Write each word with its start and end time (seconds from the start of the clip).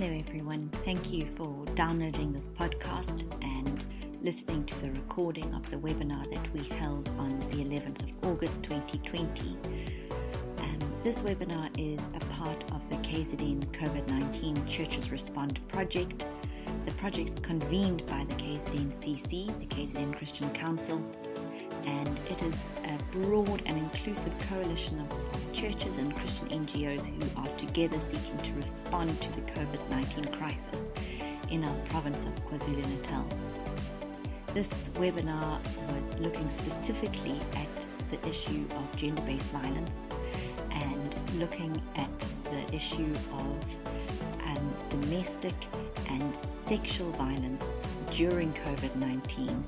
Hello, 0.00 0.16
everyone. 0.28 0.70
Thank 0.84 1.12
you 1.12 1.26
for 1.26 1.64
downloading 1.74 2.32
this 2.32 2.46
podcast 2.46 3.24
and 3.42 3.84
listening 4.22 4.64
to 4.66 4.80
the 4.84 4.92
recording 4.92 5.52
of 5.54 5.68
the 5.72 5.76
webinar 5.76 6.32
that 6.32 6.54
we 6.54 6.62
held 6.76 7.08
on 7.18 7.40
the 7.50 7.64
11th 7.64 8.04
of 8.04 8.30
August 8.30 8.62
2020. 8.62 9.58
Um, 10.58 10.78
this 11.02 11.22
webinar 11.22 11.68
is 11.76 12.10
a 12.14 12.20
part 12.26 12.62
of 12.70 12.88
the 12.88 12.94
KZN 12.98 13.66
COVID 13.72 14.06
19 14.06 14.68
Churches 14.68 15.10
Respond 15.10 15.58
project. 15.66 16.24
The 16.86 16.92
project 16.92 17.30
is 17.30 17.38
convened 17.40 18.06
by 18.06 18.24
the 18.28 18.36
KZN 18.36 18.96
CC, 18.96 19.46
the 19.58 19.66
KZN 19.74 20.16
Christian 20.16 20.48
Council, 20.50 21.02
and 21.86 22.18
it 22.30 22.42
is 22.42 22.70
a 22.84 22.98
broad 23.12 23.62
and 23.66 23.78
inclusive 23.78 24.32
coalition 24.48 25.00
of, 25.00 25.52
churches 25.52 25.96
and 25.96 26.14
Christian 26.14 26.48
NGOs 26.48 27.06
who 27.06 27.40
are 27.40 27.56
together 27.56 27.98
seeking 28.00 28.38
to 28.38 28.52
respond 28.52 29.20
to 29.20 29.32
the 29.32 29.40
COVID 29.40 29.90
19 29.90 30.26
crisis 30.26 30.92
in 31.50 31.64
our 31.64 31.74
province 31.86 32.24
of 32.26 32.34
KwaZulu 32.44 32.86
Natal. 32.88 33.26
This 34.54 34.90
webinar 34.94 35.58
was 35.88 36.14
looking 36.20 36.48
specifically 36.50 37.38
at 37.56 37.68
the 38.10 38.28
issue 38.28 38.64
of 38.76 38.96
gender 38.96 39.22
based 39.22 39.44
violence 39.44 40.06
and 40.70 41.14
looking 41.38 41.80
at 41.96 42.10
the 42.44 42.74
issue 42.74 43.12
of 43.32 43.64
um, 44.44 44.74
domestic 44.90 45.54
and 46.08 46.36
sexual 46.48 47.10
violence 47.12 47.66
during 48.10 48.52
COVID 48.52 48.94
19 48.96 49.64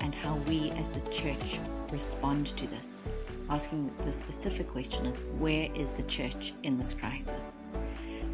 and 0.00 0.14
how 0.14 0.34
we 0.48 0.70
as 0.72 0.90
the 0.90 1.00
church 1.10 1.58
respond 1.90 2.56
to 2.56 2.66
this. 2.68 3.04
Asking 3.48 3.92
the 4.04 4.12
specific 4.12 4.68
question 4.68 5.06
is 5.06 5.20
where 5.38 5.68
is 5.74 5.92
the 5.92 6.04
church 6.04 6.54
in 6.62 6.76
this 6.76 6.94
crisis? 6.94 7.46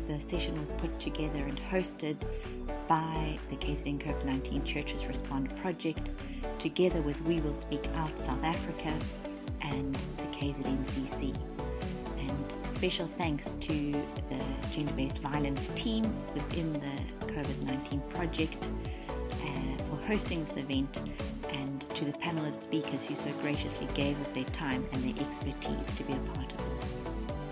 The 0.08 0.20
session 0.20 0.58
was 0.60 0.72
put 0.74 0.98
together 1.00 1.38
and 1.38 1.60
hosted 1.70 2.16
by 2.86 3.38
the 3.50 3.56
KZN 3.56 3.98
COVID 3.98 4.24
19 4.24 4.64
Churches 4.64 5.04
Respond 5.06 5.54
Project, 5.56 6.10
together 6.58 7.00
with 7.02 7.20
We 7.22 7.40
Will 7.40 7.52
Speak 7.52 7.88
Out 7.94 8.16
South 8.18 8.44
Africa 8.44 8.96
and 9.62 9.94
the 9.94 10.36
KZNCC. 10.36 11.36
And 12.18 12.54
special 12.66 13.08
thanks 13.18 13.54
to 13.60 13.92
the 13.92 14.44
gender 14.72 14.92
based 14.92 15.18
violence 15.18 15.70
team 15.74 16.12
within 16.34 16.72
the 16.74 17.26
COVID 17.32 17.62
19 17.62 18.00
project 18.10 18.68
uh, 19.32 19.82
for 19.84 19.96
hosting 20.06 20.44
this 20.44 20.56
event 20.56 21.00
to 21.96 22.04
the 22.04 22.12
panel 22.12 22.44
of 22.44 22.54
speakers 22.54 23.04
who 23.06 23.14
so 23.14 23.32
graciously 23.40 23.88
gave 23.94 24.20
of 24.20 24.34
their 24.34 24.44
time 24.44 24.86
and 24.92 25.02
their 25.02 25.14
expertise 25.26 25.94
to 25.94 26.04
be 26.04 26.12
a 26.12 26.18
part 26.34 26.52
of 26.52 26.58
this. 26.70 26.92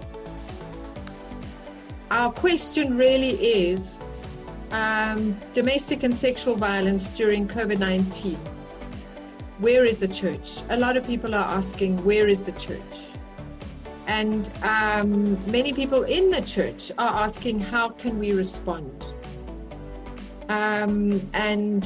Our 2.12 2.30
question 2.30 2.96
really 2.96 3.30
is 3.30 4.04
um, 4.70 5.36
domestic 5.52 6.04
and 6.04 6.14
sexual 6.14 6.54
violence 6.54 7.10
during 7.10 7.48
COVID 7.48 7.80
19. 7.80 8.36
Where 9.58 9.84
is 9.84 9.98
the 9.98 10.06
church? 10.06 10.62
A 10.70 10.76
lot 10.76 10.96
of 10.96 11.04
people 11.04 11.34
are 11.34 11.56
asking, 11.56 12.04
where 12.04 12.28
is 12.28 12.44
the 12.44 12.52
church? 12.52 13.17
And 14.20 14.50
um, 14.64 15.38
many 15.48 15.72
people 15.72 16.02
in 16.02 16.32
the 16.32 16.42
church 16.42 16.90
are 16.98 17.22
asking, 17.22 17.60
how 17.60 17.90
can 17.90 18.18
we 18.18 18.32
respond? 18.32 19.14
Um, 20.48 21.22
and 21.34 21.84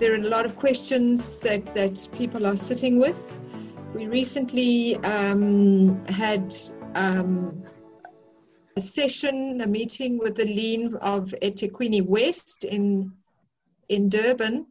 there 0.00 0.14
are 0.14 0.20
a 0.20 0.28
lot 0.28 0.44
of 0.46 0.56
questions 0.56 1.38
that, 1.46 1.66
that 1.76 2.08
people 2.18 2.44
are 2.44 2.56
sitting 2.56 2.98
with. 2.98 3.20
We 3.94 4.08
recently 4.08 4.96
um, 5.04 6.04
had 6.06 6.52
um, 6.96 7.62
a 8.76 8.80
session, 8.80 9.60
a 9.60 9.68
meeting 9.68 10.18
with 10.18 10.34
the 10.34 10.46
lean 10.46 10.96
of 10.96 11.32
eThekwini 11.40 12.02
West 12.04 12.64
in, 12.64 13.12
in 13.88 14.08
Durban, 14.08 14.66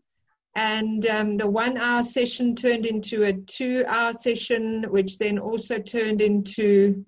and 0.55 1.05
um, 1.07 1.37
the 1.37 1.49
one 1.49 1.77
hour 1.77 2.03
session 2.03 2.55
turned 2.55 2.85
into 2.85 3.23
a 3.23 3.33
two 3.33 3.83
hour 3.87 4.13
session, 4.13 4.83
which 4.89 5.17
then 5.17 5.39
also 5.39 5.79
turned 5.79 6.21
into 6.21 7.05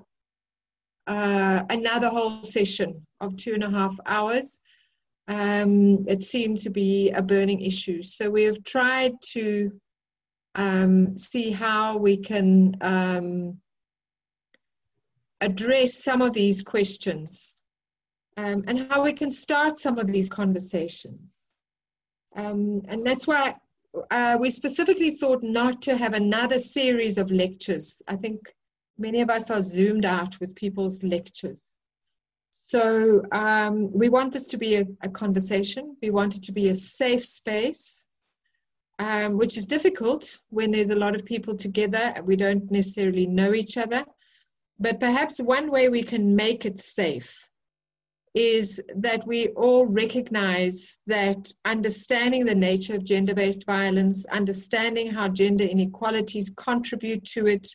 uh, 1.07 1.63
another 1.69 2.09
whole 2.09 2.43
session 2.43 3.05
of 3.21 3.37
two 3.37 3.53
and 3.53 3.63
a 3.63 3.69
half 3.69 3.95
hours. 4.05 4.61
Um, 5.27 6.05
it 6.07 6.23
seemed 6.23 6.59
to 6.61 6.69
be 6.69 7.11
a 7.11 7.21
burning 7.21 7.61
issue. 7.61 8.01
So 8.01 8.29
we 8.29 8.43
have 8.43 8.63
tried 8.63 9.13
to 9.33 9.71
um, 10.55 11.17
see 11.17 11.51
how 11.51 11.97
we 11.97 12.17
can 12.17 12.75
um, 12.81 13.59
address 15.41 16.03
some 16.03 16.21
of 16.21 16.33
these 16.33 16.63
questions 16.63 17.61
um, 18.37 18.63
and 18.67 18.87
how 18.89 19.03
we 19.03 19.13
can 19.13 19.29
start 19.29 19.77
some 19.77 19.99
of 19.99 20.07
these 20.07 20.29
conversations. 20.29 21.34
Um, 22.35 22.81
and 22.87 23.05
that's 23.05 23.27
why 23.27 23.55
uh, 24.11 24.37
we 24.39 24.49
specifically 24.49 25.11
thought 25.11 25.41
not 25.41 25.81
to 25.83 25.95
have 25.95 26.13
another 26.13 26.59
series 26.59 27.17
of 27.17 27.31
lectures. 27.31 28.01
I 28.07 28.15
think 28.15 28.53
many 28.97 29.21
of 29.21 29.29
us 29.29 29.49
are 29.51 29.61
zoomed 29.61 30.05
out 30.05 30.39
with 30.39 30.55
people's 30.55 31.03
lectures. 31.03 31.77
So 32.51 33.23
um, 33.31 33.91
we 33.91 34.09
want 34.09 34.33
this 34.33 34.45
to 34.47 34.57
be 34.57 34.75
a, 34.75 34.85
a, 35.01 35.09
conversation. 35.09 35.95
We 36.01 36.09
want 36.09 36.37
it 36.37 36.43
to 36.43 36.51
be 36.51 36.69
a 36.69 36.73
safe 36.73 37.23
space, 37.23 38.07
um, 38.97 39.37
which 39.37 39.55
is 39.55 39.67
difficult 39.67 40.39
when 40.49 40.71
there's 40.71 40.89
a 40.89 40.95
lot 40.95 41.15
of 41.15 41.25
people 41.25 41.55
together. 41.55 42.15
We 42.23 42.35
don't 42.35 42.69
necessarily 42.71 43.27
know 43.27 43.53
each 43.53 43.77
other. 43.77 44.03
But 44.79 44.99
perhaps 44.99 45.39
one 45.39 45.69
way 45.69 45.89
we 45.89 46.03
can 46.03 46.35
make 46.35 46.65
it 46.65 46.79
safe 46.79 47.44
is 48.35 48.83
that 48.97 49.25
we 49.25 49.47
all 49.49 49.87
recognize 49.87 50.99
that 51.07 51.53
understanding 51.63 52.45
the 52.45 52.53
nature 52.53 52.93
of 52.93 53.05
gender 53.05 53.33
based 53.33 53.65
violence, 53.65 54.25
understanding 54.25 55.09
how 55.09 55.29
gender 55.29 55.63
inequalities 55.63 56.51
contribute 56.57 57.23
to 57.23 57.47
it, 57.47 57.67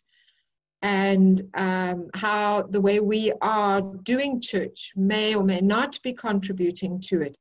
and 0.82 1.40
um, 1.54 2.10
how 2.14 2.62
the 2.62 2.80
way 2.80 3.00
we 3.00 3.32
are 3.40 3.80
doing 3.80 4.40
church 4.40 4.92
may 4.96 5.34
or 5.34 5.42
may 5.42 5.60
not 5.62 5.98
be 6.02 6.12
contributing 6.12 7.00
to 7.00 7.22
it 7.22 7.38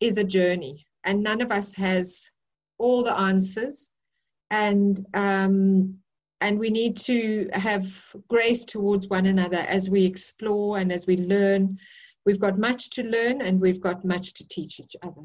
is 0.00 0.18
a 0.18 0.24
journey. 0.24 0.86
And 1.02 1.22
none 1.22 1.40
of 1.40 1.50
us 1.50 1.74
has 1.76 2.30
all 2.78 3.02
the 3.02 3.18
answers. 3.18 3.90
And 4.50 5.00
um, 5.14 5.98
and 6.42 6.58
we 6.58 6.68
need 6.68 6.98
to 6.98 7.48
have 7.54 7.86
grace 8.28 8.66
towards 8.66 9.08
one 9.08 9.24
another 9.24 9.64
as 9.66 9.88
we 9.88 10.04
explore 10.04 10.76
and 10.76 10.92
as 10.92 11.06
we 11.06 11.16
learn 11.16 11.78
We've 12.24 12.40
got 12.40 12.58
much 12.58 12.90
to 12.90 13.02
learn 13.02 13.42
and 13.42 13.60
we've 13.60 13.80
got 13.80 14.04
much 14.04 14.34
to 14.34 14.48
teach 14.48 14.80
each 14.80 14.96
other. 15.02 15.22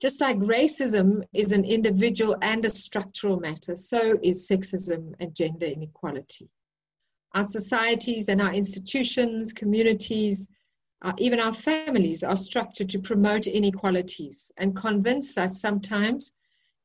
Just 0.00 0.20
like 0.20 0.36
racism 0.38 1.22
is 1.32 1.52
an 1.52 1.64
individual 1.64 2.36
and 2.42 2.64
a 2.64 2.70
structural 2.70 3.38
matter, 3.38 3.76
so 3.76 4.18
is 4.22 4.48
sexism 4.48 5.14
and 5.20 5.34
gender 5.34 5.66
inequality. 5.66 6.50
Our 7.32 7.44
societies 7.44 8.28
and 8.28 8.42
our 8.42 8.52
institutions, 8.52 9.52
communities, 9.52 10.48
uh, 11.02 11.12
even 11.18 11.40
our 11.40 11.52
families 11.52 12.22
are 12.22 12.36
structured 12.36 12.88
to 12.90 12.98
promote 12.98 13.46
inequalities 13.46 14.52
and 14.56 14.76
convince 14.76 15.36
us 15.38 15.60
sometimes 15.60 16.32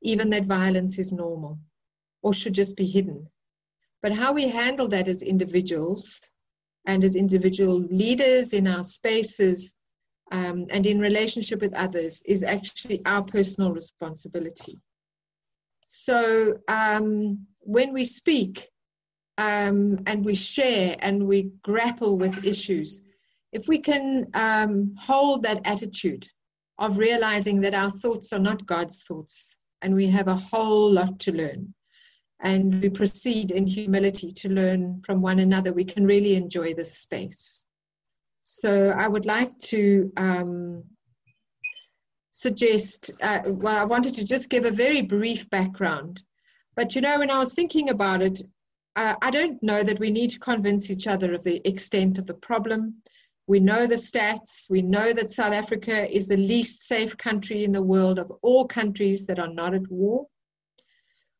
even 0.02 0.30
that 0.30 0.46
violence 0.46 1.00
is 1.00 1.12
normal 1.12 1.60
or 2.22 2.34
should 2.34 2.54
just 2.54 2.78
be 2.78 2.86
hidden. 2.86 3.28
But 4.02 4.14
how 4.14 4.34
we 4.34 4.48
handle 4.48 4.88
that 4.90 5.08
as 5.08 5.22
individuals 5.22 6.22
and 6.86 7.04
as 7.04 7.16
individual 7.16 7.80
leaders 7.80 8.54
in 8.54 8.68
our 8.68 8.84
spaces 8.84 9.80
um, 10.32 10.66
and 10.70 10.86
in 10.86 11.00
relationship 11.00 11.62
with 11.62 11.74
others 11.74 12.24
is 12.28 12.44
actually 12.44 13.02
our 13.06 13.24
personal 13.24 13.74
responsibility. 13.74 14.78
So 15.86 16.56
um, 16.68 17.46
when 17.62 17.94
we 17.94 18.04
speak 18.04 18.68
um, 19.38 20.00
and 20.06 20.24
we 20.24 20.36
share 20.36 20.96
and 21.00 21.28
we 21.28 21.52
grapple 21.64 22.18
with 22.18 22.46
issues, 22.46 23.04
if 23.52 23.68
we 23.68 23.80
can 23.80 24.28
um, 24.34 24.94
hold 24.98 25.44
that 25.44 25.62
attitude 25.66 26.28
of 26.78 26.98
realizing 26.98 27.60
that 27.62 27.74
our 27.74 27.92
thoughts 27.92 28.32
are 28.34 28.40
not 28.40 28.66
God's 28.66 29.04
thoughts 29.04 29.58
and 29.82 29.96
we 29.96 30.08
have 30.08 30.28
a 30.28 30.36
whole 30.36 30.92
lot 30.92 31.20
to 31.22 31.32
learn 31.32 31.74
and 32.42 32.82
we 32.82 32.90
proceed 32.90 33.52
in 33.52 33.68
humility 33.68 34.32
to 34.32 34.50
learn 34.50 35.02
from 35.06 35.22
one 35.22 35.40
another, 35.40 35.74
we 35.74 35.84
can 35.84 36.06
really 36.06 36.36
enjoy 36.36 36.74
this 36.74 36.98
space. 36.98 37.68
So 38.42 38.90
I 38.90 39.08
would 39.08 39.26
like 39.26 39.58
to 39.60 40.12
um, 40.18 40.84
suggest, 42.32 43.12
uh, 43.22 43.42
well, 43.46 43.78
I 43.78 43.86
wanted 43.86 44.16
to 44.16 44.26
just 44.26 44.50
give 44.50 44.66
a 44.66 44.72
very 44.72 45.02
brief 45.02 45.50
background. 45.50 46.24
But 46.76 46.96
you 46.96 47.02
know, 47.02 47.20
when 47.20 47.30
I 47.30 47.40
was 47.40 47.54
thinking 47.54 47.90
about 47.90 48.22
it, 48.22 48.40
uh, 48.96 49.16
I 49.22 49.32
don't 49.32 49.62
know 49.62 49.84
that 49.84 50.00
we 50.00 50.10
need 50.10 50.30
to 50.32 50.40
convince 50.40 50.90
each 50.90 51.08
other 51.08 51.34
of 51.34 51.44
the 51.44 51.62
extent 51.68 52.18
of 52.18 52.26
the 52.26 52.34
problem. 52.34 52.96
We 53.48 53.60
know 53.60 53.86
the 53.86 53.96
stats. 53.96 54.70
We 54.70 54.82
know 54.82 55.12
that 55.12 55.32
South 55.32 55.54
Africa 55.54 56.10
is 56.10 56.28
the 56.28 56.38
least 56.38 56.84
safe 56.84 57.18
country 57.18 57.64
in 57.64 57.72
the 57.72 57.82
world 57.82 58.20
of 58.20 58.32
all 58.42 58.66
countries 58.66 59.26
that 59.26 59.40
are 59.40 59.54
not 59.54 59.74
at 59.74 59.90
war. 59.92 60.28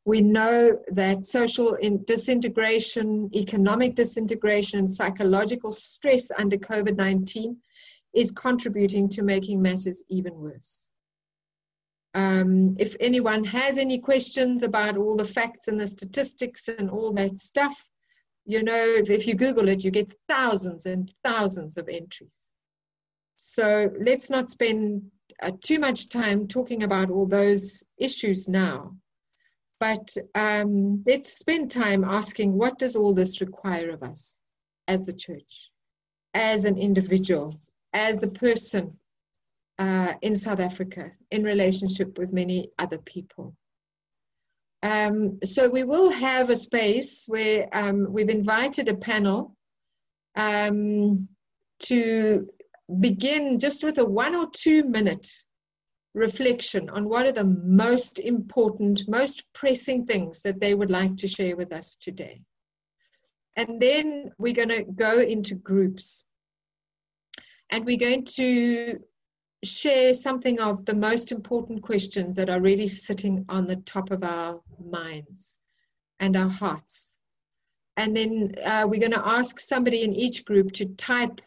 We 0.06 0.22
know 0.22 0.80
that 0.92 1.26
social 1.26 1.78
disintegration, 2.06 3.30
economic 3.36 3.96
disintegration, 3.96 4.80
and 4.80 4.92
psychological 4.92 5.72
stress 5.72 6.32
under 6.32 6.58
COVID 6.58 6.96
19 6.96 7.58
is 8.14 8.32
contributing 8.32 9.10
to 9.10 9.24
making 9.24 9.62
matters 9.62 10.04
even 10.10 10.36
worse. 10.36 10.94
Um, 12.16 12.76
if 12.80 12.96
anyone 13.00 13.44
has 13.44 13.78
any 13.78 14.00
questions 14.00 14.64
about 14.64 14.98
all 14.98 15.16
the 15.16 15.26
facts 15.26 15.68
and 15.68 15.80
the 15.80 15.88
statistics 15.88 16.68
and 16.68 16.90
all 16.90 17.12
that 17.14 17.38
stuff, 17.38 17.88
you 18.46 18.64
know, 18.64 18.74
if, 18.74 19.12
if 19.12 19.28
you 19.28 19.36
Google 19.36 19.70
it, 19.70 19.84
you 19.84 19.92
get 19.92 20.14
thousands 20.28 20.88
and 20.88 21.14
thousands 21.24 21.78
of 21.78 21.88
entries. 21.88 22.52
So 23.36 23.92
let's 24.04 24.32
not 24.32 24.50
spend 24.50 25.12
uh, 25.42 25.52
too 25.62 25.80
much 25.80 26.10
time 26.10 26.48
talking 26.48 26.84
about 26.84 27.12
all 27.12 27.28
those 27.28 27.84
issues 27.98 28.50
now. 28.50 28.96
But 29.80 30.14
um, 30.36 31.04
let's 31.06 31.40
spend 31.40 31.72
time 31.72 32.04
asking 32.04 32.54
what 32.54 32.78
does 32.78 32.96
all 32.96 33.14
this 33.14 33.40
require 33.40 33.90
of 33.90 34.04
us 34.04 34.44
as 34.88 35.06
the 35.06 35.14
church, 35.14 35.72
as 36.34 36.66
an 36.66 36.78
individual, 36.78 37.60
as 37.94 38.22
a 38.24 38.28
person 38.28 38.92
uh, 39.78 40.14
in 40.22 40.36
South 40.36 40.60
Africa 40.60 41.12
in 41.32 41.44
relationship 41.44 42.18
with 42.18 42.34
many 42.34 42.72
other 42.78 42.98
people. 42.98 43.56
Um, 44.84 45.40
so 45.44 45.70
we 45.70 45.84
will 45.84 46.12
have 46.12 46.50
a 46.50 46.56
space 46.56 47.26
where 47.28 47.68
um, 47.72 48.08
we've 48.10 48.30
invited 48.30 48.90
a 48.90 48.96
panel 48.96 49.56
um, 50.36 51.28
to 51.84 52.50
begin 53.00 53.60
just 53.60 53.84
with 53.84 53.98
a 53.98 54.06
one 54.06 54.36
or 54.36 54.48
two 54.52 54.84
minute 54.84 55.28
reflection 56.14 56.90
on 56.90 57.08
what 57.08 57.28
are 57.28 57.32
the 57.32 57.44
most 57.44 58.20
important, 58.20 59.08
most 59.08 59.54
pressing 59.54 60.06
things 60.06 60.42
that 60.42 60.60
they 60.60 60.74
would 60.74 60.90
like 60.90 61.18
to 61.18 61.28
share 61.28 61.56
with 61.56 61.72
us 61.72 61.96
today. 61.96 62.42
And 63.56 63.80
then 63.80 64.32
we're 64.38 64.54
going 64.54 64.70
to 64.70 64.84
go 64.84 65.20
into 65.20 65.56
groups. 65.56 66.26
And 67.70 67.86
we're 67.86 67.98
going 67.98 68.26
to 68.38 69.00
share 69.64 70.14
something 70.14 70.60
of 70.60 70.86
the 70.86 70.96
most 70.96 71.32
important 71.32 71.82
questions 71.82 72.36
that 72.36 72.50
are 72.50 72.62
really 72.62 72.88
sitting 72.88 73.46
on 73.50 73.66
the 73.66 73.76
top 73.76 74.12
of 74.12 74.24
our 74.24 74.62
minds 74.84 75.60
and 76.20 76.36
our 76.38 76.50
hearts. 76.50 77.18
And 77.98 78.16
then 78.16 78.54
uh, 78.66 78.88
we're 78.90 79.02
going 79.02 79.12
to 79.12 79.28
ask 79.28 79.60
somebody 79.60 80.04
in 80.04 80.14
each 80.14 80.46
group 80.46 80.72
to 80.74 80.86
type 80.96 81.42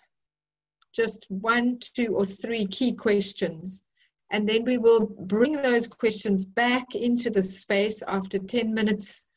just 0.95 1.27
one, 1.31 1.79
two, 1.81 2.15
or 2.15 2.27
three 2.27 2.67
key 2.67 2.93
questions. 2.93 3.87
And 4.33 4.49
then 4.49 4.65
we 4.65 4.79
will 4.79 5.07
bring 5.07 5.53
those 5.53 5.87
questions 5.87 6.47
back 6.47 6.95
into 6.95 7.29
the 7.29 7.43
space 7.43 8.03
after 8.03 8.39
10 8.39 8.73
minutes. 8.73 9.31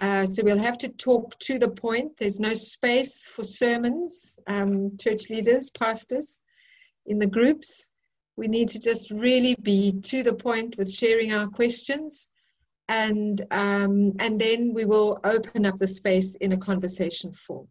Uh, 0.00 0.26
so 0.26 0.44
we'll 0.44 0.58
have 0.58 0.78
to 0.78 0.88
talk 0.90 1.36
to 1.40 1.58
the 1.58 1.68
point. 1.68 2.16
There's 2.16 2.38
no 2.38 2.54
space 2.54 3.26
for 3.26 3.42
sermons, 3.42 4.38
um, 4.46 4.96
church 4.96 5.28
leaders, 5.28 5.70
pastors 5.70 6.40
in 7.04 7.18
the 7.18 7.26
groups. 7.26 7.90
We 8.36 8.46
need 8.46 8.68
to 8.68 8.80
just 8.80 9.10
really 9.10 9.56
be 9.60 10.00
to 10.02 10.22
the 10.22 10.34
point 10.34 10.78
with 10.78 10.92
sharing 10.92 11.32
our 11.32 11.48
questions, 11.48 12.28
and 12.86 13.44
um, 13.50 14.12
and 14.20 14.40
then 14.40 14.72
we 14.72 14.84
will 14.84 15.18
open 15.24 15.66
up 15.66 15.74
the 15.74 15.88
space 15.88 16.36
in 16.36 16.52
a 16.52 16.56
conversation 16.56 17.32
form. 17.32 17.66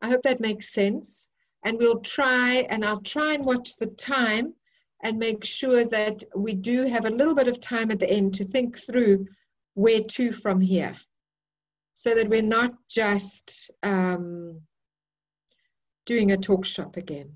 I 0.00 0.08
hope 0.08 0.22
that 0.22 0.38
makes 0.38 0.72
sense, 0.72 1.32
and 1.64 1.78
we'll 1.78 1.98
try, 1.98 2.66
and 2.70 2.84
I'll 2.84 3.00
try 3.00 3.34
and 3.34 3.44
watch 3.44 3.76
the 3.76 3.88
time 3.88 4.54
and 5.02 5.18
make 5.18 5.44
sure 5.44 5.84
that 5.86 6.22
we 6.36 6.52
do 6.52 6.86
have 6.86 7.04
a 7.04 7.10
little 7.10 7.34
bit 7.34 7.48
of 7.48 7.60
time 7.60 7.90
at 7.90 7.98
the 7.98 8.10
end 8.10 8.34
to 8.34 8.44
think 8.44 8.76
through 8.76 9.26
where 9.74 10.00
to 10.00 10.32
from 10.32 10.60
here 10.60 10.94
so 11.94 12.14
that 12.14 12.28
we're 12.28 12.42
not 12.42 12.74
just 12.88 13.70
um, 13.82 14.60
doing 16.06 16.32
a 16.32 16.36
talk 16.36 16.64
shop 16.64 16.96
again. 16.96 17.32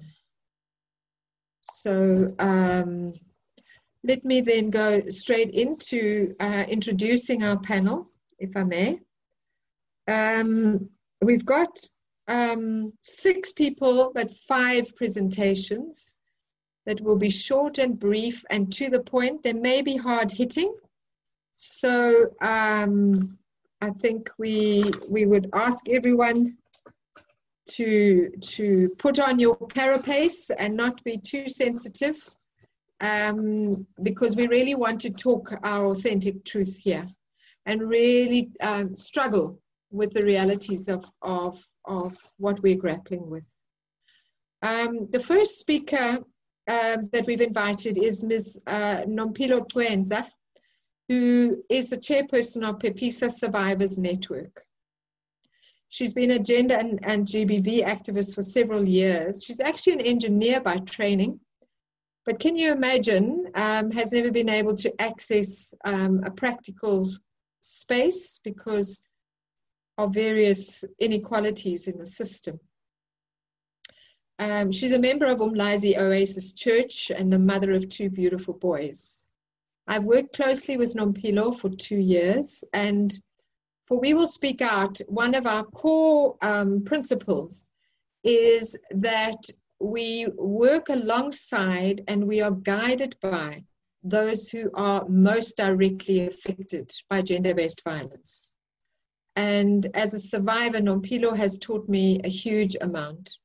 So 1.62 2.28
um, 2.38 3.12
let 4.02 4.24
me 4.24 4.42
then 4.42 4.70
go 4.70 5.00
straight 5.08 5.50
into 5.50 6.34
uh, 6.40 6.64
introducing 6.68 7.42
our 7.42 7.58
panel, 7.58 8.06
if 8.38 8.56
I 8.56 8.64
may. 8.64 9.00
Um, 10.06 10.90
we've 11.22 11.46
got 11.46 11.78
um, 12.28 12.92
six 13.00 13.52
people, 13.52 14.12
but 14.14 14.30
five 14.30 14.94
presentations 14.96 16.20
that 16.86 17.00
will 17.00 17.16
be 17.16 17.30
short 17.30 17.78
and 17.78 17.98
brief 17.98 18.44
and 18.50 18.72
to 18.74 18.90
the 18.90 19.00
point. 19.00 19.42
They 19.42 19.52
may 19.52 19.82
be 19.82 19.96
hard 19.96 20.30
hitting. 20.30 20.74
So 21.52 22.26
um, 22.40 23.38
I 23.80 23.90
think 23.90 24.30
we, 24.38 24.84
we 25.10 25.26
would 25.26 25.50
ask 25.52 25.88
everyone 25.88 26.56
to 27.66 28.30
to 28.42 28.90
put 28.98 29.18
on 29.18 29.38
your 29.38 29.56
carapace 29.68 30.50
and 30.50 30.76
not 30.76 31.02
be 31.02 31.16
too 31.16 31.48
sensitive 31.48 32.16
um, 33.00 33.72
because 34.02 34.36
we 34.36 34.46
really 34.48 34.74
want 34.74 35.00
to 35.00 35.10
talk 35.10 35.52
our 35.62 35.86
authentic 35.86 36.44
truth 36.44 36.76
here 36.76 37.06
and 37.66 37.80
really 37.80 38.50
um, 38.60 38.94
struggle 38.94 39.58
with 39.90 40.12
the 40.12 40.22
realities 40.22 40.88
of, 40.88 41.04
of, 41.22 41.62
of 41.84 42.16
what 42.38 42.60
we're 42.62 42.76
grappling 42.76 43.28
with. 43.30 43.48
Um, 44.62 45.08
the 45.10 45.20
first 45.20 45.60
speaker 45.60 46.18
um, 46.68 47.08
that 47.12 47.26
we've 47.26 47.40
invited 47.40 47.98
is 47.98 48.22
Ms. 48.22 48.62
Uh, 48.66 49.02
Nompilo 49.06 49.68
Twenza, 49.68 50.26
who 51.08 51.62
is 51.68 51.90
the 51.90 51.96
chairperson 51.96 52.68
of 52.68 52.78
Pepisa 52.78 53.30
Survivors 53.30 53.98
Network. 53.98 54.64
She's 55.88 56.14
been 56.14 56.32
a 56.32 56.38
gender 56.38 56.74
and, 56.74 56.98
and 57.02 57.26
GBV 57.26 57.84
activist 57.84 58.34
for 58.34 58.42
several 58.42 58.88
years. 58.88 59.44
She's 59.44 59.60
actually 59.60 59.92
an 59.94 60.00
engineer 60.00 60.60
by 60.60 60.78
training. 60.78 61.38
But 62.24 62.40
can 62.40 62.56
you 62.56 62.72
imagine, 62.72 63.50
um, 63.54 63.90
has 63.90 64.12
never 64.12 64.30
been 64.30 64.48
able 64.48 64.74
to 64.76 65.00
access 65.00 65.74
um, 65.84 66.24
a 66.24 66.30
practical 66.30 67.06
space 67.60 68.40
because 68.42 69.06
of 69.98 70.14
various 70.14 70.84
inequalities 70.98 71.86
in 71.86 71.98
the 71.98 72.06
system. 72.06 72.58
Um, 74.38 74.72
she's 74.72 74.92
a 74.92 74.98
member 74.98 75.26
of 75.26 75.38
Umlazi 75.38 75.96
Oasis 75.96 76.52
Church 76.52 77.10
and 77.10 77.32
the 77.32 77.38
mother 77.38 77.72
of 77.72 77.88
two 77.88 78.10
beautiful 78.10 78.54
boys. 78.54 79.26
I've 79.86 80.04
worked 80.04 80.34
closely 80.34 80.76
with 80.76 80.94
Nompilo 80.94 81.56
for 81.56 81.68
two 81.68 81.98
years, 81.98 82.64
and 82.72 83.12
for 83.86 84.00
We 84.00 84.14
Will 84.14 84.26
Speak 84.26 84.62
Out, 84.62 84.98
one 85.08 85.34
of 85.34 85.46
our 85.46 85.64
core 85.64 86.36
um, 86.42 86.84
principles 86.84 87.66
is 88.24 88.78
that 88.90 89.44
we 89.78 90.26
work 90.36 90.88
alongside 90.88 92.00
and 92.08 92.26
we 92.26 92.40
are 92.40 92.50
guided 92.50 93.16
by 93.20 93.64
those 94.02 94.48
who 94.48 94.70
are 94.74 95.06
most 95.08 95.58
directly 95.58 96.26
affected 96.26 96.90
by 97.10 97.22
gender 97.22 97.54
based 97.54 97.82
violence. 97.84 98.54
And 99.36 99.86
as 99.94 100.14
a 100.14 100.20
survivor, 100.20 100.78
Nompilo 100.78 101.36
has 101.36 101.58
taught 101.58 101.88
me 101.88 102.20
a 102.24 102.28
huge 102.28 102.76
amount. 102.80 103.38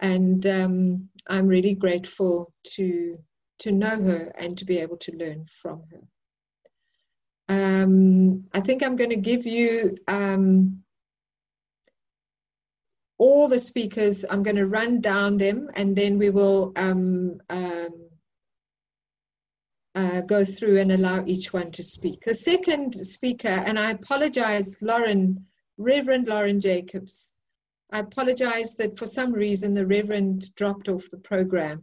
And 0.00 0.46
um, 0.46 1.08
I'm 1.28 1.46
really 1.46 1.74
grateful 1.74 2.52
to, 2.74 3.18
to 3.60 3.72
know 3.72 4.02
her 4.02 4.32
and 4.38 4.56
to 4.58 4.64
be 4.64 4.78
able 4.78 4.98
to 4.98 5.16
learn 5.16 5.44
from 5.62 5.82
her. 5.90 6.00
Um, 7.48 8.44
I 8.52 8.60
think 8.60 8.82
I'm 8.82 8.96
going 8.96 9.10
to 9.10 9.16
give 9.16 9.46
you 9.46 9.96
um, 10.06 10.82
all 13.16 13.48
the 13.48 13.58
speakers. 13.58 14.24
I'm 14.28 14.42
going 14.42 14.56
to 14.56 14.66
run 14.66 15.00
down 15.00 15.38
them 15.38 15.68
and 15.74 15.96
then 15.96 16.18
we 16.18 16.30
will 16.30 16.72
um, 16.76 17.40
um, 17.48 18.08
uh, 19.94 20.20
go 20.20 20.44
through 20.44 20.78
and 20.78 20.92
allow 20.92 21.24
each 21.26 21.52
one 21.52 21.72
to 21.72 21.82
speak. 21.82 22.20
The 22.20 22.34
second 22.34 22.94
speaker, 23.06 23.48
and 23.48 23.78
I 23.78 23.90
apologize, 23.90 24.80
Lauren, 24.80 25.46
Reverend 25.76 26.28
Lauren 26.28 26.60
Jacobs. 26.60 27.32
I 27.90 28.00
apologize 28.00 28.76
that 28.76 28.98
for 28.98 29.06
some 29.06 29.32
reason 29.32 29.74
the 29.74 29.86
Reverend 29.86 30.54
dropped 30.54 30.88
off 30.88 31.10
the 31.10 31.18
program. 31.18 31.82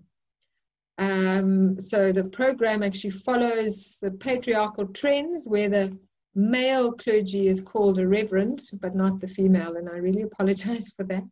Um, 0.97 1.79
so 1.81 2.11
the 2.11 2.29
program 2.29 2.83
actually 2.83 3.11
follows 3.11 3.97
the 4.01 4.11
patriarchal 4.11 4.87
trends 4.87 5.47
where 5.47 5.67
the 5.67 5.97
male 6.35 6.91
clergy 6.91 7.47
is 7.47 7.63
called 7.63 7.99
a 7.99 8.07
reverend, 8.07 8.61
but 8.73 8.95
not 8.95 9.19
the 9.19 9.27
female, 9.27 9.77
and 9.77 9.89
I 9.89 9.97
really 9.97 10.21
apologize 10.31 10.91
for 10.95 11.03
that. 11.05 11.23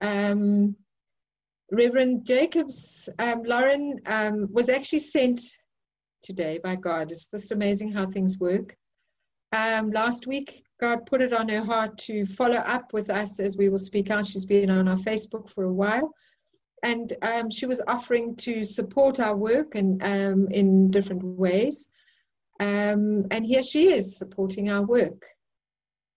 Um, 0.00 0.76
reverend 1.70 2.26
Jacobs, 2.26 3.08
um, 3.18 3.42
Lauren, 3.44 4.00
um, 4.06 4.48
was 4.52 4.68
actually 4.68 5.00
sent 5.00 5.40
today 6.22 6.58
by 6.62 6.76
God. 6.76 7.10
It's 7.10 7.30
just 7.30 7.52
amazing 7.52 7.92
how 7.92 8.06
things 8.06 8.38
work. 8.38 8.76
Um, 9.52 9.90
last 9.90 10.26
week, 10.26 10.63
God 10.80 11.06
put 11.06 11.22
it 11.22 11.32
on 11.32 11.48
her 11.48 11.64
heart 11.64 11.98
to 11.98 12.26
follow 12.26 12.56
up 12.56 12.92
with 12.92 13.10
us 13.10 13.40
as 13.40 13.56
we 13.56 13.68
will 13.68 13.78
speak 13.78 14.10
out. 14.10 14.26
She's 14.26 14.46
been 14.46 14.70
on 14.70 14.88
our 14.88 14.96
Facebook 14.96 15.50
for 15.50 15.64
a 15.64 15.72
while 15.72 16.14
and 16.84 17.12
um, 17.22 17.50
she 17.50 17.64
was 17.64 17.80
offering 17.88 18.36
to 18.36 18.62
support 18.62 19.18
our 19.18 19.34
work 19.34 19.74
and 19.74 20.02
um, 20.02 20.48
in 20.50 20.90
different 20.90 21.24
ways. 21.24 21.88
Um, 22.60 23.26
and 23.30 23.44
here 23.44 23.62
she 23.62 23.90
is 23.90 24.18
supporting 24.18 24.70
our 24.70 24.82
work. 24.82 25.24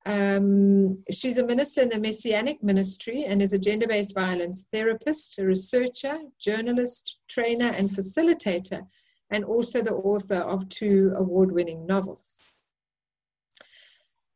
Um, 0.05 1.03
she's 1.09 1.37
a 1.37 1.45
minister 1.45 1.81
in 1.81 1.89
the 1.89 1.99
Messianic 1.99 2.61
Ministry 2.63 3.23
and 3.23 3.41
is 3.41 3.53
a 3.53 3.59
gender 3.59 3.87
based 3.87 4.13
violence 4.13 4.67
therapist, 4.71 5.39
a 5.39 5.45
researcher, 5.45 6.17
journalist, 6.39 7.21
trainer, 7.29 7.71
and 7.77 7.89
facilitator, 7.89 8.85
and 9.29 9.45
also 9.45 9.81
the 9.81 9.95
author 9.95 10.41
of 10.41 10.67
two 10.67 11.13
award 11.15 11.51
winning 11.51 11.87
novels. 11.87 12.41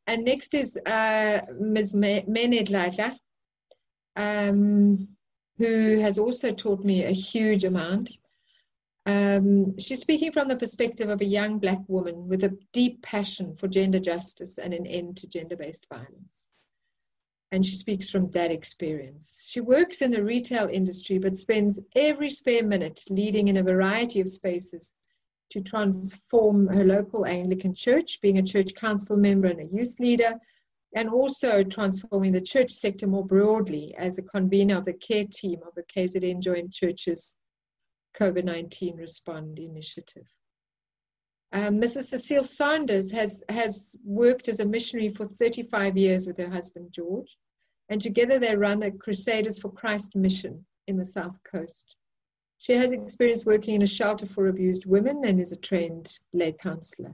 And 0.07 0.25
next 0.25 0.53
is 0.53 0.77
uh, 0.85 1.41
Ms. 1.59 1.93
Mened 1.93 2.69
Lala, 2.69 3.17
um, 4.15 5.07
who 5.57 5.99
has 5.99 6.17
also 6.17 6.53
taught 6.53 6.83
me 6.83 7.03
a 7.03 7.11
huge 7.11 7.63
amount. 7.63 8.09
Um, 9.05 9.77
she's 9.79 10.01
speaking 10.01 10.31
from 10.31 10.47
the 10.47 10.57
perspective 10.57 11.09
of 11.09 11.21
a 11.21 11.25
young 11.25 11.59
black 11.59 11.79
woman 11.87 12.27
with 12.27 12.43
a 12.43 12.57
deep 12.71 13.01
passion 13.01 13.55
for 13.55 13.67
gender 13.67 13.99
justice 13.99 14.57
and 14.57 14.73
an 14.73 14.85
end 14.85 15.17
to 15.17 15.29
gender 15.29 15.55
based 15.55 15.87
violence. 15.89 16.51
And 17.51 17.65
she 17.65 17.75
speaks 17.75 18.09
from 18.09 18.31
that 18.31 18.51
experience. 18.51 19.47
She 19.49 19.59
works 19.59 20.01
in 20.01 20.11
the 20.11 20.23
retail 20.23 20.69
industry 20.71 21.19
but 21.19 21.35
spends 21.35 21.79
every 21.95 22.29
spare 22.29 22.63
minute 22.63 23.01
leading 23.09 23.49
in 23.49 23.57
a 23.57 23.63
variety 23.63 24.21
of 24.21 24.29
spaces 24.29 24.93
to 25.51 25.61
transform 25.61 26.67
her 26.67 26.83
local 26.83 27.25
Anglican 27.25 27.73
church, 27.73 28.19
being 28.21 28.37
a 28.37 28.43
church 28.43 28.73
council 28.75 29.17
member 29.17 29.47
and 29.47 29.59
a 29.59 29.75
youth 29.75 29.99
leader, 29.99 30.39
and 30.95 31.09
also 31.09 31.63
transforming 31.63 32.33
the 32.33 32.41
church 32.41 32.71
sector 32.71 33.07
more 33.07 33.25
broadly 33.25 33.95
as 33.97 34.17
a 34.17 34.23
convener 34.23 34.77
of 34.77 34.85
the 34.85 34.93
care 34.93 35.25
team 35.31 35.59
of 35.65 35.73
the 35.75 35.83
KZN 35.83 36.41
Joint 36.41 36.71
Churches 36.71 37.37
COVID 38.17 38.43
19 38.43 38.97
Respond 38.97 39.59
Initiative. 39.59 40.25
Um, 41.53 41.79
Mrs. 41.79 42.03
Cecile 42.03 42.43
Saunders 42.43 43.11
has, 43.11 43.43
has 43.49 43.95
worked 44.05 44.47
as 44.47 44.59
a 44.59 44.65
missionary 44.65 45.09
for 45.09 45.25
35 45.25 45.97
years 45.97 46.27
with 46.27 46.37
her 46.37 46.49
husband 46.49 46.91
George, 46.91 47.37
and 47.89 47.99
together 47.99 48.39
they 48.39 48.55
run 48.55 48.79
the 48.79 48.91
Crusaders 48.91 49.59
for 49.59 49.71
Christ 49.71 50.15
mission 50.15 50.65
in 50.87 50.97
the 50.97 51.05
South 51.05 51.37
Coast. 51.43 51.97
She 52.61 52.73
has 52.73 52.93
experience 52.93 53.45
working 53.45 53.75
in 53.75 53.81
a 53.81 53.87
shelter 53.87 54.25
for 54.25 54.47
abused 54.47 54.85
women 54.85 55.25
and 55.25 55.41
is 55.41 55.51
a 55.51 55.59
trained 55.59 56.07
lay 56.31 56.53
counselor. 56.53 57.13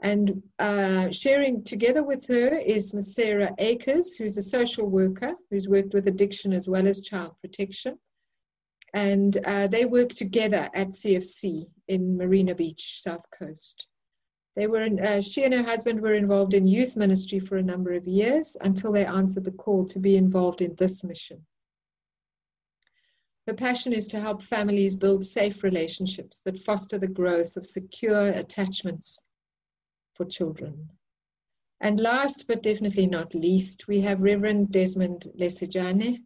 And 0.00 0.42
uh, 0.58 1.10
sharing 1.10 1.64
together 1.64 2.04
with 2.04 2.28
her 2.28 2.56
is 2.56 2.94
Ms. 2.94 3.14
Sarah 3.14 3.54
Akers, 3.58 4.16
who's 4.16 4.38
a 4.38 4.42
social 4.42 4.88
worker 4.88 5.34
who's 5.50 5.68
worked 5.68 5.94
with 5.94 6.06
addiction 6.06 6.52
as 6.52 6.68
well 6.68 6.86
as 6.86 7.00
child 7.00 7.34
protection 7.40 7.98
and 8.94 9.36
uh, 9.44 9.66
they 9.66 9.84
work 9.84 10.10
together 10.10 10.70
at 10.72 10.90
CFC 10.90 11.66
in 11.88 12.16
Marina 12.16 12.54
Beach, 12.54 13.02
South 13.02 13.28
Coast. 13.36 13.88
They 14.54 14.68
were 14.68 14.84
in, 14.84 15.00
uh, 15.00 15.20
she 15.20 15.42
and 15.42 15.52
her 15.52 15.64
husband 15.64 16.00
were 16.00 16.14
involved 16.14 16.54
in 16.54 16.68
youth 16.68 16.96
ministry 16.96 17.40
for 17.40 17.56
a 17.56 17.62
number 17.62 17.92
of 17.92 18.06
years 18.06 18.56
until 18.60 18.92
they 18.92 19.04
answered 19.04 19.44
the 19.44 19.50
call 19.50 19.84
to 19.86 19.98
be 19.98 20.16
involved 20.16 20.62
in 20.62 20.76
this 20.76 21.02
mission. 21.02 21.44
Her 23.46 23.54
passion 23.54 23.92
is 23.92 24.06
to 24.08 24.20
help 24.20 24.42
families 24.42 24.96
build 24.96 25.24
safe 25.24 25.62
relationships 25.62 26.40
that 26.42 26.58
foster 26.58 26.98
the 26.98 27.08
growth 27.08 27.56
of 27.56 27.66
secure 27.66 28.28
attachments 28.28 29.22
for 30.14 30.24
children. 30.24 30.88
And 31.80 32.00
last 32.00 32.46
but 32.48 32.62
definitely 32.62 33.06
not 33.06 33.34
least, 33.34 33.86
we 33.86 34.00
have 34.00 34.22
Reverend 34.22 34.72
Desmond 34.72 35.26
Lesejane, 35.38 36.24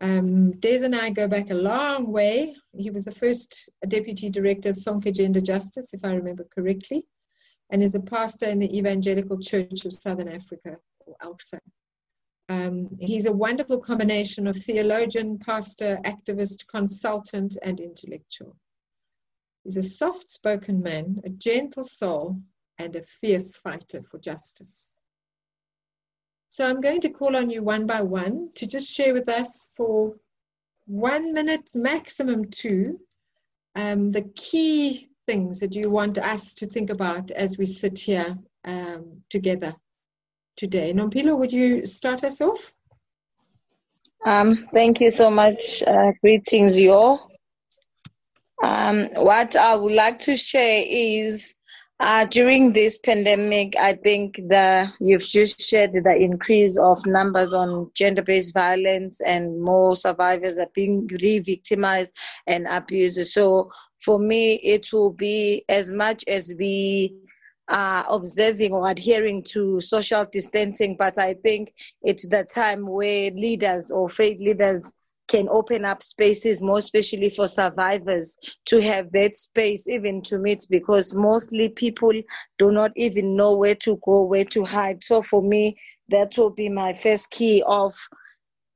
um, 0.00 0.52
Des 0.58 0.84
and 0.84 0.94
I 0.94 1.10
go 1.10 1.28
back 1.28 1.50
a 1.50 1.54
long 1.54 2.10
way. 2.10 2.54
He 2.76 2.90
was 2.90 3.04
the 3.04 3.12
first 3.12 3.70
deputy 3.86 4.28
director 4.28 4.70
of 4.70 4.76
Sonke 4.76 5.14
Gender 5.14 5.40
Justice, 5.40 5.94
if 5.94 6.04
I 6.04 6.14
remember 6.14 6.44
correctly, 6.44 7.06
and 7.70 7.82
is 7.82 7.94
a 7.94 8.02
pastor 8.02 8.46
in 8.46 8.58
the 8.58 8.76
Evangelical 8.76 9.38
Church 9.38 9.84
of 9.84 9.92
Southern 9.92 10.28
Africa, 10.28 10.78
or 11.06 11.16
ALSA. 11.22 11.60
Um, 12.48 12.90
he's 13.00 13.26
a 13.26 13.32
wonderful 13.32 13.78
combination 13.78 14.46
of 14.46 14.56
theologian, 14.56 15.38
pastor, 15.38 15.98
activist, 16.04 16.66
consultant, 16.68 17.56
and 17.62 17.80
intellectual. 17.80 18.56
He's 19.62 19.78
a 19.78 19.82
soft 19.82 20.28
spoken 20.28 20.82
man, 20.82 21.22
a 21.24 21.30
gentle 21.30 21.84
soul, 21.84 22.38
and 22.78 22.94
a 22.96 23.02
fierce 23.02 23.56
fighter 23.56 24.02
for 24.02 24.18
justice. 24.18 24.98
So 26.50 26.66
I'm 26.66 26.80
going 26.80 27.00
to 27.00 27.10
call 27.10 27.34
on 27.34 27.50
you 27.50 27.62
one 27.62 27.86
by 27.86 28.02
one 28.02 28.50
to 28.56 28.66
just 28.66 28.94
share 28.94 29.14
with 29.14 29.28
us 29.28 29.72
for 29.76 30.14
one 30.86 31.32
minute, 31.32 31.70
maximum 31.74 32.50
two, 32.50 33.00
um, 33.74 34.12
the 34.12 34.30
key 34.36 35.08
things 35.26 35.60
that 35.60 35.74
you 35.74 35.88
want 35.88 36.18
us 36.18 36.54
to 36.54 36.66
think 36.66 36.90
about 36.90 37.30
as 37.30 37.56
we 37.56 37.64
sit 37.64 37.98
here 37.98 38.36
um, 38.64 39.22
together 39.30 39.74
today. 40.56 40.92
Nompilo, 40.92 41.38
would 41.38 41.52
you 41.52 41.86
start 41.86 42.24
us 42.24 42.40
off? 42.40 42.72
Um, 44.24 44.54
thank 44.72 45.00
you 45.00 45.10
so 45.10 45.30
much. 45.30 45.82
Uh, 45.82 46.12
greetings, 46.20 46.78
you 46.78 46.92
all. 46.92 47.20
Um, 48.62 49.08
what 49.16 49.56
I 49.56 49.76
would 49.76 49.92
like 49.92 50.18
to 50.20 50.36
share 50.36 50.82
is 50.86 51.56
uh, 52.00 52.24
during 52.26 52.72
this 52.72 52.98
pandemic, 52.98 53.76
I 53.78 53.92
think 53.94 54.40
that 54.48 54.92
you've 55.00 55.22
just 55.26 55.60
shared 55.60 55.92
the 55.92 56.16
increase 56.16 56.78
of 56.78 57.04
numbers 57.06 57.52
on 57.52 57.90
gender-based 57.94 58.54
violence 58.54 59.20
and 59.20 59.60
more 59.60 59.94
survivors 59.94 60.58
are 60.58 60.70
being 60.74 61.06
re-victimized 61.06 62.12
and 62.46 62.66
abused. 62.66 63.24
So 63.26 63.70
for 64.00 64.18
me, 64.18 64.54
it 64.56 64.92
will 64.92 65.12
be 65.12 65.64
as 65.68 65.92
much 65.92 66.24
as 66.26 66.52
we 66.58 67.14
are 67.68 68.04
observing 68.08 68.72
or 68.72 68.88
adhering 68.88 69.42
to 69.42 69.80
social 69.80 70.24
distancing, 70.24 70.96
but 70.98 71.18
I 71.18 71.34
think 71.34 71.72
it's 72.02 72.26
the 72.28 72.44
time 72.44 72.86
where 72.86 73.30
leaders 73.30 73.90
or 73.90 74.08
faith 74.08 74.40
leaders 74.40 74.94
can 75.26 75.48
open 75.48 75.84
up 75.84 76.02
spaces, 76.02 76.60
more 76.60 76.78
especially 76.78 77.30
for 77.30 77.48
survivors, 77.48 78.36
to 78.66 78.80
have 78.80 79.10
that 79.12 79.36
space 79.36 79.88
even 79.88 80.20
to 80.22 80.38
meet 80.38 80.66
because 80.68 81.14
mostly 81.14 81.68
people 81.70 82.12
do 82.58 82.70
not 82.70 82.92
even 82.94 83.34
know 83.34 83.56
where 83.56 83.74
to 83.74 83.98
go, 84.04 84.22
where 84.24 84.44
to 84.44 84.64
hide. 84.64 85.02
So 85.02 85.22
for 85.22 85.40
me, 85.40 85.78
that 86.08 86.36
will 86.36 86.50
be 86.50 86.68
my 86.68 86.92
first 86.92 87.30
key 87.30 87.62
of 87.66 87.94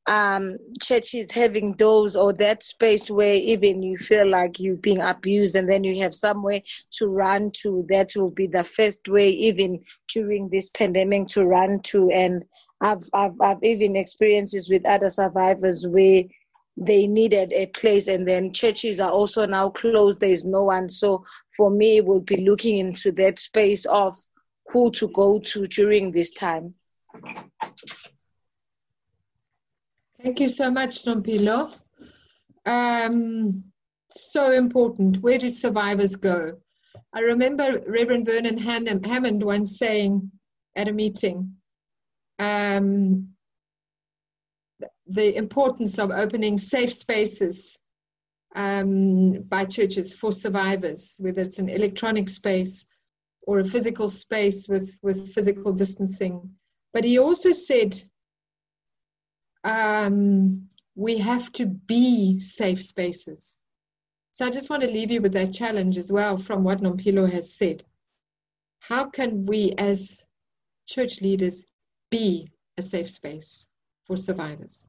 um, 0.09 0.57
churches 0.81 1.31
having 1.31 1.75
those 1.75 2.17
or 2.17 2.33
that 2.35 2.63
space 2.63 3.11
where 3.11 3.35
even 3.35 3.83
you 3.83 3.99
feel 3.99 4.27
like 4.27 4.59
you're 4.59 4.77
being 4.77 5.03
abused 5.03 5.55
and 5.55 5.71
then 5.71 5.85
you 5.85 6.03
have 6.03 6.15
somewhere 6.15 6.63
to 6.93 7.07
run 7.07 7.51
to. 7.63 7.85
That 7.89 8.13
will 8.17 8.31
be 8.31 8.47
the 8.47 8.65
first 8.65 9.07
way, 9.07 9.29
even 9.29 9.85
during 10.13 10.49
this 10.49 10.71
pandemic, 10.71 11.29
to 11.29 11.45
run 11.45 11.81
to. 11.85 12.11
And 12.11 12.45
I've, 12.81 13.03
I've, 13.13 13.35
I've 13.41 13.63
even 13.63 13.97
experiences 13.97 14.71
with 14.71 14.89
other 14.89 15.11
survivors 15.11 15.87
where 15.87 16.25
they 16.81 17.07
needed 17.07 17.53
a 17.53 17.67
place 17.67 18.09
and 18.09 18.27
then 18.27 18.53
churches 18.53 19.01
are 19.01 19.11
also 19.11 19.45
now 19.45 19.69
closed 19.69 20.21
there's 20.21 20.45
no 20.45 20.63
one 20.63 20.89
so 20.89 21.25
for 21.57 21.71
me 21.71 22.01
we'll 22.01 22.21
be 22.21 22.45
looking 22.45 22.79
into 22.79 23.11
that 23.11 23.37
space 23.37 23.85
of 23.87 24.15
who 24.69 24.89
to 24.93 25.09
go 25.09 25.41
to 25.41 25.67
during 25.67 26.13
this 26.13 26.31
time 26.31 26.73
thank 30.23 30.41
you 30.41 30.49
so 30.49 30.71
much 30.71 31.05
nompilo 31.05 31.73
um, 32.69 33.65
so 34.15 34.53
important. 34.53 35.23
Where 35.23 35.39
do 35.39 35.49
survivors 35.49 36.17
go? 36.17 36.59
I 37.15 37.21
remember 37.21 37.83
reverend 37.87 38.27
vernon 38.27 38.59
hammond 38.59 39.43
once 39.43 39.79
saying 39.79 40.31
at 40.77 40.89
a 40.89 40.93
meeting 40.93 41.55
um, 42.39 43.31
the 45.07 45.37
importance 45.37 45.99
of 45.99 46.11
opening 46.11 46.59
safe 46.59 46.93
spaces 46.93 47.81
um, 48.55 49.43
by 49.49 49.65
churches 49.65 50.15
for 50.15 50.31
survivors, 50.31 51.17
whether 51.21 51.43
it's 51.43 51.59
an 51.59 51.69
electronic 51.69 52.29
space 52.29 52.87
or 53.47 53.61
a 53.61 53.65
physical 53.65 54.09
space 54.09 54.69
with, 54.69 54.99
with 55.03 55.33
physical 55.33 55.73
distancing. 55.73 56.51
But 56.93 57.05
he 57.05 57.19
also 57.19 57.53
said 57.53 57.97
um, 59.69 60.67
we 60.95 61.19
have 61.19 61.53
to 61.53 61.67
be 61.67 62.41
safe 62.41 62.83
spaces. 62.83 63.63
So 64.33 64.47
I 64.47 64.51
just 64.51 64.71
want 64.71 64.83
to 64.83 64.91
leave 64.91 65.11
you 65.11 65.21
with 65.21 65.35
that 65.35 65.53
challenge 65.53 65.99
as 65.99 66.11
well 66.11 66.39
from 66.39 66.65
what 66.65 66.81
Nompilo 66.81 67.31
has 67.31 67.53
said. 67.53 67.85
How 68.81 69.11
can 69.11 69.45
we 69.45 69.75
as 69.77 70.27
church 70.87 71.21
leaders 71.21 71.67
be 72.11 72.51
a 72.79 72.83
safe 72.83 73.11
space 73.11 73.71
for 74.07 74.17
survivors? 74.17 74.89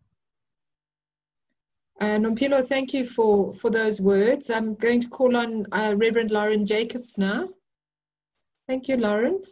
Uh, 2.00 2.17
Nompilo, 2.17 2.65
thank 2.65 2.93
you 2.93 3.05
for, 3.05 3.53
for 3.55 3.69
those 3.69 4.00
words. 4.00 4.50
I'm 4.50 4.75
going 4.75 5.01
to 5.01 5.09
call 5.09 5.36
on 5.36 5.65
uh, 5.74 5.95
Reverend 5.98 6.31
Lauren 6.31 6.65
Jacobs 6.65 7.17
now. 7.17 7.50
Thank 8.67 8.88
you, 8.88 8.95
Lauren. 8.95 9.43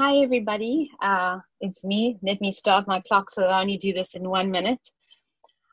Hi, 0.00 0.18
everybody. 0.18 0.92
Uh, 1.02 1.40
it's 1.60 1.82
me. 1.82 2.20
Let 2.22 2.40
me 2.40 2.52
start 2.52 2.86
my 2.86 3.00
clock 3.00 3.30
so 3.30 3.42
I 3.42 3.60
only 3.60 3.78
do 3.78 3.92
this 3.92 4.14
in 4.14 4.30
one 4.30 4.48
minute. 4.48 4.78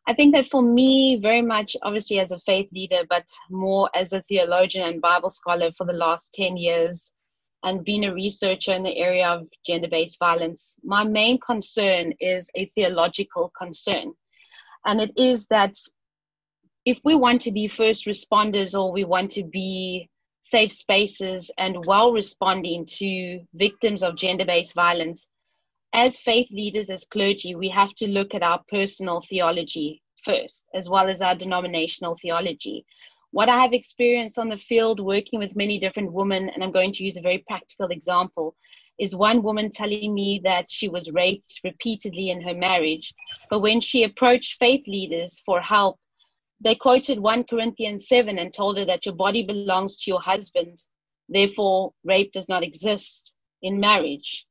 I 0.08 0.16
think 0.16 0.34
that 0.34 0.48
for 0.48 0.64
me, 0.64 1.20
very 1.22 1.44
much 1.44 1.78
obviously 1.84 2.18
as 2.18 2.32
a 2.32 2.40
faith 2.40 2.68
leader, 2.74 3.04
but 3.08 3.28
more 3.52 3.88
as 3.94 4.14
a 4.14 4.24
theologian 4.24 4.84
and 4.90 5.00
Bible 5.00 5.30
scholar 5.30 5.72
for 5.74 5.86
the 5.86 5.94
last 5.94 6.34
10 6.34 6.58
years, 6.58 7.14
and 7.62 7.86
being 7.86 8.04
a 8.04 8.16
researcher 8.16 8.74
in 8.74 8.82
the 8.82 8.98
area 8.98 9.28
of 9.28 9.48
gender 9.64 9.90
based 9.90 10.18
violence, 10.18 10.80
my 10.84 11.04
main 11.04 11.38
concern 11.40 12.12
is 12.20 12.50
a 12.56 12.66
theological 12.74 13.52
concern. 13.56 14.12
And 14.86 15.02
it 15.02 15.12
is 15.18 15.46
that 15.52 15.76
if 16.84 17.00
we 17.04 17.14
want 17.14 17.42
to 17.42 17.52
be 17.52 17.68
first 17.68 18.08
responders 18.08 18.74
or 18.74 18.92
we 18.92 19.04
want 19.04 19.34
to 19.34 19.44
be 19.44 20.10
safe 20.46 20.72
spaces 20.72 21.50
and 21.58 21.86
well 21.86 22.12
responding 22.12 22.86
to 22.86 23.42
victims 23.54 24.04
of 24.04 24.16
gender 24.16 24.46
based 24.46 24.74
violence, 24.74 25.28
as 25.94 26.20
faith 26.20 26.52
leaders, 26.52 26.90
as 26.90 27.06
clergy, 27.06 27.56
we 27.56 27.70
have 27.70 27.94
to 27.96 28.08
look 28.08 28.36
at 28.36 28.44
our 28.44 28.62
personal 28.70 29.22
theology 29.22 30.02
first, 30.24 30.68
as 30.74 30.90
well 30.90 31.10
as 31.10 31.22
our 31.22 31.36
denominational 31.36 32.16
theology 32.16 32.86
what 33.36 33.50
I 33.50 33.62
have 33.62 33.74
experienced 33.74 34.40
on 34.40 34.48
the 34.48 34.58
field 34.58 35.02
working 35.02 35.40
with 35.40 35.58
many 35.58 35.78
different 35.78 36.14
women, 36.14 36.48
and 36.48 36.64
I'm 36.64 36.72
going 36.72 36.94
to 36.94 37.04
use 37.04 37.18
a 37.18 37.22
very 37.22 37.44
practical 37.46 37.88
example, 37.88 38.56
is 38.98 39.14
one 39.14 39.44
woman 39.44 39.70
telling 39.70 40.14
me 40.14 40.40
that 40.46 40.72
she 40.72 40.88
was 40.88 41.12
raped 41.12 41.60
repeatedly 41.62 42.30
in 42.30 42.42
her 42.44 42.54
marriage. 42.54 43.14
But 43.50 43.60
when 43.60 43.82
she 43.82 44.06
approached 44.06 44.58
faith 44.58 44.88
leaders 44.88 45.42
for 45.46 45.60
help, 45.60 46.00
they 46.62 46.76
quoted 46.76 47.20
1 47.20 47.46
Corinthians 47.46 48.08
7 48.08 48.38
and 48.38 48.54
told 48.54 48.78
her 48.78 48.86
that 48.86 49.06
your 49.06 49.16
body 49.16 49.44
belongs 49.44 49.98
to 49.98 50.12
your 50.12 50.22
husband. 50.22 50.82
Therefore, 51.28 51.94
rape 52.04 52.32
does 52.32 52.48
not 52.48 52.64
exist 52.64 53.34
in 53.62 53.80
marriage. 53.80 54.46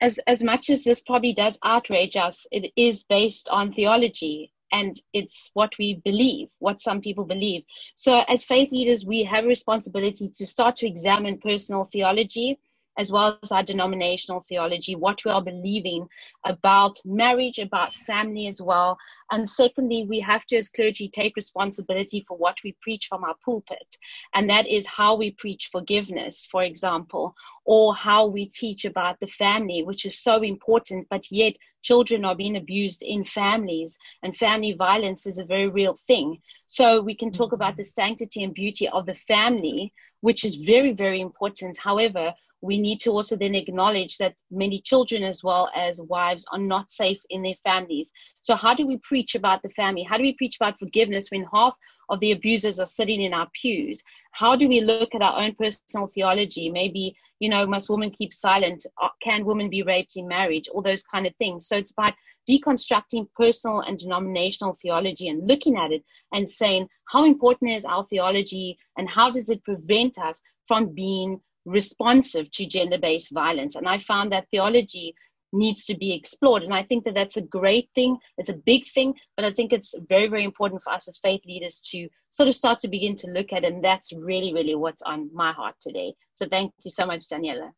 As, 0.00 0.18
as 0.26 0.42
much 0.42 0.70
as 0.70 0.84
this 0.84 1.00
probably 1.00 1.32
does 1.32 1.58
outrage 1.64 2.16
us, 2.16 2.46
it 2.52 2.72
is 2.76 3.04
based 3.04 3.48
on 3.48 3.72
theology 3.72 4.52
and 4.70 5.00
it's 5.12 5.50
what 5.54 5.72
we 5.78 6.00
believe, 6.04 6.48
what 6.58 6.80
some 6.80 7.00
people 7.00 7.24
believe. 7.24 7.62
So, 7.94 8.22
as 8.28 8.44
faith 8.44 8.70
leaders, 8.70 9.04
we 9.04 9.24
have 9.24 9.44
a 9.44 9.48
responsibility 9.48 10.28
to 10.28 10.46
start 10.46 10.76
to 10.76 10.86
examine 10.86 11.38
personal 11.38 11.84
theology 11.84 12.58
as 12.98 13.12
well 13.12 13.38
as 13.42 13.52
our 13.52 13.62
denominational 13.62 14.40
theology, 14.40 14.96
what 14.96 15.24
we 15.24 15.30
are 15.30 15.42
believing 15.42 16.06
about 16.44 16.98
marriage, 17.04 17.58
about 17.58 17.94
family 17.94 18.48
as 18.48 18.60
well. 18.60 18.98
And 19.30 19.48
secondly, 19.48 20.04
we 20.08 20.20
have 20.20 20.44
to, 20.46 20.56
as 20.56 20.68
clergy, 20.68 21.08
take 21.08 21.36
responsibility 21.36 22.24
for 22.26 22.36
what 22.36 22.58
we 22.64 22.76
preach 22.82 23.06
from 23.06 23.24
our 23.24 23.36
pulpit. 23.44 23.96
And 24.34 24.50
that 24.50 24.66
is 24.66 24.86
how 24.86 25.16
we 25.16 25.30
preach 25.30 25.68
forgiveness, 25.70 26.46
for 26.50 26.64
example, 26.64 27.34
or 27.64 27.94
how 27.94 28.26
we 28.26 28.46
teach 28.46 28.84
about 28.84 29.20
the 29.20 29.28
family, 29.28 29.82
which 29.84 30.04
is 30.04 30.18
so 30.18 30.42
important, 30.42 31.06
but 31.08 31.30
yet 31.30 31.54
children 31.82 32.24
are 32.24 32.34
being 32.34 32.56
abused 32.56 33.02
in 33.02 33.24
families 33.24 33.96
and 34.22 34.36
family 34.36 34.72
violence 34.72 35.26
is 35.26 35.38
a 35.38 35.44
very 35.44 35.68
real 35.68 35.96
thing. 36.06 36.38
So 36.66 37.00
we 37.00 37.14
can 37.14 37.30
talk 37.30 37.52
about 37.52 37.76
the 37.76 37.84
sanctity 37.84 38.42
and 38.42 38.52
beauty 38.52 38.88
of 38.88 39.06
the 39.06 39.14
family, 39.14 39.92
which 40.20 40.44
is 40.44 40.56
very, 40.56 40.92
very 40.92 41.20
important. 41.20 41.78
However, 41.78 42.34
we 42.60 42.80
need 42.80 42.98
to 43.00 43.10
also 43.10 43.36
then 43.36 43.54
acknowledge 43.54 44.16
that 44.18 44.34
many 44.50 44.80
children 44.80 45.22
as 45.22 45.44
well 45.44 45.70
as 45.76 46.00
wives 46.02 46.44
are 46.52 46.58
not 46.58 46.90
safe 46.90 47.20
in 47.30 47.42
their 47.42 47.54
families. 47.62 48.12
So 48.42 48.54
how 48.54 48.74
do 48.74 48.86
we 48.86 48.98
preach 48.98 49.34
about 49.34 49.62
the 49.62 49.68
family? 49.70 50.02
How 50.02 50.16
do 50.16 50.22
we 50.22 50.34
preach 50.34 50.56
about 50.56 50.78
forgiveness 50.78 51.28
when 51.30 51.46
half 51.52 51.74
of 52.08 52.18
the 52.20 52.32
abusers 52.32 52.80
are 52.80 52.86
sitting 52.86 53.22
in 53.22 53.32
our 53.32 53.48
pews? 53.60 54.02
How 54.32 54.56
do 54.56 54.68
we 54.68 54.80
look 54.80 55.14
at 55.14 55.22
our 55.22 55.40
own 55.40 55.54
personal 55.54 56.08
theology? 56.08 56.70
Maybe, 56.70 57.16
you 57.38 57.48
know, 57.48 57.66
must 57.66 57.90
women 57.90 58.10
keep 58.10 58.34
silent? 58.34 58.86
Uh, 59.00 59.08
can 59.22 59.44
women 59.44 59.70
be 59.70 59.82
raped 59.82 60.16
in 60.16 60.26
marriage? 60.26 60.68
All 60.68 60.82
those 60.82 61.04
kind 61.04 61.26
of 61.26 61.36
things. 61.36 61.68
So 61.68 61.76
it's 61.76 61.92
about 61.92 62.14
deconstructing 62.48 63.28
personal 63.36 63.80
and 63.80 63.98
denominational 63.98 64.76
theology 64.80 65.28
and 65.28 65.46
looking 65.46 65.76
at 65.76 65.92
it 65.92 66.02
and 66.32 66.48
saying 66.48 66.88
how 67.08 67.24
important 67.24 67.70
is 67.70 67.84
our 67.84 68.04
theology 68.04 68.78
and 68.96 69.08
how 69.08 69.30
does 69.30 69.50
it 69.50 69.62
prevent 69.64 70.18
us 70.18 70.40
from 70.66 70.94
being 70.94 71.40
responsive 71.68 72.50
to 72.52 72.66
gender 72.66 72.98
based 72.98 73.30
violence. 73.32 73.76
And 73.76 73.88
I 73.88 73.98
found 73.98 74.32
that 74.32 74.48
theology 74.50 75.14
needs 75.52 75.86
to 75.86 75.96
be 75.96 76.14
explored. 76.14 76.62
And 76.62 76.74
I 76.74 76.82
think 76.82 77.04
that 77.04 77.14
that's 77.14 77.36
a 77.36 77.42
great 77.42 77.88
thing. 77.94 78.18
It's 78.36 78.50
a 78.50 78.54
big 78.54 78.86
thing, 78.86 79.14
but 79.36 79.44
I 79.44 79.52
think 79.52 79.72
it's 79.72 79.94
very, 80.08 80.28
very 80.28 80.44
important 80.44 80.82
for 80.82 80.92
us 80.92 81.08
as 81.08 81.18
faith 81.18 81.40
leaders 81.46 81.80
to 81.90 82.08
sort 82.30 82.48
of 82.48 82.54
start 82.54 82.78
to 82.80 82.88
begin 82.88 83.14
to 83.16 83.30
look 83.30 83.52
at. 83.52 83.64
And 83.64 83.82
that's 83.82 84.12
really, 84.12 84.52
really 84.52 84.74
what's 84.74 85.02
on 85.02 85.30
my 85.32 85.52
heart 85.52 85.74
today. 85.80 86.14
So 86.34 86.46
thank 86.48 86.72
you 86.84 86.90
so 86.90 87.06
much, 87.06 87.28
Daniela. 87.28 87.70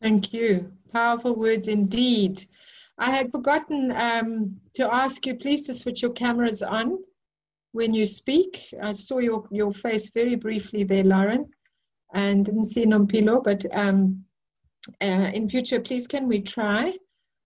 Thank 0.00 0.32
you. 0.32 0.72
Powerful 0.92 1.34
words 1.36 1.68
indeed. 1.68 2.40
I 2.98 3.10
had 3.10 3.32
forgotten 3.32 3.92
um, 3.96 4.56
to 4.74 4.92
ask 4.92 5.26
you, 5.26 5.34
please, 5.34 5.66
to 5.66 5.74
switch 5.74 6.02
your 6.02 6.12
cameras 6.12 6.62
on 6.62 6.98
when 7.72 7.92
you 7.92 8.06
speak. 8.06 8.72
I 8.80 8.92
saw 8.92 9.18
your, 9.18 9.48
your 9.50 9.72
face 9.72 10.10
very 10.10 10.36
briefly 10.36 10.84
there, 10.84 11.02
Lauren 11.02 11.48
and 12.14 12.44
didn't 12.44 12.66
see 12.66 12.86
Nompilo, 12.86 13.42
but 13.42 13.66
um, 13.72 14.24
uh, 15.02 15.30
in 15.34 15.50
future, 15.50 15.80
please 15.80 16.06
can 16.06 16.28
we 16.28 16.40
try 16.40 16.96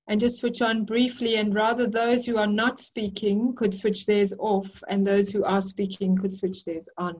and 0.07 0.21
just 0.21 0.39
switch 0.39 0.63
on 0.63 0.85
briefly 0.85 1.37
and 1.37 1.55
rather 1.55 1.87
those 1.87 2.25
who 2.25 2.39
are 2.39 2.47
not 2.47 2.79
speaking 2.79 3.55
could 3.55 3.75
switch 3.75 4.07
theirs 4.07 4.35
off 4.39 4.83
and 4.89 5.07
those 5.07 5.31
who 5.31 5.45
are 5.45 5.61
speaking 5.61 6.17
could 6.17 6.35
switch 6.35 6.65
theirs 6.65 6.89
on. 6.97 7.15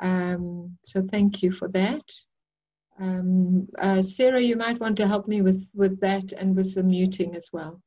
Um, 0.00 0.78
so 0.82 1.02
thank 1.02 1.42
you 1.42 1.50
for 1.50 1.68
that. 1.68 2.10
Um, 2.98 3.68
uh, 3.78 4.02
Sarah, 4.02 4.40
you 4.40 4.56
might 4.56 4.80
want 4.80 4.96
to 4.98 5.06
help 5.06 5.28
me 5.28 5.42
with, 5.42 5.70
with 5.74 6.00
that 6.00 6.32
and 6.32 6.56
with 6.56 6.74
the 6.74 6.82
muting 6.82 7.34
as 7.34 7.48
well. 7.52 7.80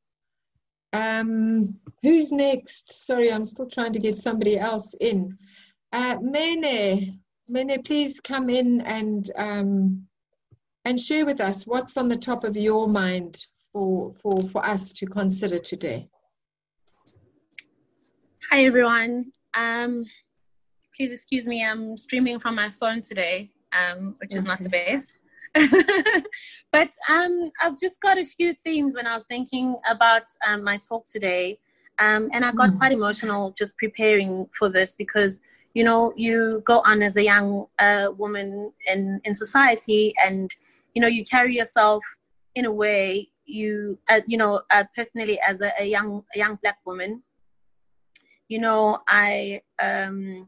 Um, 0.94 1.76
who's 2.04 2.32
next? 2.32 3.06
Sorry, 3.06 3.32
I'm 3.32 3.46
still 3.46 3.68
trying 3.68 3.94
to 3.94 4.00
get 4.00 4.18
somebody 4.18 4.58
else 4.58 4.94
in. 4.94 5.38
Uh, 5.92 6.18
Mene, 6.22 7.20
Mene, 7.48 7.82
please 7.84 8.20
come 8.20 8.50
in 8.50 8.82
and 8.82 9.30
um, 9.36 10.08
and 10.84 11.00
share 11.00 11.26
with 11.26 11.40
us 11.40 11.66
what's 11.66 11.96
on 11.96 12.08
the 12.08 12.18
top 12.18 12.44
of 12.44 12.58
your 12.58 12.88
mind 12.88 13.38
for 13.72 14.14
for 14.22 14.42
for 14.50 14.66
us 14.66 14.94
to 14.94 15.06
consider 15.06 15.60
today. 15.60 16.10
Hi 18.50 18.66
everyone. 18.66 19.32
Um, 19.56 20.06
please 20.98 21.12
excuse 21.12 21.46
me. 21.46 21.64
I'm 21.64 21.98
streaming 21.98 22.40
from 22.40 22.56
my 22.56 22.70
phone 22.70 23.02
today, 23.02 23.52
um, 23.74 24.16
which 24.20 24.34
is 24.34 24.42
okay. 24.42 24.48
not 24.48 24.64
the 24.64 24.70
best. 24.70 25.20
but 26.72 26.90
um, 27.10 27.52
I've 27.62 27.78
just 27.78 28.02
got 28.02 28.18
a 28.18 28.26
few 28.26 28.54
themes 28.56 28.96
when 28.96 29.06
I 29.06 29.14
was 29.14 29.24
thinking 29.30 29.76
about 29.90 30.24
um, 30.48 30.64
my 30.64 30.78
talk 30.78 31.06
today. 31.06 31.60
Um, 32.00 32.30
and 32.34 32.44
I 32.44 32.52
got 32.52 32.72
mm. 32.72 32.78
quite 32.78 32.92
emotional 32.92 33.52
just 33.58 33.78
preparing 33.78 34.48
for 34.58 34.68
this 34.68 34.92
because 34.92 35.40
you 35.76 35.84
know 35.84 36.12
you 36.16 36.64
go 36.66 36.82
on 36.86 37.04
as 37.04 37.18
a 37.18 37.24
young 37.24 37.68
uh, 37.78 38.08
woman 38.18 38.72
in 38.88 39.22
in 39.26 39.36
society 39.36 40.16
and 40.26 40.50
you 40.96 41.02
know 41.02 41.08
you 41.08 41.24
carry 41.24 41.56
yourself 41.56 42.04
in 42.56 42.66
a 42.66 42.72
way 42.72 43.30
you 43.46 44.00
uh, 44.10 44.22
you 44.26 44.38
know 44.38 44.62
uh, 44.72 44.86
personally 44.96 45.40
as 45.48 45.62
a, 45.62 45.72
a, 45.80 45.86
young 45.86 46.24
a 46.34 46.40
young 46.40 46.58
black 46.64 46.80
woman. 46.86 47.22
You 48.48 48.60
know 48.60 49.00
i 49.08 49.62
um, 49.82 50.48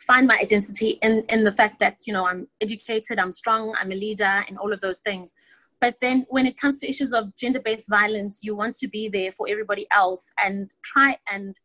find 0.00 0.26
my 0.26 0.38
identity 0.38 0.98
in 1.02 1.24
in 1.28 1.44
the 1.44 1.52
fact 1.52 1.80
that 1.80 1.96
you 2.06 2.12
know 2.12 2.26
i'm 2.26 2.46
educated 2.60 3.18
i'm 3.18 3.32
strong 3.32 3.74
i'm 3.80 3.90
a 3.90 3.94
leader 3.94 4.44
and 4.46 4.56
all 4.58 4.72
of 4.72 4.80
those 4.80 4.98
things. 4.98 5.34
But 5.80 5.94
then 6.00 6.26
when 6.28 6.44
it 6.44 6.56
comes 6.56 6.80
to 6.80 6.88
issues 6.88 7.12
of 7.12 7.34
gender 7.36 7.60
based 7.60 7.88
violence 7.88 8.40
you 8.42 8.54
want 8.54 8.76
to 8.76 8.88
be 8.88 9.08
there 9.08 9.32
for 9.32 9.48
everybody 9.48 9.86
else 9.92 10.26
and 10.44 10.70
try 10.82 11.16
and 11.32 11.58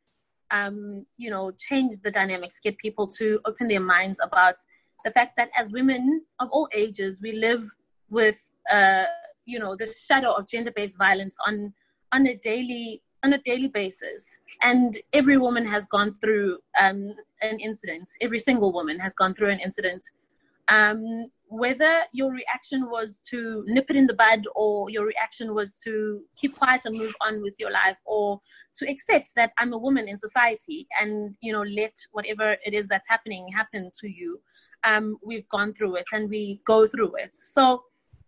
um, 0.54 1.06
you 1.18 1.30
know, 1.30 1.52
change 1.52 1.96
the 2.04 2.12
dynamics, 2.12 2.60
get 2.64 2.78
people 2.78 3.08
to 3.08 3.40
open 3.46 3.68
their 3.68 3.80
minds 3.82 4.20
about 4.24 4.56
the 5.04 5.12
fact 5.12 5.34
that 5.36 5.50
as 5.58 5.72
women 5.72 6.24
of 6.40 6.48
all 6.52 6.70
ages, 6.74 7.20
we 7.22 7.34
live 7.34 7.64
with, 8.10 8.52
uh, 8.72 9.06
you 9.46 9.60
know, 9.60 9.76
the 9.76 9.88
shadow 10.08 10.32
of 10.32 10.48
gender-based 10.48 10.98
violence 10.98 11.36
on 11.46 11.74
on 12.14 12.28
a 12.28 12.36
daily 12.36 13.02
on 13.24 13.34
a 13.34 13.40
daily 13.40 13.68
basis, 13.68 14.28
and 14.62 14.98
every 15.14 15.38
woman 15.38 15.66
has 15.66 15.86
gone 15.88 16.16
through 16.22 16.60
um, 16.80 17.16
an 17.42 17.60
incident. 17.60 18.08
Every 18.22 18.40
single 18.40 18.72
woman 18.72 19.00
has 19.00 19.16
gone 19.16 19.34
through 19.34 19.50
an 19.50 19.60
incident. 19.60 20.04
Um, 20.70 21.28
whether 21.54 22.02
your 22.14 22.32
reaction 22.32 22.90
was 22.90 23.22
to 23.30 23.64
nip 23.68 23.86
it 23.90 23.96
in 23.96 24.08
the 24.08 24.14
bud 24.16 24.44
or 24.56 24.90
your 24.90 25.06
reaction 25.06 25.54
was 25.54 25.78
to 25.84 26.24
keep 26.36 26.56
quiet 26.56 26.82
and 26.86 26.98
move 26.98 27.14
on 27.22 27.44
with 27.44 27.56
your 27.60 27.70
life 27.70 28.00
or 28.06 28.40
to 28.74 28.90
accept 28.90 29.36
that 29.36 29.54
I'm 29.60 29.72
a 29.72 29.78
woman 29.78 30.08
in 30.08 30.18
society 30.18 30.88
and, 31.00 31.36
you 31.42 31.54
know, 31.54 31.62
let 31.62 31.94
whatever 32.12 32.58
it 32.66 32.74
is 32.74 32.88
that's 32.88 33.08
happening 33.08 33.48
happen 33.54 33.92
to 34.02 34.10
you. 34.10 34.42
Um, 34.84 35.18
we've 35.24 35.48
gone 35.50 35.76
through 35.76 35.98
it 35.98 36.06
and 36.12 36.28
we 36.28 36.60
go 36.66 36.88
through 36.88 37.18
it. 37.18 37.36
So 37.36 37.84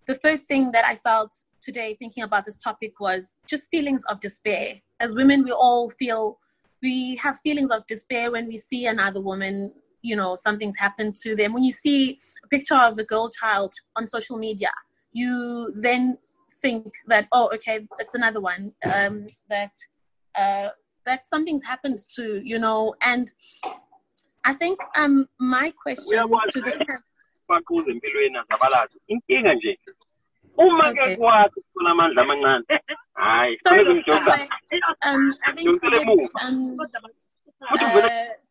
the 0.06 0.16
first 0.16 0.46
thing 0.46 0.72
that 0.74 0.86
I 0.86 0.96
felt 0.98 1.36
today 1.62 1.96
thinking 1.98 2.24
about 2.24 2.46
this 2.46 2.60
topic 2.60 3.00
was 3.00 3.38
just 3.48 3.70
feelings 3.72 4.04
of 4.08 4.20
despair. 4.20 4.76
As 5.00 5.16
women, 5.16 5.44
we 5.44 5.52
all 5.52 5.90
feel 5.90 6.38
we 6.84 7.16
have 7.16 7.40
feelings 7.40 7.72
of 7.72 7.88
despair 7.88 8.30
when 8.32 8.48
we 8.48 8.60
see 8.60 8.86
another 8.86 9.20
woman 9.20 9.74
you 10.10 10.16
know 10.20 10.32
something's 10.46 10.78
happened 10.86 11.14
to 11.24 11.30
them 11.40 11.50
when 11.56 11.64
you 11.70 11.72
see 11.86 12.00
a 12.46 12.48
picture 12.56 12.82
of 12.90 12.94
a 13.04 13.06
girl 13.12 13.28
child 13.42 13.72
on 13.98 14.04
social 14.16 14.38
media 14.48 14.72
you 15.22 15.32
then 15.88 16.04
think 16.64 16.86
that 17.12 17.24
oh 17.38 17.48
okay 17.56 17.78
it's 18.02 18.16
another 18.22 18.42
one 18.52 18.64
um, 18.96 19.16
that 19.54 19.74
uh, 20.42 20.70
that 21.06 21.22
something's 21.34 21.64
happened 21.72 22.00
to, 22.16 22.42
you 22.52 22.60
know, 22.66 22.96
and 23.12 23.32
I 24.44 24.54
think 24.54 24.78
um 25.02 25.28
my 25.40 25.68
question 25.84 26.18
to 26.54 26.62
the 26.62 26.72
bakuze 27.50 27.92
empilweni 27.92 28.38
azabalazi 28.38 28.98
inkinga 29.08 29.54
nje 29.54 29.80
uma 30.58 30.94
ke 30.94 31.02
Okay. 31.02 31.16
ukuthola 31.16 31.90
amandla 31.92 32.22
amancane 32.22 32.66
hayi 33.14 33.58
Sorry, 33.64 33.86
kufanele 33.86 33.90
umjosa 33.90 34.26
sorry. 34.26 34.50
Um, 35.08 35.34
I 35.48 35.52
think 35.56 35.68
Yonke 35.68 35.90
le 35.90 36.00
muva. 36.06 36.40
um, 36.48 36.80
uh, 37.72 38.45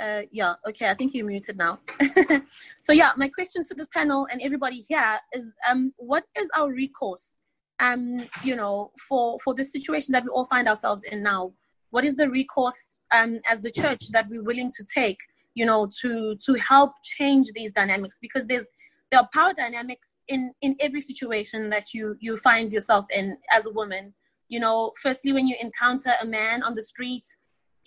uh, 0.00 0.22
yeah, 0.30 0.54
okay, 0.68 0.88
I 0.88 0.94
think 0.94 1.14
you're 1.14 1.26
muted 1.26 1.56
now. 1.56 1.80
so 2.80 2.92
yeah, 2.92 3.12
my 3.16 3.28
question 3.28 3.64
to 3.64 3.74
this 3.74 3.88
panel 3.88 4.26
and 4.30 4.40
everybody 4.42 4.84
here 4.88 5.18
is 5.32 5.52
um 5.68 5.92
what 5.96 6.24
is 6.38 6.48
our 6.56 6.72
recourse 6.72 7.32
um 7.80 8.20
you 8.42 8.56
know 8.56 8.90
for 9.08 9.38
for 9.40 9.54
this 9.54 9.72
situation 9.72 10.12
that 10.12 10.24
we 10.24 10.30
all 10.30 10.46
find 10.46 10.68
ourselves 10.68 11.02
in 11.04 11.22
now? 11.22 11.52
What 11.90 12.04
is 12.04 12.14
the 12.14 12.28
recourse 12.28 12.78
um 13.12 13.40
as 13.50 13.60
the 13.60 13.70
church 13.70 14.08
that 14.12 14.28
we're 14.28 14.44
willing 14.44 14.70
to 14.76 14.84
take, 14.92 15.18
you 15.54 15.66
know, 15.66 15.90
to 16.02 16.36
to 16.46 16.54
help 16.54 16.92
change 17.02 17.48
these 17.54 17.72
dynamics 17.72 18.18
because 18.20 18.46
there's 18.46 18.66
there 19.10 19.20
are 19.20 19.28
power 19.32 19.52
dynamics 19.52 20.08
in 20.28 20.52
in 20.62 20.76
every 20.80 21.00
situation 21.00 21.70
that 21.70 21.92
you 21.92 22.16
you 22.20 22.36
find 22.36 22.72
yourself 22.72 23.06
in 23.10 23.36
as 23.50 23.66
a 23.66 23.70
woman 23.70 24.14
you 24.48 24.60
know 24.60 24.92
firstly 25.02 25.32
when 25.32 25.46
you 25.46 25.56
encounter 25.60 26.12
a 26.22 26.26
man 26.26 26.62
on 26.62 26.74
the 26.74 26.82
street 26.82 27.24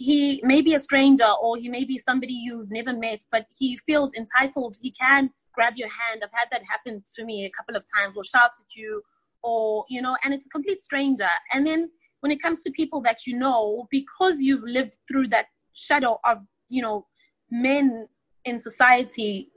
he 0.02 0.42
may 0.44 0.62
be 0.62 0.74
a 0.74 0.80
stranger 0.80 1.32
or 1.42 1.58
he 1.58 1.70
may 1.70 1.86
be 1.86 1.98
somebody 1.98 2.34
you've 2.34 2.72
never 2.72 2.94
met 2.94 3.22
but 3.32 3.46
he 3.58 3.78
feels 3.78 4.12
entitled. 4.14 4.78
He 4.82 4.92
can 4.92 5.30
grab 5.54 5.74
your 5.76 5.90
hand. 5.90 6.22
I've 6.24 6.34
had 6.34 6.48
that 6.52 6.64
happen 6.70 7.04
to 7.16 7.26
me 7.26 7.46
a 7.46 7.52
couple 7.52 7.76
of 7.76 7.84
times 7.96 8.16
or 8.18 8.24
shout 8.24 8.52
at 8.60 8.76
you 8.76 9.02
or 9.44 9.86
you 9.90 10.02
know 10.02 10.18
and 10.24 10.34
it's 10.34 10.46
a 10.46 10.50
complete 10.50 10.82
stranger. 10.82 11.30
And 11.54 11.66
then 11.68 11.90
when 12.22 12.32
it 12.32 12.42
comes 12.42 12.64
to 12.64 12.72
people 12.72 13.02
that 13.02 13.28
you 13.28 13.38
know 13.38 13.88
because 13.92 14.40
you've 14.40 14.64
lived 14.64 14.98
through 15.08 15.28
that 15.28 15.48
shadow 15.74 16.20
of 16.26 16.40
you 16.70 16.82
know 16.82 17.06
men 17.52 18.08
in 18.46 18.58
society 18.60 19.52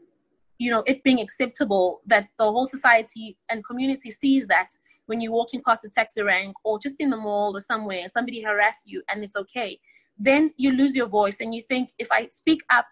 you 0.59 0.71
know 0.71 0.83
it 0.87 1.03
being 1.05 1.21
acceptable 1.21 2.01
that 2.07 2.29
the 2.39 2.45
whole 2.45 2.67
society 2.67 3.37
and 3.51 3.65
community 3.65 4.11
sees 4.11 4.47
that 4.47 4.71
when 5.07 5.21
you're 5.21 5.33
walking 5.33 5.63
past 5.67 5.85
a 5.85 5.89
taxi 5.89 6.23
rank 6.23 6.55
or 6.65 6.79
just 6.79 6.97
in 6.99 7.11
the 7.11 7.17
mall 7.17 7.57
or 7.57 7.61
somewhere 7.61 8.07
somebody 8.13 8.41
harass 8.43 8.83
you 8.87 9.03
and 9.09 9.25
it's 9.25 9.37
okay 9.37 9.79
then 10.19 10.53
you 10.57 10.73
lose 10.73 10.95
your 10.95 11.09
voice 11.09 11.37
and 11.41 11.55
you 11.55 11.63
think 11.63 11.91
if 11.99 12.09
i 12.13 12.29
speak 12.31 12.61
up 12.71 12.87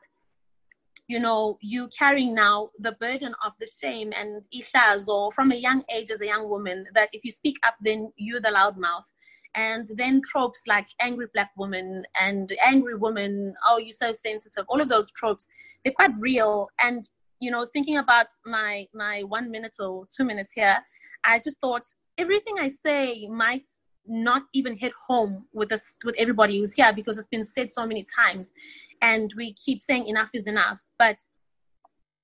you 1.09 1.21
know 1.21 1.59
you 1.61 1.89
carrying 1.97 2.35
now 2.35 2.71
the 2.79 2.93
burden 2.93 3.35
of 3.45 3.53
the 3.61 3.67
shame 3.67 4.13
and 4.17 4.45
ishas 4.55 5.09
or 5.09 5.33
from 5.33 5.53
a 5.53 5.57
young 5.57 5.83
age 5.95 6.11
as 6.11 6.21
a 6.21 6.27
young 6.27 6.49
woman 6.49 6.87
that 6.95 7.09
if 7.13 7.25
you 7.25 7.31
speak 7.31 7.57
up 7.67 7.75
then 7.81 8.13
you're 8.17 8.41
the 8.41 8.49
loudmouth 8.49 9.13
and 9.55 9.91
then 9.97 10.23
tropes 10.25 10.63
like 10.67 10.89
angry 11.01 11.27
black 11.35 11.51
woman 11.57 12.05
and 12.21 12.53
angry 12.65 12.95
woman 12.95 13.55
oh 13.69 13.79
you're 13.79 13.91
so 13.91 14.13
sensitive 14.13 14.65
all 14.69 14.81
of 14.81 14.89
those 14.89 15.11
tropes 15.13 15.47
they're 15.85 15.93
quite 15.93 16.13
real. 16.21 16.69
And 16.81 17.09
you 17.43 17.51
know 17.51 17.67
thinking 17.67 17.99
about 17.99 18.29
my 18.47 18.87
my 18.95 19.23
one 19.25 19.51
minute 19.51 19.75
or 19.81 20.07
two 20.17 20.25
minutes 20.25 20.53
here 20.53 20.77
i 21.25 21.41
just 21.41 21.59
thought 21.61 21.83
everything 22.17 22.55
i 22.61 22.69
say 22.69 23.27
might 23.27 23.67
not 24.07 24.43
even 24.53 24.77
hit 24.77 24.93
home 25.07 25.47
with 25.53 25.73
us 25.73 25.99
with 26.05 26.15
everybody 26.19 26.59
who's 26.59 26.75
here 26.75 26.93
because 26.93 27.19
it's 27.19 27.29
been 27.29 27.47
said 27.47 27.73
so 27.73 27.87
many 27.87 28.05
times 28.15 28.53
and 29.01 29.33
we 29.37 29.53
keep 29.55 29.83
saying 29.83 30.07
enough 30.07 30.31
is 30.35 30.47
enough. 30.47 30.81
But 30.99 31.19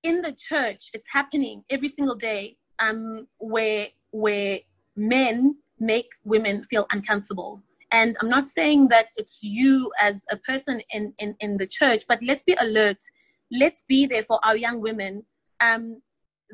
in 0.03 0.21
the 0.21 0.33
church 0.33 0.91
it's 0.95 1.07
happening 1.11 1.65
every 1.71 1.89
single 1.89 2.15
day 2.15 2.57
um 2.79 3.27
where 3.39 3.89
where 4.13 4.61
men 4.97 5.57
make 5.79 6.09
women 6.25 6.63
feel 6.65 6.87
uncomfortable. 6.93 7.63
And 7.91 8.17
i'm 8.21 8.29
not 8.29 8.49
saying 8.49 8.89
that 8.89 9.07
it's 9.17 9.43
you 9.43 9.91
as 10.01 10.21
a 10.31 10.37
person 10.37 10.83
in 10.93 11.15
in, 11.19 11.37
in 11.41 11.57
the 11.57 11.67
church 11.67 12.05
but 12.09 12.21
let's 12.23 12.43
be 12.43 12.57
alert. 12.61 12.99
Let's 13.51 13.85
be 13.85 14.05
there 14.05 14.25
for 14.25 14.45
our 14.45 14.57
young 14.57 14.81
women 14.81 15.25
um 15.61 16.03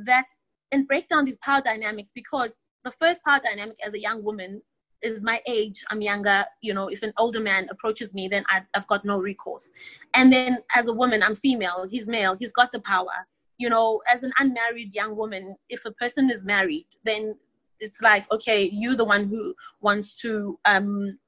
that 0.05 0.27
and 0.73 0.87
break 0.89 1.09
down 1.09 1.25
these 1.25 1.39
power 1.39 1.61
dynamics 1.61 2.11
because 2.15 2.53
the 2.85 2.93
first 2.93 3.23
power 3.25 3.41
dynamic 3.43 3.77
as 3.85 3.95
a 3.95 4.01
young 4.01 4.23
woman 4.23 4.61
is 5.05 5.23
my 5.23 5.41
age 5.47 5.85
i'm 5.91 6.01
younger 6.01 6.45
you 6.61 6.73
know 6.75 6.89
if 6.89 7.03
an 7.03 7.13
older 7.19 7.41
man 7.41 7.69
approaches 7.71 8.15
me 8.15 8.29
then 8.29 8.45
I, 8.49 8.63
i've 8.75 8.87
got 8.87 9.05
no 9.05 9.19
recourse. 9.19 9.71
And 10.15 10.33
then 10.33 10.59
as 10.75 10.89
a 10.89 10.93
woman 10.93 11.23
i'm 11.23 11.35
female 11.35 11.87
he's 11.89 12.09
male 12.09 12.37
he's 12.37 12.53
got 12.53 12.73
the 12.73 12.81
power. 12.81 13.27
You 13.59 13.69
know 13.69 14.03
as 14.13 14.23
an 14.23 14.33
unmarried 14.39 14.95
young 14.95 15.17
woman 15.17 15.57
if 15.69 15.85
a 15.85 15.93
person 15.93 16.31
is 16.31 16.45
married 16.45 16.87
then 17.05 17.37
it's 17.81 18.01
like 18.01 18.31
okay 18.33 18.69
you're 18.73 18.97
the 18.97 19.05
one 19.05 19.25
who 19.25 19.55
wants 19.83 20.17
to 20.23 20.59
um 20.65 21.19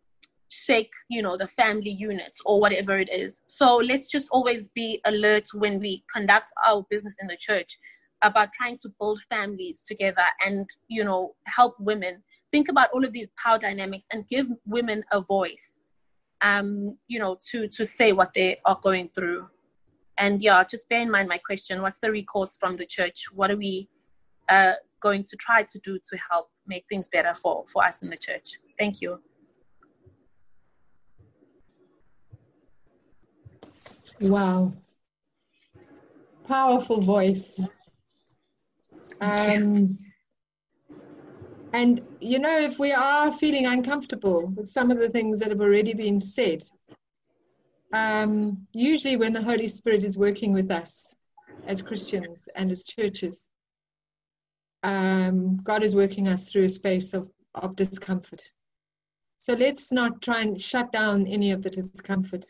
shake 0.48 0.92
you 1.08 1.22
know 1.22 1.36
the 1.36 1.48
family 1.48 1.90
units 1.90 2.40
or 2.44 2.60
whatever 2.60 2.98
it 2.98 3.10
is. 3.12 3.42
So 3.46 3.76
let's 3.76 4.08
just 4.08 4.28
always 4.30 4.68
be 4.70 5.00
alert 5.04 5.48
when 5.54 5.78
we 5.78 6.04
conduct 6.12 6.52
our 6.66 6.84
business 6.88 7.16
in 7.20 7.26
the 7.26 7.36
church 7.36 7.78
about 8.22 8.52
trying 8.52 8.78
to 8.78 8.88
build 8.98 9.20
families 9.28 9.82
together 9.82 10.24
and 10.44 10.68
you 10.88 11.04
know 11.04 11.34
help 11.46 11.74
women 11.78 12.22
think 12.50 12.68
about 12.68 12.88
all 12.92 13.04
of 13.04 13.12
these 13.12 13.30
power 13.42 13.58
dynamics 13.58 14.06
and 14.12 14.26
give 14.28 14.46
women 14.66 15.04
a 15.12 15.20
voice 15.20 15.70
um 16.42 16.96
you 17.08 17.18
know 17.18 17.38
to 17.50 17.66
to 17.68 17.84
say 17.84 18.12
what 18.12 18.32
they 18.34 18.58
are 18.64 18.78
going 18.82 19.08
through. 19.14 19.48
And 20.18 20.42
yeah 20.42 20.64
just 20.64 20.88
bear 20.88 21.00
in 21.00 21.10
mind 21.10 21.28
my 21.28 21.38
question 21.38 21.82
what's 21.82 21.98
the 21.98 22.10
recourse 22.10 22.56
from 22.58 22.76
the 22.76 22.86
church? 22.86 23.24
What 23.32 23.50
are 23.50 23.56
we 23.56 23.88
uh 24.48 24.74
going 25.00 25.24
to 25.24 25.36
try 25.36 25.62
to 25.62 25.78
do 25.80 25.98
to 25.98 26.18
help 26.30 26.50
make 26.66 26.84
things 26.88 27.08
better 27.08 27.34
for 27.34 27.64
for 27.66 27.84
us 27.84 28.02
in 28.02 28.10
the 28.10 28.16
church? 28.16 28.58
Thank 28.78 29.00
you. 29.00 29.20
Wow. 34.20 34.72
Powerful 36.46 37.00
voice. 37.00 37.68
Um, 39.20 39.88
and, 41.76 42.00
you 42.20 42.38
know, 42.38 42.58
if 42.58 42.78
we 42.78 42.92
are 42.92 43.30
feeling 43.30 43.66
uncomfortable 43.66 44.46
with 44.46 44.68
some 44.68 44.90
of 44.90 44.98
the 44.98 45.08
things 45.08 45.38
that 45.40 45.50
have 45.50 45.60
already 45.60 45.94
been 45.94 46.20
said, 46.20 46.64
um, 47.92 48.66
usually 48.72 49.16
when 49.16 49.32
the 49.32 49.42
Holy 49.42 49.66
Spirit 49.66 50.02
is 50.02 50.18
working 50.18 50.52
with 50.52 50.70
us 50.70 51.14
as 51.66 51.82
Christians 51.82 52.48
and 52.56 52.70
as 52.70 52.84
churches, 52.84 53.50
um, 54.82 55.56
God 55.56 55.82
is 55.82 55.94
working 55.94 56.28
us 56.28 56.46
through 56.46 56.64
a 56.64 56.68
space 56.70 57.14
of, 57.14 57.28
of 57.54 57.76
discomfort. 57.76 58.42
So 59.38 59.52
let's 59.52 59.92
not 59.92 60.22
try 60.22 60.40
and 60.40 60.60
shut 60.60 60.92
down 60.92 61.26
any 61.26 61.52
of 61.52 61.62
the 61.62 61.70
discomfort 61.70 62.46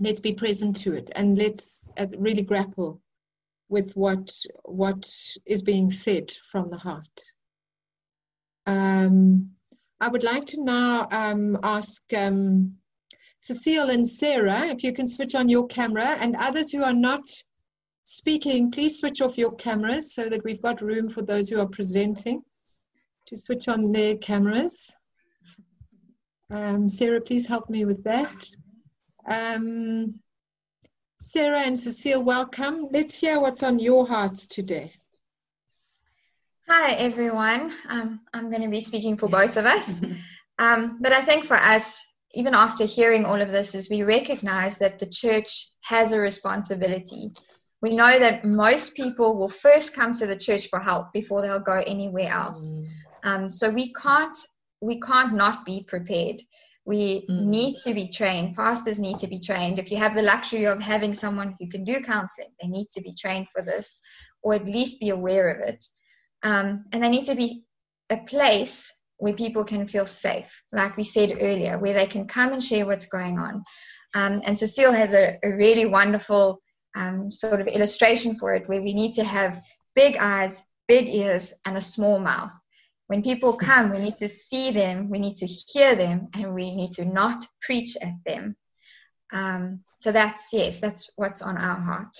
let's 0.00 0.20
be 0.20 0.32
present 0.32 0.76
to 0.76 0.94
it 0.94 1.10
and 1.14 1.38
let's 1.38 1.92
uh, 1.98 2.06
really 2.18 2.42
grapple 2.42 3.00
with 3.68 3.92
what 3.94 4.30
what 4.64 5.08
is 5.46 5.62
being 5.62 5.90
said 5.90 6.30
from 6.50 6.70
the 6.70 6.78
heart. 6.78 7.20
Um, 8.70 9.50
I 10.00 10.06
would 10.06 10.22
like 10.22 10.46
to 10.46 10.62
now 10.62 11.08
um, 11.10 11.58
ask 11.64 12.02
um, 12.14 12.76
Cecile 13.40 13.90
and 13.90 14.06
Sarah 14.06 14.68
if 14.68 14.84
you 14.84 14.92
can 14.92 15.08
switch 15.08 15.34
on 15.34 15.48
your 15.48 15.66
camera, 15.66 16.16
and 16.20 16.36
others 16.36 16.70
who 16.70 16.84
are 16.84 16.94
not 16.94 17.26
speaking, 18.04 18.70
please 18.70 19.00
switch 19.00 19.20
off 19.20 19.36
your 19.36 19.56
cameras 19.56 20.14
so 20.14 20.28
that 20.28 20.44
we've 20.44 20.62
got 20.62 20.82
room 20.82 21.08
for 21.08 21.22
those 21.22 21.48
who 21.48 21.58
are 21.58 21.66
presenting 21.66 22.42
to 23.26 23.36
switch 23.36 23.66
on 23.66 23.90
their 23.90 24.16
cameras. 24.18 24.94
Um, 26.50 26.88
Sarah, 26.88 27.20
please 27.20 27.48
help 27.48 27.68
me 27.68 27.84
with 27.84 28.04
that. 28.04 28.46
Um, 29.28 30.20
Sarah 31.18 31.62
and 31.62 31.76
Cecile, 31.76 32.22
welcome. 32.22 32.86
Let's 32.92 33.18
hear 33.18 33.40
what's 33.40 33.64
on 33.64 33.80
your 33.80 34.06
hearts 34.06 34.46
today. 34.46 34.92
Hi, 36.72 36.92
everyone. 36.92 37.72
Um, 37.88 38.20
I'm 38.32 38.48
going 38.48 38.62
to 38.62 38.68
be 38.68 38.80
speaking 38.80 39.16
for 39.16 39.28
both 39.28 39.56
of 39.56 39.66
us. 39.66 40.00
Um, 40.60 40.98
but 41.00 41.10
I 41.10 41.22
think 41.22 41.46
for 41.46 41.56
us, 41.56 42.06
even 42.34 42.54
after 42.54 42.84
hearing 42.84 43.24
all 43.24 43.40
of 43.40 43.50
this, 43.50 43.74
is 43.74 43.88
we 43.88 44.02
recognize 44.02 44.76
that 44.80 44.98
the 44.98 45.08
church 45.08 45.70
has 45.80 46.12
a 46.12 46.20
responsibility. 46.20 47.32
We 47.80 47.96
know 47.96 48.18
that 48.18 48.44
most 48.44 48.94
people 48.94 49.38
will 49.38 49.48
first 49.48 49.94
come 49.94 50.12
to 50.12 50.26
the 50.26 50.36
church 50.36 50.68
for 50.68 50.78
help 50.78 51.14
before 51.14 51.40
they'll 51.40 51.60
go 51.60 51.82
anywhere 51.86 52.28
else. 52.28 52.68
Um, 53.24 53.48
so 53.48 53.70
we 53.70 53.94
can't 53.94 54.36
we 54.82 55.00
can't 55.00 55.32
not 55.32 55.64
be 55.64 55.82
prepared. 55.88 56.42
We 56.84 57.26
Mm. 57.30 57.46
need 57.46 57.76
to 57.84 57.94
be 57.94 58.08
trained. 58.08 58.54
Pastors 58.54 58.98
need 58.98 59.18
to 59.20 59.28
be 59.28 59.40
trained. 59.40 59.78
If 59.78 59.90
you 59.90 59.96
have 59.96 60.12
the 60.14 60.28
luxury 60.34 60.66
of 60.66 60.82
having 60.82 61.14
someone 61.14 61.56
who 61.58 61.68
can 61.68 61.84
do 61.84 62.02
counseling, 62.02 62.52
they 62.60 62.68
need 62.68 62.88
to 62.96 63.00
be 63.00 63.14
trained 63.14 63.48
for 63.48 63.62
this, 63.62 63.98
or 64.42 64.52
at 64.52 64.66
least 64.66 65.00
be 65.00 65.08
aware 65.08 65.48
of 65.48 65.66
it. 65.66 65.82
Um, 66.42 66.84
and 66.92 67.02
they 67.02 67.08
need 67.08 67.26
to 67.26 67.34
be 67.34 67.64
a 68.08 68.16
place 68.18 68.94
where 69.18 69.34
people 69.34 69.64
can 69.64 69.86
feel 69.86 70.06
safe, 70.06 70.62
like 70.72 70.96
we 70.96 71.04
said 71.04 71.38
earlier, 71.40 71.78
where 71.78 71.92
they 71.92 72.06
can 72.06 72.26
come 72.26 72.52
and 72.52 72.64
share 72.64 72.86
what's 72.86 73.06
going 73.06 73.38
on. 73.38 73.64
Um, 74.14 74.42
and 74.44 74.56
Cecile 74.56 74.92
has 74.92 75.12
a, 75.12 75.38
a 75.42 75.50
really 75.50 75.86
wonderful 75.86 76.62
um, 76.96 77.30
sort 77.30 77.60
of 77.60 77.66
illustration 77.66 78.36
for 78.36 78.54
it, 78.54 78.68
where 78.68 78.82
we 78.82 78.94
need 78.94 79.12
to 79.14 79.24
have 79.24 79.62
big 79.94 80.16
eyes, 80.16 80.62
big 80.88 81.08
ears, 81.08 81.54
and 81.64 81.76
a 81.76 81.82
small 81.82 82.18
mouth. 82.18 82.52
when 83.06 83.22
people 83.22 83.56
come, 83.56 83.90
we 83.90 83.98
need 83.98 84.16
to 84.16 84.28
see 84.28 84.70
them, 84.70 85.10
we 85.10 85.18
need 85.18 85.36
to 85.36 85.46
hear 85.46 85.96
them, 85.96 86.28
and 86.34 86.54
we 86.54 86.74
need 86.76 86.92
to 86.92 87.04
not 87.04 87.44
preach 87.60 87.96
at 88.00 88.14
them. 88.24 88.56
Um, 89.32 89.80
so 89.98 90.12
that's 90.12 90.50
yes, 90.52 90.80
that's 90.80 91.10
what's 91.16 91.42
on 91.42 91.56
our 91.56 91.80
heart. 91.80 92.16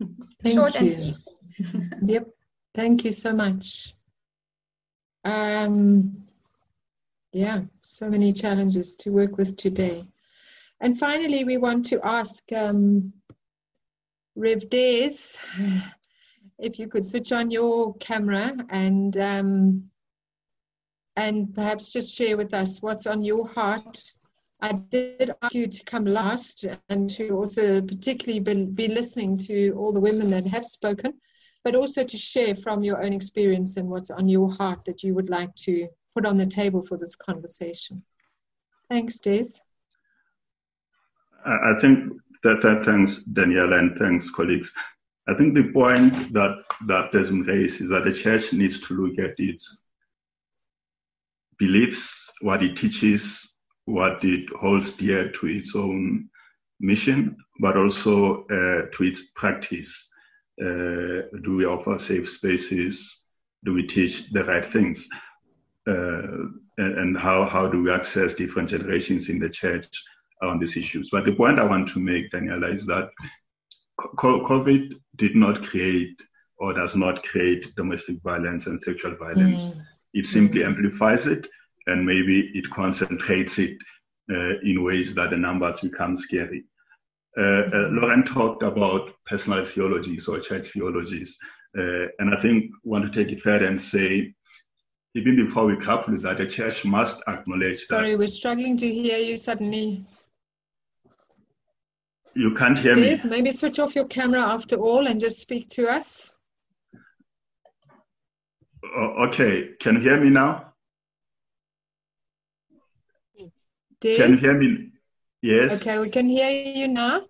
Thank 0.42 0.54
Short 0.54 0.74
you. 0.74 0.86
and 0.86 0.92
sweet. 0.92 1.35
Yep. 2.02 2.28
Thank 2.74 3.04
you 3.04 3.12
so 3.12 3.32
much. 3.32 3.94
Um, 5.24 6.22
yeah, 7.32 7.62
so 7.82 8.08
many 8.10 8.32
challenges 8.32 8.96
to 8.96 9.10
work 9.10 9.36
with 9.38 9.56
today. 9.56 10.04
And 10.80 10.98
finally, 10.98 11.44
we 11.44 11.56
want 11.56 11.86
to 11.86 12.00
ask 12.04 12.52
um, 12.52 13.12
Rev 14.36 14.62
if 16.58 16.78
you 16.78 16.88
could 16.88 17.06
switch 17.06 17.32
on 17.32 17.50
your 17.50 17.94
camera 17.96 18.54
and 18.68 19.16
um, 19.16 19.90
and 21.16 21.54
perhaps 21.54 21.92
just 21.92 22.14
share 22.14 22.36
with 22.36 22.52
us 22.52 22.82
what's 22.82 23.06
on 23.06 23.24
your 23.24 23.48
heart. 23.48 23.98
I 24.60 24.72
did 24.72 25.30
ask 25.42 25.54
you 25.54 25.66
to 25.66 25.84
come 25.84 26.04
last 26.04 26.66
and 26.88 27.08
to 27.10 27.30
also 27.30 27.82
particularly 27.82 28.40
be, 28.40 28.64
be 28.64 28.88
listening 28.88 29.38
to 29.38 29.72
all 29.72 29.92
the 29.92 30.00
women 30.00 30.30
that 30.30 30.46
have 30.46 30.64
spoken 30.64 31.14
but 31.66 31.74
also 31.74 32.04
to 32.04 32.16
share 32.16 32.54
from 32.54 32.84
your 32.84 33.04
own 33.04 33.12
experience 33.12 33.76
and 33.76 33.88
what's 33.88 34.12
on 34.12 34.28
your 34.28 34.48
heart 34.48 34.84
that 34.84 35.02
you 35.02 35.12
would 35.12 35.28
like 35.28 35.52
to 35.56 35.88
put 36.14 36.24
on 36.24 36.36
the 36.36 36.46
table 36.46 36.80
for 36.80 36.96
this 36.96 37.16
conversation. 37.16 38.00
Thanks, 38.88 39.18
Des. 39.18 39.48
I 41.44 41.74
think 41.80 42.12
that, 42.44 42.62
that 42.62 42.84
thanks 42.84 43.24
Daniela 43.32 43.80
and 43.80 43.98
thanks 43.98 44.30
colleagues. 44.30 44.72
I 45.26 45.34
think 45.34 45.56
the 45.56 45.72
point 45.72 46.32
that 46.34 46.62
that 46.86 47.10
Desmond 47.10 47.48
raised 47.48 47.80
is 47.80 47.88
that 47.88 48.04
the 48.04 48.12
church 48.12 48.52
needs 48.52 48.80
to 48.82 48.94
look 48.94 49.18
at 49.18 49.34
its 49.38 49.82
beliefs, 51.58 52.30
what 52.42 52.62
it 52.62 52.76
teaches, 52.76 53.56
what 53.86 54.22
it 54.22 54.48
holds 54.50 54.92
dear 54.92 55.32
to 55.32 55.46
its 55.48 55.74
own 55.74 56.28
mission, 56.78 57.36
but 57.58 57.76
also 57.76 58.44
uh, 58.44 58.86
to 58.92 59.02
its 59.02 59.30
practice. 59.34 60.12
Uh, 60.60 61.28
do 61.42 61.56
we 61.56 61.64
offer 61.66 61.98
safe 61.98 62.28
spaces? 62.28 63.24
Do 63.64 63.74
we 63.74 63.86
teach 63.86 64.30
the 64.30 64.44
right 64.44 64.64
things? 64.64 65.08
Uh, 65.86 66.48
and, 66.78 66.98
and 66.98 67.18
how, 67.18 67.44
how 67.44 67.68
do 67.68 67.82
we 67.82 67.90
access 67.90 68.34
different 68.34 68.68
generations 68.68 69.28
in 69.28 69.38
the 69.38 69.50
church 69.50 70.02
on 70.42 70.58
these 70.58 70.76
issues? 70.76 71.10
But 71.10 71.24
the 71.24 71.34
point 71.34 71.58
I 71.58 71.64
want 71.64 71.88
to 71.88 72.00
make, 72.00 72.30
Daniela, 72.30 72.72
is 72.72 72.86
that 72.86 73.10
COVID 73.98 74.94
did 75.16 75.36
not 75.36 75.62
create 75.62 76.20
or 76.58 76.72
does 76.72 76.96
not 76.96 77.22
create 77.22 77.74
domestic 77.76 78.20
violence 78.22 78.66
and 78.66 78.80
sexual 78.80 79.14
violence. 79.16 79.70
Mm. 79.70 79.82
It 80.14 80.26
simply 80.26 80.64
amplifies 80.64 81.26
it 81.26 81.46
and 81.86 82.04
maybe 82.04 82.50
it 82.54 82.68
concentrates 82.70 83.58
it 83.58 83.76
uh, 84.30 84.58
in 84.60 84.82
ways 84.82 85.14
that 85.14 85.30
the 85.30 85.36
numbers 85.36 85.80
become 85.80 86.16
scary. 86.16 86.64
Uh, 87.36 87.68
uh, 87.72 87.88
Lauren 87.90 88.24
talked 88.24 88.62
about 88.62 89.10
personal 89.26 89.64
theologies 89.64 90.26
or 90.26 90.40
church 90.40 90.72
theologies, 90.72 91.38
uh, 91.76 92.06
and 92.18 92.34
I 92.34 92.40
think 92.40 92.70
want 92.82 93.10
to 93.10 93.24
take 93.24 93.30
it 93.32 93.42
further 93.42 93.66
and 93.66 93.78
say, 93.78 94.34
even 95.14 95.36
before 95.36 95.66
we 95.66 95.76
grapple 95.76 96.12
with 96.12 96.22
that, 96.22 96.38
the 96.38 96.46
church 96.46 96.84
must 96.84 97.22
acknowledge 97.28 97.80
Sorry, 97.80 98.12
that 98.12 98.18
we're 98.18 98.28
struggling 98.28 98.76
to 98.78 98.90
hear 98.90 99.18
you 99.18 99.36
suddenly. 99.36 100.04
you 102.34 102.54
can't 102.54 102.78
hear 102.78 102.94
me. 102.94 103.02
Des, 103.02 103.28
maybe 103.28 103.52
switch 103.52 103.78
off 103.78 103.94
your 103.94 104.06
camera 104.06 104.40
after 104.40 104.76
all 104.76 105.06
and 105.06 105.20
just 105.20 105.40
speak 105.40 105.68
to 105.70 105.88
us. 105.88 106.36
Okay, 108.98 109.70
can 109.80 109.96
you 109.96 110.00
hear 110.00 110.20
me 110.20 110.30
now? 110.30 110.72
Des? 114.00 114.16
Can 114.16 114.32
you 114.32 114.38
hear 114.38 114.54
me? 114.58 114.92
Yes. 115.46 115.80
Okay, 115.80 116.00
we 116.00 116.10
can 116.10 116.28
hear 116.28 116.50
you 116.50 116.88
now. 116.88 117.22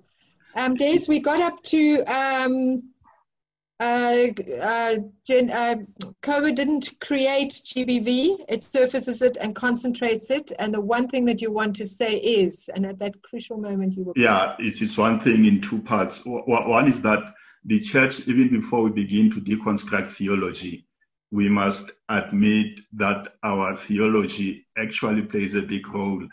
Um, 0.54 0.74
Des, 0.74 1.00
we 1.06 1.20
got 1.20 1.38
up 1.38 1.62
to 1.64 2.02
um, 2.04 2.82
uh, 3.78 4.28
uh, 4.62 4.94
gen, 5.26 5.50
uh, 5.50 5.74
COVID 6.22 6.54
didn't 6.54 6.88
create 6.98 7.50
GBV, 7.50 8.46
it 8.48 8.62
surfaces 8.62 9.20
it 9.20 9.36
and 9.38 9.54
concentrates 9.54 10.30
it. 10.30 10.50
And 10.58 10.72
the 10.72 10.80
one 10.80 11.08
thing 11.08 11.26
that 11.26 11.42
you 11.42 11.52
want 11.52 11.76
to 11.76 11.84
say 11.84 12.16
is, 12.16 12.70
and 12.74 12.86
at 12.86 12.98
that 13.00 13.20
crucial 13.22 13.58
moment, 13.58 13.98
you 13.98 14.04
will. 14.04 14.14
Yeah, 14.16 14.56
it 14.58 14.80
is 14.80 14.96
one 14.96 15.20
thing 15.20 15.44
in 15.44 15.60
two 15.60 15.82
parts. 15.82 16.22
One 16.24 16.88
is 16.88 17.02
that 17.02 17.34
the 17.66 17.80
church, 17.80 18.26
even 18.26 18.48
before 18.48 18.82
we 18.82 18.92
begin 18.92 19.30
to 19.32 19.42
deconstruct 19.42 20.08
theology, 20.08 20.86
we 21.30 21.50
must 21.50 21.90
admit 22.08 22.80
that 22.94 23.34
our 23.42 23.76
theology 23.76 24.66
actually 24.78 25.20
plays 25.20 25.54
a 25.54 25.60
big 25.60 25.86
role 25.88 26.26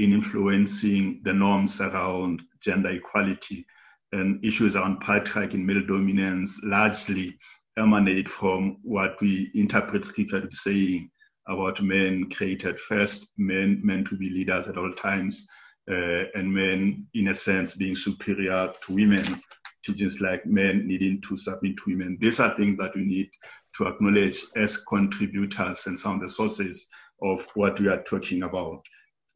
in 0.00 0.14
influencing 0.14 1.20
the 1.24 1.32
norms 1.32 1.80
around 1.80 2.40
gender 2.60 2.88
equality 2.90 3.66
and 4.12 4.42
issues 4.44 4.74
around 4.74 5.02
patriarchy 5.02 5.54
and 5.54 5.66
male 5.66 5.86
dominance 5.86 6.58
largely 6.64 7.38
emanate 7.78 8.28
from 8.28 8.78
what 8.82 9.20
we 9.20 9.50
interpret 9.54 10.04
scripture 10.04 10.40
to 10.40 10.46
be 10.46 10.56
saying 10.56 11.10
about 11.48 11.82
men 11.82 12.30
created 12.30 12.80
first, 12.80 13.28
men 13.36 13.80
meant 13.84 14.08
to 14.08 14.16
be 14.16 14.30
leaders 14.30 14.68
at 14.68 14.78
all 14.78 14.92
times, 14.94 15.46
uh, 15.90 16.24
and 16.34 16.52
men, 16.52 17.06
in 17.14 17.28
a 17.28 17.34
sense, 17.34 17.74
being 17.74 17.96
superior 17.96 18.72
to 18.82 18.94
women, 18.94 19.40
teachings 19.84 20.20
like 20.20 20.46
men 20.46 20.86
needing 20.86 21.20
to 21.22 21.36
submit 21.36 21.76
to 21.76 21.82
women. 21.90 22.16
These 22.20 22.40
are 22.40 22.56
things 22.56 22.78
that 22.78 22.94
we 22.94 23.02
need 23.04 23.30
to 23.76 23.86
acknowledge 23.86 24.42
as 24.56 24.76
contributors 24.76 25.86
and 25.86 25.98
some 25.98 26.16
of 26.16 26.20
the 26.22 26.28
sources 26.28 26.86
of 27.22 27.46
what 27.54 27.78
we 27.80 27.88
are 27.88 28.02
talking 28.02 28.44
about. 28.44 28.82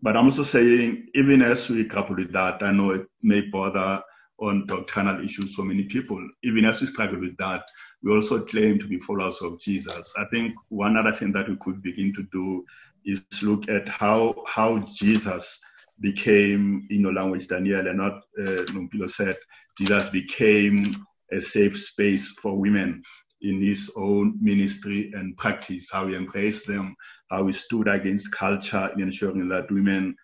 But 0.03 0.17
I'm 0.17 0.27
also 0.27 0.43
saying, 0.43 1.07
even 1.15 1.43
as 1.43 1.69
we 1.69 1.85
grapple 1.85 2.17
with 2.17 2.33
that, 2.33 2.63
I 2.63 2.73
know 2.73 2.91
it 2.91 3.07
may 3.23 3.43
bother 3.43 4.03
on 4.39 4.67
doctrinal 4.67 5.25
issues 5.25 5.55
for 5.55 5.65
many 5.65 5.85
people. 5.85 6.21
Even 6.43 6.65
as 6.65 6.81
we 6.81 6.87
struggle 6.87 7.21
with 7.21 7.37
that, 7.39 7.65
we 8.03 8.13
also 8.13 8.45
claim 8.45 8.79
to 8.79 8.87
be 8.87 8.99
followers 8.99 9.39
of 9.41 9.59
Jesus. 9.61 10.13
I 10.19 10.25
think 10.31 10.55
one 10.69 10.97
other 10.97 11.13
thing 11.13 11.33
that 11.33 11.49
we 11.49 11.57
could 11.57 11.83
begin 11.83 12.13
to 12.15 12.23
do 12.33 12.65
is 13.05 13.23
look 13.43 13.69
at 13.69 13.89
how 13.89 14.35
how 14.47 14.79
Jesus 14.95 15.61
became, 16.01 16.87
in 16.91 17.01
your 17.01 17.13
language, 17.13 17.47
Daniel, 17.47 17.87
and 17.87 17.99
not 17.99 18.15
uh, 18.39 18.65
Nompilo 18.73 19.09
said, 19.11 19.37
Jesus 19.79 20.11
became 20.11 21.07
a 21.33 21.41
safe 21.41 21.79
space 21.81 22.29
for 22.43 22.59
women 22.59 23.03
in 23.45 23.61
his 23.61 23.91
own 23.97 24.39
ministry 24.41 25.13
and 25.15 25.37
practice, 25.37 25.91
how 25.93 26.07
he 26.07 26.17
embraced 26.17 26.67
them, 26.67 26.97
how 27.31 27.47
he 27.47 27.53
stood 27.53 27.89
against 27.89 28.33
culture 28.33 28.91
in 28.95 29.03
ensuring 29.03 29.49
that 29.49 29.71
women's 29.71 30.17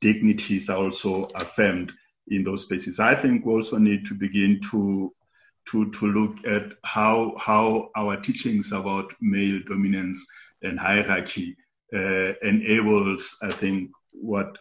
dignities 0.00 0.68
are 0.68 0.78
also 0.78 1.24
affirmed 1.34 1.90
in 2.28 2.44
those 2.44 2.62
spaces. 2.62 3.00
I 3.00 3.14
think 3.14 3.46
we 3.46 3.52
also 3.52 3.78
need 3.78 4.04
to 4.06 4.14
begin 4.14 4.60
to 4.70 5.12
to 5.70 5.90
to 5.90 6.06
look 6.06 6.46
at 6.46 6.72
how 6.84 7.34
how 7.38 7.90
our 7.96 8.16
teachings 8.20 8.72
about 8.72 9.12
male 9.20 9.60
dominance 9.66 10.24
and 10.62 10.78
hierarchy 10.78 11.56
uh, 11.94 12.32
enables, 12.42 13.36
I 13.42 13.52
think, 13.52 13.90
what 14.12 14.58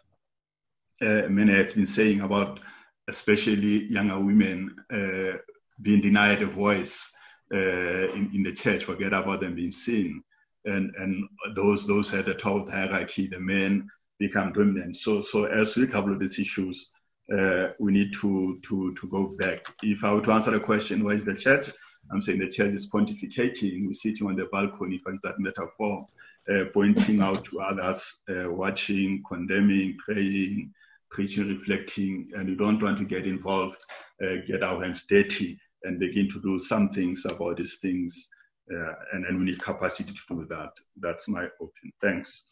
uh, 1.01 1.23
many 1.29 1.53
have 1.53 1.75
been 1.75 1.85
saying 1.85 2.21
about 2.21 2.59
especially 3.07 3.85
younger 3.85 4.19
women 4.19 4.75
uh, 4.91 5.37
being 5.81 6.01
denied 6.01 6.41
a 6.41 6.47
voice 6.47 7.11
in, 7.51 8.31
in 8.33 8.43
the 8.43 8.53
church, 8.53 8.85
forget 8.85 9.13
about 9.13 9.41
them 9.41 9.55
being 9.55 9.71
seen. 9.71 10.23
And, 10.65 10.93
and 10.97 11.29
those 11.55 11.85
those 11.85 12.13
at 12.13 12.25
the 12.25 12.33
top 12.33 12.61
of 12.61 12.65
the 12.65 12.71
hierarchy, 12.71 13.27
the 13.27 13.39
men 13.39 13.87
become 14.17 14.53
dominant. 14.53 14.97
So 14.97 15.21
so 15.21 15.45
as 15.45 15.75
we 15.75 15.85
cover 15.87 16.15
these 16.15 16.39
issues, 16.39 16.91
uh, 17.31 17.69
we 17.79 17.91
need 17.91 18.13
to 18.21 18.59
to 18.63 18.95
to 18.95 19.07
go 19.07 19.27
back. 19.27 19.65
If 19.83 20.03
I 20.03 20.13
were 20.13 20.21
to 20.21 20.31
answer 20.31 20.51
the 20.51 20.59
question, 20.59 21.03
where 21.03 21.15
is 21.15 21.25
the 21.25 21.35
church? 21.35 21.69
I'm 22.11 22.21
saying 22.21 22.39
the 22.39 22.49
church 22.49 22.73
is 22.73 22.89
pontificating. 22.89 23.87
We're 23.87 23.93
sitting 23.93 24.27
on 24.27 24.35
the 24.35 24.45
balcony, 24.45 24.99
for 24.99 25.13
that 25.23 25.39
metaphor, 25.39 26.05
uh, 26.49 26.65
pointing 26.73 27.21
out 27.21 27.43
to 27.45 27.61
others, 27.61 28.21
uh, 28.29 28.51
watching, 28.51 29.23
condemning, 29.27 29.97
praying, 30.03 30.71
preaching, 31.09 31.47
reflecting, 31.47 32.29
and 32.35 32.49
we 32.49 32.55
don't 32.55 32.81
want 32.81 32.99
to 32.99 33.05
get 33.05 33.25
involved, 33.25 33.77
uh, 34.23 34.35
get 34.47 34.63
our 34.63 34.83
hands 34.83 35.05
dirty, 35.07 35.59
and 35.85 35.99
begin 35.99 36.29
to 36.31 36.41
do 36.41 36.59
some 36.59 36.89
things 36.89 37.25
about 37.25 37.57
these 37.57 37.77
things. 37.81 38.29
Uh, 38.71 38.93
and, 39.13 39.25
and 39.25 39.37
we 39.37 39.45
need 39.45 39.61
capacity 39.61 40.11
to 40.11 40.35
do 40.35 40.45
that. 40.49 40.71
That's 40.97 41.27
my 41.27 41.45
opinion. 41.45 41.93
Thanks. 42.01 42.43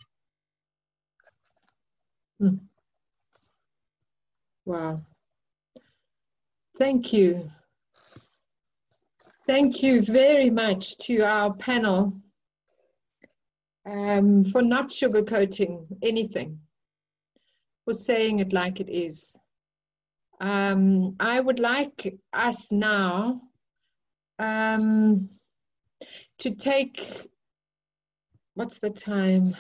Hmm. 2.39 2.56
Wow. 4.65 5.02
Thank 6.78 7.13
you. 7.13 7.52
Thank 9.46 9.84
you 9.84 10.02
very 10.02 10.50
much 10.50 10.98
to 11.00 11.22
our 11.22 11.54
panel 11.56 12.13
um, 13.86 14.43
for 14.46 14.62
not 14.62 14.88
sugarcoating 14.89 15.86
anything, 16.02 16.60
for 17.84 17.93
saying 17.93 18.39
it 18.39 18.54
like 18.54 18.80
it 18.80 18.89
is. 18.89 19.38
Um, 20.39 21.15
I 21.19 21.39
would 21.39 21.60
like 21.60 22.15
us 22.34 22.72
now 22.72 23.41
um, 24.39 25.30
to 26.39 26.56
take, 26.56 27.30
what's 28.56 28.80
the 28.80 28.89
time? 28.89 29.56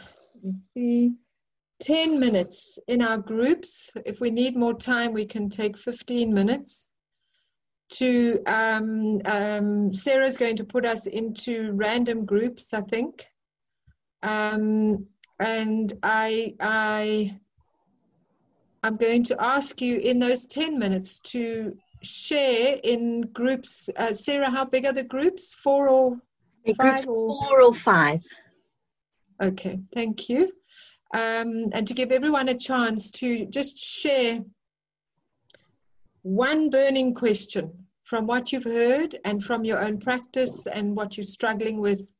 See. 0.73 1.13
10 1.81 2.19
minutes 2.19 2.79
in 2.87 3.01
our 3.01 3.17
groups. 3.17 3.91
If 4.05 4.21
we 4.21 4.31
need 4.31 4.55
more 4.55 4.73
time, 4.73 5.13
we 5.13 5.25
can 5.25 5.49
take 5.49 5.77
15 5.77 6.33
minutes. 6.33 6.89
To 7.97 8.39
um, 8.47 9.21
um, 9.25 9.93
Sarah's 9.93 10.37
going 10.37 10.55
to 10.55 10.63
put 10.63 10.85
us 10.85 11.05
into 11.05 11.73
random 11.73 12.25
groups, 12.25 12.73
I 12.73 12.81
think. 12.81 13.25
Um, 14.23 15.07
and 15.39 15.93
I, 16.01 16.55
I, 16.59 17.39
I'm 18.83 18.97
going 18.97 19.23
to 19.25 19.41
ask 19.41 19.81
you 19.81 19.97
in 19.97 20.19
those 20.19 20.45
10 20.45 20.77
minutes 20.77 21.19
to 21.31 21.77
share 22.01 22.77
in 22.83 23.21
groups. 23.21 23.89
Uh, 23.95 24.11
Sarah, 24.11 24.49
how 24.49 24.65
big 24.65 24.85
are 24.85 24.93
the 24.93 25.03
groups? 25.03 25.53
Four 25.53 25.87
or 25.87 26.17
the 26.65 26.73
five? 26.73 27.07
Or? 27.07 27.41
Four 27.41 27.61
or 27.61 27.73
five. 27.73 28.21
Okay, 29.41 29.79
thank 29.93 30.29
you 30.29 30.51
um, 31.13 31.69
and 31.73 31.87
to 31.87 31.93
give 31.93 32.11
everyone 32.11 32.49
a 32.49 32.55
chance 32.55 33.11
to 33.11 33.45
just 33.45 33.77
share 33.77 34.43
one 36.23 36.69
burning 36.69 37.13
question 37.13 37.85
from 38.03 38.25
what 38.25 38.51
you've 38.51 38.63
heard 38.63 39.15
and 39.23 39.43
from 39.43 39.63
your 39.63 39.83
own 39.83 39.99
practice 39.99 40.65
and 40.65 40.95
what 40.95 41.15
you're 41.15 41.23
struggling 41.23 41.79
with 41.79 42.15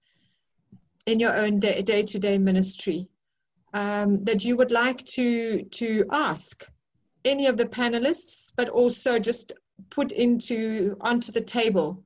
in 1.07 1.19
your 1.19 1.35
own 1.35 1.59
day 1.59 1.81
to 1.81 2.19
day 2.19 2.37
ministry 2.37 3.07
um, 3.73 4.23
that 4.25 4.43
you 4.45 4.55
would 4.57 4.71
like 4.71 5.03
to 5.05 5.63
to 5.63 6.05
ask 6.11 6.67
any 7.25 7.47
of 7.47 7.57
the 7.57 7.65
panelists, 7.65 8.53
but 8.55 8.69
also 8.69 9.19
just 9.19 9.53
put 9.89 10.11
into 10.11 10.97
onto 11.01 11.31
the 11.31 11.41
table 11.41 12.03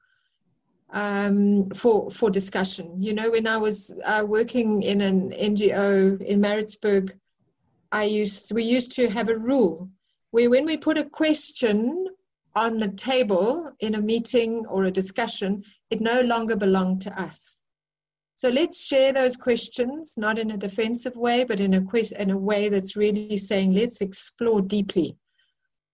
um, 0.91 1.69
for 1.71 2.09
for 2.11 2.29
discussion. 2.29 3.01
You 3.01 3.13
know, 3.13 3.31
when 3.31 3.47
I 3.47 3.57
was 3.57 3.99
uh, 4.05 4.23
working 4.27 4.83
in 4.83 5.01
an 5.01 5.31
NGO 5.31 6.21
in 6.21 6.41
Maritzburg, 6.41 7.17
I 7.91 8.03
used 8.03 8.51
we 8.51 8.63
used 8.63 8.93
to 8.93 9.09
have 9.09 9.29
a 9.29 9.37
rule 9.37 9.89
where 10.31 10.49
when 10.49 10.65
we 10.65 10.77
put 10.77 10.97
a 10.97 11.09
question 11.09 12.07
on 12.55 12.77
the 12.77 12.89
table 12.89 13.71
in 13.79 13.95
a 13.95 14.01
meeting 14.01 14.65
or 14.67 14.85
a 14.85 14.91
discussion, 14.91 15.63
it 15.89 16.01
no 16.01 16.21
longer 16.21 16.55
belonged 16.55 17.01
to 17.01 17.21
us. 17.21 17.59
So 18.37 18.49
let's 18.49 18.85
share 18.85 19.13
those 19.13 19.35
questions, 19.35 20.13
not 20.15 20.37
in 20.37 20.51
a 20.51 20.57
defensive 20.57 21.15
way, 21.15 21.43
but 21.43 21.59
in 21.59 21.73
a 21.73 22.21
in 22.21 22.29
a 22.29 22.37
way 22.37 22.69
that's 22.69 22.95
really 22.95 23.35
saying 23.35 23.73
let's 23.73 23.99
explore 24.01 24.61
deeply, 24.61 25.17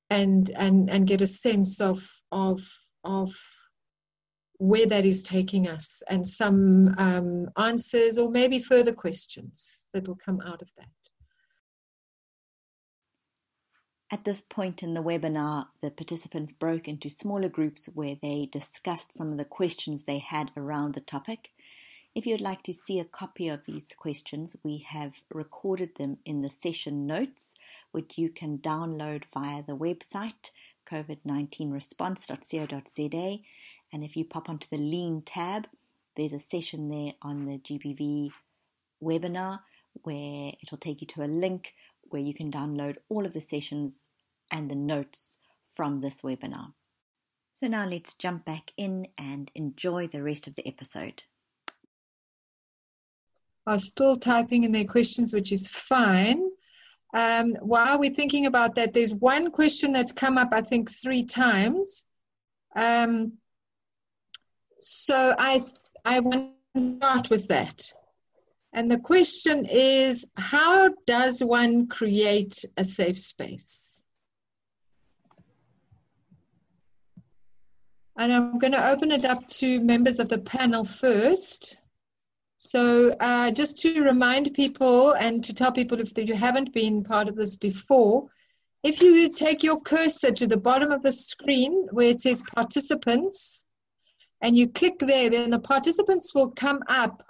and 0.09 0.49
and 0.49 0.89
and 0.89 1.07
get 1.07 1.21
a 1.21 1.27
sense 1.27 1.79
of 1.79 2.05
of 2.33 2.61
of 3.05 3.33
where 4.57 4.85
that 4.87 5.05
is 5.05 5.23
taking 5.23 5.69
us 5.69 6.03
and 6.09 6.27
some 6.27 6.93
um, 6.97 7.47
answers 7.57 8.17
or 8.17 8.29
maybe 8.29 8.59
further 8.59 8.93
questions 8.93 9.87
that 9.93 10.05
will 10.05 10.17
come 10.17 10.41
out 10.45 10.61
of 10.61 10.69
that. 10.75 10.87
At 14.11 14.25
this 14.25 14.41
point 14.41 14.83
in 14.83 14.93
the 14.93 15.01
webinar, 15.01 15.67
the 15.81 15.89
participants 15.89 16.51
broke 16.51 16.89
into 16.89 17.09
smaller 17.09 17.49
groups 17.49 17.89
where 17.93 18.17
they 18.21 18.49
discussed 18.51 19.13
some 19.13 19.31
of 19.31 19.37
the 19.37 19.45
questions 19.45 20.03
they 20.03 20.19
had 20.19 20.51
around 20.57 20.93
the 20.93 21.01
topic. 21.01 21.51
If 22.15 22.27
you'd 22.27 22.41
like 22.41 22.61
to 22.63 22.73
see 22.73 22.99
a 22.99 23.05
copy 23.05 23.47
of 23.47 23.65
these 23.65 23.93
questions, 23.97 24.55
we 24.63 24.79
have 24.87 25.23
recorded 25.33 25.95
them 25.95 26.17
in 26.25 26.41
the 26.41 26.49
session 26.49 27.07
notes, 27.07 27.55
which 27.91 28.17
you 28.17 28.29
can 28.29 28.57
download 28.59 29.23
via 29.33 29.63
the 29.63 29.75
website 29.75 30.51
covid19response.co.za 30.89 33.39
and 33.93 34.03
if 34.03 34.17
you 34.17 34.25
pop 34.25 34.49
onto 34.49 34.67
the 34.69 34.81
Lean 34.81 35.21
tab, 35.23 35.67
there's 36.17 36.33
a 36.33 36.39
session 36.39 36.89
there 36.89 37.13
on 37.21 37.45
the 37.45 37.59
GBV 37.59 38.31
webinar 39.01 39.59
where 40.01 40.51
it'll 40.61 40.79
take 40.79 41.01
you 41.01 41.07
to 41.07 41.23
a 41.23 41.25
link 41.25 41.75
where 42.01 42.21
you 42.21 42.33
can 42.33 42.51
download 42.51 42.97
all 43.07 43.25
of 43.25 43.33
the 43.33 43.41
sessions 43.41 44.07
and 44.51 44.69
the 44.69 44.75
notes 44.75 45.37
from 45.71 46.01
this 46.01 46.21
webinar. 46.21 46.73
So 47.53 47.67
now 47.67 47.85
let's 47.85 48.15
jump 48.15 48.45
back 48.45 48.71
in 48.77 49.07
and 49.15 49.51
enjoy 49.53 50.07
the 50.07 50.23
rest 50.23 50.47
of 50.47 50.55
the 50.55 50.67
episode. 50.67 51.23
Are 53.65 53.79
still 53.79 54.17
typing 54.17 54.63
in 54.63 54.71
their 54.71 54.83
questions, 54.85 55.33
which 55.33 55.51
is 55.51 55.69
fine. 55.69 56.49
Um, 57.13 57.53
while 57.61 57.99
we're 57.99 58.09
thinking 58.09 58.45
about 58.45 58.75
that, 58.75 58.93
there's 58.93 59.13
one 59.13 59.51
question 59.51 59.93
that's 59.93 60.11
come 60.11 60.37
up, 60.37 60.49
I 60.51 60.61
think, 60.61 60.89
three 60.89 61.23
times. 61.23 62.07
Um, 62.75 63.33
so 64.79 65.35
I, 65.37 65.61
I 66.03 66.19
want 66.19 66.51
to 66.75 66.95
start 66.97 67.29
with 67.29 67.47
that. 67.49 67.93
And 68.73 68.89
the 68.89 68.99
question 68.99 69.65
is 69.71 70.31
how 70.35 70.89
does 71.05 71.43
one 71.43 71.87
create 71.87 72.65
a 72.75 72.83
safe 72.83 73.19
space? 73.19 74.03
And 78.17 78.33
I'm 78.33 78.57
going 78.57 78.73
to 78.73 78.89
open 78.89 79.11
it 79.11 79.25
up 79.25 79.47
to 79.59 79.79
members 79.79 80.19
of 80.19 80.29
the 80.29 80.39
panel 80.39 80.83
first. 80.83 81.77
So, 82.65 83.13
uh, 83.19 83.51
just 83.51 83.77
to 83.79 84.01
remind 84.01 84.53
people 84.53 85.11
and 85.11 85.43
to 85.43 85.53
tell 85.53 85.73
people 85.73 85.99
if 85.99 86.17
you 86.17 86.33
haven't 86.33 86.73
been 86.73 87.03
part 87.03 87.27
of 87.27 87.35
this 87.35 87.57
before, 87.57 88.29
if 88.83 89.01
you 89.01 89.29
take 89.33 89.63
your 89.63 89.81
cursor 89.81 90.31
to 90.31 90.47
the 90.47 90.59
bottom 90.59 90.89
of 90.89 91.01
the 91.01 91.11
screen 91.11 91.87
where 91.91 92.07
it 92.07 92.21
says 92.21 92.41
participants, 92.55 93.65
and 94.41 94.57
you 94.57 94.69
click 94.69 94.99
there, 94.99 95.29
then 95.29 95.49
the 95.49 95.59
participants 95.59 96.33
will 96.33 96.51
come 96.51 96.81
up 96.87 97.21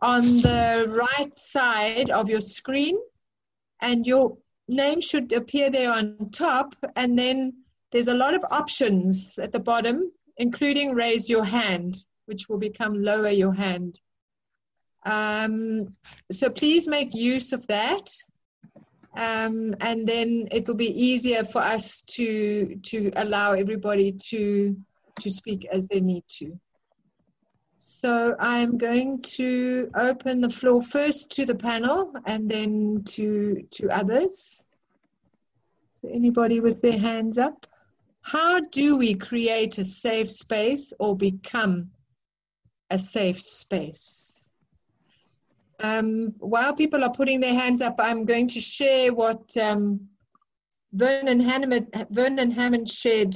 on 0.00 0.22
the 0.42 0.86
right 0.88 1.36
side 1.36 2.10
of 2.10 2.28
your 2.28 2.40
screen 2.40 2.96
and 3.80 4.06
your 4.06 4.38
name 4.68 5.00
should 5.00 5.32
appear 5.32 5.70
there 5.70 5.92
on 5.92 6.30
top. 6.30 6.74
And 6.94 7.18
then 7.18 7.64
there's 7.90 8.08
a 8.08 8.14
lot 8.14 8.34
of 8.34 8.44
options 8.50 9.40
at 9.40 9.50
the 9.50 9.60
bottom 9.60 10.12
including 10.36 10.94
raise 10.94 11.30
your 11.30 11.44
hand 11.44 12.02
which 12.26 12.48
will 12.48 12.58
become 12.58 12.92
lower 12.92 13.30
your 13.30 13.54
hand 13.54 14.00
um, 15.06 15.94
so 16.30 16.50
please 16.50 16.86
make 16.88 17.14
use 17.14 17.52
of 17.52 17.66
that 17.68 18.08
um, 19.16 19.74
and 19.80 20.06
then 20.06 20.48
it 20.50 20.68
will 20.68 20.74
be 20.74 21.08
easier 21.08 21.42
for 21.42 21.62
us 21.62 22.02
to 22.02 22.76
to 22.76 23.10
allow 23.16 23.52
everybody 23.52 24.12
to 24.28 24.76
to 25.20 25.30
speak 25.30 25.66
as 25.72 25.88
they 25.88 26.00
need 26.00 26.24
to. 26.28 26.58
So 27.78 28.34
I'm 28.38 28.78
going 28.78 29.22
to 29.36 29.90
open 29.94 30.40
the 30.40 30.50
floor 30.50 30.82
first 30.82 31.32
to 31.32 31.46
the 31.46 31.54
panel 31.54 32.12
and 32.24 32.48
then 32.48 33.04
to, 33.10 33.66
to 33.72 33.90
others. 33.90 34.66
So 35.92 36.08
anybody 36.08 36.60
with 36.60 36.80
their 36.80 36.98
hands 36.98 37.38
up? 37.38 37.66
How 38.22 38.60
do 38.60 38.98
we 38.98 39.14
create 39.14 39.78
a 39.78 39.84
safe 39.84 40.30
space 40.30 40.92
or 40.98 41.16
become 41.16 41.90
a 42.90 42.98
safe 42.98 43.40
space? 43.40 44.35
Um, 45.82 46.34
while 46.38 46.74
people 46.74 47.04
are 47.04 47.12
putting 47.12 47.40
their 47.40 47.54
hands 47.54 47.80
up, 47.82 47.96
I'm 47.98 48.24
going 48.24 48.48
to 48.48 48.60
share 48.60 49.12
what 49.12 49.56
um, 49.56 50.08
Vernon, 50.92 51.40
Hammond, 51.40 52.06
Vernon 52.10 52.50
Hammond 52.50 52.88
shared 52.88 53.34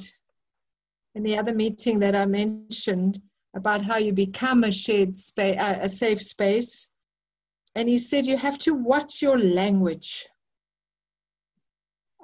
in 1.14 1.22
the 1.22 1.38
other 1.38 1.54
meeting 1.54 1.98
that 1.98 2.16
I 2.16 2.24
mentioned 2.26 3.20
about 3.54 3.82
how 3.82 3.98
you 3.98 4.12
become 4.12 4.64
a 4.64 4.72
shared 4.72 5.16
space, 5.16 5.58
uh, 5.58 5.78
a 5.80 5.88
safe 5.88 6.22
space. 6.22 6.92
And 7.74 7.88
he 7.88 7.98
said 7.98 8.26
you 8.26 8.36
have 8.36 8.58
to 8.60 8.74
watch 8.74 9.22
your 9.22 9.38
language. 9.38 10.26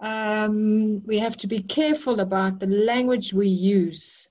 Um, 0.00 1.02
we 1.04 1.18
have 1.18 1.36
to 1.38 1.46
be 1.46 1.62
careful 1.62 2.20
about 2.20 2.60
the 2.60 2.66
language 2.66 3.32
we 3.32 3.48
use. 3.48 4.28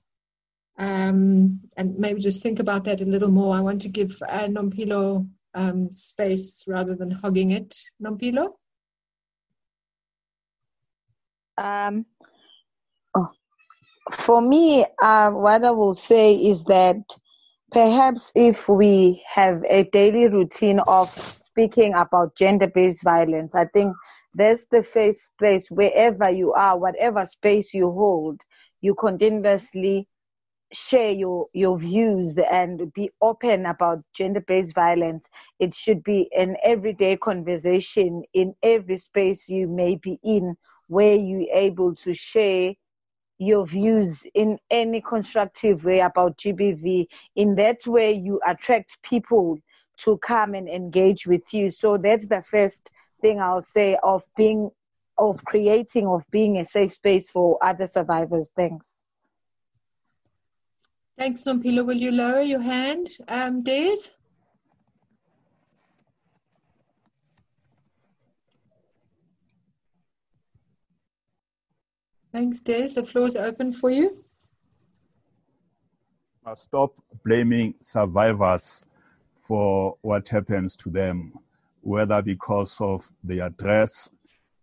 Um, 0.78 1.60
and 1.76 1.98
maybe 1.98 2.20
just 2.20 2.42
think 2.42 2.60
about 2.60 2.84
that 2.84 3.00
a 3.00 3.04
little 3.04 3.30
more. 3.30 3.54
I 3.54 3.60
want 3.60 3.82
to 3.82 3.88
give 3.88 4.16
uh, 4.28 4.46
Nompilo 4.46 5.26
um, 5.56 5.90
space 5.92 6.64
rather 6.68 6.94
than 6.94 7.10
hogging 7.10 7.50
it. 7.50 7.74
Nompilo? 8.00 8.50
Um, 11.58 12.04
for 14.12 14.40
me, 14.40 14.84
uh, 15.02 15.30
what 15.30 15.64
I 15.64 15.70
will 15.70 15.94
say 15.94 16.34
is 16.34 16.64
that 16.64 16.98
perhaps 17.72 18.30
if 18.36 18.68
we 18.68 19.22
have 19.26 19.62
a 19.68 19.84
daily 19.84 20.28
routine 20.28 20.80
of 20.86 21.08
speaking 21.08 21.94
about 21.94 22.36
gender 22.36 22.68
based 22.68 23.02
violence, 23.02 23.54
I 23.54 23.64
think 23.64 23.96
that's 24.34 24.66
the 24.70 24.82
first 24.82 25.32
place 25.38 25.68
wherever 25.70 26.30
you 26.30 26.52
are, 26.52 26.78
whatever 26.78 27.24
space 27.24 27.72
you 27.72 27.90
hold, 27.90 28.42
you 28.82 28.94
continuously 28.94 30.06
share 30.72 31.10
your 31.12 31.46
your 31.52 31.78
views 31.78 32.38
and 32.50 32.92
be 32.92 33.10
open 33.20 33.66
about 33.66 34.02
gender 34.12 34.40
based 34.40 34.74
violence 34.74 35.28
it 35.58 35.74
should 35.74 36.02
be 36.02 36.28
an 36.36 36.56
everyday 36.64 37.16
conversation 37.16 38.22
in 38.34 38.54
every 38.62 38.96
space 38.96 39.48
you 39.48 39.68
may 39.68 39.96
be 39.96 40.18
in 40.24 40.56
where 40.88 41.14
you're 41.14 41.52
able 41.54 41.94
to 41.94 42.12
share 42.14 42.72
your 43.38 43.66
views 43.66 44.24
in 44.34 44.58
any 44.70 45.00
constructive 45.00 45.84
way 45.84 46.00
about 46.00 46.38
GBV. 46.38 47.06
In 47.34 47.54
that 47.56 47.86
way, 47.86 48.12
you 48.12 48.40
attract 48.46 49.02
people 49.02 49.58
to 49.98 50.18
come 50.18 50.54
and 50.54 50.68
engage 50.68 51.26
with 51.26 51.52
you. 51.52 51.70
So 51.70 51.98
that's 51.98 52.26
the 52.26 52.42
first 52.42 52.90
thing 53.20 53.40
I'll 53.40 53.60
say 53.60 53.98
of 54.02 54.22
being, 54.36 54.70
of 55.18 55.44
creating, 55.44 56.06
of 56.06 56.24
being 56.30 56.58
a 56.58 56.64
safe 56.64 56.94
space 56.94 57.30
for 57.30 57.58
other 57.62 57.86
survivors. 57.86 58.50
Thanks. 58.56 59.05
Thanks, 61.18 61.44
Nompilo. 61.44 61.84
Will 61.86 61.96
you 61.96 62.12
lower 62.12 62.42
your 62.42 62.60
hand, 62.60 63.08
um, 63.28 63.62
Des? 63.62 63.96
Thanks, 72.32 72.60
Des. 72.60 72.88
The 72.88 73.02
floor 73.02 73.26
is 73.26 73.36
open 73.36 73.72
for 73.72 73.90
you. 73.90 74.22
Stop 76.54 76.92
blaming 77.24 77.74
survivors 77.80 78.84
for 79.34 79.96
what 80.02 80.28
happens 80.28 80.76
to 80.76 80.90
them, 80.90 81.32
whether 81.80 82.20
because 82.20 82.76
of 82.78 83.10
their 83.24 83.48
dress, 83.50 84.10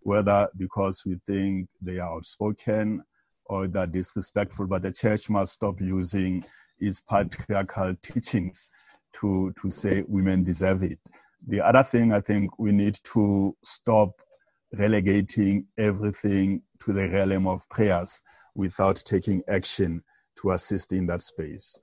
whether 0.01 0.47
because 0.55 1.03
we 1.03 1.19
think 1.25 1.67
they 1.81 1.97
are 1.97 2.15
outspoken 2.15 3.03
or 3.45 3.67
they're 3.67 3.87
disrespectful. 3.87 4.67
But 4.67 4.83
the 4.83 4.91
church 4.91 5.29
must 5.29 5.53
stop 5.53 5.79
using 5.81 6.43
its 6.79 6.99
patriarchal 6.99 7.95
teachings 8.01 8.71
to, 9.13 9.53
to 9.61 9.69
say 9.69 10.03
women 10.07 10.43
deserve 10.43 10.83
it. 10.83 10.99
The 11.47 11.61
other 11.61 11.83
thing 11.83 12.13
I 12.13 12.21
think 12.21 12.57
we 12.57 12.71
need 12.71 12.97
to 13.13 13.55
stop 13.63 14.11
relegating 14.77 15.67
everything 15.77 16.63
to 16.83 16.93
the 16.93 17.09
realm 17.09 17.47
of 17.47 17.67
prayers 17.69 18.21
without 18.55 19.01
taking 19.05 19.41
action 19.47 20.03
to 20.41 20.51
assist 20.51 20.93
in 20.93 21.05
that 21.07 21.21
space. 21.21 21.79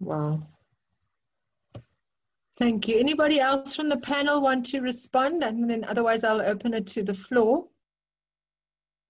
Wow. 0.00 0.42
Thank 2.62 2.88
you. 2.88 2.98
Anybody 2.98 3.40
else 3.40 3.74
from 3.74 3.88
the 3.88 3.98
panel 3.98 4.40
want 4.40 4.66
to 4.66 4.80
respond? 4.80 5.42
And 5.42 5.68
then 5.68 5.84
otherwise 5.84 6.22
I'll 6.24 6.42
open 6.42 6.74
it 6.74 6.86
to 6.88 7.02
the 7.02 7.14
floor. 7.14 7.66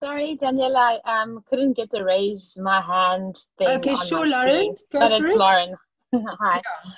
Sorry, 0.03 0.39
Daniela, 0.41 0.99
I 1.05 1.23
um, 1.23 1.45
couldn't 1.49 1.75
get 1.75 1.91
the 1.91 2.03
raise 2.03 2.59
my 2.61 2.81
hand 2.81 3.37
thing. 3.59 3.69
Okay, 3.69 3.95
sure, 3.95 4.27
Lauren. 4.27 4.75
but 4.91 5.13
it's 5.13 5.33
it. 5.33 5.39
Lauren. 5.39 5.77
Hi. 6.15 6.57
Yeah 6.57 6.91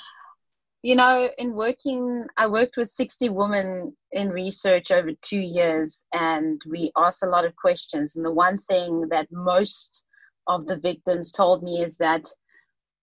you 0.85 0.95
know, 0.95 1.31
in 1.39 1.55
working, 1.55 2.27
I 2.37 2.47
worked 2.47 2.77
with 2.77 2.91
60 2.91 3.31
women 3.31 3.97
in 4.13 4.29
research 4.29 4.91
over 4.91 5.13
two 5.23 5.39
years, 5.39 6.05
and 6.13 6.61
we 6.69 6.93
asked 6.95 7.23
a 7.23 7.29
lot 7.29 7.47
of 7.47 7.57
questions. 7.57 8.17
And 8.17 8.25
the 8.25 8.31
one 8.31 8.59
thing 8.69 9.09
that 9.09 9.33
most 9.33 10.05
of 10.47 10.67
the 10.67 10.77
victims 10.77 11.33
told 11.33 11.63
me 11.63 11.83
is 11.83 11.97
that 11.97 12.29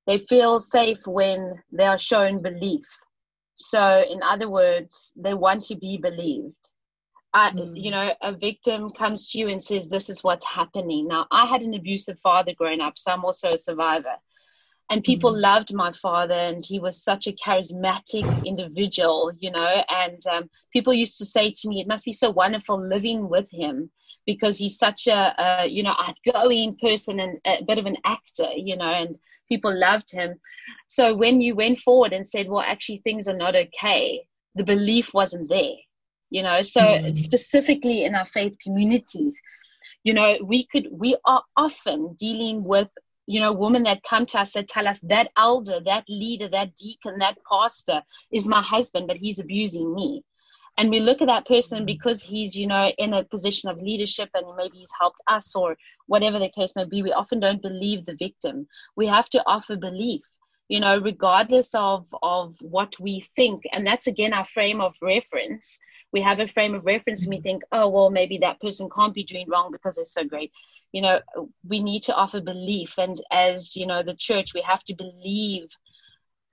they 0.06 0.20
feel 0.20 0.60
safe 0.60 1.00
when 1.08 1.56
they 1.72 1.86
are 1.86 1.98
shown 1.98 2.44
belief. 2.44 2.86
So, 3.56 4.04
in 4.10 4.22
other 4.24 4.50
words, 4.50 5.14
they 5.16 5.34
want 5.34 5.66
to 5.66 5.76
be 5.76 5.98
believed. 5.98 6.56
mm. 7.36 7.72
You 7.76 7.92
know, 7.92 8.14
a 8.22 8.34
victim 8.34 8.92
comes 8.98 9.32
to 9.32 9.40
you 9.40 9.50
and 9.50 9.64
says, 9.64 9.88
This 9.88 10.10
is 10.10 10.24
what's 10.24 10.46
happening. 10.46 11.08
Now, 11.08 11.28
I 11.32 11.46
had 11.46 11.62
an 11.62 11.74
abusive 11.74 12.20
father 12.20 12.54
growing 12.58 12.82
up, 12.82 12.98
so 12.98 13.12
I'm 13.12 13.26
also 13.26 13.54
a 13.54 13.58
survivor 13.58 14.16
and 14.92 15.06
people 15.06 15.32
mm-hmm. 15.32 15.42
loved 15.42 15.74
my 15.74 15.92
father 15.94 16.36
and 16.36 16.64
he 16.66 16.80
was 16.80 17.02
such 17.02 17.26
a 17.26 17.32
charismatic 17.32 18.46
individual 18.46 19.32
you 19.40 19.50
know 19.50 19.84
and 19.90 20.22
um, 20.28 20.50
people 20.72 20.94
used 20.94 21.18
to 21.18 21.26
say 21.26 21.52
to 21.52 21.70
me 21.70 21.82
it 21.82 21.88
must 21.88 22.06
be 22.06 22.12
so 22.12 22.30
wonderful 22.30 22.80
living 22.80 23.28
with 23.30 23.50
him 23.50 23.90
because 24.26 24.58
he's 24.58 24.78
such 24.78 25.08
a, 25.08 25.36
a 25.38 25.68
you 25.68 25.84
know 25.84 25.96
outgoing 25.98 26.78
person 26.82 27.20
and 27.20 27.40
a 27.46 27.64
bit 27.64 27.78
of 27.78 27.86
an 27.86 27.98
actor 28.06 28.50
you 28.56 28.76
know 28.76 28.92
and 28.92 29.18
people 29.50 29.74
loved 29.78 30.12
him 30.12 30.40
so 30.88 31.16
when 31.16 31.42
you 31.42 31.56
went 31.56 31.80
forward 31.80 32.14
and 32.14 32.28
said 32.28 32.48
well 32.48 32.64
actually 32.66 32.98
things 32.98 33.28
are 33.28 33.38
not 33.38 33.56
okay 33.56 34.22
the 34.56 34.64
belief 34.64 35.14
wasn't 35.14 35.48
there 35.50 35.76
you 36.30 36.44
know 36.44 36.62
so 36.62 36.82
mm. 36.82 37.18
specifically 37.18 38.04
in 38.04 38.16
our 38.16 38.26
faith 38.26 38.56
communities 38.64 39.40
you 40.04 40.14
know 40.14 40.38
we 40.44 40.66
could 40.66 40.88
we 40.92 41.16
are 41.26 41.44
often 41.56 42.14
dealing 42.20 42.64
with 42.64 42.90
you 43.28 43.40
know, 43.40 43.54
women 43.54 43.84
that 43.84 44.04
come 44.04 44.26
to 44.26 44.40
us 44.40 44.54
that 44.54 44.68
tell 44.68 44.88
us 44.88 45.00
that 45.02 45.32
elder, 45.38 45.80
that 45.86 46.04
leader, 46.10 46.50
that 46.50 46.76
deacon, 46.76 47.20
that 47.20 47.38
pastor 47.50 48.02
is 48.32 48.46
my 48.48 48.62
husband, 48.62 49.08
but 49.08 49.18
he's 49.18 49.40
abusing 49.40 49.94
me. 49.94 50.24
And 50.78 50.90
we 50.90 51.00
look 51.00 51.22
at 51.22 51.28
that 51.28 51.46
person 51.46 51.86
because 51.86 52.24
he's, 52.24 52.56
you 52.56 52.66
know, 52.68 52.92
in 52.98 53.14
a 53.14 53.24
position 53.24 53.70
of 53.70 53.82
leadership 53.82 54.30
and 54.34 54.46
maybe 54.56 54.78
he's 54.78 54.92
helped 55.00 55.22
us 55.28 55.56
or 55.56 55.76
whatever 56.08 56.40
the 56.40 56.50
case 56.50 56.74
may 56.76 56.86
be. 56.86 57.04
We 57.04 57.12
often 57.12 57.40
don't 57.40 57.62
believe 57.62 58.06
the 58.06 58.16
victim. 58.16 58.68
We 58.96 59.08
have 59.08 59.30
to 59.30 59.44
offer 59.46 59.76
belief 59.76 60.22
you 60.72 60.80
know 60.80 60.98
regardless 61.00 61.76
of 61.76 62.08
of 62.24 62.56
what 62.62 62.98
we 62.98 63.20
think 63.36 63.64
and 63.74 63.86
that's 63.86 64.08
again 64.08 64.32
our 64.32 64.46
frame 64.46 64.80
of 64.80 64.96
reference 65.02 65.78
we 66.14 66.22
have 66.22 66.40
a 66.40 66.48
frame 66.48 66.74
of 66.74 66.86
reference 66.86 67.24
and 67.24 67.30
we 67.36 67.42
think 67.42 67.62
oh 67.74 67.90
well 67.90 68.10
maybe 68.10 68.38
that 68.38 68.60
person 68.62 68.90
can't 68.90 69.14
be 69.14 69.26
doing 69.26 69.46
wrong 69.52 69.70
because 69.70 69.96
they're 69.96 70.06
so 70.06 70.24
great 70.24 70.50
you 70.94 71.02
know 71.02 71.20
we 71.68 71.84
need 71.84 72.02
to 72.04 72.16
offer 72.16 72.40
belief 72.40 72.94
and 72.98 73.22
as 73.32 73.76
you 73.76 73.86
know 73.86 74.02
the 74.02 74.16
church 74.16 74.54
we 74.54 74.62
have 74.62 74.82
to 74.84 74.96
believe 74.96 75.68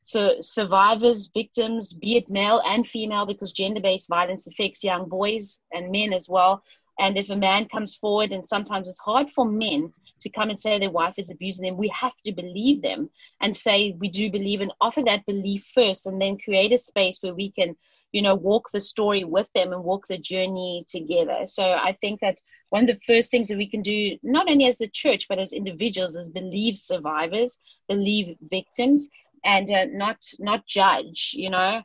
so 0.08 0.40
survivors 0.40 1.30
victims 1.34 1.92
be 1.92 2.16
it 2.16 2.30
male 2.30 2.62
and 2.64 2.86
female 2.86 3.26
because 3.26 3.52
gender-based 3.52 4.08
violence 4.08 4.46
affects 4.46 4.82
young 4.82 5.08
boys 5.08 5.60
and 5.72 5.90
men 5.90 6.12
as 6.12 6.28
well 6.28 6.62
and 6.98 7.16
if 7.16 7.30
a 7.30 7.36
man 7.36 7.68
comes 7.68 7.94
forward 7.94 8.32
and 8.32 8.46
sometimes 8.46 8.88
it's 8.88 8.98
hard 8.98 9.30
for 9.30 9.44
men 9.44 9.92
to 10.20 10.30
come 10.30 10.50
and 10.50 10.58
say 10.58 10.78
their 10.78 10.90
wife 10.90 11.14
is 11.18 11.30
abusing 11.30 11.64
them, 11.64 11.76
we 11.76 11.88
have 11.88 12.14
to 12.24 12.32
believe 12.32 12.82
them 12.82 13.08
and 13.40 13.56
say 13.56 13.94
we 13.98 14.08
do 14.08 14.30
believe 14.30 14.60
and 14.60 14.72
offer 14.80 15.02
that 15.02 15.26
belief 15.26 15.70
first 15.74 16.06
and 16.06 16.20
then 16.20 16.38
create 16.38 16.72
a 16.72 16.78
space 16.78 17.18
where 17.20 17.34
we 17.34 17.52
can, 17.52 17.76
you 18.10 18.22
know, 18.22 18.34
walk 18.34 18.70
the 18.72 18.80
story 18.80 19.22
with 19.22 19.46
them 19.54 19.72
and 19.72 19.84
walk 19.84 20.08
the 20.08 20.18
journey 20.18 20.84
together. 20.88 21.46
So 21.46 21.62
I 21.62 21.96
think 22.00 22.20
that 22.20 22.38
one 22.70 22.82
of 22.82 22.88
the 22.88 23.00
first 23.06 23.30
things 23.30 23.48
that 23.48 23.56
we 23.56 23.70
can 23.70 23.82
do, 23.82 24.18
not 24.22 24.50
only 24.50 24.66
as 24.66 24.80
a 24.80 24.88
church, 24.88 25.26
but 25.28 25.38
as 25.38 25.52
individuals, 25.52 26.16
is 26.16 26.28
believe 26.28 26.76
survivors, 26.78 27.58
believe 27.88 28.36
victims, 28.42 29.08
and 29.44 29.70
uh, 29.70 29.86
not 29.90 30.18
not 30.38 30.66
judge. 30.66 31.32
You 31.34 31.50
know, 31.50 31.82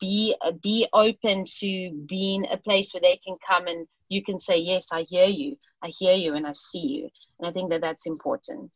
be 0.00 0.36
be 0.62 0.86
open 0.92 1.44
to 1.44 1.90
being 2.08 2.46
a 2.50 2.56
place 2.56 2.94
where 2.94 3.00
they 3.00 3.20
can 3.24 3.36
come 3.46 3.66
and 3.66 3.86
you 4.08 4.22
can 4.22 4.38
say 4.38 4.58
yes 4.58 4.88
i 4.92 5.02
hear 5.02 5.26
you 5.26 5.56
i 5.82 5.88
hear 5.88 6.14
you 6.14 6.34
and 6.34 6.46
i 6.46 6.52
see 6.52 6.86
you 6.86 7.08
and 7.38 7.48
i 7.48 7.52
think 7.52 7.70
that 7.70 7.80
that's 7.80 8.06
important 8.06 8.70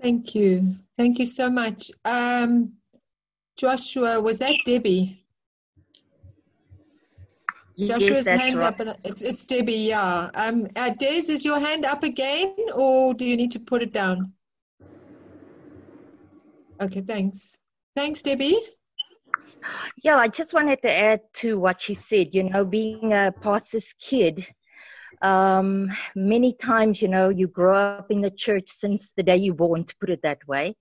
thank 0.00 0.34
you 0.34 0.76
thank 0.96 1.18
you 1.18 1.26
so 1.26 1.50
much 1.50 1.90
um, 2.04 2.72
joshua 3.58 4.20
was 4.22 4.38
that 4.38 4.56
debbie 4.64 5.24
Joshua's 7.78 8.26
yes, 8.26 8.40
hands 8.40 8.56
right. 8.56 8.80
up. 8.80 8.98
It's, 9.04 9.22
it's 9.22 9.46
Debbie, 9.46 9.72
yeah. 9.72 10.30
Um, 10.34 10.66
uh, 10.74 10.90
Des, 10.98 11.30
is 11.30 11.44
your 11.44 11.60
hand 11.60 11.84
up 11.84 12.02
again 12.02 12.56
or 12.74 13.14
do 13.14 13.24
you 13.24 13.36
need 13.36 13.52
to 13.52 13.60
put 13.60 13.82
it 13.82 13.92
down? 13.92 14.32
Okay, 16.80 17.00
thanks. 17.00 17.58
Thanks, 17.96 18.22
Debbie. 18.22 18.58
Yeah, 20.02 20.16
I 20.16 20.28
just 20.28 20.54
wanted 20.54 20.80
to 20.82 20.90
add 20.90 21.20
to 21.34 21.58
what 21.58 21.80
she 21.80 21.94
said. 21.94 22.34
You 22.34 22.44
know, 22.44 22.64
being 22.64 23.12
a 23.12 23.32
pastor's 23.40 23.92
kid, 24.00 24.46
um, 25.22 25.90
many 26.14 26.52
times, 26.54 27.02
you 27.02 27.08
know, 27.08 27.28
you 27.28 27.48
grow 27.48 27.76
up 27.76 28.10
in 28.10 28.20
the 28.20 28.30
church 28.30 28.70
since 28.70 29.12
the 29.16 29.22
day 29.22 29.36
you're 29.36 29.54
born, 29.54 29.84
to 29.84 29.94
put 30.00 30.10
it 30.10 30.22
that 30.22 30.46
way. 30.46 30.76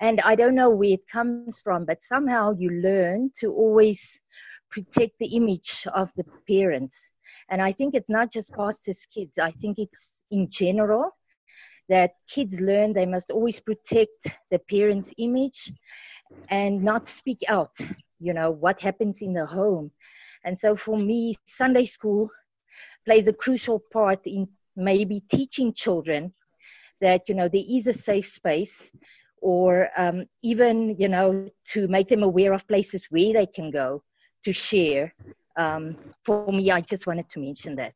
And 0.00 0.20
I 0.20 0.36
don't 0.36 0.54
know 0.54 0.70
where 0.70 0.90
it 0.90 1.08
comes 1.08 1.60
from, 1.60 1.84
but 1.84 2.02
somehow 2.02 2.54
you 2.56 2.70
learn 2.70 3.30
to 3.40 3.52
always 3.52 4.20
protect 4.70 5.18
the 5.18 5.34
image 5.34 5.86
of 5.94 6.12
the 6.16 6.24
parents. 6.48 7.10
And 7.48 7.60
I 7.60 7.72
think 7.72 7.94
it's 7.94 8.10
not 8.10 8.30
just 8.30 8.52
pastors' 8.52 9.06
kids, 9.12 9.38
I 9.38 9.50
think 9.52 9.78
it's 9.78 10.22
in 10.30 10.48
general 10.48 11.12
that 11.88 12.14
kids 12.28 12.60
learn 12.60 12.92
they 12.92 13.06
must 13.06 13.30
always 13.30 13.60
protect 13.60 14.28
the 14.50 14.58
parents' 14.70 15.12
image 15.18 15.72
and 16.50 16.82
not 16.82 17.08
speak 17.08 17.42
out, 17.48 17.76
you 18.20 18.32
know, 18.32 18.50
what 18.50 18.80
happens 18.80 19.22
in 19.22 19.32
the 19.32 19.46
home. 19.46 19.90
And 20.44 20.58
so 20.58 20.76
for 20.76 20.96
me, 20.96 21.34
Sunday 21.46 21.86
school 21.86 22.30
plays 23.04 23.26
a 23.26 23.32
crucial 23.32 23.82
part 23.92 24.20
in 24.26 24.48
maybe 24.76 25.22
teaching 25.30 25.72
children 25.72 26.32
that, 27.00 27.28
you 27.28 27.34
know, 27.34 27.48
there 27.48 27.64
is 27.68 27.86
a 27.86 27.92
safe 27.92 28.28
space 28.28 28.90
or 29.40 29.88
um, 29.96 30.24
even, 30.42 30.96
you 30.98 31.08
know, 31.08 31.48
to 31.68 31.88
make 31.88 32.08
them 32.08 32.22
aware 32.22 32.52
of 32.52 32.66
places 32.66 33.06
where 33.10 33.32
they 33.32 33.46
can 33.46 33.70
go 33.70 34.02
to 34.44 34.52
share. 34.52 35.14
Um, 35.56 35.96
for 36.24 36.52
me, 36.52 36.70
I 36.70 36.80
just 36.80 37.06
wanted 37.06 37.28
to 37.30 37.40
mention 37.40 37.76
that. 37.76 37.94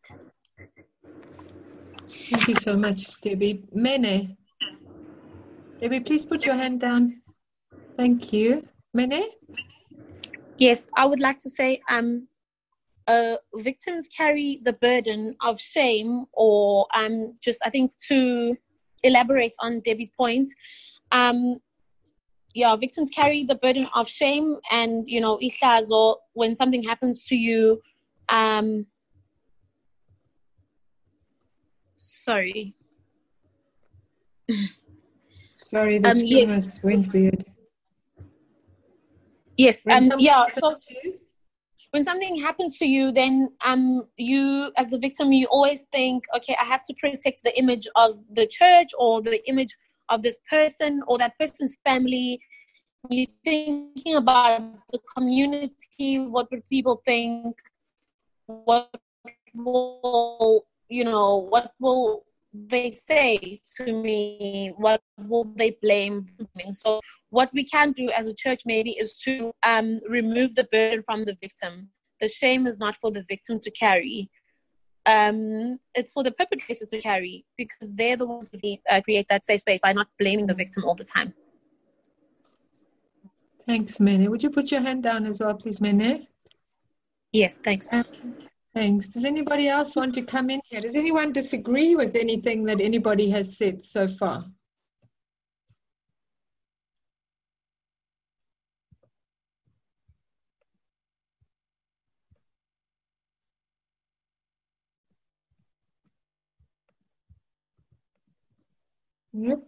Thank 2.11 2.49
you 2.49 2.55
so 2.57 2.77
much, 2.77 3.21
Debbie. 3.21 3.63
Mene, 3.73 4.37
Debbie, 5.81 6.01
please 6.01 6.25
put 6.25 6.45
your 6.45 6.57
hand 6.57 6.81
down. 6.81 7.23
Thank 7.97 8.33
you. 8.33 8.67
Mene? 8.93 9.23
Yes, 10.59 10.89
I 10.97 11.07
would 11.07 11.21
like 11.21 11.39
to 11.41 11.49
say 11.49 11.81
um, 11.89 12.27
uh, 13.07 13.37
victims 13.55 14.09
carry 14.09 14.61
the 14.65 14.73
burden 14.73 15.37
of 15.41 15.61
shame, 15.61 16.27
or 16.33 16.87
um, 16.97 17.35
just 17.41 17.61
I 17.65 17.71
think 17.71 17.93
to 18.09 18.57
elaborate 19.05 19.55
on 19.61 19.81
Debbie's 19.81 20.11
point, 20.11 20.51
um, 21.13 21.61
yeah, 22.55 22.75
victims 22.77 23.11
carry 23.11 23.45
the 23.45 23.55
burden 23.55 23.87
of 23.95 24.09
shame, 24.09 24.57
and 24.73 25.09
you 25.09 25.21
know, 25.21 25.39
ihlazo 25.39 26.17
when 26.33 26.57
something 26.57 26.83
happens 26.83 27.25
to 27.27 27.37
you. 27.37 27.81
Um, 28.29 28.87
sorry. 32.01 32.74
Sorry, 35.55 35.98
the 35.98 36.09
um, 36.09 36.18
yes. 36.18 36.82
went 36.82 37.12
weird. 37.12 37.44
Yes, 39.57 39.86
um, 39.90 40.09
yeah. 40.18 40.46
So, 40.59 40.70
when 41.90 42.05
something 42.05 42.40
happens 42.40 42.78
to 42.78 42.86
you, 42.86 43.12
then 43.12 43.51
um, 43.64 44.05
you, 44.16 44.72
as 44.76 44.88
the 44.88 44.98
victim, 44.98 45.32
you 45.32 45.46
always 45.46 45.82
think, 45.92 46.24
okay, 46.36 46.57
I 46.59 46.64
have 46.64 46.84
to 46.86 46.94
protect 46.94 47.42
the 47.44 47.57
image 47.59 47.86
of 47.96 48.18
the 48.32 48.46
church 48.46 48.88
or 48.98 49.20
the 49.20 49.46
image 49.48 49.76
of 50.09 50.22
this 50.22 50.38
person 50.48 51.03
or 51.07 51.18
that 51.18 51.38
person's 51.38 51.76
family. 51.84 52.40
You're 53.11 53.26
thinking 53.44 54.14
about 54.16 54.62
the 54.92 55.01
community, 55.14 56.20
what 56.20 56.51
would 56.51 56.66
people 56.70 57.03
think, 57.05 57.57
what 58.46 58.90
will, 59.55 60.64
you 60.91 61.05
know, 61.05 61.36
what 61.36 61.72
will 61.78 62.24
they 62.53 62.91
say 62.91 63.62
to 63.76 63.93
me? 63.93 64.74
What 64.76 65.01
will 65.16 65.45
they 65.55 65.76
blame 65.80 66.26
me? 66.57 66.72
So 66.72 67.01
what 67.30 67.51
we 67.55 67.64
can 67.64 67.93
do 67.93 68.11
as 68.11 68.26
a 68.28 68.34
church 68.34 68.62
maybe 68.66 68.91
is 68.91 69.16
to 69.24 69.53
um, 69.62 70.01
remove 70.09 70.57
the 70.57 70.64
burden 70.64 71.03
from 71.05 71.24
the 71.24 71.36
victim. 71.41 71.88
The 72.20 72.28
shame 72.28 72.66
is 72.66 72.78
not 72.78 72.97
for 72.97 73.11
the 73.11 73.24
victim 73.28 73.61
to 73.61 73.70
carry. 73.70 74.28
Um, 75.07 75.78
it's 75.95 76.12
for 76.12 76.22
the 76.22 76.32
perpetrators 76.32 76.88
to 76.88 77.01
carry 77.01 77.47
because 77.57 77.93
they're 77.95 78.16
the 78.16 78.26
ones 78.26 78.51
who 78.53 78.76
uh, 78.91 79.01
create 79.01 79.26
that 79.30 79.47
safe 79.47 79.61
space 79.61 79.80
by 79.82 79.93
not 79.93 80.09
blaming 80.18 80.47
the 80.47 80.55
victim 80.55 80.84
all 80.84 80.95
the 80.95 81.05
time. 81.05 81.32
Thanks, 83.66 84.01
Mene. 84.01 84.28
Would 84.30 84.43
you 84.43 84.51
put 84.51 84.70
your 84.70 84.80
hand 84.80 85.05
down 85.05 85.24
as 85.24 85.38
well, 85.38 85.55
please, 85.55 85.80
Mene? 85.80 86.26
Yes, 87.32 87.59
thanks. 87.62 87.93
Um, 87.93 88.05
thanks. 88.75 89.09
Does 89.09 89.25
anybody 89.25 89.68
else 89.68 89.97
want 89.97 90.14
to 90.14 90.23
come 90.23 90.51
in 90.51 90.61
here? 90.71 90.81
Does 90.81 90.97
anyone 90.97 91.33
disagree 91.33 91.95
with 91.97 92.16
anything 92.16 92.64
that 92.64 92.81
anybody 92.81 93.31
has 93.31 93.57
said 93.57 93.83
so 93.83 94.09
far? 94.09 94.43
Yep. 109.33 109.61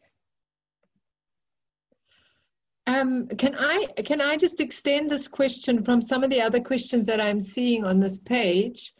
Um, 2.86 3.28
can 3.28 3.54
I 3.56 3.86
can 4.04 4.20
I 4.20 4.36
just 4.36 4.60
extend 4.60 5.08
this 5.10 5.28
question 5.28 5.84
from 5.84 6.02
some 6.02 6.24
of 6.24 6.30
the 6.30 6.40
other 6.40 6.60
questions 6.60 7.06
that 7.06 7.20
I'm 7.20 7.40
seeing 7.40 7.84
on 7.84 8.00
this 8.00 8.20
page? 8.20 8.92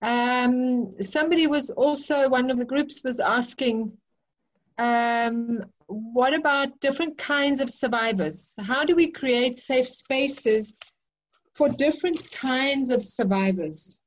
Um, 0.00 1.00
somebody 1.00 1.46
was 1.46 1.70
also 1.70 2.28
one 2.28 2.50
of 2.50 2.58
the 2.58 2.64
groups 2.64 3.04
was 3.04 3.20
asking, 3.20 3.96
um, 4.76 5.64
what 5.86 6.34
about 6.34 6.80
different 6.80 7.16
kinds 7.16 7.60
of 7.60 7.70
survivors? 7.70 8.56
How 8.60 8.84
do 8.84 8.96
we 8.96 9.12
create 9.12 9.56
safe 9.56 9.88
spaces 9.88 10.76
for 11.54 11.68
different 11.68 12.32
kinds 12.32 12.90
of 12.90 13.00
survivors? 13.00 14.02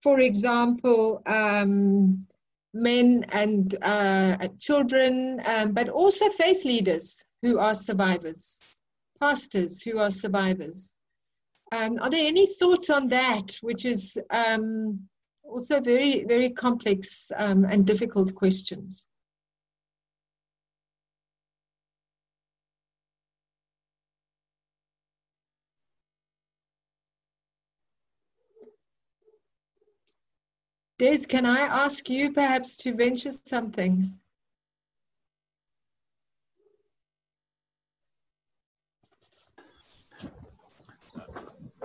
For 0.00 0.20
example, 0.20 1.20
um, 1.26 2.28
men 2.72 3.24
and 3.32 3.76
uh, 3.82 4.46
children, 4.60 5.40
um, 5.44 5.72
but 5.72 5.88
also 5.88 6.28
faith 6.28 6.64
leaders 6.64 7.24
who 7.42 7.58
are 7.58 7.74
survivors, 7.74 8.80
pastors 9.20 9.82
who 9.82 9.98
are 9.98 10.10
survivors. 10.10 10.98
Um, 11.70 11.98
are 12.00 12.10
there 12.10 12.26
any 12.26 12.46
thoughts 12.46 12.90
on 12.90 13.08
that, 13.08 13.58
which 13.60 13.84
is 13.84 14.18
um, 14.30 15.08
also 15.44 15.80
very, 15.80 16.24
very 16.24 16.50
complex 16.50 17.30
um, 17.36 17.64
and 17.64 17.86
difficult 17.86 18.34
questions? 18.34 19.08
Des, 30.98 31.26
can 31.28 31.46
I 31.46 31.60
ask 31.60 32.10
you 32.10 32.32
perhaps 32.32 32.76
to 32.78 32.92
venture 32.92 33.30
something? 33.30 34.18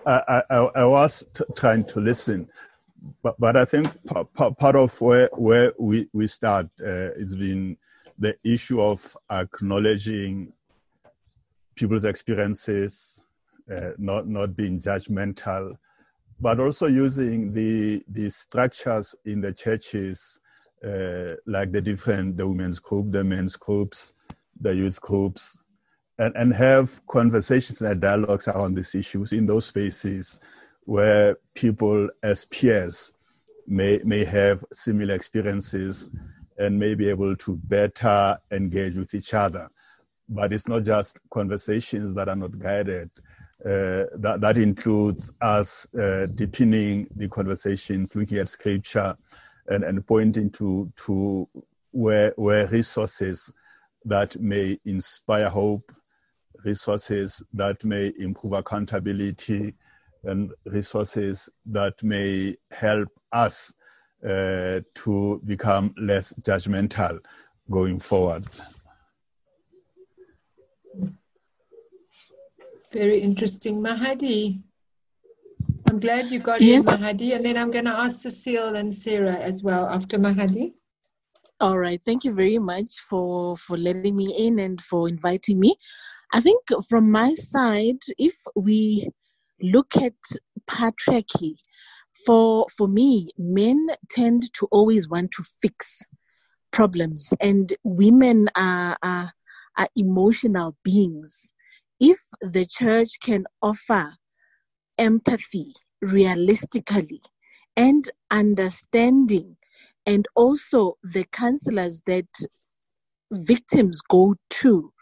I, 0.05 0.43
I, 0.49 0.55
I 0.55 0.85
was 0.85 1.25
t- 1.33 1.43
trying 1.55 1.85
to 1.85 2.01
listen, 2.01 2.49
but, 3.21 3.39
but 3.39 3.55
I 3.55 3.65
think 3.65 3.91
p- 4.07 4.23
p- 4.37 4.51
part 4.57 4.75
of 4.75 4.99
where, 5.01 5.29
where 5.33 5.73
we, 5.79 6.07
we 6.13 6.27
start 6.27 6.67
uh, 6.81 7.09
has 7.17 7.35
been 7.35 7.77
the 8.19 8.37
issue 8.43 8.81
of 8.81 9.17
acknowledging 9.31 10.53
people's 11.75 12.05
experiences, 12.05 13.21
uh, 13.71 13.91
not, 13.97 14.27
not 14.27 14.55
being 14.55 14.79
judgmental, 14.79 15.75
but 16.39 16.59
also 16.59 16.87
using 16.87 17.53
the 17.53 18.03
the 18.09 18.29
structures 18.29 19.15
in 19.25 19.39
the 19.39 19.53
churches, 19.53 20.39
uh, 20.85 21.35
like 21.47 21.71
the 21.71 21.81
different 21.81 22.35
the 22.35 22.45
women's 22.45 22.79
group, 22.79 23.11
the 23.11 23.23
men's 23.23 23.55
groups, 23.55 24.13
the 24.59 24.75
youth 24.75 24.99
groups, 24.99 25.62
and, 26.19 26.35
and 26.35 26.53
have 26.53 27.05
conversations 27.07 27.81
and 27.81 27.99
dialogues 28.01 28.47
around 28.47 28.75
these 28.75 28.95
issues 28.95 29.33
in 29.33 29.45
those 29.45 29.65
spaces 29.65 30.39
where 30.85 31.37
people 31.55 32.09
as 32.21 32.45
peers 32.45 33.13
may 33.67 33.99
may 34.03 34.25
have 34.25 34.63
similar 34.71 35.15
experiences 35.15 36.11
and 36.57 36.77
may 36.77 36.93
be 36.95 37.09
able 37.09 37.35
to 37.37 37.55
better 37.63 38.37
engage 38.51 38.97
with 38.97 39.13
each 39.15 39.33
other. 39.33 39.69
But 40.29 40.53
it's 40.53 40.67
not 40.67 40.83
just 40.83 41.19
conversations 41.31 42.13
that 42.15 42.29
are 42.29 42.35
not 42.35 42.59
guided 42.59 43.09
uh, 43.65 44.11
that, 44.15 44.39
that 44.41 44.57
includes 44.57 45.31
us 45.39 45.87
uh, 45.95 46.25
deepening 46.35 47.07
the 47.15 47.29
conversations, 47.29 48.13
looking 48.13 48.37
at 48.39 48.49
scripture, 48.49 49.15
and, 49.67 49.85
and 49.85 50.05
pointing 50.05 50.49
to, 50.49 50.91
to 50.97 51.47
where, 51.91 52.33
where 52.35 52.67
resources 52.67 53.53
that 54.03 54.37
may 54.37 54.77
inspire 54.83 55.47
hope, 55.47 55.93
resources 56.65 57.43
that 57.53 57.83
may 57.83 58.11
improve 58.19 58.53
accountability, 58.53 59.75
and 60.23 60.51
resources 60.65 61.49
that 61.65 62.01
may 62.03 62.55
help 62.71 63.09
us 63.31 63.73
uh, 64.25 64.79
to 64.95 65.41
become 65.45 65.93
less 65.97 66.33
judgmental 66.41 67.19
going 67.69 67.99
forward. 67.99 68.45
Very 72.93 73.19
interesting. 73.19 73.81
Mahadi. 73.81 74.61
I'm 75.89 75.99
glad 75.99 76.27
you 76.27 76.39
got 76.39 76.61
yes. 76.61 76.87
in, 76.87 76.93
Mahadi. 76.93 77.35
And 77.35 77.43
then 77.43 77.57
I'm 77.57 77.71
going 77.71 77.85
to 77.85 77.91
ask 77.91 78.21
Cecile 78.21 78.75
and 78.75 78.93
Sarah 78.93 79.35
as 79.35 79.63
well 79.63 79.87
after 79.87 80.17
Mahadi. 80.17 80.73
All 81.59 81.77
right. 81.77 82.01
Thank 82.03 82.23
you 82.23 82.33
very 82.33 82.59
much 82.59 82.89
for, 83.09 83.57
for 83.57 83.77
letting 83.77 84.15
me 84.15 84.35
in 84.37 84.59
and 84.59 84.81
for 84.81 85.09
inviting 85.09 85.59
me. 85.59 85.75
I 86.35 86.41
think 86.41 86.61
from 86.89 87.11
my 87.11 87.35
side, 87.35 87.99
if 88.17 88.35
we 88.55 89.11
look 89.61 89.95
at 89.95 90.15
patriarchy, 90.67 91.57
for 92.25 92.65
for 92.75 92.87
me, 92.87 93.29
men 93.37 93.89
tend 94.09 94.51
to 94.55 94.67
always 94.71 95.07
want 95.07 95.31
to 95.33 95.43
fix 95.61 96.01
problems, 96.71 97.33
and 97.39 97.71
women 97.83 98.49
are 98.55 98.97
are, 99.03 99.33
are 99.77 99.87
emotional 99.95 100.75
beings. 100.83 101.53
If 101.99 102.19
the 102.41 102.65
church 102.65 103.19
can 103.21 103.45
offer 103.61 104.13
empathy 104.97 105.73
realistically 106.01 107.21
and 107.77 108.09
understanding, 108.31 109.57
and 110.07 110.27
also 110.35 110.97
the 111.03 111.25
counselors 111.25 112.01
that 112.07 112.25
victims 113.31 114.01
go 114.01 114.33
to 114.49 114.92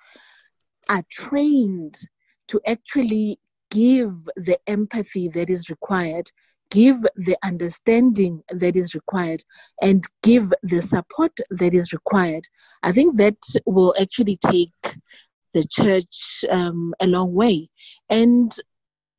are 0.92 1.04
trained 1.10 1.98
to 2.50 2.60
actually 2.68 3.40
give 3.72 4.14
the 4.36 4.58
empathy 4.68 5.30
that 5.30 5.50
is 5.50 5.70
required, 5.70 6.30
give 6.70 6.98
the 7.16 7.38
understanding 7.44 8.44
that 8.50 8.76
is 8.76 8.94
required, 8.94 9.42
and 9.82 10.04
give 10.22 10.54
the 10.62 10.82
support 10.82 11.32
that 11.50 11.74
is 11.74 11.94
required. 11.94 12.44
I 12.84 12.92
think 12.92 13.18
that 13.18 13.38
will 13.66 13.96
actually 14.00 14.36
take 14.36 14.98
the 15.54 15.66
church 15.66 16.44
um, 16.50 16.94
a 17.00 17.08
long 17.08 17.34
way. 17.34 17.70
And 18.10 18.54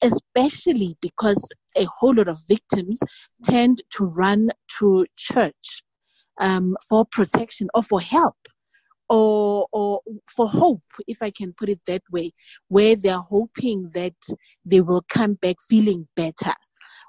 especially 0.02 0.98
because 1.00 1.48
a 1.76 1.86
whole 1.98 2.14
lot 2.14 2.28
of 2.28 2.38
victims 2.46 3.00
tend 3.44 3.82
to 3.92 4.04
run 4.04 4.50
to 4.78 5.06
church 5.16 5.82
um, 6.38 6.76
for 6.86 7.06
protection 7.06 7.68
or 7.72 7.82
for 7.82 8.00
help 8.00 8.36
or 9.12 9.68
or 9.72 10.00
for 10.26 10.48
hope 10.48 10.82
if 11.06 11.22
i 11.22 11.30
can 11.30 11.52
put 11.52 11.68
it 11.68 11.80
that 11.86 12.02
way 12.10 12.32
where 12.68 12.96
they're 12.96 13.26
hoping 13.36 13.90
that 13.92 14.14
they 14.64 14.80
will 14.80 15.04
come 15.08 15.34
back 15.34 15.56
feeling 15.68 16.08
better 16.16 16.54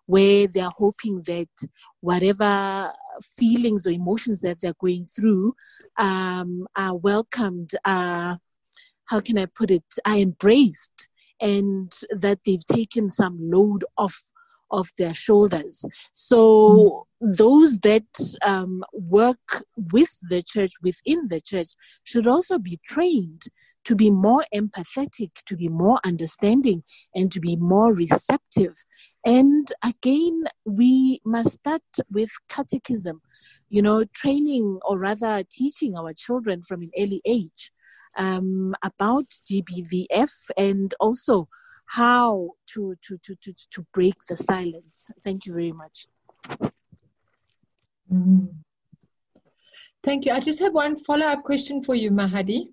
where 0.06 0.48
they're 0.48 0.76
hoping 0.76 1.22
that 1.22 1.48
whatever 2.02 2.92
feelings 3.38 3.88
or 3.88 3.92
emotions 3.92 4.42
that 4.42 4.60
they're 4.60 4.76
going 4.82 5.06
through 5.06 5.54
um, 5.98 6.68
are 6.76 6.98
welcomed 6.98 7.72
how 7.86 9.20
can 9.24 9.38
i 9.38 9.46
put 9.46 9.72
it 9.72 9.86
are 10.06 10.18
embraced 10.18 11.08
and 11.40 11.94
that 12.12 12.40
they've 12.46 12.66
taken 12.66 13.10
some 13.10 13.38
load 13.40 13.86
off 13.98 14.24
of 14.74 14.90
their 14.98 15.14
shoulders. 15.14 15.86
So 16.12 17.08
those 17.22 17.80
that 17.80 18.04
um, 18.46 18.84
work 18.92 19.64
with 19.78 20.20
the 20.30 20.42
church, 20.42 20.74
within 20.82 21.28
the 21.28 21.40
church, 21.40 21.70
should 22.04 22.28
also 22.28 22.58
be 22.58 22.80
trained 22.86 23.44
to 23.86 23.96
be 23.96 24.10
more 24.10 24.44
empathetic, 24.54 25.32
to 25.46 25.56
be 25.56 25.70
more 25.70 26.00
understanding, 26.04 26.84
and 27.14 27.32
to 27.32 27.40
be 27.40 27.56
more 27.56 27.94
receptive. 27.94 28.74
And 29.26 29.72
again, 29.86 30.44
we 30.66 31.22
must 31.24 31.54
start 31.54 31.84
with 32.12 32.32
catechism, 32.50 33.22
you 33.70 33.82
know, 33.82 34.04
training 34.06 34.80
or 34.86 35.00
rather 35.00 35.44
teaching 35.50 35.96
our 35.96 36.14
children 36.14 36.62
from 36.64 36.82
an 36.82 36.92
early 36.98 37.22
age 37.26 37.72
um, 38.18 38.74
about 38.84 39.26
GBVF 39.50 40.32
and 40.58 40.94
also 41.00 41.48
how 41.86 42.52
to, 42.74 42.96
to, 43.02 43.18
to, 43.18 43.36
to, 43.36 43.54
to 43.72 43.86
break 43.94 44.16
the 44.28 44.38
silence. 44.38 45.12
Thank 45.24 45.46
you 45.46 45.54
very 45.54 45.72
much. 45.72 46.08
Mm-hmm. 48.12 48.46
Thank 50.04 50.26
you. 50.26 50.34
I 50.34 50.40
just 50.40 50.60
have 50.60 50.74
one 50.74 50.98
follow 50.98 51.26
up 51.26 51.44
question 51.44 51.82
for 51.82 51.96
you, 51.96 52.12
Mahadi. 52.12 52.68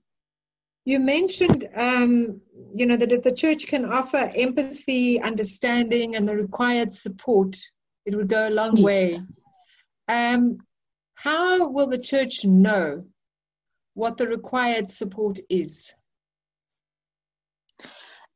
You 0.85 0.99
mentioned, 0.99 1.69
um, 1.77 2.41
you 2.75 2.87
know, 2.87 2.97
that 2.97 3.13
if 3.13 3.23
the 3.23 3.33
church 3.33 3.69
can 3.69 3.85
offer 3.85 4.31
empathy, 4.35 5.21
understanding, 5.21 6.17
and 6.17 6.27
the 6.27 6.35
required 6.35 6.93
support, 6.93 7.57
it 8.07 8.17
would 8.17 8.29
go 8.29 8.49
a 8.49 8.51
long 8.51 8.77
yes. 8.77 8.85
way. 8.85 9.21
Um, 10.09 10.59
how 11.15 11.69
will 11.69 11.87
the 11.87 12.01
church 12.01 12.45
know 12.45 13.05
what 13.95 14.17
the 14.17 14.27
required 14.27 14.91
support 14.91 15.39
is? 15.49 15.95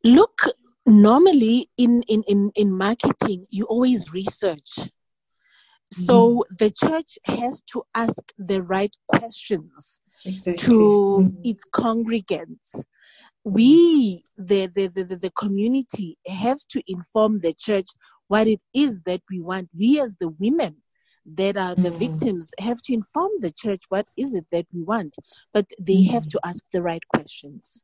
Look 0.05 0.43
normally 0.87 1.71
in 1.77 2.03
in 2.03 2.23
in, 2.25 2.51
in 2.55 2.71
marketing 2.73 3.47
you 3.51 3.65
always 3.65 4.13
research 4.13 4.91
so 5.93 6.15
mm-hmm. 6.15 6.55
the 6.59 6.71
church 6.71 7.19
has 7.25 7.63
to 7.63 7.83
ask 7.95 8.23
the 8.37 8.63
right 8.63 8.95
questions 9.07 10.01
exactly. 10.25 10.67
to 10.67 10.73
mm-hmm. 10.73 11.41
its 11.45 11.65
congregants 11.73 12.85
we 13.45 14.25
the, 14.37 14.67
the 14.67 14.89
the 14.89 15.17
the 15.17 15.31
community 15.31 16.19
have 16.27 16.59
to 16.69 16.83
inform 16.87 17.41
the 17.41 17.55
church 17.55 17.87
what 18.29 18.47
it 18.47 18.61
is 18.73 19.03
that 19.03 19.21
we 19.31 19.41
want 19.41 19.69
we 19.77 20.01
as 20.01 20.17
the 20.17 20.29
women 20.29 20.77
that 21.27 21.57
are 21.57 21.75
the 21.75 21.91
mm. 21.91 21.97
victims 21.97 22.51
have 22.59 22.83
to 22.83 22.93
inform 22.93 23.31
the 23.41 23.51
church 23.51 23.83
what 23.89 24.07
is 24.17 24.35
it 24.35 24.47
that 24.51 24.67
we 24.73 24.83
want 24.83 25.17
but 25.53 25.67
they 25.79 25.97
mm. 25.97 26.11
have 26.11 26.27
to 26.29 26.39
ask 26.45 26.63
the 26.73 26.83
right 26.83 27.03
questions 27.09 27.83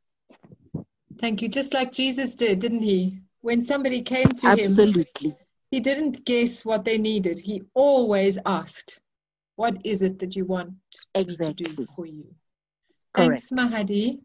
Thank 1.21 1.43
you. 1.43 1.49
Just 1.49 1.75
like 1.75 1.91
Jesus 1.91 2.33
did, 2.33 2.57
didn't 2.57 2.81
he? 2.81 3.19
When 3.41 3.61
somebody 3.61 4.01
came 4.01 4.27
to 4.27 4.47
Absolutely. 4.47 5.01
him, 5.01 5.05
Absolutely. 5.05 5.37
he 5.69 5.79
didn't 5.79 6.25
guess 6.25 6.65
what 6.65 6.83
they 6.83 6.97
needed. 6.97 7.37
He 7.39 7.61
always 7.75 8.39
asked, 8.45 8.99
What 9.55 9.77
is 9.85 10.01
it 10.01 10.17
that 10.19 10.35
you 10.35 10.45
want 10.45 10.73
exactly. 11.13 11.65
to 11.65 11.75
do 11.75 11.87
for 11.95 12.07
you? 12.07 12.25
Correct. 13.13 13.39
Thanks, 13.39 13.51
Mahadi. 13.51 14.19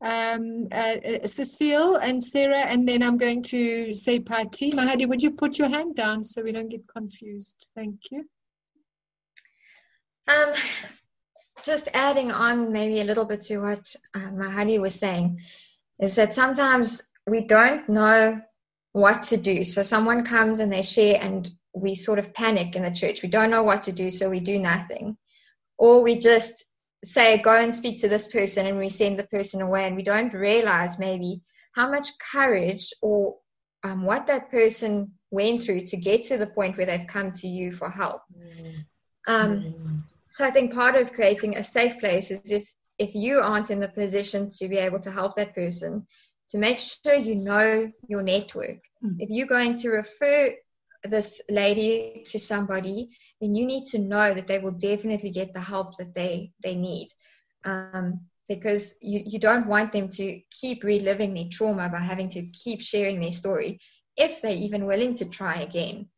Um, 0.00 0.68
uh, 0.70 0.96
uh, 1.04 1.26
Cecile 1.26 1.96
and 1.96 2.22
Sarah, 2.22 2.70
and 2.70 2.88
then 2.88 3.02
I'm 3.02 3.18
going 3.18 3.42
to 3.44 3.92
say 3.92 4.20
Pati. 4.20 4.70
Mahadi, 4.70 5.08
would 5.08 5.20
you 5.20 5.32
put 5.32 5.58
your 5.58 5.68
hand 5.68 5.96
down 5.96 6.22
so 6.22 6.42
we 6.42 6.52
don't 6.52 6.68
get 6.68 6.86
confused? 6.86 7.72
Thank 7.74 8.12
you. 8.12 8.24
Um, 10.28 10.54
just 11.64 11.88
adding 11.94 12.30
on 12.30 12.70
maybe 12.72 13.00
a 13.00 13.04
little 13.04 13.24
bit 13.24 13.40
to 13.42 13.58
what 13.58 13.92
uh, 14.14 14.30
Mahadi 14.30 14.80
was 14.80 14.94
saying 14.94 15.40
is 16.00 16.16
that 16.16 16.32
sometimes 16.32 17.02
we 17.26 17.46
don't 17.46 17.88
know 17.88 18.40
what 18.92 19.24
to 19.24 19.36
do. 19.36 19.64
So 19.64 19.82
someone 19.82 20.24
comes 20.24 20.58
and 20.58 20.72
they 20.72 20.82
share, 20.82 21.20
and 21.20 21.48
we 21.74 21.94
sort 21.94 22.18
of 22.18 22.34
panic 22.34 22.76
in 22.76 22.82
the 22.82 22.90
church. 22.90 23.22
We 23.22 23.28
don't 23.28 23.50
know 23.50 23.62
what 23.62 23.84
to 23.84 23.92
do, 23.92 24.10
so 24.10 24.30
we 24.30 24.40
do 24.40 24.58
nothing. 24.58 25.16
Or 25.76 26.02
we 26.02 26.18
just 26.18 26.64
say, 27.04 27.38
go 27.38 27.54
and 27.54 27.74
speak 27.74 28.00
to 28.00 28.08
this 28.08 28.26
person, 28.26 28.66
and 28.66 28.78
we 28.78 28.88
send 28.88 29.18
the 29.18 29.26
person 29.26 29.60
away, 29.62 29.86
and 29.86 29.96
we 29.96 30.02
don't 30.02 30.32
realize 30.32 30.98
maybe 30.98 31.42
how 31.74 31.90
much 31.90 32.08
courage 32.32 32.92
or 33.02 33.36
um, 33.84 34.04
what 34.04 34.26
that 34.26 34.50
person 34.50 35.12
went 35.30 35.62
through 35.62 35.82
to 35.82 35.96
get 35.96 36.24
to 36.24 36.38
the 36.38 36.46
point 36.46 36.76
where 36.76 36.86
they've 36.86 37.06
come 37.06 37.32
to 37.32 37.46
you 37.46 37.70
for 37.70 37.88
help. 37.88 38.22
Mm. 38.36 38.84
Um, 39.26 39.58
mm. 39.58 40.12
So 40.30 40.44
I 40.44 40.50
think 40.50 40.74
part 40.74 40.96
of 40.96 41.12
creating 41.12 41.56
a 41.56 41.64
safe 41.64 41.98
place 42.00 42.30
is 42.30 42.50
if 42.50 42.68
if 42.98 43.14
you 43.14 43.38
aren't 43.38 43.70
in 43.70 43.80
the 43.80 43.88
position 43.88 44.48
to 44.58 44.68
be 44.68 44.76
able 44.76 45.00
to 45.00 45.10
help 45.10 45.36
that 45.36 45.54
person, 45.54 46.06
to 46.50 46.58
make 46.58 46.78
sure 46.78 47.14
you 47.14 47.36
know 47.36 47.90
your 48.08 48.22
network. 48.22 48.80
Mm. 49.04 49.16
If 49.18 49.30
you're 49.30 49.46
going 49.46 49.78
to 49.78 49.90
refer 49.90 50.54
this 51.04 51.42
lady 51.48 52.24
to 52.26 52.38
somebody, 52.38 53.10
then 53.40 53.54
you 53.54 53.66
need 53.66 53.84
to 53.86 53.98
know 53.98 54.34
that 54.34 54.46
they 54.46 54.58
will 54.58 54.72
definitely 54.72 55.30
get 55.30 55.54
the 55.54 55.60
help 55.60 55.96
that 55.98 56.14
they 56.14 56.52
they 56.62 56.74
need. 56.74 57.08
Um, 57.64 58.20
because 58.48 58.94
you, 59.02 59.22
you 59.26 59.38
don't 59.38 59.66
want 59.66 59.92
them 59.92 60.08
to 60.08 60.40
keep 60.50 60.82
reliving 60.82 61.34
their 61.34 61.48
trauma 61.52 61.88
by 61.90 61.98
having 61.98 62.30
to 62.30 62.46
keep 62.46 62.80
sharing 62.80 63.20
their 63.20 63.32
story 63.32 63.78
if 64.16 64.40
they're 64.40 64.52
even 64.52 64.86
willing 64.86 65.14
to 65.14 65.26
try 65.26 65.60
again. 65.60 66.08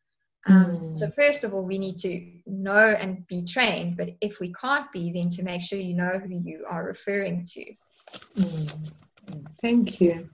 Um, 0.47 0.79
mm. 0.79 0.97
So 0.97 1.09
first 1.09 1.45
of 1.45 1.53
all, 1.53 1.67
we 1.67 1.79
need 1.79 1.99
to 1.99 2.33
know 2.47 2.95
and 2.99 3.27
be 3.27 3.45
trained. 3.45 3.97
But 3.97 4.17
if 4.21 4.41
we 4.41 4.53
can't 4.53 4.91
be, 4.93 5.13
then 5.13 5.29
to 5.31 5.43
make 5.43 5.63
sure 5.63 5.79
you 5.79 5.95
know 5.95 6.19
who 6.19 6.41
you 6.43 6.65
are 6.69 6.85
referring 6.85 7.47
to. 7.47 7.65
Mm. 8.39 8.93
Thank 9.61 10.01
you. 10.01 10.29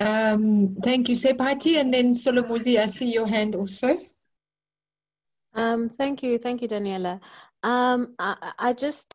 Um, 0.00 0.76
thank 0.82 1.08
you, 1.08 1.14
Sepati, 1.14 1.80
and 1.80 1.92
then 1.92 2.14
Solomuzi. 2.14 2.78
I 2.78 2.86
see 2.86 3.12
your 3.12 3.26
hand 3.26 3.54
also. 3.54 3.98
Um, 5.54 5.88
thank 5.88 6.22
you, 6.22 6.38
thank 6.38 6.62
you, 6.62 6.68
Daniela. 6.68 7.20
Um, 7.62 8.14
I, 8.18 8.52
I 8.58 8.72
just. 8.72 9.14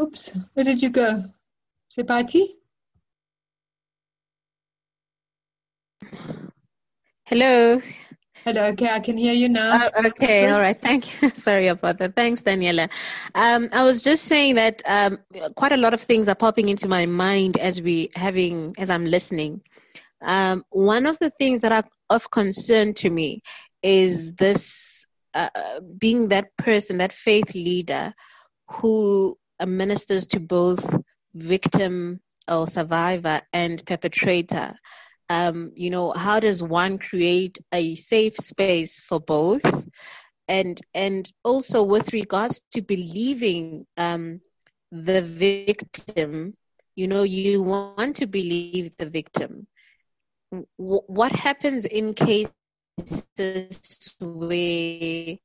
Oops, 0.00 0.38
where 0.54 0.64
did 0.64 0.82
you 0.82 0.90
go, 0.90 1.24
Sepati? 1.90 2.59
Hello. 7.24 7.80
Hello. 8.44 8.66
Okay, 8.68 8.88
I 8.90 9.00
can 9.00 9.16
hear 9.16 9.34
you 9.34 9.48
now. 9.48 9.90
Oh, 9.94 10.06
okay. 10.06 10.48
All 10.48 10.60
right. 10.60 10.80
Thank 10.80 11.22
you. 11.22 11.30
Sorry 11.34 11.68
about 11.68 11.98
that. 11.98 12.16
Thanks, 12.16 12.42
Daniela. 12.42 12.88
Um, 13.34 13.68
I 13.72 13.84
was 13.84 14.02
just 14.02 14.24
saying 14.24 14.56
that 14.56 14.82
um, 14.86 15.18
quite 15.54 15.72
a 15.72 15.76
lot 15.76 15.94
of 15.94 16.00
things 16.00 16.28
are 16.28 16.34
popping 16.34 16.68
into 16.68 16.88
my 16.88 17.06
mind 17.06 17.56
as 17.58 17.80
we 17.80 18.10
having 18.14 18.74
as 18.78 18.90
I'm 18.90 19.04
listening. 19.04 19.60
Um, 20.22 20.64
one 20.70 21.06
of 21.06 21.18
the 21.18 21.30
things 21.30 21.60
that 21.60 21.72
are 21.72 21.84
of 22.08 22.30
concern 22.30 22.94
to 22.94 23.10
me 23.10 23.42
is 23.82 24.32
this 24.32 25.06
uh, 25.34 25.50
being 25.98 26.28
that 26.28 26.56
person, 26.56 26.98
that 26.98 27.12
faith 27.12 27.54
leader 27.54 28.12
who 28.68 29.38
ministers 29.64 30.26
to 30.26 30.40
both 30.40 30.96
victim 31.34 32.20
or 32.48 32.66
survivor 32.66 33.40
and 33.52 33.84
perpetrator 33.86 34.74
um, 35.30 35.72
you 35.76 35.90
know 35.90 36.12
how 36.12 36.40
does 36.40 36.62
one 36.62 36.98
create 36.98 37.58
a 37.72 37.94
safe 37.96 38.36
space 38.36 39.00
for 39.00 39.20
both? 39.20 39.62
And 40.48 40.80
and 40.94 41.30
also 41.44 41.82
with 41.82 42.12
regards 42.12 42.62
to 42.72 42.82
believing 42.82 43.86
um, 43.96 44.40
the 44.92 45.22
victim 45.22 46.54
you 46.96 47.06
know 47.06 47.22
you 47.22 47.62
want 47.62 48.16
to 48.16 48.26
believe 48.26 48.92
the 48.98 49.08
victim. 49.08 49.66
W- 50.78 51.02
what 51.06 51.32
happens 51.32 51.86
in 51.86 52.14
cases 52.14 52.60
where 54.18 55.38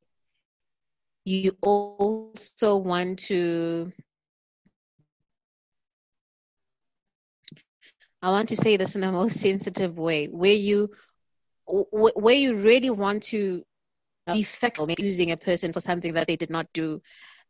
you 1.26 1.56
also 1.62 2.78
want 2.78 3.20
to 3.20 3.92
I 8.26 8.30
want 8.30 8.50
to 8.50 8.58
say 8.58 8.76
this 8.76 8.96
in 8.96 9.02
the 9.02 9.12
most 9.12 9.40
sensitive 9.40 10.00
way, 10.00 10.26
where 10.26 10.52
you 10.52 10.90
where 11.68 12.34
you 12.34 12.56
really 12.56 12.90
want 12.90 13.22
to 13.24 13.64
effect 14.28 14.80
using 14.98 15.30
a 15.30 15.38
person 15.38 15.72
for 15.72 15.80
something 15.80 16.14
that 16.14 16.26
they 16.26 16.36
did 16.36 16.50
not 16.50 16.66
do. 16.74 17.04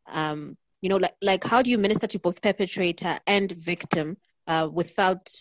Um, 0.05 0.57
you 0.81 0.89
know, 0.89 0.97
like 0.97 1.15
like 1.21 1.45
how 1.45 1.61
do 1.61 1.71
you 1.71 1.77
minister 1.77 2.07
to 2.07 2.19
both 2.19 2.41
perpetrator 2.41 3.21
and 3.25 3.53
victim 3.53 4.17
uh, 4.47 4.67
without 4.69 5.33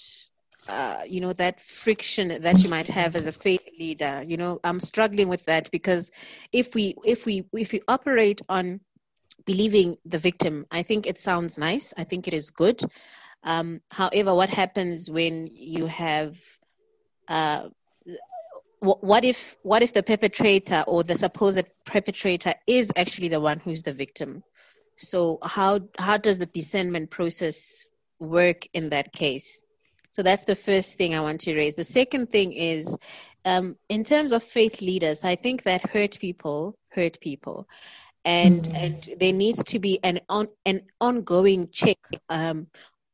uh, 0.68 1.02
you 1.04 1.20
know 1.20 1.32
that 1.32 1.60
friction 1.60 2.40
that 2.40 2.56
you 2.60 2.70
might 2.70 2.86
have 2.86 3.16
as 3.16 3.26
a 3.26 3.32
faith 3.32 3.68
leader? 3.76 4.22
You 4.24 4.36
know 4.36 4.60
i'm 4.62 4.78
struggling 4.78 5.28
with 5.28 5.44
that 5.46 5.68
because 5.72 6.12
if 6.52 6.76
we 6.76 6.94
if 7.04 7.26
we 7.26 7.42
if 7.52 7.72
we 7.72 7.82
operate 7.88 8.40
on 8.48 8.78
believing 9.46 9.96
the 10.06 10.18
victim 10.18 10.64
i 10.70 10.80
think 10.80 11.08
it 11.08 11.18
sounds 11.18 11.58
nice. 11.58 11.92
I 11.96 12.04
think 12.04 12.28
it 12.28 12.34
is 12.34 12.50
good 12.50 12.80
um, 13.44 13.80
however 13.90 14.34
what 14.34 14.48
happens 14.48 15.10
when 15.10 15.46
you 15.52 15.86
have 15.86 16.36
uh, 17.28 17.68
what 18.84 19.24
if 19.24 19.56
what 19.62 19.82
if 19.82 19.92
the 19.94 20.02
perpetrator 20.02 20.84
or 20.86 21.02
the 21.02 21.16
supposed 21.16 21.64
perpetrator 21.86 22.54
is 22.66 22.92
actually 22.96 23.28
the 23.28 23.40
one 23.40 23.58
who's 23.58 23.82
the 23.82 23.94
victim? 23.94 24.42
So 24.96 25.38
how 25.42 25.80
how 25.98 26.18
does 26.18 26.38
the 26.38 26.46
discernment 26.46 27.10
process 27.10 27.88
work 28.18 28.66
in 28.74 28.90
that 28.90 29.12
case? 29.12 29.60
So 30.10 30.22
that's 30.22 30.44
the 30.44 30.54
first 30.54 30.96
thing 30.96 31.14
i 31.14 31.20
want 31.20 31.40
to 31.42 31.56
raise. 31.56 31.74
The 31.74 31.84
second 31.84 32.30
thing 32.30 32.52
is 32.52 32.96
um, 33.44 33.76
in 33.88 34.04
terms 34.04 34.32
of 34.32 34.42
faith 34.42 34.80
leaders 34.80 35.24
i 35.24 35.34
think 35.34 35.62
that 35.64 35.88
hurt 35.90 36.18
people 36.18 36.76
hurt 36.90 37.18
people. 37.20 37.66
And 38.26 38.62
mm. 38.62 38.74
and 38.74 39.20
there 39.20 39.32
needs 39.32 39.64
to 39.64 39.78
be 39.78 39.98
an 40.02 40.20
on 40.28 40.48
an 40.66 40.82
ongoing 41.00 41.68
check 41.70 41.98
um, 42.28 42.68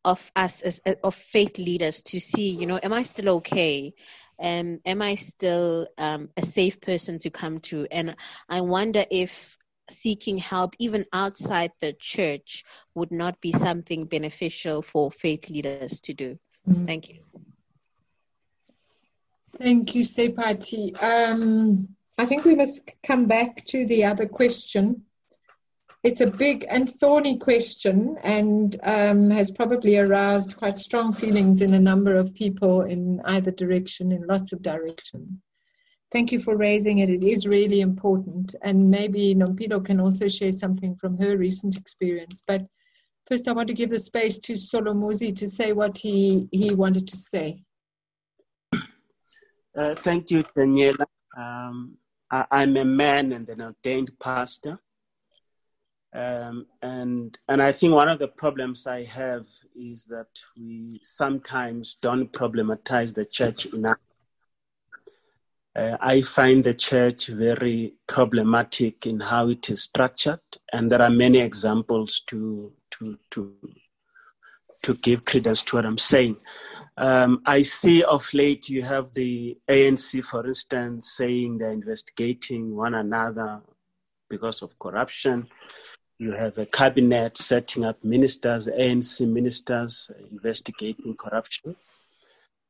of 0.04 0.30
us 0.34 0.62
as 0.62 0.80
of 1.02 1.14
faith 1.14 1.58
leaders 1.58 2.02
to 2.02 2.18
see 2.18 2.50
you 2.50 2.66
know 2.66 2.80
am 2.82 2.92
i 2.92 3.02
still 3.02 3.28
okay 3.36 3.92
um, 4.40 4.80
am 4.86 5.02
I 5.02 5.16
still 5.16 5.86
um, 5.98 6.30
a 6.36 6.44
safe 6.44 6.80
person 6.80 7.18
to 7.20 7.30
come 7.30 7.60
to? 7.60 7.86
And 7.90 8.16
I 8.48 8.62
wonder 8.62 9.04
if 9.10 9.58
seeking 9.90 10.38
help, 10.38 10.74
even 10.78 11.04
outside 11.12 11.72
the 11.80 11.92
church, 11.92 12.64
would 12.94 13.12
not 13.12 13.40
be 13.40 13.52
something 13.52 14.06
beneficial 14.06 14.82
for 14.82 15.10
faith 15.10 15.50
leaders 15.50 16.00
to 16.02 16.14
do. 16.14 16.38
Mm-hmm. 16.68 16.86
Thank 16.86 17.08
you. 17.10 17.18
Thank 19.58 19.94
you, 19.94 20.04
Sepati. 20.04 21.02
Um, 21.02 21.88
I 22.16 22.24
think 22.24 22.44
we 22.44 22.54
must 22.54 22.92
come 23.06 23.26
back 23.26 23.64
to 23.66 23.84
the 23.86 24.04
other 24.04 24.26
question 24.26 25.02
it's 26.02 26.20
a 26.22 26.30
big 26.30 26.64
and 26.70 26.92
thorny 26.92 27.36
question 27.36 28.16
and 28.22 28.76
um, 28.84 29.30
has 29.30 29.50
probably 29.50 29.98
aroused 29.98 30.56
quite 30.56 30.78
strong 30.78 31.12
feelings 31.12 31.60
in 31.60 31.74
a 31.74 31.80
number 31.80 32.16
of 32.16 32.34
people 32.34 32.82
in 32.82 33.20
either 33.26 33.50
direction, 33.50 34.10
in 34.10 34.26
lots 34.26 34.52
of 34.52 34.62
directions. 34.62 35.42
Thank 36.10 36.32
you 36.32 36.40
for 36.40 36.56
raising 36.56 37.00
it. 37.00 37.10
It 37.10 37.22
is 37.22 37.46
really 37.46 37.82
important. 37.82 38.54
And 38.62 38.90
maybe 38.90 39.34
Nompilo 39.34 39.84
can 39.84 40.00
also 40.00 40.26
share 40.26 40.52
something 40.52 40.96
from 40.96 41.18
her 41.18 41.36
recent 41.36 41.76
experience. 41.76 42.42
But 42.46 42.62
first, 43.26 43.46
I 43.46 43.52
want 43.52 43.68
to 43.68 43.74
give 43.74 43.90
the 43.90 43.98
space 43.98 44.38
to 44.40 44.54
Solomuzi 44.54 45.36
to 45.36 45.46
say 45.46 45.72
what 45.72 45.98
he, 45.98 46.48
he 46.50 46.74
wanted 46.74 47.06
to 47.08 47.16
say. 47.16 47.62
Uh, 49.72 49.94
thank 49.94 50.32
you, 50.32 50.42
Daniela. 50.56 51.04
Um, 51.36 51.96
I, 52.28 52.44
I'm 52.50 52.76
a 52.76 52.84
man 52.84 53.30
and 53.30 53.48
an 53.48 53.62
ordained 53.62 54.10
pastor. 54.18 54.80
Um, 56.12 56.66
and 56.82 57.38
and 57.48 57.62
I 57.62 57.70
think 57.70 57.94
one 57.94 58.08
of 58.08 58.18
the 58.18 58.28
problems 58.28 58.86
I 58.86 59.04
have 59.04 59.46
is 59.76 60.06
that 60.06 60.40
we 60.56 60.98
sometimes 61.02 61.94
don't 61.94 62.32
problematize 62.32 63.14
the 63.14 63.24
church 63.24 63.66
enough. 63.66 63.98
Uh, 65.76 65.96
I 66.00 66.22
find 66.22 66.64
the 66.64 66.74
church 66.74 67.28
very 67.28 67.94
problematic 68.08 69.06
in 69.06 69.20
how 69.20 69.48
it 69.48 69.70
is 69.70 69.84
structured, 69.84 70.40
and 70.72 70.90
there 70.90 71.00
are 71.00 71.10
many 71.10 71.38
examples 71.38 72.22
to 72.26 72.72
to 72.90 73.16
to 73.30 73.54
to 74.82 74.94
give 74.94 75.24
credence 75.24 75.62
to 75.62 75.76
what 75.76 75.86
I'm 75.86 75.98
saying. 75.98 76.38
Um, 76.96 77.40
I 77.46 77.62
see 77.62 78.02
of 78.02 78.32
late 78.34 78.68
you 78.68 78.82
have 78.82 79.14
the 79.14 79.58
ANC, 79.68 80.24
for 80.24 80.44
instance, 80.46 81.12
saying 81.12 81.58
they're 81.58 81.70
investigating 81.70 82.74
one 82.74 82.94
another 82.94 83.60
because 84.28 84.62
of 84.62 84.78
corruption. 84.78 85.46
You 86.20 86.32
have 86.32 86.58
a 86.58 86.66
cabinet 86.66 87.38
setting 87.38 87.82
up 87.82 88.04
ministers, 88.04 88.68
ANC 88.68 89.26
ministers 89.26 90.10
investigating 90.30 91.16
corruption. 91.16 91.76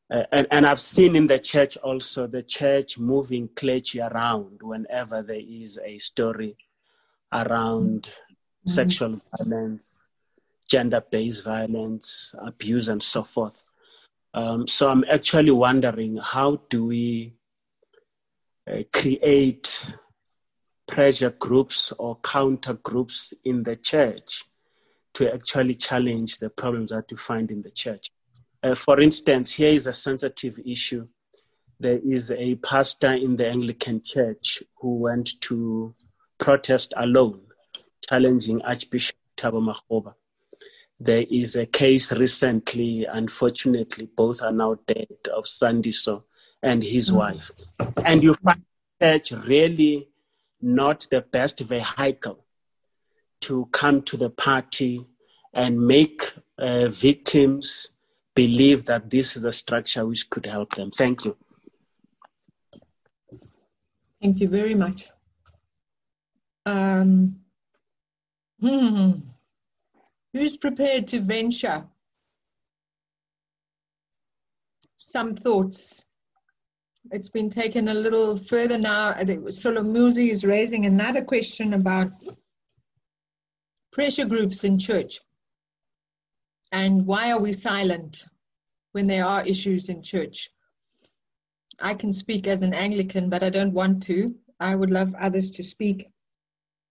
Uh, 0.08 0.22
and, 0.30 0.46
and 0.52 0.64
I've 0.64 0.78
seen 0.78 1.16
in 1.16 1.26
the 1.26 1.40
church 1.40 1.76
also 1.78 2.28
the 2.28 2.44
church 2.44 2.96
moving 2.96 3.48
clergy 3.56 4.00
around 4.00 4.60
whenever 4.62 5.24
there 5.24 5.42
is 5.44 5.80
a 5.84 5.98
story 5.98 6.58
around 7.32 8.02
mm-hmm. 8.02 8.70
sexual 8.70 9.14
violence, 9.36 10.06
gender 10.70 11.02
based 11.10 11.42
violence, 11.42 12.36
abuse, 12.40 12.88
and 12.88 13.02
so 13.02 13.24
forth. 13.24 13.72
Um, 14.32 14.68
so 14.68 14.88
I'm 14.88 15.04
actually 15.10 15.50
wondering 15.50 16.18
how 16.22 16.60
do 16.70 16.86
we 16.86 17.34
uh, 18.70 18.84
create 18.92 19.84
pressure 20.90 21.30
groups 21.30 21.92
or 21.92 22.16
counter 22.16 22.74
groups 22.74 23.32
in 23.44 23.62
the 23.62 23.76
church 23.76 24.44
to 25.14 25.32
actually 25.32 25.74
challenge 25.74 26.38
the 26.38 26.50
problems 26.50 26.90
that 26.90 27.10
you 27.10 27.16
find 27.16 27.50
in 27.50 27.62
the 27.62 27.70
church. 27.70 28.10
Uh, 28.62 28.74
for 28.74 29.00
instance, 29.00 29.54
here 29.54 29.72
is 29.72 29.86
a 29.86 29.92
sensitive 29.92 30.58
issue. 30.64 31.06
There 31.78 32.00
is 32.04 32.30
a 32.30 32.56
pastor 32.56 33.12
in 33.12 33.36
the 33.36 33.48
Anglican 33.48 34.02
Church 34.04 34.62
who 34.76 34.96
went 34.96 35.40
to 35.42 35.94
protest 36.38 36.92
alone, 36.96 37.40
challenging 38.06 38.60
Archbishop 38.62 39.16
Thabo 39.36 39.62
Makgoba. 39.62 40.14
There 40.98 41.24
is 41.30 41.56
a 41.56 41.64
case 41.64 42.12
recently, 42.12 43.06
unfortunately, 43.06 44.10
both 44.14 44.42
are 44.42 44.52
now 44.52 44.76
dead, 44.86 45.08
of 45.34 45.44
Sandiso 45.44 46.24
and 46.62 46.82
his 46.82 47.08
mm-hmm. 47.08 47.16
wife. 47.16 47.50
And 48.04 48.22
you 48.22 48.34
find 48.34 48.62
church 49.00 49.32
really 49.32 50.09
not 50.62 51.06
the 51.10 51.20
best 51.20 51.60
vehicle 51.60 52.44
to 53.42 53.66
come 53.72 54.02
to 54.02 54.16
the 54.16 54.30
party 54.30 55.06
and 55.52 55.80
make 55.80 56.32
uh, 56.58 56.88
victims 56.88 57.90
believe 58.34 58.84
that 58.84 59.10
this 59.10 59.36
is 59.36 59.44
a 59.44 59.52
structure 59.52 60.06
which 60.06 60.30
could 60.30 60.46
help 60.46 60.74
them. 60.74 60.90
Thank 60.90 61.24
you. 61.24 61.36
Thank 64.22 64.40
you 64.40 64.48
very 64.48 64.74
much. 64.74 65.08
Um, 66.66 67.40
hmm, 68.60 69.12
who's 70.32 70.56
prepared 70.58 71.08
to 71.08 71.20
venture 71.20 71.86
some 74.98 75.34
thoughts 75.34 76.04
it's 77.10 77.28
been 77.28 77.50
taken 77.50 77.88
a 77.88 77.94
little 77.94 78.36
further 78.36 78.78
now. 78.78 79.12
Solomuzi 79.12 80.30
is 80.30 80.44
raising 80.44 80.86
another 80.86 81.24
question 81.24 81.74
about 81.74 82.12
pressure 83.92 84.26
groups 84.26 84.64
in 84.64 84.78
church. 84.78 85.20
And 86.72 87.06
why 87.06 87.32
are 87.32 87.40
we 87.40 87.52
silent 87.52 88.24
when 88.92 89.06
there 89.06 89.24
are 89.24 89.46
issues 89.46 89.88
in 89.88 90.02
church? 90.02 90.50
I 91.80 91.94
can 91.94 92.12
speak 92.12 92.46
as 92.46 92.62
an 92.62 92.74
Anglican, 92.74 93.30
but 93.30 93.42
I 93.42 93.50
don't 93.50 93.72
want 93.72 94.02
to. 94.04 94.34
I 94.60 94.76
would 94.76 94.90
love 94.90 95.14
others 95.14 95.52
to 95.52 95.62
speak. 95.62 96.06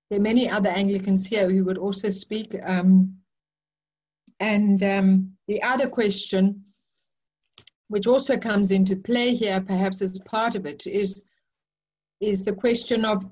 There 0.10 0.20
are 0.20 0.24
many 0.24 0.50
other 0.50 0.70
Anglicans 0.70 1.28
here 1.28 1.50
who 1.50 1.64
would 1.66 1.78
also 1.78 2.10
speak. 2.10 2.56
Um, 2.64 3.20
and 4.40 4.84
um, 4.84 5.38
the 5.48 5.62
other 5.62 5.88
question 5.88 6.64
which 7.90 8.08
also 8.08 8.38
comes 8.38 8.72
into 8.72 8.96
play 8.96 9.34
here, 9.34 9.60
perhaps 9.62 10.02
as 10.02 10.20
part 10.20 10.56
of 10.56 10.66
it, 10.66 10.88
is, 10.88 11.26
is 12.22 12.46
the 12.46 12.56
question 12.56 13.04
of 13.04 13.26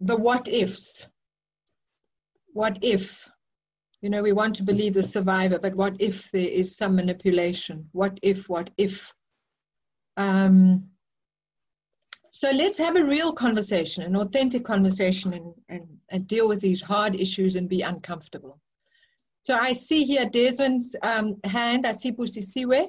the 0.00 0.16
what 0.16 0.48
ifs. 0.48 1.08
What 2.52 2.78
if? 2.82 3.30
You 4.00 4.10
know, 4.10 4.22
we 4.22 4.32
want 4.32 4.56
to 4.56 4.64
believe 4.64 4.94
the 4.94 5.02
survivor, 5.02 5.58
but 5.58 5.76
what 5.76 5.96
if 6.00 6.30
there 6.32 6.48
is 6.48 6.76
some 6.76 6.96
manipulation? 6.96 7.88
What 7.92 8.18
if, 8.22 8.48
what 8.48 8.70
if? 8.76 9.14
Um, 10.16 10.88
so 12.32 12.50
let's 12.50 12.78
have 12.78 12.96
a 12.96 13.04
real 13.04 13.32
conversation, 13.32 14.02
an 14.02 14.16
authentic 14.16 14.64
conversation, 14.64 15.32
and, 15.34 15.54
and, 15.68 15.88
and 16.08 16.26
deal 16.26 16.48
with 16.48 16.60
these 16.60 16.80
hard 16.80 17.14
issues 17.14 17.54
and 17.54 17.68
be 17.68 17.82
uncomfortable. 17.82 18.58
So 19.42 19.54
I 19.54 19.72
see 19.72 20.04
here 20.04 20.26
Desmond's 20.26 20.96
um, 21.02 21.36
hand. 21.44 21.86
I 21.86 21.92
see 21.92 22.10
Busisiwe. 22.10 22.88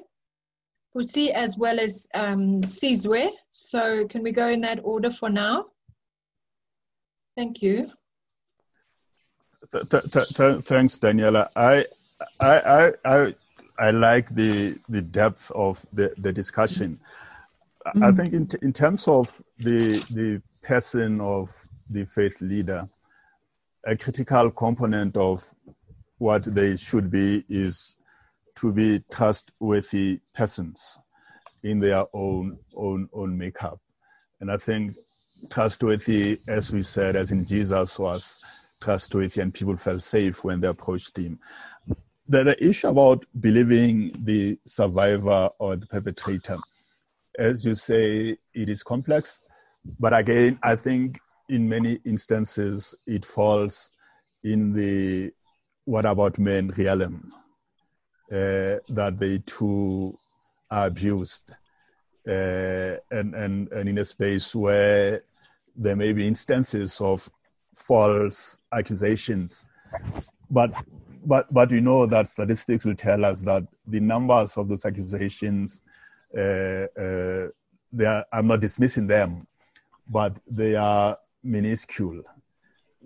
Busi 0.94 1.30
as 1.30 1.56
well 1.58 1.80
as 1.80 2.08
um, 2.14 2.62
Sizwe. 2.62 3.28
So 3.50 4.06
can 4.06 4.22
we 4.22 4.32
go 4.32 4.48
in 4.48 4.60
that 4.60 4.80
order 4.84 5.10
for 5.10 5.28
now? 5.28 5.66
Thank 7.36 7.62
you. 7.62 7.90
Th 9.72 9.88
th 9.88 10.28
th 10.36 10.64
thanks, 10.64 10.98
Daniela. 10.98 11.48
I, 11.56 11.86
I, 12.40 12.60
I, 12.60 12.92
I, 13.04 13.34
I 13.78 13.90
like 13.90 14.32
the, 14.34 14.78
the 14.88 15.02
depth 15.02 15.50
of 15.50 15.84
the, 15.92 16.14
the 16.18 16.32
discussion. 16.32 17.00
Mm. 17.96 18.04
I 18.04 18.12
think 18.12 18.32
in, 18.32 18.48
in 18.62 18.72
terms 18.72 19.08
of 19.08 19.42
the, 19.58 19.98
the 20.12 20.40
person 20.62 21.20
of 21.20 21.50
the 21.90 22.04
faith 22.04 22.40
leader, 22.40 22.88
a 23.84 23.96
critical 23.96 24.50
component 24.50 25.16
of 25.16 25.42
what 26.18 26.44
they 26.44 26.76
should 26.76 27.10
be 27.10 27.44
is 27.48 27.96
to 28.56 28.72
be 28.72 29.02
trustworthy 29.10 30.20
persons 30.34 30.98
in 31.62 31.80
their 31.80 32.04
own 32.12 32.58
own 32.74 33.08
own 33.12 33.36
makeup. 33.36 33.80
And 34.40 34.50
I 34.50 34.56
think 34.56 34.96
trustworthy, 35.50 36.40
as 36.46 36.70
we 36.70 36.82
said, 36.82 37.16
as 37.16 37.32
in 37.32 37.44
Jesus 37.44 37.98
was 37.98 38.40
trustworthy 38.80 39.40
and 39.40 39.52
people 39.52 39.76
felt 39.76 40.02
safe 40.02 40.44
when 40.44 40.60
they 40.60 40.68
approached 40.68 41.16
him. 41.16 41.38
The, 42.28 42.44
the 42.44 42.64
issue 42.64 42.88
about 42.88 43.24
believing 43.40 44.12
the 44.24 44.58
survivor 44.64 45.50
or 45.58 45.76
the 45.76 45.86
perpetrator, 45.86 46.58
as 47.38 47.64
you 47.64 47.74
say, 47.74 48.36
it 48.54 48.68
is 48.68 48.82
complex. 48.82 49.42
But 50.00 50.14
again, 50.14 50.58
I 50.62 50.76
think 50.76 51.18
in 51.48 51.68
many 51.68 51.98
instances 52.06 52.94
it 53.06 53.24
falls 53.24 53.92
in 54.42 54.72
the 54.72 55.32
what 55.84 56.06
about 56.06 56.38
men 56.38 56.72
realm 56.78 57.32
uh, 58.34 58.80
that 58.88 59.16
they 59.18 59.38
too 59.46 60.18
are 60.68 60.86
abused 60.88 61.52
uh, 62.26 62.96
and, 63.10 63.34
and, 63.34 63.70
and 63.70 63.88
in 63.88 63.98
a 63.98 64.04
space 64.04 64.54
where 64.54 65.22
there 65.76 65.94
may 65.94 66.12
be 66.12 66.26
instances 66.26 67.00
of 67.00 67.30
false 67.76 68.60
accusations. 68.72 69.68
But, 70.50 70.72
but, 71.24 71.52
but 71.52 71.70
we 71.70 71.80
know 71.80 72.06
that 72.06 72.26
statistics 72.26 72.84
will 72.84 72.96
tell 72.96 73.24
us 73.24 73.42
that 73.42 73.64
the 73.86 74.00
numbers 74.00 74.56
of 74.56 74.68
those 74.68 74.84
accusations, 74.84 75.84
uh, 76.36 76.86
uh, 76.98 77.48
they 77.92 78.06
are, 78.06 78.24
I'm 78.32 78.48
not 78.48 78.60
dismissing 78.60 79.06
them, 79.06 79.46
but 80.08 80.36
they 80.50 80.74
are 80.74 81.16
minuscule. 81.44 82.22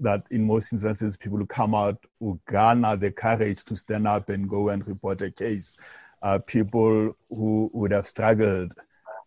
That 0.01 0.25
in 0.31 0.47
most 0.47 0.73
instances, 0.73 1.17
people 1.17 1.39
who 1.39 1.47
come 1.47 1.75
out 1.75 2.05
who 2.21 2.39
garner 2.47 2.97
the 2.97 3.11
courage 3.11 3.65
to 3.65 3.77
stand 3.77 4.07
up 4.07 4.29
and 4.29 4.49
go 4.49 4.69
and 4.69 4.87
report 4.87 5.23
a 5.23 5.31
case 5.31 5.77
are 6.23 6.39
people 6.39 7.17
who 7.29 7.71
would 7.73 7.93
have 7.93 8.07
struggled 8.07 8.75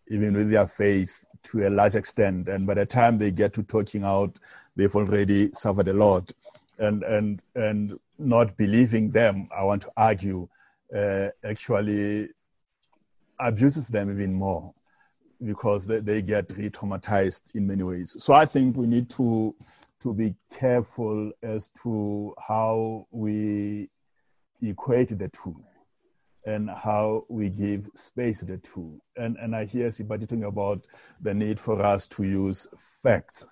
even 0.08 0.34
with 0.34 0.50
their 0.50 0.66
faith 0.66 1.24
to 1.44 1.66
a 1.66 1.70
large 1.70 1.94
extent. 1.94 2.48
And 2.48 2.66
by 2.66 2.74
the 2.74 2.86
time 2.86 3.18
they 3.18 3.30
get 3.30 3.52
to 3.54 3.62
talking 3.62 4.04
out, 4.04 4.38
they've 4.76 4.94
already 4.94 5.50
suffered 5.52 5.88
a 5.88 5.92
lot. 5.92 6.30
And, 6.78 7.02
and, 7.02 7.42
and 7.54 7.98
not 8.18 8.56
believing 8.56 9.10
them, 9.10 9.48
I 9.56 9.64
want 9.64 9.82
to 9.82 9.92
argue, 9.96 10.48
uh, 10.94 11.28
actually 11.44 12.28
abuses 13.38 13.88
them 13.88 14.10
even 14.10 14.34
more 14.34 14.74
because 15.44 15.86
they, 15.86 16.00
they 16.00 16.22
get 16.22 16.50
re-traumatized 16.56 17.42
in 17.54 17.66
many 17.66 17.82
ways. 17.82 18.16
So 18.18 18.32
I 18.32 18.46
think 18.46 18.76
we 18.76 18.86
need 18.86 19.10
to 19.10 19.54
to 20.02 20.14
be 20.14 20.34
careful 20.52 21.32
as 21.42 21.70
to 21.82 22.34
how 22.38 23.06
we 23.10 23.88
equate 24.60 25.16
the 25.18 25.28
two 25.28 25.56
and 26.44 26.68
how 26.70 27.24
we 27.28 27.48
give 27.48 27.88
space 27.94 28.40
to 28.40 28.44
the 28.44 28.58
two. 28.58 29.00
And, 29.16 29.36
and 29.36 29.54
I 29.54 29.64
hear 29.64 29.88
Sepati 29.88 30.28
talking 30.28 30.44
about 30.44 30.86
the 31.20 31.32
need 31.32 31.60
for 31.60 31.80
us 31.82 32.06
to 32.08 32.24
use 32.24 32.66
facts. 33.02 33.46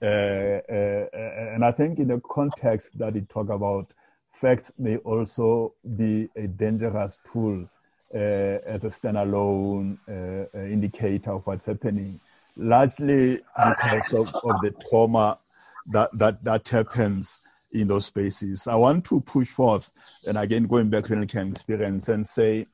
Uh, 0.00 0.06
uh, 0.06 1.06
and 1.54 1.64
I 1.64 1.72
think 1.72 1.98
in 1.98 2.08
the 2.08 2.20
context 2.20 2.98
that 2.98 3.14
he 3.14 3.22
talk 3.22 3.48
about, 3.48 3.92
facts 4.30 4.72
may 4.78 4.96
also 4.98 5.74
be 5.96 6.28
a 6.36 6.46
dangerous 6.46 7.18
tool 7.32 7.68
uh, 8.14 8.18
as 8.18 8.84
a 8.84 8.88
standalone 8.88 9.98
uh, 10.08 10.46
uh, 10.56 10.62
indicator 10.66 11.32
of 11.32 11.46
what's 11.46 11.66
happening, 11.66 12.20
largely 12.56 13.40
because 13.56 14.12
of, 14.12 14.28
of 14.44 14.60
the 14.60 14.72
trauma 14.88 15.38
that, 15.86 16.10
that, 16.18 16.42
that 16.44 16.68
happens 16.68 17.42
in 17.72 17.88
those 17.88 18.06
spaces. 18.06 18.66
I 18.66 18.76
want 18.76 19.04
to 19.06 19.20
push 19.20 19.48
forth, 19.48 19.90
and 20.26 20.38
again, 20.38 20.64
going 20.64 20.88
back 20.90 21.04
to 21.06 21.16
the 21.16 21.26
camp 21.26 21.52
experience 21.52 22.08
and 22.08 22.26
say, 22.26 22.66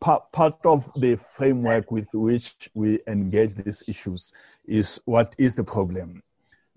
part, 0.00 0.30
part 0.32 0.56
of 0.64 0.90
the 0.96 1.16
framework 1.16 1.90
with 1.90 2.08
which 2.12 2.68
we 2.74 2.98
engage 3.06 3.54
these 3.54 3.84
issues 3.86 4.32
is 4.66 5.00
what 5.04 5.34
is 5.38 5.54
the 5.54 5.64
problem? 5.64 6.22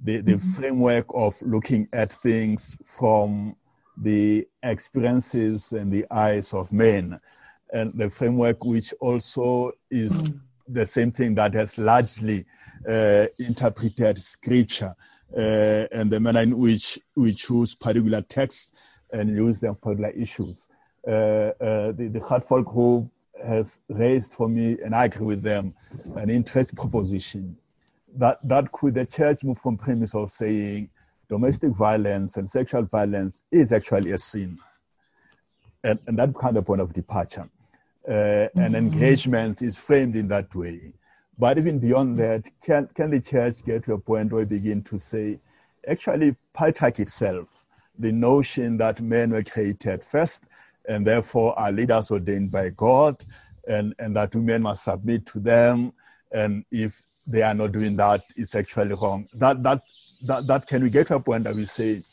The, 0.04 0.22
the 0.22 0.34
mm-hmm. 0.34 0.52
framework 0.54 1.06
of 1.14 1.40
looking 1.42 1.88
at 1.94 2.14
things 2.14 2.78
from 2.84 3.56
the 3.98 4.48
experiences 4.64 5.74
and 5.74 5.92
the 5.92 6.06
eyes 6.12 6.54
of 6.54 6.72
men, 6.72 7.20
and 7.74 7.94
the 7.98 8.10
framework 8.10 8.64
which 8.64 8.94
also 9.00 9.72
is 9.90 10.34
mm. 10.34 10.42
the 10.68 10.86
same 10.86 11.12
thing 11.12 11.36
that 11.36 11.54
has 11.54 11.78
largely 11.78 12.46
uh, 12.88 13.28
interpreted 13.40 14.18
scripture 14.18 14.94
uh, 15.36 15.88
and 15.92 16.12
the 16.12 16.20
manner 16.20 16.42
in 16.42 16.58
which 16.58 17.00
we 17.16 17.34
choose 17.34 17.76
particular 17.76 18.22
texts 18.22 18.74
and 19.12 19.30
use 19.30 19.60
them 19.60 19.76
for 19.76 19.96
particular 19.96 20.10
issues. 20.12 20.70
Uh, 21.08 21.12
uh, 21.12 21.92
the, 21.92 22.10
the 22.14 22.20
Hartford 22.20 22.66
group 22.66 23.10
has 23.46 23.80
raised 23.90 24.34
for 24.34 24.48
me, 24.48 24.78
and 24.84 24.94
I 24.94 25.06
agree 25.06 25.26
with 25.26 25.42
them, 25.42 25.74
an 26.16 26.30
interesting 26.30 26.78
proposition 26.78 27.58
that, 28.16 28.40
that 28.44 28.72
could 28.72 28.96
the 28.96 29.06
church 29.06 29.44
move 29.44 29.58
from 29.58 29.78
premise 29.78 30.16
of 30.16 30.32
saying 30.32 30.90
domestic 31.30 31.72
violence 31.72 32.38
and 32.38 32.50
sexual 32.50 32.84
violence 32.84 33.46
is 33.52 33.72
actually 33.72 34.12
a 34.12 34.18
sin. 34.18 34.60
And, 35.84 36.00
and 36.08 36.20
that 36.20 36.36
kind 36.36 36.58
of 36.58 36.66
point 36.66 36.82
of 36.82 36.94
departure. 36.94 37.50
Uh, 38.08 38.12
mm-hmm. 38.12 38.60
And 38.60 38.76
engagement 38.76 39.62
is 39.62 39.80
framed 39.80 40.16
in 40.16 40.28
that 40.28 40.54
way. 40.54 40.94
But 41.42 41.58
even 41.58 41.80
beyond 41.80 42.20
that, 42.20 42.48
can, 42.64 42.88
can 42.94 43.10
the 43.10 43.20
church 43.20 43.66
get 43.66 43.86
to 43.86 43.94
a 43.94 43.98
point 43.98 44.32
where 44.32 44.44
we 44.44 44.60
begin 44.60 44.84
to 44.84 45.00
say, 45.00 45.40
actually, 45.88 46.36
patriarchy 46.56 47.00
itself, 47.00 47.66
the 47.98 48.12
notion 48.12 48.78
that 48.78 49.02
men 49.02 49.32
were 49.32 49.42
created 49.42 50.04
first 50.04 50.46
and 50.88 51.06
therefore 51.06 51.58
are 51.58 51.72
leaders 51.72 52.12
ordained 52.12 52.52
by 52.52 52.70
God, 52.70 53.24
and, 53.68 53.96
and 53.98 54.16
that 54.16 54.36
women 54.36 54.62
must 54.62 54.84
submit 54.84 55.26
to 55.28 55.40
them, 55.40 55.94
and 56.32 56.64
if 56.72 57.02
they 57.26 57.42
are 57.42 57.56
not 57.56 57.72
doing 57.72 57.96
that, 57.96 58.22
it's 58.36 58.54
actually 58.54 58.94
wrong. 58.94 59.28
That, 59.34 59.64
that, 59.64 59.82
that, 60.22 60.46
that 60.46 60.68
can 60.68 60.84
we 60.84 60.92
get 60.92 61.08
to 61.08 61.16
a 61.16 61.20
point 61.20 61.46
that 61.46 61.56
we 61.56 61.66
say, 61.66 62.04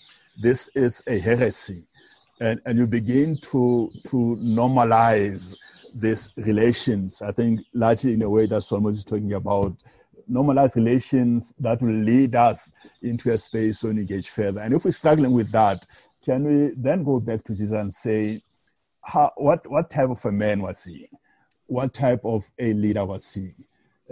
this 0.41 0.71
is 0.75 1.05
a 1.07 1.19
heresy, 1.19 1.85
and, 2.41 2.63
and 2.65 2.79
you 2.79 2.87
begin 2.87 3.37
to, 3.43 3.93
to 4.05 4.39
normalize 4.41 5.55
these 5.95 6.31
relations. 6.37 7.23
I 7.23 7.33
think 7.33 7.61
largely 7.73 8.15
in 8.15 8.23
a 8.23 8.31
way 8.31 8.47
that 8.47 8.63
Solomon 8.63 8.93
is 8.93 9.05
talking 9.05 9.33
about 9.35 9.77
normalized 10.29 10.77
relations 10.77 11.55
that 11.59 11.81
will 11.81 11.95
lead 11.95 12.37
us 12.37 12.73
into 13.03 13.31
a 13.33 13.39
space 13.39 13.81
to 13.81 13.89
engage 13.89 14.29
further. 14.29 14.61
And 14.61 14.75
if 14.75 14.85
we're 14.85 14.91
struggling 14.91 15.33
with 15.33 15.51
that, 15.53 15.87
can 16.25 16.45
we 16.45 16.73
then 16.77 17.05
go 17.05 17.21
back 17.21 17.45
to 17.45 17.55
Jesus 17.55 17.79
and 17.79 17.93
say, 17.93 18.43
how, 19.03 19.33
what, 19.37 19.69
what 19.71 19.89
type 19.89 20.11
of 20.11 20.23
a 20.25 20.33
man 20.33 20.61
was 20.61 20.85
he? 20.85 21.09
What 21.67 21.95
type 21.95 22.21
of 22.25 22.51
a 22.59 22.73
leader 22.75 23.05
was 23.07 23.33
he? 23.33 23.55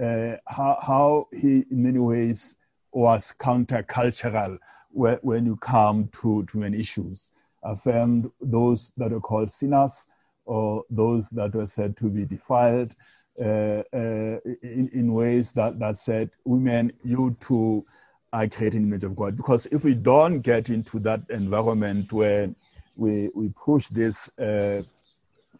Uh, 0.02 0.36
how, 0.46 0.78
how 0.80 1.28
he, 1.32 1.64
in 1.70 1.82
many 1.82 1.98
ways, 1.98 2.56
was 2.92 3.34
countercultural 3.38 4.58
when, 4.90 5.18
when 5.22 5.44
you 5.44 5.56
come 5.56 6.08
to, 6.22 6.44
to 6.46 6.58
many 6.58 6.80
issues. 6.80 7.32
Affirmed 7.62 8.30
those 8.40 8.92
that 8.96 9.12
are 9.12 9.20
called 9.20 9.50
sinners 9.50 10.06
or 10.46 10.84
those 10.88 11.28
that 11.30 11.54
were 11.54 11.66
said 11.66 11.96
to 11.98 12.08
be 12.08 12.24
defiled 12.24 12.94
uh, 13.38 13.82
uh, 13.92 14.38
in, 14.62 14.88
in 14.92 15.12
ways 15.12 15.52
that, 15.52 15.78
that 15.78 15.96
said, 15.96 16.30
women, 16.44 16.92
you 17.04 17.36
too 17.40 17.84
are 18.32 18.48
creating 18.48 18.82
image 18.82 19.04
of 19.04 19.14
God. 19.14 19.36
Because 19.36 19.66
if 19.66 19.84
we 19.84 19.94
don't 19.94 20.40
get 20.40 20.70
into 20.70 20.98
that 21.00 21.20
environment 21.30 22.12
where 22.12 22.54
we, 22.96 23.28
we 23.34 23.52
push 23.62 23.88
this 23.88 24.30
uh, 24.38 24.82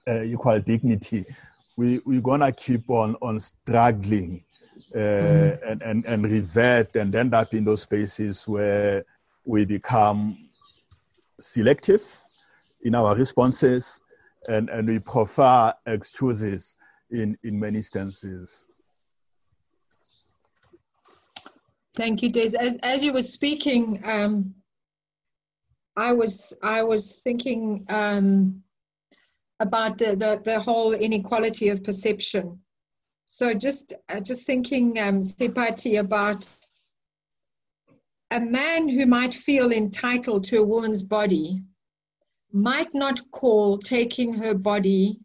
uh 0.09 0.22
equal 0.22 0.61
dignity, 0.61 1.24
we, 1.76 2.01
we're 2.07 2.22
going 2.22 2.41
to 2.41 2.53
keep 2.53 2.89
on, 2.89 3.16
on 3.20 3.39
struggling 3.39 4.43
uh, 4.95 4.99
mm-hmm. 4.99 5.68
and, 5.68 5.82
and, 5.82 6.05
and 6.07 6.24
revert 6.24 6.95
and 6.97 7.14
end 7.14 7.34
up 7.34 7.53
in 7.53 7.64
those 7.64 7.82
spaces 7.82 8.49
where 8.49 9.05
we 9.45 9.64
become 9.64 10.39
selective 11.39 12.24
in 12.82 12.95
our 12.95 13.14
responses 13.14 14.01
and, 14.49 14.68
and 14.70 14.88
we 14.88 14.99
prefer 14.99 15.72
excuses 15.86 16.76
in, 17.11 17.36
in 17.44 17.59
many 17.59 17.78
instances. 17.78 18.68
Thank 21.97 22.22
you, 22.22 22.30
Des. 22.30 22.57
As, 22.59 22.78
as 22.82 23.03
you 23.03 23.12
were 23.12 23.22
speaking, 23.22 24.03
um, 24.05 24.55
I 25.97 26.12
was 26.12 26.59
I 26.62 26.82
was 26.82 27.20
thinking 27.20 27.86
um, 27.88 28.62
about 29.61 29.97
the, 29.97 30.14
the, 30.14 30.42
the 30.44 30.61
whole 30.61 30.92
inequality 30.92 31.70
of 31.70 31.82
perception. 31.82 32.61
So 33.26 33.55
just 33.55 33.94
uh, 34.11 34.20
just 34.20 34.47
thinking, 34.47 34.99
um, 34.99 35.22
about 35.97 36.47
a 38.30 38.40
man 38.40 38.88
who 38.88 39.07
might 39.07 39.34
feel 39.34 39.72
entitled 39.72 40.44
to 40.44 40.59
a 40.59 40.66
woman's 40.66 41.03
body 41.03 41.62
might 42.53 42.94
not 42.94 43.20
call 43.32 43.78
taking 43.78 44.34
her 44.34 44.55
body 44.55 45.20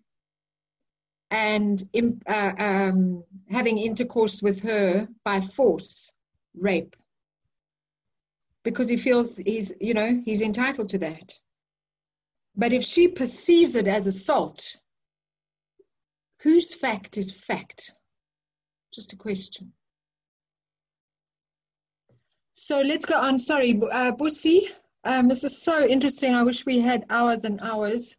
and 1.31 1.83
uh, 2.27 2.53
um, 2.59 3.23
having 3.51 3.77
intercourse 3.77 4.41
with 4.41 4.61
her 4.63 5.07
by 5.25 5.41
force 5.41 6.13
rape 6.55 6.95
because 8.63 8.89
he 8.89 8.97
feels 8.97 9.37
he's 9.37 9.73
you 9.81 9.93
know 9.93 10.21
he's 10.25 10.41
entitled 10.41 10.89
to 10.89 10.99
that 10.99 11.33
But 12.55 12.73
if 12.73 12.83
she 12.83 13.07
perceives 13.07 13.75
it 13.75 13.87
as 13.87 14.07
assault, 14.07 14.77
whose 16.43 16.75
fact 16.75 17.17
is 17.17 17.31
fact? 17.31 17.93
Just 18.93 19.13
a 19.13 19.17
question. 19.17 19.73
So 22.53 22.81
let's 22.81 23.05
go 23.05 23.15
on. 23.19 23.39
Sorry, 23.39 23.79
uh, 23.91 24.13
um, 25.03 25.27
this 25.27 25.43
is 25.43 25.63
so 25.63 25.85
interesting. 25.85 26.35
I 26.35 26.43
wish 26.43 26.65
we 26.65 26.79
had 26.79 27.05
hours 27.09 27.43
and 27.43 27.61
hours. 27.61 28.17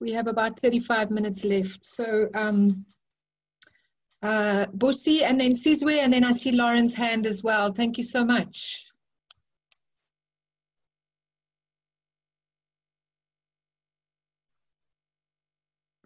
We 0.00 0.12
have 0.12 0.26
about 0.26 0.60
35 0.60 1.10
minutes 1.10 1.44
left. 1.44 1.84
So, 1.84 2.28
um, 2.34 2.86
uh, 4.22 4.66
Busi 4.76 5.22
and 5.22 5.40
then 5.40 5.52
Sizwe, 5.52 5.98
and 5.98 6.12
then 6.12 6.24
I 6.24 6.32
see 6.32 6.52
Lauren's 6.52 6.94
hand 6.94 7.26
as 7.26 7.42
well. 7.42 7.72
Thank 7.72 7.98
you 7.98 8.04
so 8.04 8.24
much. 8.24 8.82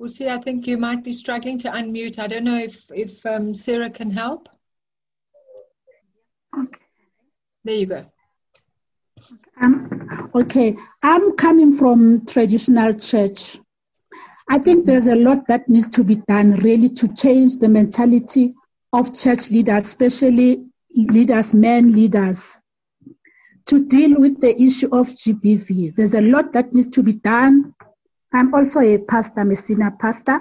Busi, 0.00 0.28
I 0.28 0.38
think 0.38 0.66
you 0.66 0.78
might 0.78 1.04
be 1.04 1.12
struggling 1.12 1.58
to 1.61 1.68
unmute. 1.68 2.18
I 2.18 2.26
don't 2.26 2.44
know 2.44 2.56
if, 2.56 2.84
if 2.90 3.24
um, 3.26 3.54
Sarah 3.54 3.90
can 3.90 4.11
help. 4.11 4.48
Okay. 6.58 6.80
There 7.64 7.76
you 7.76 7.86
go. 7.86 8.06
Um, 9.60 10.30
okay, 10.34 10.76
I'm 11.02 11.36
coming 11.36 11.72
from 11.72 12.24
traditional 12.26 12.94
church. 12.94 13.58
I 14.48 14.58
think 14.58 14.86
there's 14.86 15.06
a 15.06 15.14
lot 15.14 15.46
that 15.48 15.68
needs 15.68 15.88
to 15.90 16.04
be 16.04 16.16
done 16.16 16.52
really 16.56 16.88
to 16.88 17.14
change 17.14 17.56
the 17.56 17.68
mentality 17.68 18.54
of 18.92 19.14
church 19.14 19.50
leaders, 19.50 19.84
especially 19.84 20.66
leaders, 20.94 21.54
men 21.54 21.92
leaders, 21.92 22.60
to 23.66 23.86
deal 23.86 24.18
with 24.18 24.40
the 24.40 24.60
issue 24.60 24.88
of 24.92 25.08
GBV. 25.08 25.94
There's 25.94 26.14
a 26.14 26.22
lot 26.22 26.52
that 26.54 26.72
needs 26.72 26.88
to 26.88 27.02
be 27.02 27.12
done. 27.14 27.74
I'm 28.32 28.52
also 28.54 28.80
a 28.80 28.98
pastor, 28.98 29.42
a 29.42 29.44
Messina 29.44 29.92
pastor. 30.00 30.40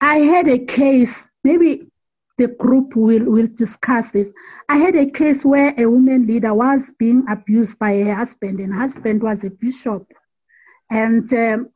I 0.00 0.16
had 0.18 0.48
a 0.48 0.58
case, 0.58 1.28
maybe 1.42 1.91
the 2.38 2.48
group 2.48 2.96
will, 2.96 3.24
will 3.24 3.48
discuss 3.48 4.10
this. 4.10 4.32
I 4.68 4.78
had 4.78 4.96
a 4.96 5.10
case 5.10 5.44
where 5.44 5.74
a 5.76 5.86
woman 5.86 6.26
leader 6.26 6.54
was 6.54 6.92
being 6.98 7.24
abused 7.28 7.78
by 7.78 8.00
her 8.00 8.14
husband, 8.14 8.60
and 8.60 8.72
husband 8.72 9.22
was 9.22 9.44
a 9.44 9.50
bishop. 9.50 10.12
And 10.90 11.32
um, 11.34 11.70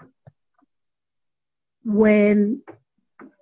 when 1.85 2.63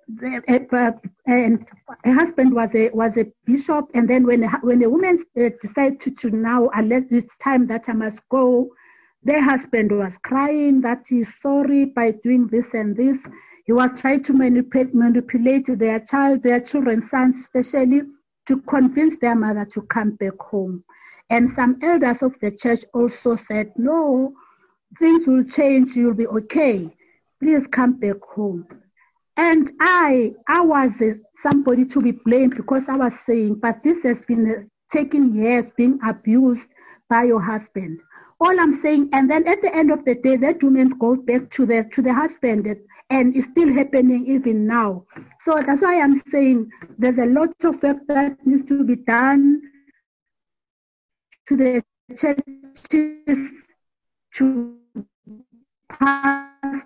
the, 0.07 0.67
uh, 0.71 0.91
and 1.25 1.67
her 2.03 2.13
husband 2.13 2.53
was 2.53 2.75
a 2.75 2.89
was 2.91 3.17
a 3.17 3.31
bishop, 3.45 3.89
and 3.93 4.09
then 4.09 4.25
when 4.25 4.43
when 4.61 4.79
the 4.79 4.89
woman 4.89 5.17
uh, 5.37 5.49
decided 5.59 5.99
to, 6.01 6.11
to 6.15 6.29
now, 6.31 6.69
unless 6.73 7.03
it's 7.09 7.37
time 7.37 7.67
that 7.67 7.89
I 7.89 7.93
must 7.93 8.27
go, 8.29 8.69
their 9.25 9.41
husband 9.41 9.91
was 9.91 10.19
crying 10.19 10.81
that 10.81 11.07
he's 11.09 11.39
sorry 11.41 11.85
by 11.85 12.11
doing 12.11 12.47
this 12.47 12.75
and 12.75 12.95
this. 12.95 13.25
He 13.65 13.73
was 13.73 13.99
trying 13.99 14.21
to 14.23 14.33
manipulate, 14.33 14.93
manipulate 14.93 15.65
their 15.67 15.99
child, 15.99 16.43
their 16.43 16.59
children, 16.59 17.01
sons 17.01 17.39
especially, 17.39 18.03
to 18.45 18.61
convince 18.61 19.17
their 19.17 19.35
mother 19.35 19.65
to 19.65 19.81
come 19.81 20.11
back 20.11 20.39
home. 20.39 20.83
And 21.31 21.49
some 21.49 21.79
elders 21.81 22.21
of 22.21 22.39
the 22.39 22.51
church 22.51 22.85
also 22.93 23.35
said, 23.35 23.73
No, 23.77 24.33
things 24.99 25.25
will 25.27 25.43
change, 25.43 25.95
you'll 25.95 26.13
be 26.13 26.27
okay. 26.27 26.95
Please 27.41 27.65
come 27.65 27.93
back 27.93 28.21
home. 28.21 28.67
And 29.37 29.71
I, 29.81 30.33
I 30.47 30.61
was 30.61 31.01
somebody 31.39 31.85
to 31.85 31.99
be 31.99 32.11
blamed 32.11 32.55
because 32.55 32.87
I 32.87 32.95
was 32.95 33.19
saying, 33.19 33.55
but 33.55 33.83
this 33.83 34.03
has 34.03 34.23
been 34.23 34.69
taking 34.91 35.35
years 35.35 35.71
being 35.77 35.99
abused 36.05 36.67
by 37.09 37.23
your 37.23 37.41
husband. 37.41 38.01
All 38.39 38.59
I'm 38.59 38.71
saying, 38.71 39.09
and 39.13 39.29
then 39.29 39.47
at 39.47 39.61
the 39.61 39.73
end 39.73 39.91
of 39.91 40.03
the 40.05 40.15
day, 40.15 40.35
that 40.37 40.63
woman 40.63 40.89
goes 40.89 41.19
back 41.19 41.49
to 41.51 41.65
the 41.65 41.85
to 41.93 42.01
the 42.01 42.13
husband, 42.13 42.67
and 43.09 43.35
it's 43.35 43.47
still 43.47 43.71
happening 43.71 44.25
even 44.27 44.67
now. 44.67 45.05
So 45.39 45.55
that's 45.55 45.81
why 45.81 46.01
I'm 46.01 46.21
saying 46.27 46.69
there's 46.97 47.17
a 47.17 47.25
lot 47.25 47.53
of 47.63 47.81
work 47.81 47.99
that 48.07 48.45
needs 48.45 48.65
to 48.65 48.83
be 48.83 48.97
done 48.97 49.61
to 51.47 51.55
the 51.55 51.83
churches 52.15 53.51
to 54.33 54.77
pass 55.89 56.85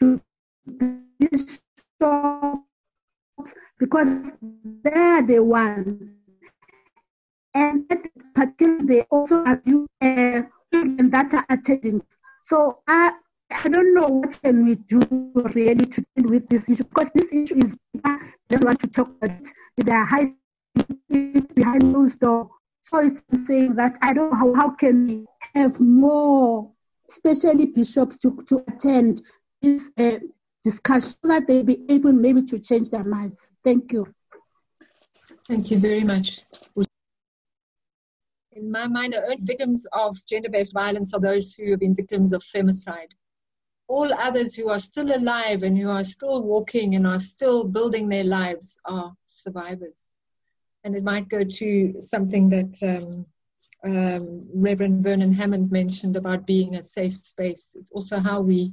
to 0.00 0.20
bishops 1.18 1.60
because 3.80 4.32
they're 4.84 5.22
the 5.22 5.40
ones 5.40 6.02
and 7.54 7.90
particularly 8.34 8.86
they 8.86 9.02
also 9.10 9.42
abuse 9.44 9.88
uh, 10.02 10.42
women 10.72 11.10
that 11.10 11.34
are 11.34 11.46
attending. 11.48 12.00
So 12.42 12.82
I 12.86 13.12
I 13.50 13.68
don't 13.68 13.94
know 13.94 14.06
what 14.06 14.40
can 14.42 14.64
we 14.64 14.76
do 14.76 15.00
really 15.34 15.86
to 15.86 16.04
deal 16.14 16.30
with 16.30 16.48
this 16.48 16.68
issue 16.68 16.84
because 16.84 17.10
this 17.14 17.26
issue 17.32 17.64
is 17.64 17.76
I 18.04 18.18
don't 18.48 18.64
want 18.64 18.80
to 18.80 18.88
talk 18.88 19.08
about. 19.20 19.44
They 19.76 19.90
are 19.92 20.04
hiding 20.04 20.36
behind 21.54 21.92
closed 21.92 22.20
door. 22.20 22.50
So 22.82 22.98
it's 23.00 23.22
saying 23.46 23.74
that 23.76 23.98
I 24.02 24.12
don't 24.12 24.30
know 24.30 24.36
how, 24.36 24.54
how 24.54 24.70
can 24.70 25.06
we 25.06 25.26
have 25.54 25.80
more, 25.80 26.70
especially 27.08 27.66
bishops, 27.66 28.16
to, 28.18 28.36
to 28.48 28.64
attend 28.68 29.22
this 29.62 29.90
uh, 29.98 30.18
discussion 30.62 31.16
that 31.24 31.46
they 31.46 31.62
be 31.62 31.84
able 31.88 32.12
maybe 32.12 32.42
to 32.42 32.58
change 32.58 32.90
their 32.90 33.04
minds. 33.04 33.50
Thank 33.64 33.92
you. 33.92 34.06
Thank 35.48 35.70
you 35.70 35.78
very 35.78 36.04
much 36.04 36.44
in 38.60 38.70
my 38.70 38.86
mind, 38.86 39.12
the 39.12 39.22
only 39.22 39.36
victims 39.40 39.86
of 39.92 40.16
gender-based 40.26 40.72
violence 40.72 41.14
are 41.14 41.20
those 41.20 41.54
who 41.54 41.70
have 41.70 41.80
been 41.80 41.94
victims 41.94 42.32
of 42.32 42.42
femicide. 42.42 43.12
All 43.88 44.12
others 44.12 44.54
who 44.54 44.68
are 44.68 44.78
still 44.78 45.14
alive 45.14 45.62
and 45.62 45.76
who 45.76 45.88
are 45.88 46.04
still 46.04 46.42
walking 46.44 46.94
and 46.94 47.06
are 47.06 47.18
still 47.18 47.66
building 47.66 48.08
their 48.08 48.24
lives 48.24 48.78
are 48.84 49.12
survivors. 49.26 50.14
And 50.84 50.94
it 50.94 51.02
might 51.02 51.28
go 51.28 51.42
to 51.42 52.00
something 52.00 52.48
that 52.50 52.74
um, 52.82 53.26
um, 53.84 54.46
Reverend 54.54 55.02
Vernon 55.02 55.32
Hammond 55.32 55.70
mentioned 55.70 56.16
about 56.16 56.46
being 56.46 56.76
a 56.76 56.82
safe 56.82 57.18
space. 57.18 57.74
It's 57.78 57.90
also 57.90 58.20
how 58.20 58.40
we 58.40 58.72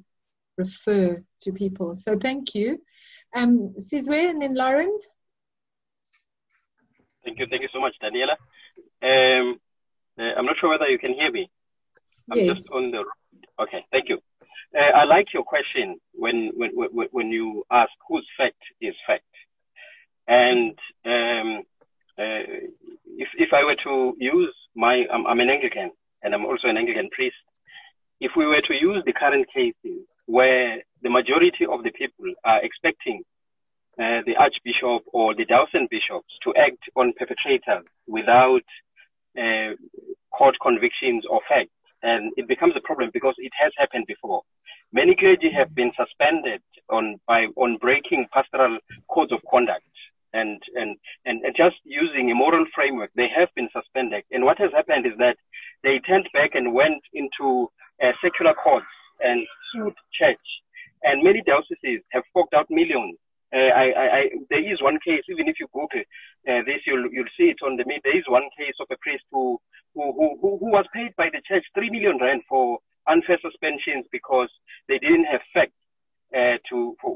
refer 0.57 1.23
to 1.41 1.51
people. 1.51 1.95
So 1.95 2.17
thank 2.17 2.55
you. 2.55 2.81
Um, 3.35 3.73
Sizwe 3.77 4.29
and 4.29 4.41
then 4.41 4.55
Lauren. 4.55 4.97
Thank 7.23 7.39
you. 7.39 7.47
Thank 7.49 7.61
you 7.61 7.69
so 7.73 7.81
much, 7.81 7.95
Daniela. 8.01 8.35
Um, 9.03 9.59
uh, 10.17 10.33
I'm 10.37 10.45
not 10.45 10.55
sure 10.59 10.69
whether 10.69 10.87
you 10.87 10.97
can 10.97 11.13
hear 11.13 11.31
me. 11.31 11.49
I'm 12.31 12.39
yes. 12.39 12.57
just 12.57 12.71
on 12.71 12.91
the. 12.91 13.03
Okay, 13.59 13.85
thank 13.91 14.09
you. 14.09 14.19
Uh, 14.75 14.97
I 14.97 15.03
like 15.05 15.33
your 15.33 15.43
question 15.43 15.97
when, 16.13 16.51
when 16.55 16.71
when 16.73 17.07
when 17.11 17.27
you 17.31 17.63
ask 17.71 17.91
whose 18.07 18.27
fact 18.37 18.61
is 18.81 18.95
fact, 19.05 19.23
and 20.27 20.77
um, 21.05 21.63
uh, 22.17 22.43
if 23.17 23.29
if 23.37 23.49
I 23.53 23.63
were 23.63 23.77
to 23.83 24.15
use 24.19 24.53
my 24.75 25.05
I'm, 25.11 25.25
I'm 25.27 25.39
an 25.39 25.49
Anglican 25.49 25.91
and 26.23 26.33
I'm 26.33 26.45
also 26.45 26.67
an 26.67 26.77
Anglican 26.77 27.09
priest. 27.11 27.35
If 28.19 28.31
we 28.35 28.45
were 28.45 28.61
to 28.61 28.73
use 28.73 29.03
the 29.05 29.13
current 29.13 29.47
cases 29.53 30.05
where 30.27 30.83
the 31.01 31.09
majority 31.09 31.65
of 31.65 31.83
the 31.83 31.91
people 31.91 32.31
are 32.43 32.63
expecting 32.63 33.23
uh, 33.97 34.21
the 34.27 34.35
Archbishop 34.37 35.03
or 35.11 35.33
the 35.33 35.45
diocesan 35.45 35.87
bishops 35.89 36.31
to 36.43 36.53
act 36.55 36.83
on 36.95 37.13
perpetrators 37.17 37.85
without 38.05 38.67
uh, 39.37 39.73
court 40.31 40.55
convictions 40.61 41.25
or 41.29 41.41
facts. 41.49 41.71
And 42.03 42.31
it 42.37 42.47
becomes 42.47 42.73
a 42.77 42.81
problem 42.81 43.09
because 43.11 43.33
it 43.39 43.51
has 43.59 43.71
happened 43.77 44.05
before. 44.07 44.43
Many 44.93 45.15
clergy 45.15 45.49
have 45.51 45.73
been 45.73 45.91
suspended 45.97 46.61
on 46.89 47.19
by 47.27 47.47
on 47.55 47.77
breaking 47.77 48.27
pastoral 48.31 48.77
codes 49.09 49.31
of 49.31 49.39
conduct 49.49 49.83
and, 50.33 50.61
and, 50.75 50.97
and 51.25 51.43
just 51.55 51.77
using 51.83 52.29
a 52.29 52.35
moral 52.35 52.65
framework. 52.75 53.09
They 53.15 53.29
have 53.35 53.49
been 53.55 53.69
suspended. 53.73 54.23
And 54.31 54.43
what 54.43 54.59
has 54.59 54.71
happened 54.73 55.05
is 55.05 55.17
that 55.17 55.37
they 55.83 55.99
turned 55.99 56.29
back 56.33 56.51
and 56.53 56.73
went 56.73 57.01
into 57.13 57.69
uh, 58.03 58.11
secular 58.21 58.53
courts 58.53 58.85
and 59.19 59.45
sued 59.73 59.93
church. 60.13 60.47
And 61.03 61.23
many 61.23 61.41
dioceses 61.45 62.01
have 62.11 62.23
forked 62.33 62.53
out 62.53 62.67
millions 62.69 63.17
uh, 63.53 63.71
I, 63.71 63.85
I, 63.95 64.05
I, 64.19 64.21
there 64.49 64.59
is 64.59 64.81
one 64.81 64.99
case, 64.99 65.23
even 65.29 65.47
if 65.47 65.55
you 65.59 65.67
Google 65.71 66.03
uh, 66.47 66.61
this, 66.67 66.83
you'll, 66.85 67.07
you'll 67.11 67.31
see 67.39 67.47
it 67.47 67.63
on 67.63 67.77
the 67.77 67.85
media. 67.85 68.01
There 68.03 68.17
is 68.17 68.27
one 68.27 68.49
case 68.57 68.75
of 68.81 68.87
a 68.91 68.97
priest 68.99 69.23
who, 69.31 69.57
who, 69.95 70.11
who, 70.11 70.57
who 70.59 70.67
was 70.67 70.85
paid 70.93 71.15
by 71.15 71.29
the 71.31 71.41
church 71.47 71.63
3 71.73 71.89
million 71.89 72.19
rand 72.19 72.41
for 72.49 72.79
unfair 73.07 73.39
suspensions 73.41 74.03
because 74.11 74.49
they 74.89 74.99
didn't 74.99 75.31
have 75.31 75.39
facts 75.53 75.79
uh, 76.35 76.59
to, 76.69 76.97
for, 76.99 77.15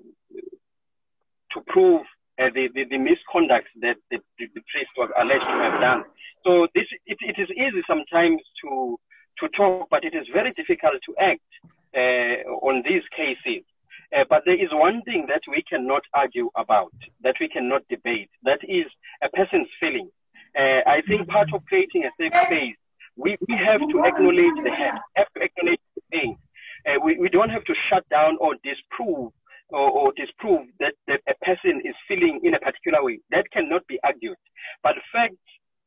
to 1.51 1.59
prove 1.67 2.07
uh, 2.39 2.47
the, 2.55 2.69
the, 2.75 2.85
the, 2.87 2.97
misconduct 2.97 3.67
that 3.81 3.99
the, 4.09 4.19
the, 4.39 4.63
priest 4.71 4.91
was 4.95 5.11
alleged 5.19 5.43
to 5.43 5.57
have 5.67 5.81
done. 5.81 6.03
So 6.45 6.67
this, 6.73 6.87
it, 7.05 7.19
it 7.19 7.35
is 7.35 7.51
easy 7.51 7.83
sometimes 7.85 8.39
to, 8.63 8.97
to 9.43 9.49
talk, 9.49 9.89
but 9.91 10.05
it 10.05 10.15
is 10.15 10.25
very 10.31 10.51
difficult 10.51 10.95
to 11.05 11.15
act 11.19 11.43
on 11.95 12.83
these 12.87 13.03
cases. 13.15 13.63
Uh, 14.15 14.25
but 14.29 14.43
there 14.45 14.61
is 14.61 14.69
one 14.73 15.01
thing 15.03 15.25
that 15.29 15.41
we 15.49 15.63
cannot 15.63 16.01
argue 16.13 16.49
about, 16.55 16.93
that 17.23 17.35
we 17.39 17.47
cannot 17.47 17.81
debate. 17.87 18.29
That 18.43 18.59
is 18.63 18.85
a 19.23 19.29
person's 19.29 19.69
feeling. 19.79 20.09
Uh, 20.53 20.81
I 20.85 21.01
think 21.07 21.29
part 21.29 21.53
of 21.53 21.63
creating 21.65 22.03
a 22.03 22.11
safe 22.17 22.35
space 22.35 22.75
we, 23.15 23.37
we 23.47 23.55
have 23.55 23.81
to 23.81 24.03
acknowledge 24.05 24.63
the 24.63 24.71
hurt, 24.71 25.01
have 25.15 25.27
to 25.35 25.41
acknowledge 25.43 25.79
the 25.95 26.01
pain. 26.11 26.37
Uh, 26.85 26.99
we, 27.03 27.17
we 27.19 27.29
don't 27.29 27.49
have 27.49 27.63
to 27.65 27.73
shut 27.89 28.07
down 28.09 28.37
or 28.39 28.55
disprove 28.63 29.31
or, 29.69 29.89
or 29.89 30.13
disprove 30.15 30.67
that, 30.79 30.93
that 31.07 31.21
a 31.27 31.35
person 31.45 31.81
is 31.83 31.95
feeling 32.07 32.39
in 32.43 32.53
a 32.53 32.59
particular 32.59 33.03
way. 33.03 33.19
That 33.31 33.45
cannot 33.51 33.85
be 33.87 33.99
argued. 34.03 34.37
But 34.83 34.95
facts 35.11 35.35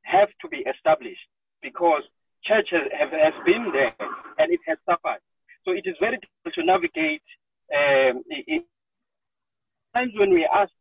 have 0.03 0.29
to 0.43 0.49
be 0.49 0.59
established 0.69 1.27
because 1.63 2.03
church 2.45 2.69
has, 2.71 2.83
have, 2.99 3.11
has 3.11 3.35
been 3.45 3.73
there 3.73 3.95
and 4.39 4.53
it 4.53 4.61
has 4.67 4.79
suffered. 4.87 5.21
So 5.65 5.73
it 5.73 5.85
is 5.87 5.97
very 6.01 6.19
difficult 6.21 6.55
to 6.55 6.65
navigate. 6.65 7.25
Um, 7.73 8.23
times 9.97 10.13
when 10.17 10.31
we 10.31 10.47
ask 10.55 10.73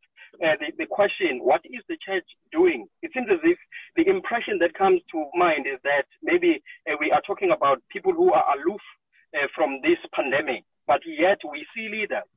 uh, 0.43 0.57
the, 0.59 0.73
the 0.77 0.85
question, 0.89 1.39
what 1.39 1.61
is 1.63 1.83
the 1.87 1.97
church 2.03 2.25
doing? 2.51 2.87
It 3.01 3.11
seems 3.13 3.27
as 3.31 3.39
if 3.43 3.57
the 3.95 4.09
impression 4.09 4.57
that 4.59 4.73
comes 4.73 4.99
to 5.11 5.29
mind 5.35 5.67
is 5.67 5.79
that 5.83 6.05
maybe 6.21 6.61
uh, 6.89 6.97
we 6.99 7.11
are 7.11 7.21
talking 7.21 7.51
about 7.55 7.81
people 7.91 8.11
who 8.11 8.33
are 8.33 8.43
aloof 8.57 8.81
uh, 9.37 9.47
from 9.55 9.79
this 9.83 10.01
pandemic, 10.13 10.63
but 10.87 10.99
yet 11.05 11.37
we 11.49 11.65
see 11.75 11.87
leaders, 11.87 12.27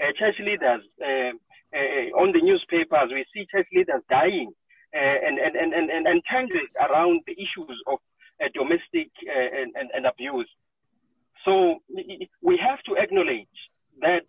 uh, 0.00 0.12
church 0.16 0.38
leaders 0.40 0.80
uh, 1.02 1.34
uh, 1.74 2.06
on 2.16 2.32
the 2.32 2.40
newspapers, 2.40 3.10
we 3.12 3.26
see 3.34 3.44
church 3.50 3.66
leaders 3.74 4.02
dying 4.08 4.50
and, 4.92 5.38
and, 5.38 5.54
and, 5.54 5.74
and, 5.74 6.06
and 6.06 6.22
tangled 6.30 6.72
around 6.88 7.20
the 7.26 7.34
issues 7.34 7.78
of 7.86 7.98
domestic 8.54 9.10
and, 9.28 9.74
and, 9.76 9.90
and 9.94 10.06
abuse. 10.06 10.48
So 11.44 11.80
we 12.42 12.58
have 12.58 12.82
to 12.84 13.00
acknowledge 13.00 13.56
that 14.00 14.26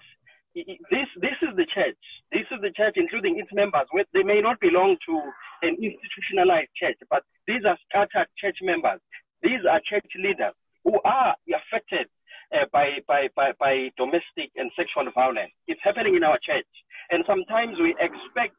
this 0.56 1.08
this 1.20 1.38
is 1.42 1.56
the 1.56 1.66
church. 1.74 2.00
This 2.32 2.48
is 2.52 2.60
the 2.62 2.72
church, 2.76 2.96
including 2.96 3.40
its 3.40 3.52
members. 3.54 3.88
They 4.14 4.24
may 4.24 4.42
not 4.42 4.60
belong 4.60 4.98
to 5.08 5.16
an 5.62 5.76
institutionalized 5.80 6.72
church, 6.76 6.98
but 7.10 7.24
these 7.48 7.64
are 7.66 7.78
scattered 7.88 8.28
church 8.38 8.58
members. 8.62 9.00
These 9.42 9.64
are 9.70 9.82
church 9.84 10.08
leaders 10.16 10.54
who 10.84 11.00
are 11.04 11.36
affected 11.48 12.08
uh, 12.54 12.66
by, 12.72 13.00
by, 13.08 13.30
by, 13.36 13.52
by 13.60 13.90
domestic 13.98 14.52
and 14.56 14.72
sexual 14.76 15.08
violence. 15.14 15.52
It's 15.68 15.82
happening 15.84 16.16
in 16.16 16.24
our 16.24 16.40
church. 16.44 16.68
And 17.10 17.24
sometimes 17.28 17.78
we 17.80 17.96
expect 18.00 18.56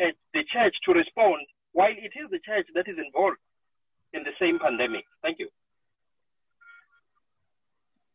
uh, 0.00 0.12
the 0.34 0.44
church 0.52 0.74
to 0.86 0.92
respond 0.92 1.46
while 1.72 1.92
it 1.92 2.12
is 2.12 2.30
the 2.30 2.40
church 2.44 2.66
that 2.74 2.88
is 2.88 2.98
involved 2.98 3.40
in 4.12 4.22
the 4.24 4.36
same 4.40 4.58
pandemic. 4.58 5.04
Thank 5.22 5.38
you. 5.38 5.48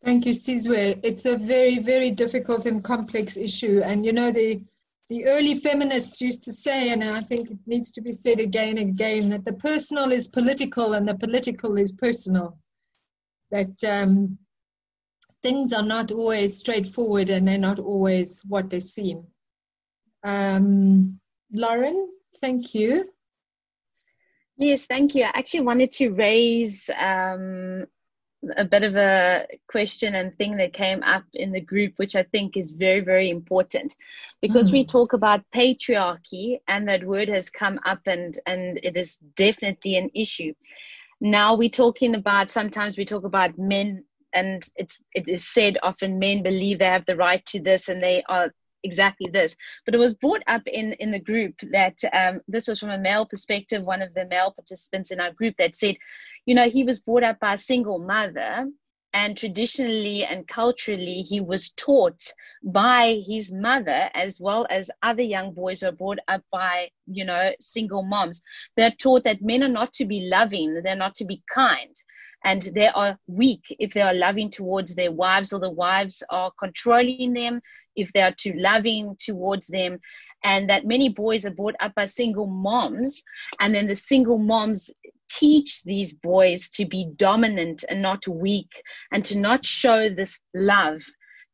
Thank 0.04 0.26
you, 0.26 0.34
Sizwe. 0.34 1.00
It's 1.04 1.26
a 1.26 1.38
very, 1.38 1.80
very 1.80 2.12
difficult 2.12 2.66
and 2.66 2.84
complex 2.84 3.36
issue. 3.36 3.82
And 3.84 4.06
you 4.06 4.14
know, 4.14 4.32
the 4.32 4.62
the 5.10 5.26
early 5.28 5.56
feminists 5.56 6.20
used 6.22 6.44
to 6.44 6.52
say, 6.52 6.90
and 6.92 7.04
I 7.04 7.22
think 7.22 7.50
it 7.50 7.60
needs 7.66 7.92
to 7.94 8.02
be 8.02 8.12
said 8.12 8.40
again 8.40 8.78
and 8.78 8.90
again, 8.90 9.30
that 9.30 9.46
the 9.46 9.54
personal 9.54 10.12
is 10.12 10.28
political 10.28 10.94
and 10.94 11.08
the 11.08 11.18
political 11.18 11.78
is 11.78 11.94
personal. 11.94 12.58
That 13.50 13.82
um, 13.86 14.38
things 15.42 15.72
are 15.72 15.86
not 15.86 16.12
always 16.12 16.60
straightforward 16.60 17.30
and 17.30 17.48
they're 17.48 17.58
not 17.58 17.80
always 17.80 18.42
what 18.46 18.70
they 18.70 18.82
seem. 18.82 19.24
Um, 20.24 21.22
Lauren, 21.54 22.10
thank 22.42 22.76
you. 22.76 23.10
Yes, 24.58 24.88
thank 24.88 25.16
you. 25.16 25.24
I 25.24 25.32
actually 25.36 25.62
wanted 25.62 25.94
to 25.94 26.10
raise 26.10 26.90
um, 26.90 27.86
a 28.56 28.66
bit 28.66 28.84
of 28.84 28.96
a 28.96 29.48
question 29.68 30.14
and 30.14 30.38
thing 30.38 30.58
that 30.58 30.74
came 30.74 31.02
up 31.04 31.24
in 31.34 31.52
the 31.52 31.62
group, 31.62 31.94
which 31.98 32.16
I 32.16 32.24
think 32.24 32.56
is 32.56 32.72
very, 32.72 33.00
very 33.00 33.30
important 33.30 33.96
because 34.42 34.70
mm. 34.70 34.74
we 34.74 34.86
talk 34.86 35.14
about 35.14 35.44
patriarchy 35.54 36.60
and 36.68 36.88
that 36.88 37.04
word 37.04 37.30
has 37.30 37.50
come 37.50 37.80
up 37.86 38.02
and, 38.06 38.38
and 38.46 38.80
it 38.84 38.96
is 38.96 39.18
definitely 39.36 39.98
an 39.98 40.12
issue. 40.14 40.54
Now 41.20 41.56
we're 41.56 41.70
talking 41.70 42.14
about, 42.14 42.52
sometimes 42.52 42.98
we 42.98 43.06
talk 43.06 43.24
about 43.24 43.58
men 43.58 44.04
and 44.34 44.64
it's, 44.76 45.00
it 45.14 45.28
is 45.28 45.48
said 45.48 45.78
often 45.82 46.20
men 46.20 46.44
believe 46.44 46.80
they 46.80 46.86
have 46.86 47.06
the 47.06 47.16
right 47.16 47.44
to 47.48 47.60
this 47.60 47.90
and 47.90 48.04
they 48.04 48.24
are 48.30 48.52
exactly 48.84 49.30
this. 49.32 49.56
But 49.86 49.96
it 49.96 50.00
was 50.00 50.14
brought 50.14 50.44
up 50.48 50.62
in, 50.68 50.94
in 50.94 51.12
the 51.12 51.20
group 51.20 51.56
that 51.72 52.00
um, 52.14 52.42
this 52.48 52.68
was 52.68 52.80
from 52.80 52.92
a 52.92 53.00
male 53.00 53.26
perspective, 53.26 53.84
one 53.84 54.02
of 54.02 54.14
the 54.14 54.26
male 54.26 54.52
participants 54.52 55.12
in 55.12 55.20
our 55.20 55.32
group 55.32 55.56
that 55.58 55.76
said, 55.76 55.96
you 56.48 56.56
know, 56.56 56.70
he 56.70 56.84
was 56.84 57.00
brought 57.00 57.24
up 57.24 57.40
by 57.40 57.54
a 57.54 57.58
single 57.58 58.00
mother. 58.00 58.66
And 59.14 59.38
traditionally 59.38 60.26
and 60.26 60.48
culturally, 60.48 61.22
he 61.22 61.40
was 61.40 61.72
taught 61.72 62.22
by 62.64 63.22
his 63.26 63.52
mother 63.52 64.10
as 64.14 64.40
well 64.40 64.68
as 64.70 64.92
other 65.02 65.24
young 65.24 65.54
boys 65.54 65.82
are 65.82 65.92
brought 65.92 66.20
up 66.28 66.44
by, 66.52 66.90
you 67.08 67.26
know, 67.26 67.52
single 67.60 68.04
moms. 68.04 68.42
They're 68.76 68.92
taught 68.92 69.24
that 69.24 69.42
men 69.42 69.64
are 69.64 69.70
not 69.70 69.92
to 69.94 70.06
be 70.06 70.30
loving, 70.30 70.82
they're 70.84 70.96
not 70.96 71.16
to 71.16 71.26
be 71.26 71.42
kind 71.52 71.96
and 72.44 72.62
they 72.76 72.88
are 72.88 73.18
weak 73.28 73.64
if 73.80 73.94
they 73.94 74.02
are 74.02 74.14
loving 74.14 74.50
towards 74.50 74.96
their 74.96 75.12
wives 75.12 75.54
or 75.54 75.60
the 75.60 75.72
wives 75.72 76.24
are 76.30 76.52
controlling 76.60 77.34
them 77.34 77.60
if 77.96 78.14
they 78.14 78.22
are 78.22 78.34
too 78.38 78.54
loving 78.56 79.16
towards 79.20 79.68
them 79.68 79.98
and 80.44 80.70
that 80.70 80.86
many 80.86 81.10
boys 81.10 81.46
are 81.46 81.52
brought 81.52 81.76
up 81.80 81.96
by 81.96 82.06
single 82.06 82.46
moms 82.46 83.24
and 83.60 83.74
then 83.74 83.88
the 83.88 83.96
single 83.96 84.38
moms 84.38 84.92
teach 85.30 85.84
these 85.84 86.14
boys 86.14 86.70
to 86.72 86.86
be 86.86 87.12
dominant 87.16 87.84
and 87.88 88.02
not 88.02 88.28
weak 88.28 88.84
and 89.12 89.24
to 89.26 89.40
not 89.40 89.66
show 89.66 90.10
this 90.10 90.40
love 90.54 91.02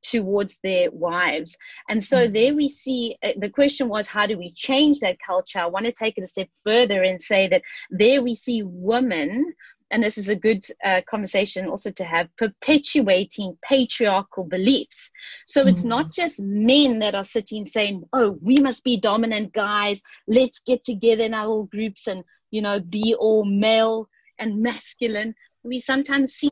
towards 0.04 0.60
their 0.60 0.92
wives. 0.92 1.58
And 1.90 2.04
so 2.04 2.18
mm-hmm. 2.18 2.34
there 2.34 2.56
we 2.56 2.70
see 2.70 3.18
uh, 3.24 3.30
the 3.38 3.50
question 3.50 3.88
was, 3.88 4.06
how 4.06 4.28
do 4.28 4.38
we 4.38 4.52
change 4.52 5.00
that 5.00 5.18
culture? 5.26 5.60
I 5.60 5.68
want 5.68 5.86
to 5.86 5.92
take 5.92 6.18
it 6.18 6.24
a 6.24 6.28
step 6.28 6.50
further 6.64 7.02
and 7.04 7.22
say 7.22 7.48
that 7.48 7.64
there 7.90 8.22
we 8.22 8.36
see 8.36 8.64
women 8.64 9.54
and 9.94 10.04
this 10.04 10.18
is 10.18 10.28
a 10.28 10.36
good 10.36 10.66
uh, 10.84 11.02
conversation 11.08 11.68
also 11.68 11.92
to 11.92 12.04
have 12.04 12.36
perpetuating 12.36 13.58
patriarchal 13.64 14.44
beliefs. 14.44 15.12
So 15.46 15.68
it's 15.68 15.84
mm. 15.84 15.90
not 15.90 16.12
just 16.12 16.42
men 16.42 17.00
that 17.00 17.14
are 17.14 17.24
sitting 17.24 17.64
saying, 17.64 18.04
"Oh, 18.12 18.36
we 18.42 18.58
must 18.58 18.84
be 18.84 19.00
dominant 19.00 19.54
guys. 19.54 20.02
Let's 20.28 20.60
get 20.60 20.84
together 20.84 21.24
in 21.24 21.36
our 21.36 21.48
little 21.48 21.66
groups 21.66 22.08
and 22.08 22.24
you 22.54 22.62
know 22.62 22.80
be 22.80 23.16
all 23.20 23.44
male 23.46 24.08
and 24.40 24.62
masculine." 24.62 25.36
We 25.64 25.80
sometimes 25.80 26.34
see 26.34 26.50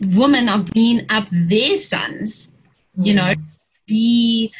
women 0.00 0.48
are 0.48 0.62
bringing 0.62 1.06
up 1.08 1.28
their 1.30 1.76
sons, 1.76 2.52
mm. 2.98 3.06
you 3.06 3.14
know, 3.14 3.34
be 3.86 4.52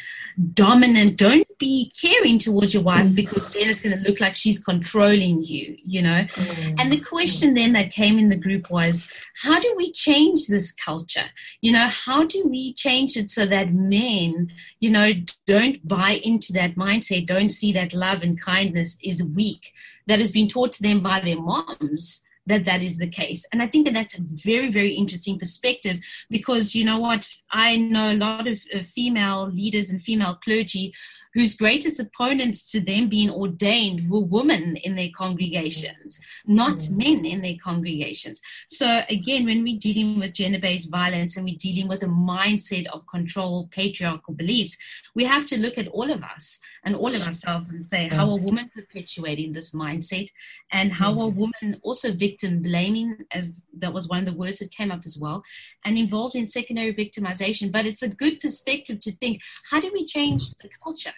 dominant. 0.53 1.17
Don't 1.17 1.47
be 1.57 1.91
caring 1.99 2.39
towards 2.39 2.73
your 2.73 2.83
wife 2.83 3.05
mm. 3.05 3.15
because 3.15 3.53
then 3.53 3.69
it's 3.69 3.81
going 3.81 3.97
to 3.97 4.03
look 4.07 4.19
like 4.19 4.35
she's 4.35 4.63
controlling 4.63 5.41
you, 5.43 5.77
you 5.83 6.01
know. 6.01 6.25
Mm. 6.25 6.81
And 6.81 6.91
the 6.91 6.99
question 6.99 7.53
then 7.53 7.73
that 7.73 7.91
came 7.91 8.19
in 8.19 8.29
the 8.29 8.35
group 8.35 8.69
was, 8.69 9.25
how 9.41 9.59
do 9.59 9.73
we 9.77 9.91
change 9.91 10.47
this 10.47 10.71
culture? 10.71 11.25
You 11.61 11.71
know, 11.71 11.87
how 11.87 12.25
do 12.25 12.45
we 12.47 12.73
change 12.73 13.15
it 13.15 13.29
so 13.29 13.45
that 13.45 13.73
men, 13.73 14.47
you 14.79 14.89
know, 14.89 15.11
don't 15.47 15.85
buy 15.87 16.19
into 16.23 16.51
that 16.53 16.75
mindset, 16.75 17.27
don't 17.27 17.49
see 17.49 17.71
that 17.73 17.93
love 17.93 18.21
and 18.21 18.39
kindness 18.39 18.97
is 19.03 19.23
weak, 19.23 19.71
that 20.07 20.19
has 20.19 20.31
been 20.31 20.47
taught 20.47 20.73
to 20.73 20.83
them 20.83 21.01
by 21.01 21.19
their 21.19 21.39
moms 21.39 22.23
that 22.47 22.65
that 22.65 22.81
is 22.81 22.97
the 22.97 23.07
case. 23.07 23.45
And 23.51 23.61
I 23.61 23.67
think 23.67 23.85
that 23.85 23.93
that's 23.93 24.17
a 24.17 24.21
very, 24.21 24.69
very 24.69 24.93
interesting 24.93 25.39
perspective 25.39 25.97
because 26.29 26.75
you 26.75 26.85
know 26.85 26.99
what? 26.99 27.27
I 27.51 27.77
know 27.77 28.11
a 28.11 28.15
lot 28.15 28.47
of, 28.47 28.61
of 28.73 28.85
female 28.85 29.49
leaders 29.51 29.89
and 29.89 30.01
female 30.01 30.35
clergy 30.35 30.93
whose 31.35 31.55
greatest 31.55 31.99
opponents 31.99 32.71
to 32.71 32.79
them 32.79 33.09
being 33.09 33.29
ordained 33.29 34.09
were 34.09 34.21
women 34.21 34.77
in 34.77 34.95
their 34.95 35.09
congregations, 35.15 36.19
not 36.47 36.77
mm. 36.77 36.97
men 36.97 37.25
in 37.25 37.41
their 37.41 37.57
congregations. 37.63 38.41
So 38.69 39.01
again, 39.09 39.45
when 39.45 39.61
we're 39.61 39.77
dealing 39.77 40.19
with 40.19 40.33
gender-based 40.33 40.89
violence 40.89 41.35
and 41.35 41.45
we're 41.45 41.57
dealing 41.59 41.89
with 41.89 42.01
a 42.03 42.07
mindset 42.07 42.87
of 42.87 43.05
control, 43.05 43.69
patriarchal 43.71 44.33
beliefs, 44.33 44.77
we 45.13 45.25
have 45.25 45.45
to 45.47 45.59
look 45.59 45.77
at 45.77 45.89
all 45.89 46.09
of 46.09 46.23
us 46.23 46.61
and 46.85 46.95
all 46.95 47.13
of 47.13 47.27
ourselves 47.27 47.69
and 47.69 47.85
say, 47.85 48.07
how 48.07 48.29
are 48.31 48.39
women 48.39 48.71
perpetuating 48.73 49.51
this 49.51 49.73
mindset? 49.73 50.29
And 50.71 50.93
how 50.93 51.19
are 51.19 51.29
women 51.29 51.79
also 51.83 52.13
victim 52.13 52.61
blaming, 52.61 53.17
as 53.31 53.65
that 53.77 53.93
was 53.93 54.07
one 54.07 54.19
of 54.19 54.25
the 54.25 54.33
words 54.33 54.59
that 54.59 54.71
came 54.71 54.91
up 54.91 55.01
as 55.05 55.17
well, 55.19 55.43
and 55.83 55.97
involved 55.97 56.35
in 56.35 56.47
secondary 56.47 56.93
victimization. 56.93 57.71
But 57.71 57.85
it's 57.85 58.01
a 58.01 58.09
good 58.09 58.39
perspective 58.39 59.01
to 59.01 59.11
think, 59.11 59.41
how 59.69 59.81
do 59.81 59.91
we 59.91 60.05
change 60.05 60.55
the 60.55 60.69
culture? 60.81 61.11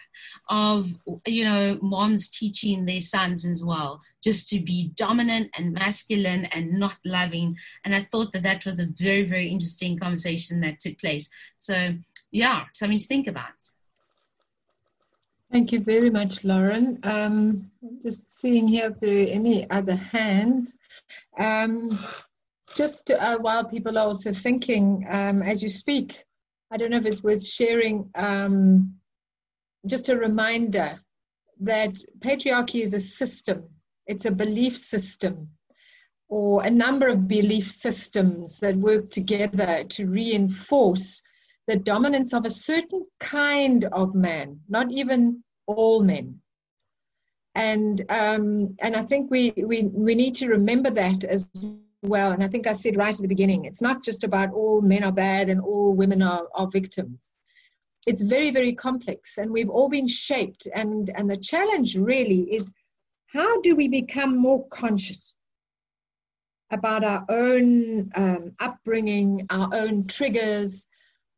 Of 0.48 0.88
you 1.26 1.44
know 1.44 1.78
moms 1.82 2.28
teaching 2.28 2.84
their 2.84 3.00
sons 3.00 3.46
as 3.46 3.64
well 3.64 4.00
just 4.22 4.48
to 4.48 4.60
be 4.60 4.90
dominant 4.94 5.50
and 5.56 5.72
masculine 5.72 6.44
and 6.46 6.72
not 6.72 6.96
loving 7.04 7.56
and 7.84 7.94
i 7.94 8.06
thought 8.10 8.32
that 8.32 8.42
that 8.42 8.64
was 8.64 8.78
a 8.78 8.86
very 8.86 9.24
very 9.24 9.48
interesting 9.48 9.98
conversation 9.98 10.60
that 10.60 10.80
took 10.80 10.98
place 10.98 11.28
so 11.58 11.94
yeah 12.30 12.64
something 12.74 12.98
to 12.98 13.06
think 13.06 13.26
about 13.26 13.52
Thank 15.50 15.72
you 15.72 15.80
very 15.80 16.10
much, 16.10 16.44
Lauren. 16.44 16.98
Um, 17.04 17.70
just 18.02 18.28
seeing 18.28 18.68
here 18.68 18.90
if 18.90 19.00
there 19.00 19.14
are 19.14 19.30
any 19.30 19.68
other 19.70 19.96
hands. 19.96 20.76
Um, 21.38 21.98
just 22.76 23.10
uh, 23.10 23.38
while 23.38 23.64
people 23.64 23.96
are 23.96 24.06
also 24.06 24.32
thinking 24.32 25.06
um, 25.08 25.42
as 25.42 25.62
you 25.62 25.70
speak, 25.70 26.22
I 26.70 26.76
don't 26.76 26.90
know 26.90 26.98
if 26.98 27.06
it's 27.06 27.24
worth 27.24 27.44
sharing 27.44 28.10
um, 28.14 28.97
just 29.88 30.08
a 30.10 30.16
reminder 30.16 31.00
that 31.60 31.94
patriarchy 32.20 32.82
is 32.82 32.94
a 32.94 33.00
system, 33.00 33.68
it's 34.06 34.26
a 34.26 34.32
belief 34.32 34.76
system. 34.76 35.48
or 36.28 36.64
a 36.64 36.70
number 36.70 37.08
of 37.08 37.26
belief 37.28 37.70
systems 37.70 38.60
that 38.60 38.76
work 38.76 39.10
together 39.10 39.84
to 39.84 40.06
reinforce 40.10 41.22
the 41.66 41.78
dominance 41.78 42.32
of 42.34 42.44
a 42.44 42.50
certain 42.50 43.06
kind 43.20 43.84
of 43.84 44.14
man, 44.14 44.60
not 44.68 44.90
even 44.92 45.42
all 45.66 46.02
men. 46.02 46.40
And 47.54 48.00
um, 48.10 48.76
and 48.80 48.94
I 48.96 49.02
think 49.02 49.30
we, 49.30 49.52
we 49.56 49.90
we 49.92 50.14
need 50.14 50.34
to 50.36 50.48
remember 50.48 50.90
that 50.90 51.24
as 51.24 51.50
well. 52.02 52.32
And 52.32 52.42
I 52.44 52.48
think 52.48 52.66
I 52.66 52.72
said 52.72 52.96
right 52.96 53.14
at 53.14 53.20
the 53.20 53.28
beginning, 53.28 53.64
it's 53.64 53.82
not 53.82 54.04
just 54.04 54.24
about 54.24 54.52
all 54.52 54.80
men 54.80 55.04
are 55.04 55.12
bad 55.12 55.48
and 55.48 55.60
all 55.60 55.92
women 55.92 56.22
are, 56.22 56.46
are 56.54 56.68
victims. 56.70 57.34
It's 58.06 58.22
very, 58.22 58.50
very 58.50 58.72
complex, 58.72 59.38
and 59.38 59.50
we've 59.50 59.70
all 59.70 59.88
been 59.88 60.08
shaped. 60.08 60.66
And 60.74 61.10
and 61.14 61.30
the 61.30 61.36
challenge 61.36 61.96
really 61.96 62.40
is 62.54 62.70
how 63.26 63.60
do 63.60 63.76
we 63.76 63.88
become 63.88 64.36
more 64.36 64.66
conscious 64.68 65.34
about 66.70 67.04
our 67.04 67.24
own 67.28 68.10
um, 68.14 68.52
upbringing, 68.60 69.46
our 69.50 69.70
own 69.72 70.06
triggers, 70.06 70.86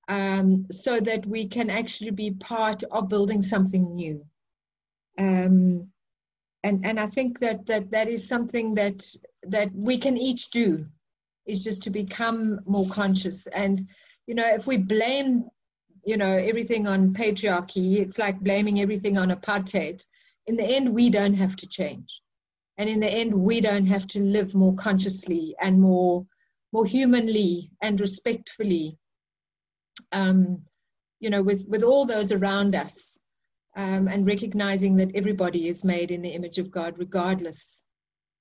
um, 0.08 0.66
so 0.70 0.98
that 0.98 1.24
we 1.26 1.46
can 1.46 1.70
actually 1.70 2.10
be 2.10 2.32
part 2.32 2.82
of 2.84 3.08
building 3.08 3.42
something 3.42 3.94
new. 3.94 4.24
Um, 5.18 5.88
and 6.62 6.84
and 6.84 7.00
I 7.00 7.06
think 7.06 7.40
that 7.40 7.66
that 7.66 7.92
that 7.92 8.08
is 8.08 8.28
something 8.28 8.74
that 8.74 9.04
that 9.44 9.70
we 9.72 9.98
can 9.98 10.18
each 10.18 10.50
do, 10.50 10.86
is 11.46 11.64
just 11.64 11.84
to 11.84 11.90
become 11.90 12.60
more 12.66 12.86
conscious. 12.88 13.46
And 13.46 13.88
you 14.26 14.34
know, 14.34 14.48
if 14.54 14.66
we 14.66 14.76
blame, 14.78 15.48
you 16.04 16.16
know, 16.16 16.26
everything 16.26 16.86
on 16.86 17.14
patriarchy, 17.14 18.00
it's 18.00 18.18
like 18.18 18.40
blaming 18.40 18.80
everything 18.80 19.18
on 19.18 19.30
apartheid. 19.30 20.04
In 20.46 20.56
the 20.56 20.64
end, 20.64 20.94
we 20.94 21.10
don't 21.10 21.34
have 21.34 21.56
to 21.56 21.68
change 21.68 22.22
and 22.80 22.88
in 22.88 22.98
the 22.98 23.12
end 23.12 23.34
we 23.34 23.60
don't 23.60 23.84
have 23.84 24.06
to 24.06 24.20
live 24.20 24.54
more 24.54 24.74
consciously 24.74 25.54
and 25.60 25.78
more 25.78 26.26
more 26.72 26.86
humanly 26.86 27.70
and 27.82 28.00
respectfully 28.00 28.96
um, 30.12 30.62
you 31.20 31.28
know 31.28 31.42
with 31.42 31.66
with 31.68 31.82
all 31.82 32.06
those 32.06 32.32
around 32.32 32.74
us 32.74 33.18
um, 33.76 34.08
and 34.08 34.26
recognizing 34.26 34.96
that 34.96 35.14
everybody 35.14 35.68
is 35.68 35.84
made 35.84 36.10
in 36.10 36.22
the 36.22 36.30
image 36.30 36.56
of 36.56 36.70
god 36.70 36.94
regardless 36.96 37.84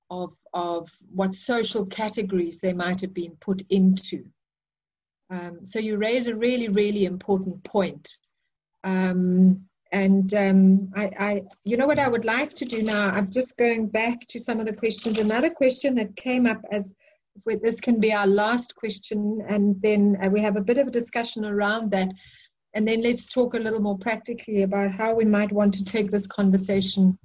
of 0.09 0.33
of 0.53 0.89
what 1.13 1.35
social 1.35 1.85
categories 1.85 2.61
they 2.61 2.73
might 2.73 3.01
have 3.01 3.13
been 3.13 3.35
put 3.41 3.61
into 3.69 4.23
um, 5.29 5.63
so 5.63 5.79
you 5.79 5.97
raise 5.97 6.27
a 6.27 6.35
really 6.35 6.69
really 6.69 7.05
important 7.05 7.63
point 7.63 8.17
um, 8.83 9.69
and 9.91 10.33
um, 10.35 10.89
I, 10.95 11.09
I, 11.19 11.43
you 11.63 11.75
know 11.75 11.87
what 11.87 11.99
I 11.99 12.07
would 12.07 12.25
like 12.25 12.53
to 12.55 12.65
do 12.65 12.83
now? 12.83 13.09
I'm 13.09 13.31
just 13.31 13.57
going 13.57 13.87
back 13.87 14.19
to 14.27 14.39
some 14.39 14.59
of 14.59 14.67
the 14.67 14.75
questions. 14.75 15.17
Another 15.17 15.49
question 15.49 15.95
that 15.95 16.15
came 16.15 16.45
up 16.45 16.61
as 16.71 16.95
this 17.45 17.79
can 17.79 17.99
be 17.99 18.13
our 18.13 18.27
last 18.27 18.75
question, 18.75 19.41
and 19.47 19.81
then 19.81 20.17
uh, 20.21 20.29
we 20.29 20.41
have 20.41 20.57
a 20.57 20.61
bit 20.61 20.77
of 20.77 20.87
a 20.87 20.91
discussion 20.91 21.45
around 21.45 21.91
that. 21.91 22.09
And 22.75 22.87
then 22.87 23.01
let's 23.01 23.33
talk 23.33 23.55
a 23.55 23.59
little 23.59 23.81
more 23.81 23.97
practically 23.97 24.61
about 24.61 24.91
how 24.91 25.15
we 25.15 25.25
might 25.25 25.51
want 25.51 25.73
to 25.75 25.85
take 25.85 26.11
this 26.11 26.27
conversation 26.27 27.17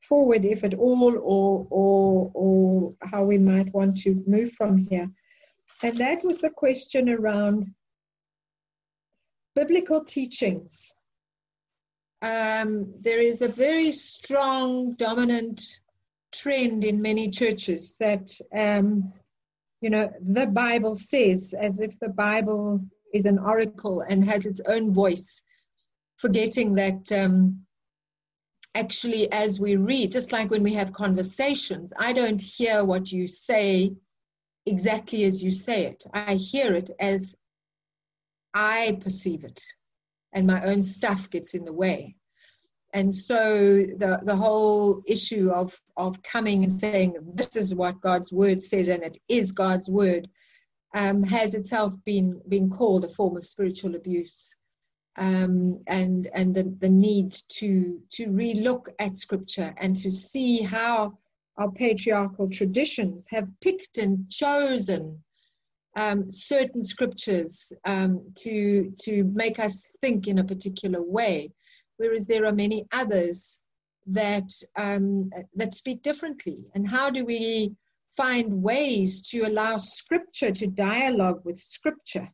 forward, 0.00 0.46
if 0.46 0.64
at 0.64 0.74
all, 0.74 1.18
or, 1.18 1.60
or, 1.70 2.30
or 2.32 2.94
how 3.02 3.24
we 3.24 3.36
might 3.36 3.72
want 3.74 3.98
to 3.98 4.22
move 4.26 4.52
from 4.52 4.78
here. 4.78 5.10
And 5.82 5.96
that 5.98 6.24
was 6.24 6.40
the 6.40 6.50
question 6.50 7.08
around 7.08 7.74
biblical 9.54 10.04
teachings. 10.04 10.98
Um, 12.20 12.94
there 13.00 13.22
is 13.22 13.42
a 13.42 13.48
very 13.48 13.92
strong, 13.92 14.94
dominant 14.96 15.62
trend 16.32 16.84
in 16.84 17.00
many 17.00 17.30
churches 17.30 17.96
that, 17.98 18.30
um, 18.52 19.12
you 19.80 19.90
know, 19.90 20.12
the 20.20 20.46
Bible 20.46 20.96
says, 20.96 21.54
as 21.58 21.80
if 21.80 21.98
the 22.00 22.08
Bible 22.08 22.80
is 23.14 23.24
an 23.24 23.38
oracle 23.38 24.00
and 24.00 24.24
has 24.24 24.46
its 24.46 24.60
own 24.66 24.92
voice, 24.92 25.44
forgetting 26.16 26.74
that 26.74 27.10
um, 27.12 27.60
actually, 28.74 29.30
as 29.30 29.60
we 29.60 29.76
read, 29.76 30.10
just 30.10 30.32
like 30.32 30.50
when 30.50 30.64
we 30.64 30.74
have 30.74 30.92
conversations, 30.92 31.92
I 31.96 32.12
don't 32.12 32.40
hear 32.40 32.84
what 32.84 33.12
you 33.12 33.28
say 33.28 33.94
exactly 34.68 35.24
as 35.24 35.42
you 35.42 35.50
say 35.50 35.86
it. 35.86 36.04
I 36.12 36.34
hear 36.34 36.74
it 36.74 36.90
as 37.00 37.36
I 38.54 38.98
perceive 39.00 39.44
it 39.44 39.62
and 40.32 40.46
my 40.46 40.64
own 40.64 40.82
stuff 40.82 41.30
gets 41.30 41.54
in 41.54 41.64
the 41.64 41.72
way. 41.72 42.16
And 42.92 43.14
so 43.14 43.82
the, 43.82 44.20
the 44.22 44.36
whole 44.36 45.02
issue 45.06 45.50
of, 45.50 45.78
of 45.96 46.22
coming 46.22 46.62
and 46.62 46.72
saying, 46.72 47.16
this 47.34 47.56
is 47.56 47.74
what 47.74 48.00
God's 48.00 48.32
word 48.32 48.62
says 48.62 48.88
and 48.88 49.02
it 49.02 49.18
is 49.28 49.52
God's 49.52 49.88
word, 49.88 50.28
um, 50.94 51.22
has 51.22 51.54
itself 51.54 51.92
been, 52.04 52.40
been 52.48 52.70
called 52.70 53.04
a 53.04 53.08
form 53.08 53.36
of 53.36 53.44
spiritual 53.44 53.94
abuse. 53.94 54.56
Um, 55.16 55.80
and 55.88 56.28
and 56.32 56.54
the, 56.54 56.62
the 56.78 56.88
need 56.88 57.32
to 57.58 58.00
to 58.12 58.26
relook 58.26 58.86
at 59.00 59.16
scripture 59.16 59.74
and 59.76 59.96
to 59.96 60.12
see 60.12 60.62
how 60.62 61.10
our 61.58 61.70
patriarchal 61.70 62.48
traditions 62.48 63.26
have 63.30 63.48
picked 63.60 63.98
and 63.98 64.30
chosen 64.30 65.22
um, 65.96 66.30
certain 66.30 66.84
scriptures 66.84 67.72
um, 67.84 68.32
to 68.36 68.92
to 69.00 69.24
make 69.24 69.58
us 69.58 69.94
think 70.00 70.28
in 70.28 70.38
a 70.38 70.44
particular 70.44 71.02
way, 71.02 71.52
whereas 71.96 72.26
there 72.26 72.46
are 72.46 72.52
many 72.52 72.86
others 72.92 73.62
that 74.06 74.50
um, 74.76 75.30
that 75.54 75.74
speak 75.74 76.02
differently. 76.02 76.58
And 76.74 76.88
how 76.88 77.10
do 77.10 77.24
we 77.24 77.76
find 78.16 78.62
ways 78.62 79.28
to 79.30 79.42
allow 79.42 79.76
Scripture 79.76 80.52
to 80.52 80.70
dialogue 80.70 81.40
with 81.44 81.58
Scripture? 81.58 82.28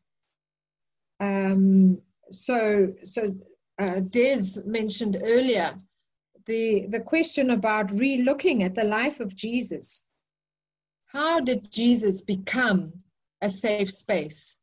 Um, 1.19 2.01
so 2.29 2.87
so 3.03 3.35
uh, 3.79 3.99
Des 4.01 4.61
mentioned 4.65 5.17
earlier 5.23 5.79
the 6.47 6.87
the 6.89 7.01
question 7.01 7.49
about 7.51 7.91
re-looking 7.91 8.63
at 8.63 8.75
the 8.75 8.83
life 8.83 9.19
of 9.19 9.35
Jesus. 9.35 10.09
How 11.07 11.39
did 11.39 11.71
Jesus 11.71 12.21
become 12.21 12.93
a 13.41 13.49
safe 13.49 13.91
space. 13.91 14.57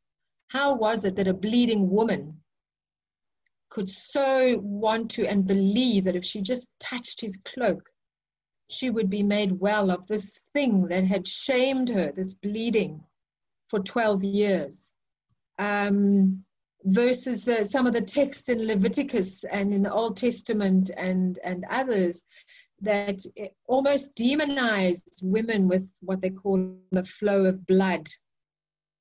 How 0.49 0.75
was 0.75 1.05
it 1.05 1.15
that 1.15 1.27
a 1.27 1.33
bleeding 1.33 1.89
woman 1.89 2.41
could 3.69 3.89
so 3.89 4.59
want 4.61 5.11
to 5.11 5.27
and 5.27 5.47
believe 5.47 6.03
that 6.03 6.15
if 6.15 6.25
she 6.25 6.41
just 6.41 6.71
touched 6.79 7.21
his 7.21 7.37
cloak, 7.37 7.89
she 8.69 8.89
would 8.89 9.09
be 9.09 9.23
made 9.23 9.51
well 9.51 9.89
of 9.89 10.05
this 10.07 10.41
thing 10.53 10.87
that 10.87 11.05
had 11.05 11.25
shamed 11.25 11.89
her, 11.89 12.11
this 12.11 12.33
bleeding, 12.33 13.03
for 13.69 13.79
12 13.79 14.23
years? 14.23 14.95
Um, 15.57 16.43
versus 16.85 17.45
the, 17.45 17.65
some 17.65 17.87
of 17.87 17.93
the 17.93 18.01
texts 18.01 18.49
in 18.49 18.67
Leviticus 18.67 19.43
and 19.45 19.73
in 19.73 19.83
the 19.83 19.91
Old 19.91 20.17
Testament 20.17 20.91
and, 20.97 21.39
and 21.43 21.65
others 21.69 22.25
that 22.81 23.21
almost 23.67 24.15
demonized 24.15 25.21
women 25.23 25.67
with 25.67 25.93
what 26.01 26.19
they 26.21 26.29
call 26.29 26.75
the 26.91 27.03
flow 27.03 27.45
of 27.45 27.65
blood 27.65 28.07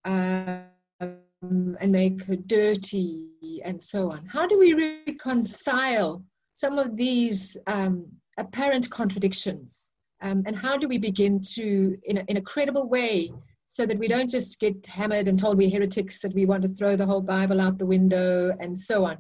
um, 0.05 0.67
and 1.01 1.91
make 1.91 2.23
her 2.25 2.37
dirty 2.37 3.27
and 3.65 3.83
so 3.83 4.07
on. 4.07 4.25
How 4.27 4.47
do 4.47 4.59
we 4.59 5.03
reconcile 5.07 6.23
some 6.55 6.79
of 6.79 6.97
these 6.97 7.59
um, 7.67 8.07
apparent 8.39 8.89
contradictions? 8.91 9.91
Um, 10.21 10.45
and 10.47 10.57
how 10.57 10.77
do 10.77 10.87
we 10.87 10.99
begin 10.99 11.41
to, 11.55 11.99
in 12.05 12.19
a, 12.19 12.25
in 12.29 12.37
a 12.37 12.43
credible 12.43 12.89
way, 12.89 13.33
so 13.73 13.87
that 13.87 13.99
we 13.99 14.07
don't 14.07 14.29
just 14.29 14.61
get 14.61 14.85
hammered 14.85 15.29
and 15.29 15.39
told 15.39 15.57
we're 15.57 15.71
heretics, 15.71 16.21
that 16.21 16.35
we 16.35 16.45
want 16.45 16.61
to 16.61 16.69
throw 16.69 16.95
the 16.95 17.07
whole 17.07 17.23
Bible 17.23 17.59
out 17.59 17.79
the 17.79 17.87
window 17.87 18.55
and 18.61 18.79
so 18.79 19.07
on, 19.07 19.17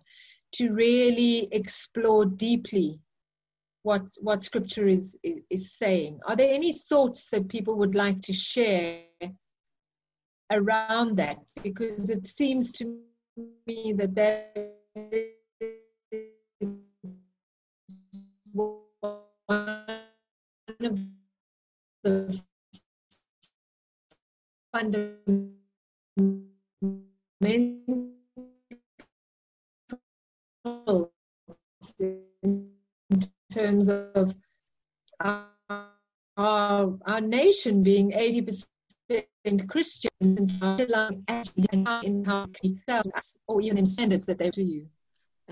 to 0.57 0.75
really 0.75 1.49
explore 1.53 2.27
deeply 2.27 3.01
what 3.83 4.03
what 4.21 4.43
Scripture 4.43 4.87
is, 4.87 5.17
is, 5.23 5.73
saying. 5.73 6.21
Are 6.27 6.37
there 6.37 6.53
any 6.55 6.75
thoughts 6.75 7.31
that 7.31 7.49
people 7.49 7.77
would 7.77 7.95
like 7.95 8.21
to 8.21 8.35
share 8.35 9.01
around 10.53 11.17
that 11.17 11.39
because 11.63 12.11
it 12.11 12.27
seems 12.27 12.73
to 12.73 13.01
me 13.67 13.95
that 13.95 14.15
that 14.15 14.55
is 15.11 15.31
one 18.53 18.83
of 20.69 20.99
the 22.05 22.45
fundamental 24.73 25.53
in 32.01 32.71
terms 33.53 33.89
of 33.89 34.35
our, 35.21 35.47
our, 36.37 36.99
our 37.07 37.21
nation 37.21 37.83
being 37.83 38.13
80% 38.13 38.69
and 39.45 39.69
Christians 39.69 40.11
in 40.21 41.25
actually 41.29 41.67
in 41.73 42.25
how 42.25 42.47
or 43.47 43.61
even 43.61 43.79
in 43.79 43.87
standards 43.87 44.27
that 44.27 44.39
they 44.39 44.51
do 44.51 44.63
you. 44.63 44.89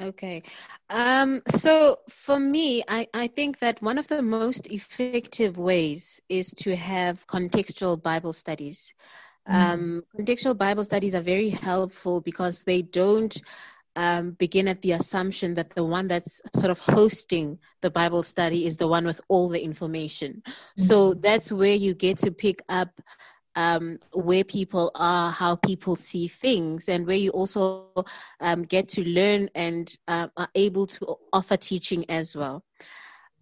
Okay. 0.00 0.42
Um, 0.88 1.42
so 1.48 1.98
for 2.08 2.40
me, 2.40 2.82
I, 2.88 3.06
I 3.12 3.28
think 3.28 3.58
that 3.60 3.82
one 3.82 3.98
of 3.98 4.08
the 4.08 4.22
most 4.22 4.66
effective 4.66 5.58
ways 5.58 6.20
is 6.28 6.50
to 6.58 6.74
have 6.76 7.26
contextual 7.26 8.02
Bible 8.02 8.32
studies. 8.32 8.92
Mm. 9.48 9.54
Um, 9.54 10.02
contextual 10.18 10.56
Bible 10.56 10.84
studies 10.84 11.14
are 11.14 11.22
very 11.22 11.50
helpful 11.50 12.20
because 12.20 12.64
they 12.64 12.82
don't 12.82 13.40
um, 13.96 14.32
begin 14.32 14.68
at 14.68 14.82
the 14.82 14.92
assumption 14.92 15.54
that 15.54 15.70
the 15.70 15.84
one 15.84 16.08
that's 16.08 16.40
sort 16.54 16.70
of 16.70 16.78
hosting 16.78 17.58
the 17.82 17.90
Bible 17.90 18.22
study 18.22 18.66
is 18.66 18.76
the 18.76 18.88
one 18.88 19.04
with 19.04 19.20
all 19.28 19.48
the 19.48 19.62
information. 19.62 20.42
Mm-hmm. 20.46 20.84
So 20.84 21.14
that's 21.14 21.52
where 21.52 21.74
you 21.74 21.94
get 21.94 22.18
to 22.18 22.30
pick 22.30 22.62
up 22.68 23.00
um, 23.56 23.98
where 24.12 24.44
people 24.44 24.90
are, 24.94 25.30
how 25.30 25.56
people 25.56 25.96
see 25.96 26.28
things, 26.28 26.88
and 26.88 27.06
where 27.06 27.16
you 27.16 27.30
also 27.30 27.92
um, 28.40 28.62
get 28.62 28.88
to 28.88 29.04
learn 29.04 29.48
and 29.54 29.96
uh, 30.08 30.28
are 30.36 30.48
able 30.54 30.86
to 30.86 31.16
offer 31.32 31.56
teaching 31.56 32.04
as 32.08 32.36
well. 32.36 32.64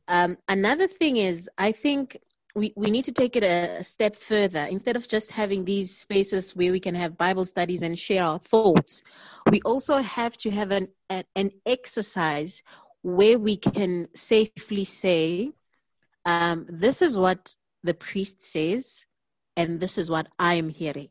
Um, 0.09 0.39
another 0.49 0.89
thing 0.89 1.19
is, 1.19 1.51
I 1.59 1.73
think 1.73 2.19
we, 2.55 2.73
we 2.77 2.91
need 2.91 3.05
to 3.05 3.13
take 3.13 3.37
it 3.37 3.45
a 3.45 3.85
step 3.85 4.17
further. 4.17 4.65
Instead 4.65 4.97
of 4.97 5.07
just 5.07 5.33
having 5.33 5.65
these 5.65 5.97
spaces 5.97 6.57
where 6.57 6.73
we 6.73 6.81
can 6.81 6.95
have 6.95 7.17
Bible 7.17 7.45
studies 7.45 7.83
and 7.83 7.99
share 7.99 8.25
our 8.25 8.39
thoughts, 8.39 9.03
we 9.51 9.61
also 9.63 9.99
have 9.99 10.37
to 10.39 10.51
have 10.51 10.71
an, 10.71 10.89
an, 11.09 11.25
an 11.37 11.51
exercise 11.67 12.63
where 13.03 13.39
we 13.39 13.57
can 13.57 14.09
safely 14.15 14.85
say, 14.85 15.53
um, 16.25 16.67
This 16.69 17.01
is 17.01 17.19
what 17.19 17.55
the 17.83 17.95
priest 17.95 18.43
says, 18.43 19.05
and 19.59 19.81
this 19.81 19.99
is 19.99 20.09
what 20.09 20.29
I'm 20.39 20.71
hearing. 20.71 21.11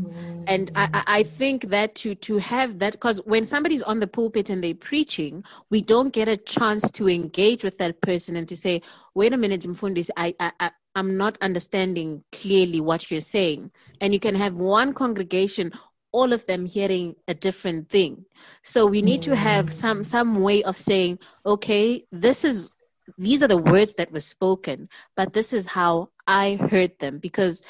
Mm. 0.00 0.44
And 0.46 0.70
I, 0.74 1.02
I 1.06 1.22
think 1.22 1.70
that 1.70 1.94
to 1.96 2.14
to 2.14 2.38
have 2.38 2.80
that 2.80 2.92
because 2.92 3.18
when 3.24 3.46
somebody's 3.46 3.82
on 3.82 4.00
the 4.00 4.06
pulpit 4.06 4.50
and 4.50 4.62
they're 4.62 4.74
preaching, 4.74 5.44
we 5.70 5.80
don't 5.80 6.12
get 6.12 6.28
a 6.28 6.36
chance 6.36 6.90
to 6.92 7.08
engage 7.08 7.64
with 7.64 7.78
that 7.78 8.00
person 8.00 8.36
and 8.36 8.48
to 8.48 8.56
say, 8.56 8.82
"Wait 9.14 9.32
a 9.32 9.38
minute, 9.38 9.62
Mfundis, 9.62 10.10
I, 10.16 10.34
I, 10.40 10.52
I 10.60 10.70
I'm 10.94 11.16
not 11.16 11.38
understanding 11.40 12.24
clearly 12.32 12.80
what 12.80 13.10
you're 13.10 13.20
saying." 13.36 13.70
And 14.00 14.12
you 14.12 14.20
can 14.20 14.34
have 14.34 14.54
one 14.54 14.92
congregation, 14.92 15.72
all 16.12 16.34
of 16.34 16.44
them 16.44 16.66
hearing 16.66 17.16
a 17.26 17.32
different 17.32 17.88
thing. 17.88 18.26
So 18.62 18.86
we 18.86 19.00
need 19.00 19.22
to 19.22 19.34
have 19.34 19.66
mm. 19.66 19.72
some 19.72 20.04
some 20.04 20.42
way 20.42 20.62
of 20.62 20.76
saying, 20.76 21.20
"Okay, 21.46 22.04
this 22.12 22.44
is 22.44 22.70
these 23.16 23.42
are 23.42 23.48
the 23.48 23.56
words 23.72 23.94
that 23.94 24.12
were 24.12 24.20
spoken, 24.20 24.90
but 25.16 25.32
this 25.32 25.54
is 25.54 25.64
how 25.64 26.10
I 26.26 26.56
heard 26.56 26.98
them," 26.98 27.18
because 27.18 27.62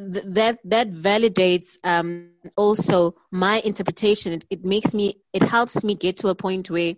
that 0.00 0.58
that 0.64 0.92
validates 0.92 1.78
um, 1.84 2.30
also 2.56 3.12
my 3.30 3.60
interpretation. 3.60 4.32
It, 4.32 4.44
it 4.50 4.64
makes 4.64 4.94
me, 4.94 5.20
it 5.32 5.42
helps 5.42 5.84
me 5.84 5.94
get 5.94 6.16
to 6.18 6.28
a 6.28 6.34
point 6.34 6.70
where 6.70 6.94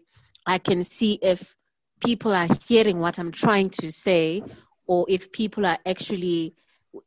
I 0.46 0.58
can 0.58 0.84
see 0.84 1.18
if 1.20 1.56
people 2.00 2.32
are 2.32 2.48
hearing 2.66 3.00
what 3.00 3.18
I'm 3.18 3.32
trying 3.32 3.70
to 3.70 3.90
say, 3.90 4.42
or 4.86 5.04
if 5.08 5.32
people 5.32 5.66
are 5.66 5.78
actually 5.84 6.54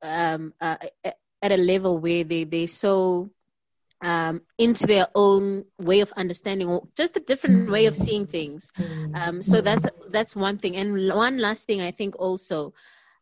um, 0.01 0.53
uh, 0.59 0.77
at 1.41 1.51
a 1.51 1.57
level 1.57 1.99
where 1.99 2.23
they 2.23 2.43
they 2.43 2.67
so 2.67 3.31
um, 4.03 4.41
into 4.57 4.87
their 4.87 5.07
own 5.15 5.65
way 5.79 6.01
of 6.01 6.11
understanding 6.17 6.67
or 6.67 6.87
just 6.97 7.15
a 7.17 7.19
different 7.19 7.69
way 7.69 7.85
of 7.85 7.95
seeing 7.95 8.25
things. 8.25 8.71
Um, 9.13 9.41
so 9.41 9.61
that's 9.61 9.85
that's 10.09 10.35
one 10.35 10.57
thing. 10.57 10.75
And 10.75 11.13
one 11.13 11.37
last 11.37 11.65
thing, 11.67 11.81
I 11.81 11.91
think 11.91 12.15
also 12.19 12.73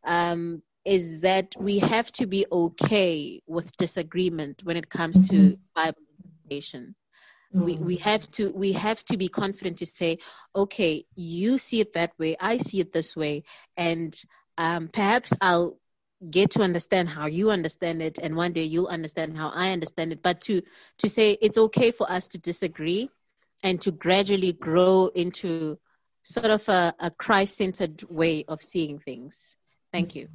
um, 0.05 0.61
is 0.85 1.21
that 1.21 1.53
we 1.57 1.79
have 1.79 2.11
to 2.13 2.25
be 2.25 2.45
okay 2.51 3.41
with 3.47 3.75
disagreement 3.77 4.61
when 4.63 4.77
it 4.77 4.89
comes 4.89 5.29
to 5.29 5.35
mm-hmm. 5.35 5.61
Bible 5.75 6.01
interpretation. 6.17 6.95
Mm-hmm. 7.53 7.65
We, 7.65 7.77
we 7.77 7.95
have 7.97 8.29
to 8.31 8.51
we 8.51 8.73
have 8.73 9.03
to 9.05 9.17
be 9.17 9.27
confident 9.27 9.77
to 9.77 9.85
say, 9.85 10.17
okay, 10.55 11.05
you 11.15 11.57
see 11.57 11.79
it 11.79 11.93
that 11.93 12.13
way, 12.17 12.37
I 12.39 12.57
see 12.57 12.79
it 12.79 12.93
this 12.93 13.15
way, 13.15 13.43
and 13.75 14.15
um, 14.57 14.87
perhaps 14.87 15.33
I'll 15.41 15.77
get 16.29 16.51
to 16.51 16.61
understand 16.61 17.09
how 17.09 17.27
you 17.27 17.49
understand 17.49 18.01
it, 18.01 18.19
and 18.21 18.35
one 18.35 18.53
day 18.53 18.63
you'll 18.63 18.87
understand 18.87 19.37
how 19.37 19.49
I 19.49 19.71
understand 19.71 20.11
it. 20.11 20.21
But 20.21 20.41
to 20.41 20.61
to 20.99 21.09
say 21.09 21.37
it's 21.41 21.57
okay 21.57 21.91
for 21.91 22.09
us 22.09 22.27
to 22.29 22.37
disagree, 22.37 23.09
and 23.63 23.81
to 23.81 23.91
gradually 23.91 24.53
grow 24.53 25.07
into 25.15 25.79
sort 26.23 26.51
of 26.51 26.67
a, 26.69 26.93
a 26.99 27.09
Christ 27.11 27.57
centered 27.57 28.03
way 28.09 28.45
of 28.47 28.61
seeing 28.61 28.99
things. 28.99 29.55
Thank 29.91 30.15
you. 30.15 30.27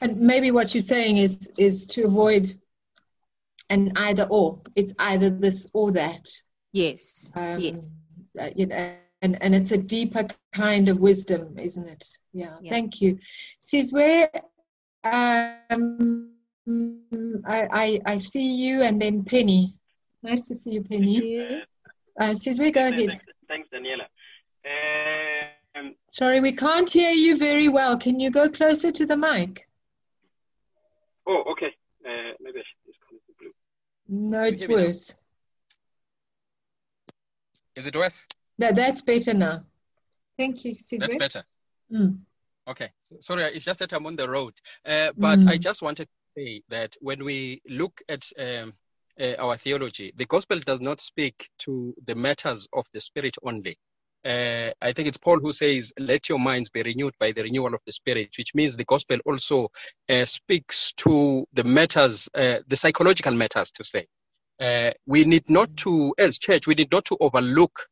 And 0.00 0.20
maybe 0.20 0.50
what 0.50 0.74
you're 0.74 0.80
saying 0.80 1.18
is 1.18 1.52
is 1.56 1.86
to 1.86 2.04
avoid 2.04 2.52
an 3.70 3.92
either 3.96 4.26
or. 4.30 4.60
It's 4.76 4.94
either 4.98 5.30
this 5.30 5.70
or 5.72 5.92
that. 5.92 6.28
Yes. 6.72 7.30
Um, 7.34 7.60
yes. 7.60 7.76
Uh, 8.38 8.50
you 8.56 8.66
know, 8.66 8.94
and, 9.22 9.42
and 9.42 9.54
it's 9.54 9.72
a 9.72 9.78
deeper 9.78 10.26
kind 10.52 10.88
of 10.88 10.98
wisdom, 10.98 11.58
isn't 11.58 11.86
it? 11.86 12.04
Yeah. 12.32 12.56
yeah. 12.60 12.70
Thank 12.70 13.00
you. 13.00 13.18
Sizwe, 13.62 14.28
um, 15.04 16.30
I, 17.46 17.68
I, 17.70 18.00
I 18.04 18.16
see 18.16 18.56
you 18.56 18.82
and 18.82 19.00
then 19.00 19.24
Penny. 19.24 19.78
Nice 20.22 20.46
to 20.48 20.54
see 20.54 20.72
you, 20.72 20.82
Penny. 20.82 21.62
Uh, 22.20 22.32
Sizwe, 22.32 22.72
go 22.72 22.86
ahead. 22.86 23.20
Thanks, 23.48 23.68
Daniela. 23.72 24.06
Um, 24.66 25.43
Sorry, 26.14 26.40
we 26.40 26.52
can't 26.52 26.88
hear 26.88 27.10
you 27.10 27.36
very 27.36 27.68
well. 27.68 27.98
Can 27.98 28.20
you 28.20 28.30
go 28.30 28.48
closer 28.48 28.92
to 28.92 29.04
the 29.04 29.16
mic? 29.16 29.66
Oh, 31.26 31.42
okay. 31.50 31.74
Uh, 32.06 32.34
maybe 32.40 32.60
I 32.60 32.62
should 32.62 32.86
just 32.86 33.00
call 33.00 33.18
it 33.18 33.36
blue. 33.36 33.50
No, 34.08 34.44
it's 34.44 34.68
worse. 34.68 35.16
Is 37.74 37.88
it 37.88 37.96
worse? 37.96 38.28
That, 38.58 38.76
that's 38.76 39.02
better 39.02 39.34
now. 39.34 39.64
Thank 40.38 40.64
you. 40.64 40.76
Sizwe. 40.76 41.00
That's 41.00 41.16
better. 41.16 41.44
Mm. 41.92 42.20
Okay. 42.68 42.90
So, 43.00 43.16
sorry, 43.18 43.52
it's 43.52 43.64
just 43.64 43.80
that 43.80 43.92
I'm 43.92 44.06
on 44.06 44.14
the 44.14 44.30
road. 44.30 44.54
Uh, 44.86 45.10
but 45.16 45.40
mm. 45.40 45.48
I 45.48 45.56
just 45.56 45.82
wanted 45.82 46.04
to 46.06 46.40
say 46.40 46.62
that 46.68 46.94
when 47.00 47.24
we 47.24 47.60
look 47.68 48.00
at 48.08 48.24
um, 48.38 48.72
uh, 49.20 49.34
our 49.40 49.56
theology, 49.56 50.12
the 50.14 50.26
gospel 50.26 50.60
does 50.60 50.80
not 50.80 51.00
speak 51.00 51.50
to 51.62 51.92
the 52.06 52.14
matters 52.14 52.68
of 52.72 52.86
the 52.92 53.00
spirit 53.00 53.36
only 53.42 53.78
uh, 54.24 54.70
I 54.80 54.92
think 54.92 55.08
it's 55.08 55.18
Paul 55.18 55.38
who 55.40 55.52
says, 55.52 55.92
let 55.98 56.28
your 56.28 56.38
minds 56.38 56.70
be 56.70 56.82
renewed 56.82 57.14
by 57.20 57.32
the 57.32 57.42
renewal 57.42 57.74
of 57.74 57.80
the 57.84 57.92
spirit, 57.92 58.30
which 58.38 58.54
means 58.54 58.76
the 58.76 58.84
gospel 58.84 59.18
also 59.26 59.68
uh, 60.08 60.24
speaks 60.24 60.92
to 60.94 61.46
the 61.52 61.64
matters, 61.64 62.28
uh, 62.34 62.58
the 62.66 62.76
psychological 62.76 63.34
matters 63.34 63.70
to 63.72 63.84
say. 63.84 64.06
Uh, 64.58 64.92
we 65.06 65.24
need 65.24 65.50
not 65.50 65.76
to, 65.76 66.14
as 66.16 66.38
church, 66.38 66.66
we 66.66 66.74
need 66.74 66.90
not 66.90 67.04
to 67.06 67.16
overlook 67.20 67.86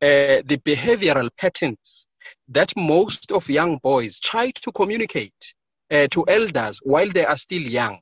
uh, 0.00 0.40
the 0.44 0.60
behavioral 0.64 1.28
patterns 1.36 2.06
that 2.48 2.72
most 2.76 3.30
of 3.32 3.50
young 3.50 3.78
boys 3.82 4.20
try 4.20 4.50
to 4.52 4.72
communicate 4.72 5.54
uh, 5.90 6.06
to 6.10 6.24
elders 6.26 6.80
while 6.82 7.10
they 7.10 7.26
are 7.26 7.36
still 7.36 7.62
young. 7.62 7.98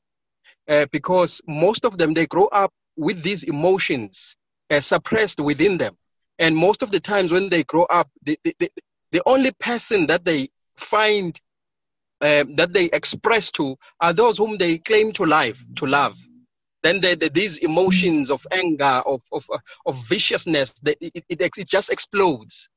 because 0.91 1.41
most 1.45 1.83
of 1.83 1.97
them, 1.97 2.13
they 2.13 2.25
grow 2.25 2.45
up 2.45 2.71
with 2.95 3.21
these 3.21 3.43
emotions 3.43 4.37
suppressed 4.79 5.41
within 5.41 5.77
them 5.77 5.93
and 6.39 6.55
most 6.55 6.83
of 6.83 6.91
the 6.91 6.99
times 6.99 7.31
when 7.31 7.49
they 7.49 7.63
grow 7.63 7.83
up, 7.83 8.09
the, 8.23 8.39
the, 8.43 8.71
the 9.11 9.21
only 9.25 9.51
person 9.51 10.07
that 10.07 10.25
they 10.25 10.49
find 10.75 11.39
um, 12.21 12.55
that 12.55 12.73
they 12.73 12.85
express 12.85 13.51
to 13.51 13.77
are 13.99 14.13
those 14.13 14.37
whom 14.37 14.57
they 14.57 14.77
claim 14.77 15.11
to 15.13 15.25
love. 15.25 15.57
To 15.77 15.85
love. 15.85 16.15
Then 16.81 17.01
the, 17.01 17.15
the, 17.15 17.29
these 17.29 17.59
emotions 17.59 18.31
of 18.31 18.45
anger, 18.51 19.01
of, 19.05 19.21
of, 19.31 19.45
of 19.85 20.07
viciousness, 20.07 20.73
it, 20.85 20.97
it, 21.01 21.41
it, 21.57 21.67
just 21.67 21.91
explodes. 21.91 22.69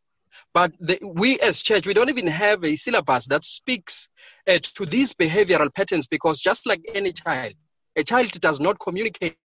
But 0.52 0.72
the, 0.80 0.98
we 1.02 1.40
as 1.40 1.62
church, 1.62 1.86
we 1.86 1.94
don't 1.94 2.08
even 2.08 2.26
have 2.26 2.64
a 2.64 2.76
syllabus 2.76 3.26
that 3.26 3.44
speaks 3.44 4.08
uh, 4.48 4.58
to 4.74 4.86
these 4.86 5.12
behavioral 5.12 5.74
patterns 5.74 6.06
because 6.06 6.40
just 6.40 6.66
like 6.66 6.84
any 6.94 7.12
child, 7.12 7.54
a 7.96 8.04
child 8.04 8.30
does 8.40 8.60
not 8.60 8.78
communicate 8.78 9.36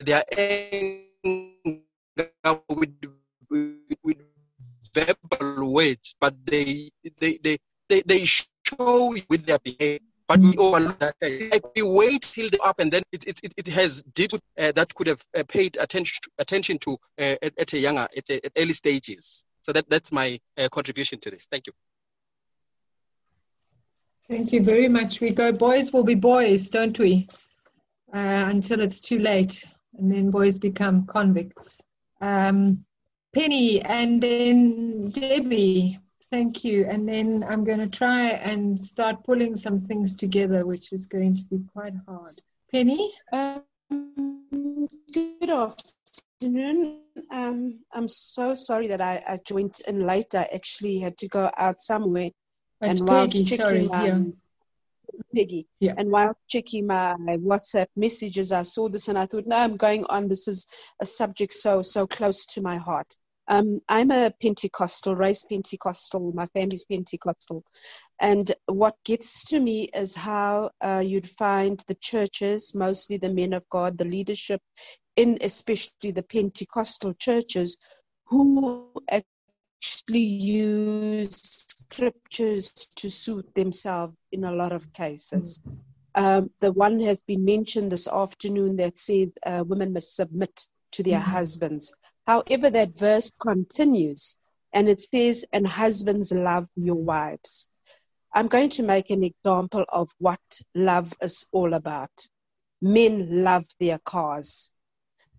their 0.00 0.24
anger 0.36 1.04
with, 2.68 2.94
with, 4.02 4.16
verbal 4.94 5.72
words, 5.72 6.14
but 6.20 6.34
they 6.46 6.90
they 7.18 7.38
they 7.42 7.58
they, 7.88 8.02
they 8.02 8.24
show 8.24 9.14
with 9.28 9.44
their 9.44 9.58
behavior. 9.58 9.98
But 10.26 10.40
we 10.40 10.56
overlook 10.56 10.98
that. 11.00 11.16
Like 11.20 11.64
we 11.76 11.82
wait 11.82 12.22
till 12.22 12.48
the 12.48 12.60
up, 12.62 12.78
and 12.78 12.90
then 12.90 13.02
it 13.12 13.24
it, 13.26 13.52
it 13.56 13.68
has 13.68 14.02
deep 14.02 14.32
uh, 14.34 14.72
that 14.72 14.94
could 14.94 15.08
have 15.08 15.22
uh, 15.36 15.42
paid 15.46 15.76
attention 15.78 16.20
to, 16.22 16.30
attention 16.38 16.78
to 16.78 16.92
uh, 17.18 17.36
at, 17.42 17.52
at, 17.58 17.72
a 17.74 17.78
younger 17.78 18.08
at, 18.16 18.30
a, 18.30 18.46
at, 18.46 18.52
early 18.56 18.72
stages. 18.72 19.44
So 19.60 19.72
that 19.72 19.90
that's 19.90 20.12
my 20.12 20.40
uh, 20.56 20.68
contribution 20.70 21.20
to 21.20 21.30
this. 21.30 21.46
Thank 21.50 21.66
you. 21.66 21.72
Thank 24.28 24.52
you 24.52 24.62
very 24.62 24.88
much. 24.88 25.20
Go 25.34 25.52
boys 25.52 25.92
will 25.92 26.04
be 26.04 26.14
boys, 26.14 26.70
don't 26.70 26.98
we? 26.98 27.28
Uh, 28.14 28.46
until 28.48 28.80
it's 28.80 29.00
too 29.00 29.18
late, 29.18 29.66
and 29.98 30.10
then 30.10 30.30
boys 30.30 30.58
become 30.58 31.04
convicts. 31.06 31.82
Um, 32.20 32.84
Penny 33.34 33.82
and 33.82 34.22
then 34.22 35.10
Debbie. 35.10 35.98
Thank 36.30 36.64
you. 36.64 36.86
And 36.88 37.08
then 37.08 37.44
I'm 37.46 37.64
going 37.64 37.80
to 37.80 37.88
try 37.88 38.28
and 38.28 38.80
start 38.80 39.24
pulling 39.24 39.56
some 39.56 39.78
things 39.80 40.16
together, 40.16 40.64
which 40.64 40.92
is 40.92 41.06
going 41.06 41.34
to 41.36 41.44
be 41.44 41.60
quite 41.72 41.94
hard. 42.06 42.32
Penny? 42.72 43.12
Um, 43.32 43.64
good 45.12 45.50
afternoon. 45.50 47.00
Um, 47.30 47.80
I'm 47.92 48.08
so 48.08 48.54
sorry 48.54 48.88
that 48.88 49.00
I, 49.00 49.22
I, 49.28 49.38
joined 49.44 49.74
in 49.86 50.06
late. 50.06 50.34
I 50.34 50.48
actually 50.54 51.00
had 51.00 51.18
to 51.18 51.28
go 51.28 51.50
out 51.56 51.80
somewhere. 51.80 52.30
That's 52.80 53.00
and 53.00 53.08
while 53.08 53.26
checking 53.26 53.46
sorry, 53.46 53.88
yeah. 53.90 54.20
Peggy. 55.34 55.66
Yeah. 55.80 55.94
And 55.96 56.10
while 56.10 56.36
checking 56.48 56.86
my 56.86 57.14
WhatsApp 57.28 57.86
messages, 57.96 58.52
I 58.52 58.62
saw 58.62 58.88
this 58.88 59.08
and 59.08 59.18
I 59.18 59.26
thought, 59.26 59.46
no, 59.46 59.56
I'm 59.56 59.76
going 59.76 60.04
on. 60.08 60.28
This 60.28 60.48
is 60.48 60.66
a 61.00 61.06
subject 61.06 61.52
so 61.52 61.82
so 61.82 62.06
close 62.06 62.46
to 62.46 62.62
my 62.62 62.78
heart. 62.78 63.14
Um, 63.46 63.80
I'm 63.88 64.10
a 64.10 64.32
Pentecostal, 64.40 65.14
raised 65.14 65.48
Pentecostal. 65.50 66.32
My 66.32 66.46
family's 66.46 66.84
Pentecostal. 66.84 67.62
And 68.20 68.50
what 68.66 68.94
gets 69.04 69.44
to 69.46 69.60
me 69.60 69.90
is 69.94 70.14
how 70.14 70.70
uh, 70.80 71.02
you'd 71.04 71.28
find 71.28 71.82
the 71.88 71.96
churches, 71.96 72.74
mostly 72.74 73.18
the 73.18 73.34
men 73.34 73.52
of 73.52 73.68
God, 73.68 73.98
the 73.98 74.04
leadership 74.04 74.62
in 75.16 75.38
especially 75.42 76.10
the 76.10 76.22
Pentecostal 76.22 77.14
churches, 77.14 77.76
who 78.26 78.90
actually 79.10 80.20
use 80.20 81.73
scriptures 81.94 82.72
to 82.96 83.10
suit 83.10 83.54
themselves 83.54 84.14
in 84.32 84.44
a 84.44 84.52
lot 84.52 84.72
of 84.72 84.92
cases. 84.92 85.60
Um, 86.14 86.50
the 86.60 86.72
one 86.72 87.00
has 87.00 87.18
been 87.26 87.44
mentioned 87.44 87.90
this 87.90 88.08
afternoon 88.08 88.76
that 88.76 88.98
said 88.98 89.32
uh, 89.46 89.64
women 89.66 89.92
must 89.92 90.14
submit 90.14 90.66
to 90.92 91.02
their 91.02 91.20
mm-hmm. 91.20 91.30
husbands. 91.30 91.96
However, 92.26 92.70
that 92.70 92.96
verse 92.96 93.30
continues 93.30 94.36
and 94.72 94.88
it 94.88 95.00
says, 95.00 95.44
and 95.52 95.66
husbands 95.66 96.32
love 96.32 96.66
your 96.76 96.96
wives. 96.96 97.68
I'm 98.32 98.48
going 98.48 98.70
to 98.70 98.82
make 98.82 99.10
an 99.10 99.22
example 99.22 99.84
of 99.88 100.10
what 100.18 100.40
love 100.74 101.12
is 101.22 101.46
all 101.52 101.74
about. 101.74 102.10
Men 102.82 103.44
love 103.44 103.64
their 103.78 103.98
cars. 103.98 104.72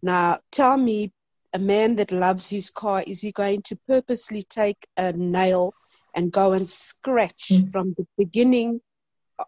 Now, 0.02 0.40
tell 0.52 0.78
me, 0.78 1.12
a 1.54 1.60
man 1.60 1.96
that 1.98 2.12
loves 2.12 2.50
his 2.50 2.70
car, 2.70 3.04
is 3.06 3.22
he 3.22 3.32
going 3.32 3.62
to 3.64 3.78
purposely 3.88 4.44
take 4.44 4.88
a 4.98 5.14
nail 5.14 5.72
and 6.16 6.32
go 6.32 6.54
and 6.54 6.68
scratch 6.68 7.50
mm. 7.52 7.72
from 7.72 7.94
the 7.98 8.08
beginning 8.18 8.82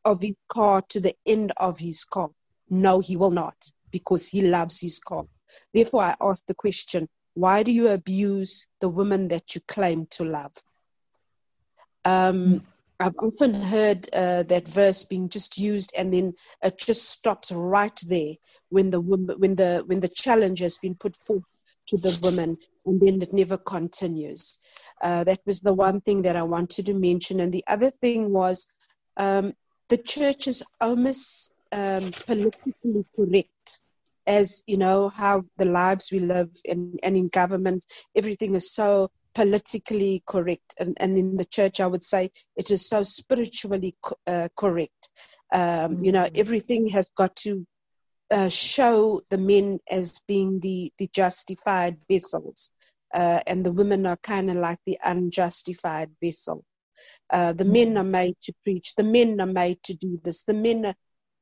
of 0.05 0.21
his 0.21 0.35
car 0.51 0.83
to 0.89 0.99
the 0.99 1.15
end 1.25 1.53
of 1.57 1.79
his 1.79 2.03
car? 2.03 2.29
No, 2.69 2.99
he 2.99 3.15
will 3.15 3.31
not, 3.31 3.55
because 3.91 4.27
he 4.27 4.41
loves 4.41 4.79
his 4.79 4.99
car. 4.99 5.25
Therefore, 5.73 6.03
I 6.03 6.15
ask 6.21 6.41
the 6.47 6.53
question 6.53 7.07
why 7.33 7.61
do 7.61 7.71
you 7.71 7.89
abuse 7.89 8.67
the 8.81 8.89
woman 8.89 9.27
that 9.27 9.53
you 9.53 9.61
claim 9.67 10.07
to 10.09 10.25
love? 10.25 10.51
Um, 12.03 12.61
I've 12.99 13.15
often 13.19 13.53
heard 13.53 14.07
uh, 14.11 14.41
that 14.43 14.67
verse 14.67 15.03
being 15.03 15.29
just 15.29 15.59
used, 15.59 15.93
and 15.95 16.11
then 16.11 16.33
it 16.63 16.79
just 16.79 17.07
stops 17.09 17.51
right 17.51 17.99
there 18.07 18.33
when 18.69 18.89
the 18.89 18.99
woman, 18.99 19.35
when 19.39 19.55
the 19.55 19.83
when 19.85 19.99
the 19.99 20.07
challenge 20.07 20.59
has 20.59 20.79
been 20.79 20.95
put 20.95 21.15
forth 21.15 21.43
to 21.89 21.97
the 21.97 22.17
woman, 22.23 22.57
and 22.85 22.99
then 22.99 23.21
it 23.21 23.33
never 23.33 23.57
continues. 23.57 24.57
Uh, 25.01 25.23
that 25.23 25.39
was 25.45 25.59
the 25.59 25.73
one 25.73 26.01
thing 26.01 26.23
that 26.23 26.35
I 26.35 26.43
wanted 26.43 26.87
to 26.87 26.93
mention, 26.93 27.39
and 27.39 27.51
the 27.51 27.63
other 27.67 27.91
thing 27.91 28.31
was 28.31 28.71
um, 29.17 29.53
the 29.89 29.97
church 29.97 30.47
is 30.47 30.63
almost 30.79 31.53
um, 31.71 32.11
politically 32.25 33.05
correct 33.15 33.81
as 34.25 34.63
you 34.67 34.77
know 34.77 35.09
how 35.09 35.43
the 35.57 35.65
lives 35.65 36.11
we 36.11 36.19
live 36.19 36.51
in 36.65 36.97
and 37.01 37.15
in 37.15 37.29
government 37.29 37.83
everything 38.15 38.53
is 38.55 38.73
so 38.73 39.09
politically 39.33 40.21
correct 40.25 40.75
and, 40.77 40.97
and 40.99 41.17
in 41.17 41.37
the 41.37 41.45
church 41.45 41.79
i 41.79 41.87
would 41.87 42.03
say 42.03 42.29
it 42.55 42.69
is 42.69 42.87
so 42.87 43.03
spiritually 43.03 43.95
uh, 44.27 44.49
correct 44.55 45.09
um, 45.53 45.61
mm-hmm. 45.61 46.03
you 46.03 46.11
know 46.11 46.25
mm. 46.25 46.37
everything 46.37 46.89
has 46.89 47.05
got 47.17 47.35
to 47.35 47.65
uh, 48.29 48.49
show 48.49 49.21
the 49.29 49.37
men 49.37 49.79
as 49.89 50.19
being 50.27 50.59
the 50.59 50.91
the 50.97 51.07
justified 51.13 51.97
vessels 52.09 52.71
uh, 53.13 53.39
and 53.47 53.65
the 53.65 53.71
women 53.71 54.05
are 54.05 54.17
kind 54.17 54.49
of 54.49 54.57
like 54.57 54.79
the 54.85 54.97
unjustified 55.03 56.09
vessel 56.23 56.63
uh, 57.29 57.53
the 57.53 57.63
mm-hmm. 57.63 57.73
men 57.73 57.97
are 57.97 58.03
made 58.03 58.35
to 58.43 58.53
preach 58.63 58.95
the 58.95 59.03
men 59.03 59.39
are 59.39 59.45
made 59.45 59.81
to 59.83 59.93
do 59.95 60.19
this 60.23 60.43
the 60.43 60.53
men 60.53 60.85
are, 60.85 60.95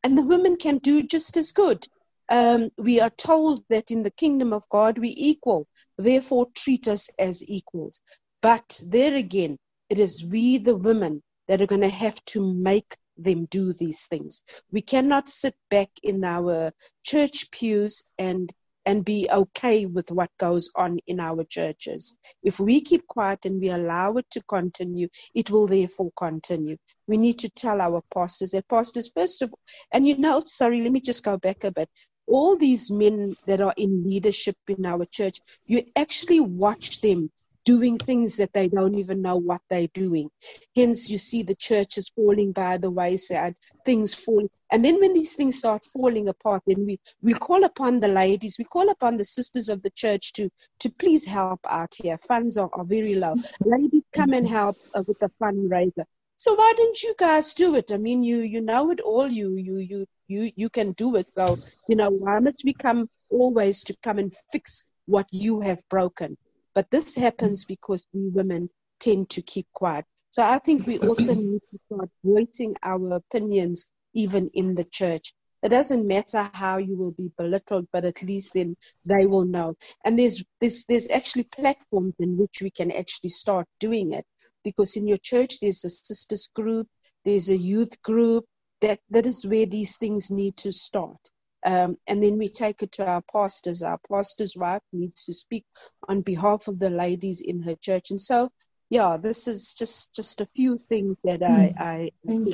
and 0.04 0.18
the 0.18 0.26
women 0.26 0.56
can 0.58 0.78
do 0.80 1.02
just 1.04 1.38
as 1.38 1.52
good 1.52 1.88
um, 2.30 2.72
we 2.78 3.00
are 3.00 3.12
told 3.12 3.64
that 3.70 3.92
in 3.92 4.02
the 4.02 4.12
kingdom 4.12 4.52
of 4.52 4.68
God 4.70 4.98
we 4.98 5.14
equal, 5.16 5.68
therefore 5.98 6.48
treat 6.56 6.88
us 6.88 7.10
as 7.20 7.48
equals. 7.48 8.02
But 8.42 8.82
there 8.86 9.16
again, 9.16 9.58
it 9.90 10.00
is 10.00 10.26
we, 10.26 10.58
the 10.58 10.76
women, 10.76 11.22
that 11.48 11.62
are 11.62 11.68
going 11.68 11.82
to 11.82 11.90
have 11.90 12.24
to 12.26 12.54
make 12.54 12.96
them 13.18 13.46
do 13.46 13.74
these 13.74 14.08
things. 14.08 14.42
We 14.72 14.82
cannot 14.82 15.30
sit 15.30 15.56
back 15.70 15.90
in 16.02 16.24
our 16.24 16.72
church 17.04 17.52
pews 17.52 18.10
and 18.18 18.52
and 18.86 19.06
be 19.06 19.28
okay 19.32 19.86
with 19.86 20.12
what 20.12 20.30
goes 20.38 20.70
on 20.76 20.99
in 21.07 21.20
our 21.20 21.44
churches. 21.44 22.18
If 22.44 22.60
we 22.60 22.82
keep 22.82 23.07
quiet 23.07 23.45
and 23.45 23.60
we 23.60 23.70
allow 23.70 24.14
it 24.14 24.26
to 24.32 24.44
continue, 24.44 25.07
it 25.34 25.49
will 25.49 25.68
therefore 25.68 26.12
continue. 26.16 26.78
We 27.07 27.18
need 27.18 27.40
to 27.40 27.49
tell 27.49 27.82
our 27.82 28.02
pastors 28.14 28.52
that 28.52 28.68
pastors, 28.68 29.12
first 29.16 29.41
of 29.41 29.52
all, 29.52 29.60
and 29.91 30.07
you 30.07 30.18
know, 30.18 30.44
sorry, 30.45 30.82
let 30.82 30.91
me 30.91 31.02
just 31.02 31.24
go 31.24 31.38
back 31.38 31.64
a 31.64 31.72
bit 31.72 31.90
all 32.28 32.57
these 32.57 32.90
men 32.91 33.34
that 33.48 33.62
are 33.62 33.74
in 33.78 34.03
leadership 34.03 34.56
in 34.68 34.86
our 34.86 35.06
church, 35.06 35.40
you 35.66 35.84
actually 35.95 36.40
watch 36.40 37.02
them 37.02 37.30
doing 37.66 37.98
things 37.98 38.38
that 38.38 38.54
they 38.54 38.68
don't 38.68 38.96
even 38.96 39.22
know 39.22 39.36
what 39.36 39.62
they're 39.70 39.88
doing. 39.94 40.30
Hence, 40.76 41.10
you 41.10 41.18
see 41.18 41.44
the 41.44 41.56
churches 41.56 42.10
falling 42.16 42.52
by 42.52 42.78
the 42.78 42.92
wayside, 42.92 43.56
things 43.86 44.14
falling. 44.14 44.50
And 44.72 44.86
then 44.86 45.00
when 45.00 45.14
these 45.14 45.34
things 45.36 45.60
start 45.60 45.84
falling 45.84 46.28
apart, 46.28 46.64
then 46.68 46.86
we, 46.86 47.00
we 47.22 47.34
call 47.34 47.64
upon 47.64 48.00
the 48.00 48.08
ladies, 48.08 48.58
we 48.58 48.66
call 48.66 48.90
upon 48.90 49.18
the 49.18 49.24
sisters 49.24 49.70
of 49.70 49.82
the 49.82 49.90
church 49.92 50.34
to, 50.34 50.50
to 50.80 50.90
please 50.90 51.26
help 51.26 51.60
out 51.68 51.94
here. 52.02 52.18
Funds 52.18 52.58
are, 52.58 52.70
are 52.74 52.86
very 52.86 53.16
low. 53.16 53.36
Ladies, 53.66 54.04
come 54.16 54.34
and 54.34 54.48
help 54.48 54.78
uh, 54.94 55.04
with 55.08 55.20
the 55.20 55.32
fundraiser. 55.42 56.06
So 56.38 56.54
why 56.54 56.74
didn't 56.76 57.02
you 57.02 57.16
guys 57.18 57.54
do 57.54 57.76
it? 57.76 57.92
I 57.94 57.98
mean, 57.98 58.22
you 58.22 58.40
you 58.42 58.60
know 58.60 58.92
it 58.92 59.00
all. 59.00 59.32
You 59.32 59.56
you 59.56 59.78
you 59.78 60.06
you 60.28 60.52
you 60.56 60.70
can 60.70 60.92
do 60.92 61.16
it. 61.16 61.28
So 61.38 61.58
you 61.88 61.96
know 61.96 62.10
why 62.10 62.40
must 62.40 62.62
we 62.64 62.74
come 62.74 63.10
always 63.30 63.86
to 63.86 63.96
come 64.04 64.20
and 64.20 64.32
fix 64.52 64.90
what 65.06 65.28
you 65.32 65.62
have 65.62 65.80
broken? 65.90 66.38
But 66.76 66.91
this 66.91 67.15
happens 67.15 67.65
because 67.65 68.03
we 68.14 68.27
women 68.27 68.69
tend 68.99 69.30
to 69.31 69.41
keep 69.41 69.68
quiet. 69.73 70.06
So 70.30 70.43
I 70.43 70.60
think 70.60 70.85
we 70.85 70.99
also 70.99 71.34
need 71.49 71.61
to 71.61 71.77
start 71.77 72.10
voicing 72.23 72.76
our 72.84 73.14
opinions 73.14 73.89
even 74.14 74.52
in 74.53 74.76
the 74.76 74.84
church. 74.84 75.34
It 75.64 75.69
doesn't 75.69 76.06
matter 76.06 76.49
how 76.53 76.77
you 76.77 76.95
will 76.97 77.11
be 77.11 77.31
belittled, 77.38 77.88
but 77.91 78.06
at 78.06 78.22
least 78.22 78.53
then 78.53 78.76
they 79.06 79.26
will 79.26 79.45
know. 79.45 79.76
And 80.03 80.19
there's 80.19 80.43
there's 80.60 80.85
there's 80.85 81.10
actually 81.10 81.45
platforms 81.45 82.14
in 82.19 82.38
which 82.38 82.61
we 82.61 82.69
can 82.69 82.91
actually 82.91 83.30
start 83.30 83.65
doing 83.80 84.14
it 84.14 84.26
because 84.64 84.97
in 84.97 85.07
your 85.07 85.18
church 85.18 85.60
there's 85.61 85.85
a 85.85 85.89
sisters 85.89 86.49
group, 86.53 86.88
there's 87.23 87.49
a 87.49 87.57
youth 87.57 88.02
group. 88.02 88.45
That 88.81 88.99
that 89.10 89.26
is 89.26 89.45
where 89.45 89.65
these 89.65 89.97
things 89.97 90.30
need 90.30 90.57
to 90.57 90.72
start. 90.72 91.22
Um, 91.66 91.98
and 92.08 92.22
then 92.22 92.38
we 92.38 92.48
take 92.48 92.84
it 92.84 92.94
to 92.94 93.06
our 93.06 93.22
pastors. 93.22 93.84
Our 93.84 94.00
pastor's 94.10 94.56
wife 94.56 94.84
needs 94.94 95.26
to 95.26 95.34
speak 95.34 95.66
on 96.08 96.22
behalf 96.22 96.68
of 96.68 96.80
the 96.80 96.90
ladies 96.90 97.42
in 97.42 97.64
her 97.64 97.76
church. 97.76 98.12
And 98.12 98.22
so, 98.22 98.52
yeah, 98.90 99.18
this 99.18 99.48
is 99.48 99.74
just 99.74 100.16
just 100.16 100.42
a 100.42 100.46
few 100.46 100.78
things 100.78 101.18
that 101.24 101.42
I 101.42 101.74
hmm. 101.78 101.82
I 101.82 102.12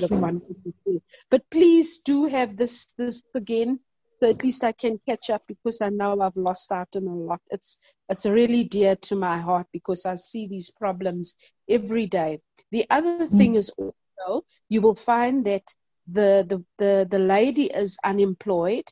wanted 0.10 0.56
to 0.64 0.74
say. 0.88 1.02
But 1.30 1.50
please 1.50 2.00
do 2.00 2.26
have 2.26 2.56
this 2.56 2.94
this 2.98 3.22
again 3.36 3.80
so 4.22 4.30
at 4.30 4.44
least 4.44 4.64
I 4.64 4.72
can 4.72 5.00
catch 5.10 5.32
up 5.32 5.42
because 5.48 5.82
I 5.82 5.90
know 5.90 6.22
I've 6.22 6.36
lost 6.36 6.72
out 6.72 6.96
on 6.96 7.08
a 7.08 7.16
lot. 7.16 7.42
It's 7.50 7.80
it's 8.08 8.28
really 8.28 8.64
dear 8.66 8.96
to 9.08 9.16
my 9.16 9.40
heart 9.40 9.66
because 9.74 10.06
I 10.06 10.14
see 10.16 10.48
these 10.48 10.70
problems 10.70 11.34
every 11.68 12.06
day. 12.06 12.42
The 12.72 12.86
other 12.90 13.26
mm. 13.26 13.38
thing 13.38 13.56
is 13.56 13.72
also 13.80 14.46
you 14.70 14.82
will 14.82 14.96
find 14.96 15.46
that 15.46 15.64
the, 16.08 16.46
the 16.48 16.64
the 16.78 17.08
the 17.10 17.20
lady 17.20 17.66
is 17.66 17.98
unemployed, 18.04 18.86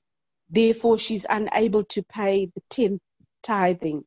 therefore 0.50 0.98
she's 0.98 1.26
unable 1.30 1.84
to 1.86 2.04
pay 2.04 2.48
the 2.48 2.62
tenth 2.70 3.02
tithing, 3.44 4.04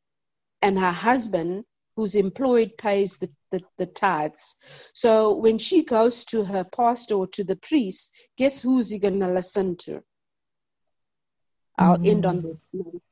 and 0.61 0.79
her 0.79 0.93
husband 0.93 1.65
who's 1.97 2.15
employed 2.15 2.77
pays 2.79 3.19
the, 3.19 3.31
the, 3.51 3.61
the, 3.77 3.87
tithes. 3.87 4.57
So 4.95 5.35
when 5.37 5.59
she 5.59 5.85
goes 5.85 6.25
to 6.27 6.45
her 6.45 6.65
pastor 6.65 7.15
or 7.15 7.27
to 7.29 7.45
the 7.45 7.57
priest, 7.57 8.17
guess 8.39 8.63
who's 8.63 8.91
he 8.91 8.99
going 8.99 9.21
to 9.21 9.29
listen 9.29 9.77
to? 9.83 10.03
I'll 11.79 11.99
mm. 11.99 12.09
end 12.09 12.27
on 12.27 12.43
this 12.43 12.59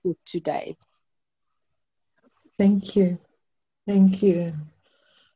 for 0.02 0.14
today. 0.26 0.76
Thank 2.58 2.96
you. 2.96 3.18
Thank 3.86 4.22
you. 4.22 4.52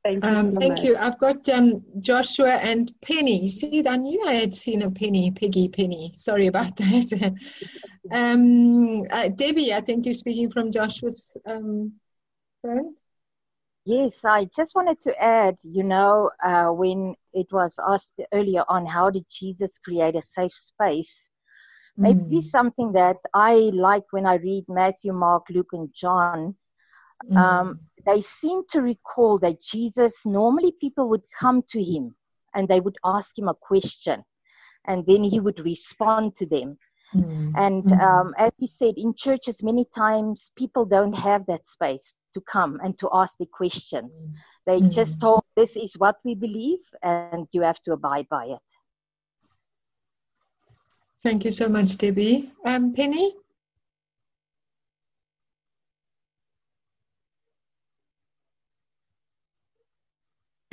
Thank 0.05 0.25
you. 0.25 0.31
Um, 0.31 0.51
so 0.53 0.61
thank 0.61 0.69
much. 0.73 0.85
you. 0.85 0.97
I've 0.99 1.19
got 1.19 1.49
um, 1.49 1.83
Joshua 1.99 2.53
and 2.57 2.93
Penny. 3.01 3.43
You 3.43 3.49
see, 3.49 3.87
I 3.87 3.97
knew 3.97 4.23
I 4.27 4.35
had 4.35 4.53
seen 4.53 4.83
a 4.83 4.91
Penny, 4.91 5.31
Piggy 5.31 5.69
Penny. 5.69 6.13
Sorry 6.15 6.47
about 6.47 6.77
that. 6.77 7.35
um, 8.13 9.03
uh, 9.11 9.29
Debbie, 9.29 9.73
I 9.73 9.81
think 9.81 10.05
you're 10.05 10.13
speaking 10.13 10.51
from 10.51 10.71
Joshua's 10.73 11.37
um, 11.47 11.95
phone. 12.63 12.95
Yes, 13.87 14.25
I 14.25 14.47
just 14.55 14.75
wanted 14.75 15.01
to 15.03 15.23
add, 15.23 15.57
you 15.63 15.85
know, 15.85 16.31
uh, 16.43 16.69
when 16.69 17.15
it 17.33 17.47
was 17.53 17.79
asked 17.87 18.21
earlier 18.33 18.65
on 18.69 18.87
how 18.87 19.11
did 19.11 19.25
Jesus 19.31 19.79
create 19.79 20.17
a 20.17 20.23
safe 20.23 20.53
space, 20.53 21.31
maybe 21.97 22.21
Mm. 22.21 22.43
something 22.43 22.93
that 22.93 23.19
I 23.35 23.71
like 23.75 24.05
when 24.11 24.27
I 24.27 24.37
read 24.37 24.65
Matthew, 24.69 25.13
Mark, 25.13 25.45
Luke, 25.51 25.73
and 25.73 25.93
John. 25.93 26.57
Mm. 27.31 27.79
They 28.07 28.21
seem 28.21 28.63
to 28.71 28.81
recall 28.81 29.39
that 29.39 29.63
Jesus, 29.63 30.27
normally 30.27 30.73
people 30.81 31.09
would 31.09 31.23
come 31.41 31.63
to 31.71 31.83
him 31.83 32.15
and 32.55 32.69
they 32.69 32.81
would 32.81 32.97
ask 33.05 33.39
him 33.39 33.49
a 33.49 33.55
question 33.55 34.25
and 34.87 35.05
then 35.07 35.25
he 35.25 35.41
would 35.41 35.61
respond 35.61 36.37
to 36.37 36.47
them. 36.47 36.79
Mm. 37.15 37.53
And 37.57 37.85
Mm. 37.85 38.01
um, 38.03 38.35
as 38.37 38.53
he 38.59 38.67
said, 38.67 38.95
in 38.97 39.15
churches, 39.15 39.63
many 39.63 39.87
times 39.97 40.51
people 40.57 40.85
don't 40.85 41.17
have 41.17 41.47
that 41.47 41.67
space 41.67 42.15
to 42.35 42.41
come 42.41 42.81
and 42.83 42.99
to 42.99 43.09
ask 43.13 43.39
the 43.39 43.47
questions. 43.47 44.29
They 44.67 44.81
Mm. 44.81 44.91
just 44.91 45.21
told, 45.21 45.45
This 45.57 45.77
is 45.77 45.97
what 45.97 46.17
we 46.25 46.35
believe, 46.35 46.83
and 47.03 47.47
you 47.53 47.63
have 47.63 47.81
to 47.85 47.93
abide 47.93 48.29
by 48.29 48.47
it. 48.47 48.69
Thank 51.23 51.45
you 51.45 51.53
so 51.53 51.69
much, 51.69 51.97
Debbie. 51.97 52.53
Um, 52.65 52.93
Penny? 52.93 53.37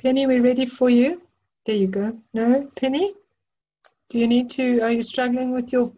Penny, 0.02 0.26
we're 0.26 0.42
ready 0.42 0.66
for 0.66 0.90
you? 0.90 1.22
There 1.66 1.76
you 1.76 1.86
go. 1.86 2.18
No, 2.34 2.72
Penny? 2.76 3.14
Do 4.10 4.18
you 4.18 4.28
need 4.28 4.50
to, 4.52 4.80
are 4.80 4.92
you 4.92 5.04
struggling 5.04 5.52
with 5.52 5.72
your 5.72 5.94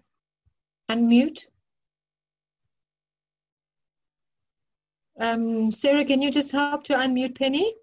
unmute? 0.92 1.46
Um, 5.18 5.72
Sarah, 5.72 6.04
can 6.04 6.22
you 6.22 6.32
just 6.32 6.52
help 6.52 6.84
to 6.86 6.96
unmute 6.96 7.38
Penny? 7.38 7.74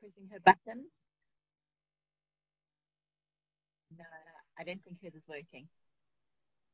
pressing 0.00 0.28
her 0.30 0.40
button. 0.44 0.84
No, 3.98 4.04
I 4.58 4.64
don't 4.64 4.82
think 4.84 4.98
hers 5.02 5.14
is 5.14 5.22
working. 5.26 5.66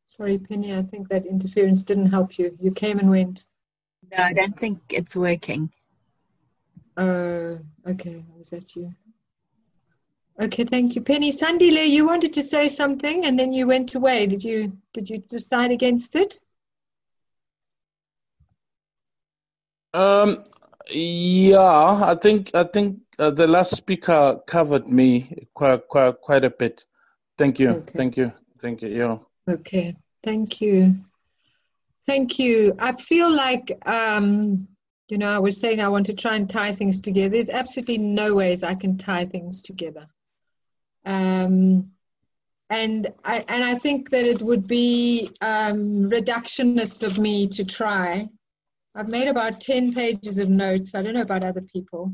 Sorry, 0.06 0.38
Penny, 0.38 0.74
I 0.74 0.82
think 0.82 1.08
that 1.10 1.26
interference 1.26 1.84
didn't 1.84 2.10
help 2.10 2.38
you. 2.38 2.56
You 2.60 2.72
came 2.72 2.98
and 2.98 3.10
went. 3.10 3.46
No, 4.10 4.22
I 4.22 4.32
don't 4.32 4.58
think 4.58 4.80
it's 4.90 5.16
working. 5.16 5.70
Oh, 6.96 7.58
okay. 7.86 8.24
Was 8.36 8.50
that 8.50 8.74
you? 8.76 8.92
Okay, 10.40 10.64
thank 10.64 10.94
you. 10.94 11.02
Penny 11.02 11.32
Sandile, 11.32 11.88
you 11.88 12.06
wanted 12.06 12.34
to 12.34 12.42
say 12.42 12.68
something 12.68 13.24
and 13.24 13.38
then 13.38 13.52
you 13.52 13.66
went 13.66 13.94
away. 13.94 14.26
Did 14.26 14.44
you 14.44 14.76
did 14.92 15.08
you 15.08 15.18
decide 15.18 15.70
against 15.70 16.14
it? 16.14 16.38
Um, 19.94 20.44
yeah, 20.90 22.02
I 22.04 22.16
think 22.20 22.50
I 22.54 22.64
think 22.64 22.98
uh, 23.18 23.30
the 23.30 23.46
last 23.46 23.74
speaker 23.76 24.40
covered 24.46 24.86
me 24.86 25.48
quite 25.54 25.88
quite 25.88 26.20
quite 26.20 26.44
a 26.44 26.50
bit. 26.50 26.86
Thank 27.38 27.58
you, 27.58 27.70
Okay. 27.70 27.92
thank 27.96 28.16
you, 28.18 28.32
thank 28.60 28.82
you. 28.82 28.88
Yeah. 28.88 29.18
Okay, 29.48 29.96
thank 30.22 30.60
you. 30.60 30.96
Thank 32.06 32.38
you. 32.38 32.74
I 32.78 32.92
feel 32.92 33.34
like, 33.34 33.72
um, 33.84 34.68
you 35.08 35.18
know, 35.18 35.28
I 35.28 35.38
was 35.38 35.60
saying 35.60 35.80
I 35.80 35.88
want 35.88 36.06
to 36.06 36.14
try 36.14 36.36
and 36.36 36.48
tie 36.48 36.72
things 36.72 37.00
together. 37.00 37.30
There's 37.30 37.50
absolutely 37.50 37.98
no 37.98 38.34
ways 38.34 38.62
I 38.62 38.74
can 38.74 38.96
tie 38.96 39.24
things 39.24 39.62
together. 39.62 40.06
Um, 41.04 41.90
and 42.68 43.06
I 43.24 43.44
and 43.48 43.62
I 43.62 43.76
think 43.76 44.10
that 44.10 44.24
it 44.24 44.42
would 44.42 44.66
be 44.66 45.30
um, 45.40 46.10
reductionist 46.10 47.04
of 47.04 47.18
me 47.18 47.48
to 47.48 47.64
try. 47.64 48.28
I've 48.94 49.08
made 49.08 49.28
about 49.28 49.60
ten 49.60 49.94
pages 49.94 50.38
of 50.38 50.48
notes. 50.48 50.94
I 50.94 51.02
don't 51.02 51.14
know 51.14 51.22
about 51.22 51.44
other 51.44 51.60
people, 51.60 52.12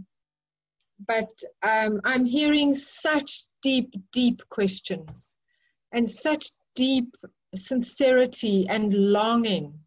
but 1.07 1.31
um, 1.63 2.01
I'm 2.05 2.25
hearing 2.25 2.75
such 2.75 3.45
deep, 3.63 3.95
deep 4.13 4.43
questions 4.49 5.39
and 5.91 6.09
such 6.09 6.47
deep 6.75 7.15
sincerity 7.55 8.67
and 8.69 8.93
longing 8.93 9.82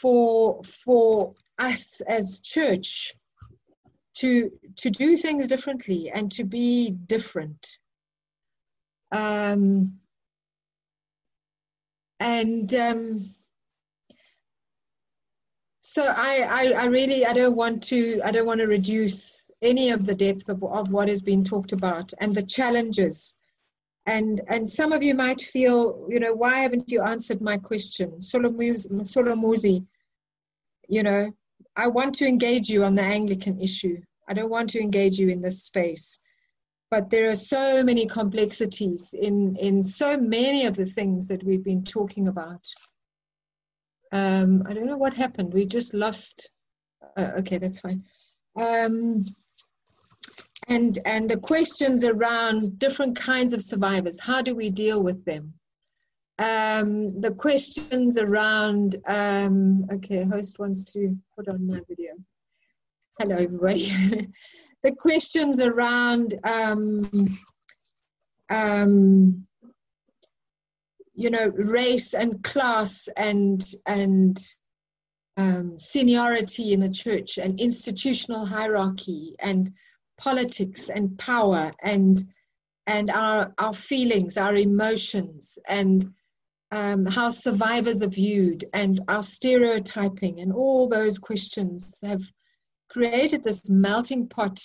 for 0.00 0.62
for 0.62 1.34
us 1.58 2.00
as 2.02 2.40
church 2.40 3.14
to 4.14 4.50
to 4.76 4.90
do 4.90 5.16
things 5.16 5.46
differently 5.48 6.10
and 6.12 6.30
to 6.32 6.44
be 6.44 6.90
different. 6.90 7.78
Um, 9.10 9.98
and 12.20 12.74
um, 12.74 13.34
so 15.80 16.04
I, 16.06 16.72
I 16.76 16.82
i 16.82 16.86
really 16.86 17.24
i 17.24 17.32
don't 17.32 17.56
want 17.56 17.84
to 17.84 18.20
i 18.22 18.30
don't 18.30 18.44
want 18.46 18.60
to 18.60 18.66
reduce 18.66 19.40
any 19.62 19.88
of 19.88 20.04
the 20.04 20.14
depth 20.14 20.50
of, 20.50 20.62
of 20.62 20.90
what 20.90 21.08
has 21.08 21.22
been 21.22 21.44
talked 21.44 21.72
about 21.72 22.12
and 22.18 22.34
the 22.34 22.42
challenges 22.42 23.34
and 24.08 24.40
and 24.48 24.68
some 24.68 24.92
of 24.92 25.02
you 25.02 25.14
might 25.14 25.40
feel 25.40 26.06
you 26.08 26.18
know 26.18 26.32
why 26.32 26.60
haven't 26.60 26.90
you 26.90 27.02
answered 27.02 27.40
my 27.40 27.56
question? 27.58 28.10
Solomuzi 28.20 29.86
you 30.88 31.02
know 31.02 31.30
i 31.76 31.86
want 31.86 32.14
to 32.14 32.26
engage 32.26 32.68
you 32.68 32.82
on 32.84 32.94
the 32.94 33.02
anglican 33.02 33.60
issue. 33.60 33.96
I 34.28 34.34
don't 34.34 34.50
want 34.50 34.70
to 34.70 34.80
engage 34.80 35.18
you 35.18 35.28
in 35.28 35.40
this 35.40 35.62
space. 35.64 36.20
But 36.90 37.08
there 37.10 37.30
are 37.30 37.36
so 37.36 37.82
many 37.82 38.06
complexities 38.06 39.14
in 39.28 39.56
in 39.56 39.84
so 39.84 40.16
many 40.16 40.66
of 40.66 40.74
the 40.74 40.86
things 40.86 41.28
that 41.28 41.44
we've 41.44 41.64
been 41.64 41.84
talking 41.84 42.28
about. 42.28 42.64
Um 44.12 44.62
i 44.68 44.72
don't 44.72 44.90
know 44.90 45.02
what 45.04 45.22
happened. 45.24 45.52
We 45.52 45.66
just 45.66 45.92
lost 45.94 46.50
uh, 47.16 47.32
okay 47.40 47.58
that's 47.58 47.80
fine. 47.80 48.04
Um 48.64 49.24
and 50.68 50.98
and 51.04 51.28
the 51.28 51.38
questions 51.38 52.04
around 52.04 52.78
different 52.78 53.18
kinds 53.18 53.52
of 53.52 53.62
survivors. 53.62 54.20
How 54.20 54.42
do 54.42 54.54
we 54.54 54.70
deal 54.70 55.02
with 55.02 55.24
them? 55.24 55.54
Um, 56.38 57.20
the 57.20 57.34
questions 57.36 58.18
around 58.18 58.96
um, 59.06 59.86
okay 59.94 60.24
host 60.24 60.58
wants 60.58 60.92
to 60.92 61.16
put 61.34 61.48
on 61.48 61.66
my 61.66 61.80
video. 61.88 62.12
Hello 63.18 63.36
everybody. 63.36 64.28
The 64.80 64.92
questions 64.92 65.60
around 65.60 66.36
um, 66.44 67.00
um, 68.48 69.44
you 71.14 71.30
know 71.30 71.48
race 71.48 72.14
and 72.14 72.44
class 72.44 73.08
and 73.16 73.60
and 73.86 74.38
um, 75.36 75.80
seniority 75.80 76.72
in 76.72 76.78
the 76.78 76.90
church 76.90 77.38
and 77.38 77.58
institutional 77.58 78.46
hierarchy 78.46 79.34
and 79.40 79.68
politics 80.18 80.90
and 80.90 81.16
power 81.18 81.70
and 81.82 82.22
and 82.86 83.10
our 83.10 83.52
our 83.58 83.74
feelings, 83.74 84.36
our 84.36 84.56
emotions, 84.56 85.58
and 85.68 86.06
um, 86.70 87.06
how 87.06 87.30
survivors 87.30 88.02
are 88.02 88.08
viewed, 88.08 88.64
and 88.72 89.00
our 89.08 89.22
stereotyping, 89.22 90.40
and 90.40 90.52
all 90.52 90.88
those 90.88 91.18
questions 91.18 91.98
have 92.02 92.22
created 92.88 93.44
this 93.44 93.68
melting 93.68 94.26
pot 94.26 94.58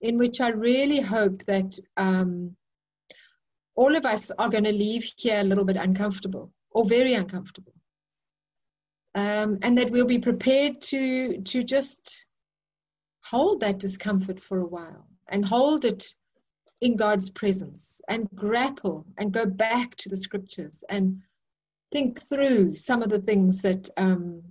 in 0.00 0.16
which 0.18 0.40
I 0.40 0.48
really 0.48 1.00
hope 1.00 1.38
that 1.44 1.78
um, 1.96 2.56
all 3.74 3.94
of 3.94 4.04
us 4.06 4.30
are 4.30 4.48
going 4.48 4.64
to 4.64 4.72
leave 4.72 5.12
here 5.16 5.40
a 5.40 5.44
little 5.44 5.64
bit 5.64 5.76
uncomfortable 5.76 6.52
or 6.70 6.86
very 6.86 7.12
uncomfortable, 7.12 7.74
um, 9.14 9.58
and 9.62 9.76
that 9.76 9.90
we'll 9.90 10.06
be 10.06 10.18
prepared 10.18 10.80
to 10.82 11.42
to 11.42 11.62
just 11.62 12.26
hold 13.30 13.60
that 13.60 13.78
discomfort 13.78 14.38
for 14.38 14.58
a 14.58 14.66
while 14.66 15.06
and 15.28 15.44
hold 15.44 15.84
it 15.84 16.04
in 16.80 16.96
God's 16.96 17.30
presence 17.30 18.00
and 18.08 18.28
grapple 18.34 19.06
and 19.18 19.32
go 19.32 19.46
back 19.46 19.96
to 19.96 20.08
the 20.08 20.16
scriptures 20.16 20.84
and 20.88 21.22
think 21.90 22.20
through 22.22 22.76
some 22.76 23.02
of 23.02 23.08
the 23.08 23.18
things 23.18 23.62
that 23.62 23.88
um, 23.96 24.42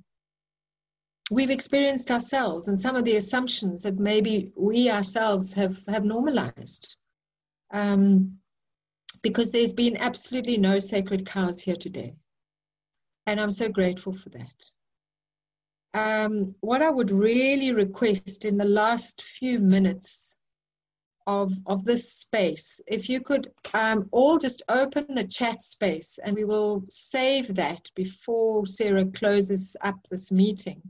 we've 1.31 1.52
experienced 1.52 2.11
ourselves 2.11 2.68
and 2.68 2.80
some 2.80 2.95
of 2.95 3.06
the 3.06 3.15
assumptions 3.15 3.84
that 3.84 3.97
maybe 3.97 4.52
we 4.57 4.89
ourselves 4.89 5.53
have, 5.53 5.77
have 5.88 6.03
normalized. 6.03 6.97
Um, 7.72 8.39
because 9.22 9.52
there's 9.52 9.73
been 9.73 9.97
absolutely 9.97 10.57
no 10.57 10.80
sacred 10.80 11.26
cows 11.26 11.61
here 11.61 11.76
today. 11.76 12.15
And 13.26 13.39
I'm 13.39 13.52
so 13.52 13.69
grateful 13.69 14.14
for 14.14 14.30
that 14.30 14.72
um, 15.95 16.53
what 16.59 16.81
I 16.81 16.89
would 16.91 17.09
really 17.09 17.72
request 17.72 18.43
in 18.43 18.57
the 18.57 18.65
last 18.65 19.22
few 19.22 19.59
minutes 19.59 20.35
of, 21.26 21.53
of 21.65 21.85
this 21.85 22.11
space, 22.11 22.81
if 22.85 23.07
you 23.07 23.22
could 23.22 23.51
um, 23.73 24.09
all 24.11 24.38
just 24.38 24.61
open 24.67 25.15
the 25.15 25.26
chat 25.26 25.63
space 25.63 26.19
and 26.23 26.35
we 26.35 26.43
will 26.43 26.84
save 26.89 27.55
that 27.55 27.89
before 27.95 28.65
Sarah 28.65 29.05
closes 29.05 29.77
up 29.81 29.95
this 30.11 30.34
meeting. 30.34 30.81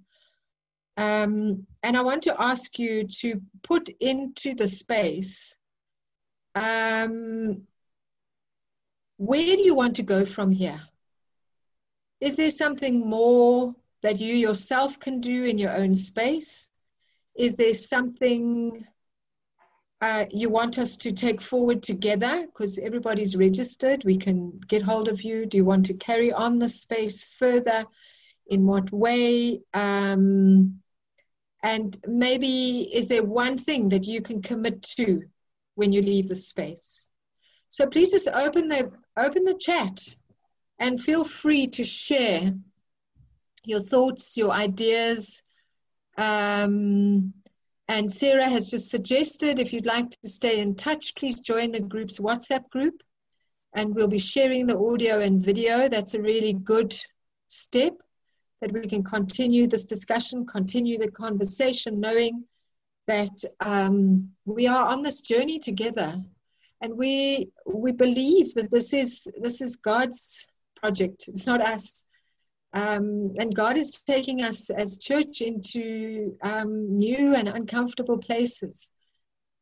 Um, 0.97 1.67
and 1.83 1.95
I 1.95 2.01
want 2.01 2.23
to 2.23 2.41
ask 2.41 2.79
you 2.79 3.07
to 3.19 3.39
put 3.61 3.87
into 3.99 4.55
the 4.55 4.67
space 4.67 5.55
um, 6.55 7.61
where 9.17 9.55
do 9.55 9.61
you 9.61 9.75
want 9.75 9.97
to 9.97 10.03
go 10.03 10.25
from 10.25 10.51
here? 10.51 10.81
Is 12.21 12.37
there 12.37 12.49
something 12.49 13.07
more 13.07 13.75
that 14.01 14.19
you 14.19 14.33
yourself 14.33 14.99
can 14.99 15.21
do 15.21 15.43
in 15.43 15.57
your 15.57 15.75
own 15.75 15.95
space? 15.95 16.71
Is 17.35 17.57
there 17.57 17.73
something 17.73 18.85
uh, 20.01 20.25
you 20.31 20.49
want 20.49 20.77
us 20.77 20.97
to 20.97 21.11
take 21.11 21.41
forward 21.41 21.81
together? 21.81 22.45
Because 22.45 22.77
everybody's 22.77 23.35
registered, 23.35 24.03
we 24.03 24.17
can 24.17 24.59
get 24.67 24.81
hold 24.81 25.07
of 25.07 25.23
you. 25.23 25.45
Do 25.45 25.57
you 25.57 25.65
want 25.65 25.87
to 25.87 25.95
carry 25.95 26.31
on 26.31 26.59
the 26.59 26.69
space 26.69 27.23
further? 27.23 27.85
In 28.47 28.67
what 28.67 28.91
way? 28.91 29.61
Um, 29.73 30.81
and 31.63 31.97
maybe 32.05 32.91
is 32.93 33.07
there 33.07 33.23
one 33.23 33.57
thing 33.57 33.89
that 33.89 34.05
you 34.05 34.21
can 34.21 34.43
commit 34.43 34.83
to 34.97 35.23
when 35.73 35.91
you 35.91 36.03
leave 36.03 36.27
the 36.27 36.35
space? 36.35 37.09
So 37.69 37.87
please 37.87 38.11
just 38.11 38.27
open 38.27 38.67
the 38.67 38.91
open 39.17 39.43
the 39.43 39.57
chat 39.59 39.99
and 40.77 41.01
feel 41.01 41.23
free 41.23 41.67
to 41.67 41.83
share 41.83 42.51
your 43.67 43.79
thoughts, 43.79 44.37
your 44.37 44.51
ideas. 44.51 45.43
Um, 46.17 47.33
and 47.87 48.11
Sarah 48.11 48.49
has 48.49 48.71
just 48.71 48.89
suggested 48.89 49.59
if 49.59 49.71
you'd 49.71 49.85
like 49.85 50.09
to 50.09 50.29
stay 50.29 50.59
in 50.59 50.75
touch, 50.75 51.15
please 51.15 51.41
join 51.41 51.71
the 51.71 51.79
group's 51.79 52.19
WhatsApp 52.19 52.69
group. 52.69 53.01
And 53.73 53.93
we'll 53.93 54.07
be 54.07 54.19
sharing 54.19 54.65
the 54.65 54.77
audio 54.77 55.19
and 55.19 55.43
video. 55.43 55.89
That's 55.89 56.13
a 56.13 56.21
really 56.21 56.53
good 56.53 56.95
step 57.47 57.93
that 58.61 58.71
we 58.71 58.87
can 58.87 59.03
continue 59.03 59.67
this 59.67 59.85
discussion, 59.85 60.45
continue 60.45 60.97
the 60.97 61.11
conversation, 61.11 61.99
knowing 61.99 62.45
that 63.07 63.43
um, 63.59 64.31
we 64.45 64.67
are 64.67 64.87
on 64.87 65.03
this 65.03 65.21
journey 65.21 65.59
together. 65.59 66.23
And 66.81 66.97
we 66.97 67.49
we 67.65 67.91
believe 67.91 68.53
that 68.55 68.71
this 68.71 68.93
is 68.93 69.27
this 69.39 69.61
is 69.61 69.75
God's 69.75 70.49
project. 70.75 71.25
It's 71.27 71.47
not 71.47 71.61
us. 71.61 72.05
Um, 72.75 73.31
and 73.39 73.55
God 73.55 73.77
is 73.77 74.01
taking 74.01 74.43
us 74.43 74.69
as 74.69 74.97
church 74.97 75.39
into 75.39 76.37
um, 76.43 76.97
new 76.97 77.33
and 77.33 77.47
uncomfortable 77.47 78.17
places. 78.17 78.91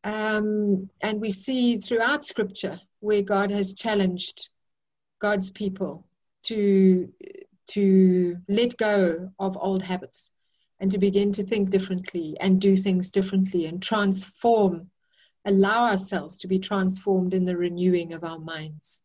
Um, 0.03 0.89
and 0.99 1.21
we 1.21 1.29
see 1.29 1.77
throughout 1.77 2.23
Scripture 2.23 2.79
where 3.01 3.21
God 3.21 3.51
has 3.51 3.75
challenged 3.75 4.49
God's 5.19 5.51
people 5.51 6.07
to 6.43 7.13
to 7.67 8.37
let 8.49 8.75
go 8.77 9.31
of 9.39 9.57
old 9.61 9.83
habits 9.83 10.31
and 10.79 10.91
to 10.91 10.97
begin 10.97 11.31
to 11.33 11.43
think 11.43 11.69
differently 11.69 12.35
and 12.41 12.59
do 12.59 12.75
things 12.75 13.11
differently 13.11 13.67
and 13.67 13.81
transform, 13.81 14.89
allow 15.45 15.85
ourselves 15.85 16.37
to 16.37 16.47
be 16.47 16.59
transformed 16.59 17.33
in 17.33 17.45
the 17.45 17.55
renewing 17.55 18.11
of 18.11 18.23
our 18.23 18.39
minds. 18.39 19.03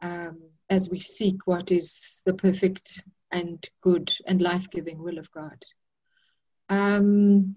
Um, 0.00 0.40
as 0.70 0.88
we 0.88 1.00
seek 1.00 1.46
what 1.46 1.70
is 1.70 2.22
the 2.24 2.32
perfect 2.32 3.04
and 3.32 3.68
good 3.80 4.12
and 4.26 4.40
life 4.40 4.70
giving 4.70 5.02
will 5.02 5.18
of 5.18 5.32
God. 5.32 5.64
Um, 6.68 7.56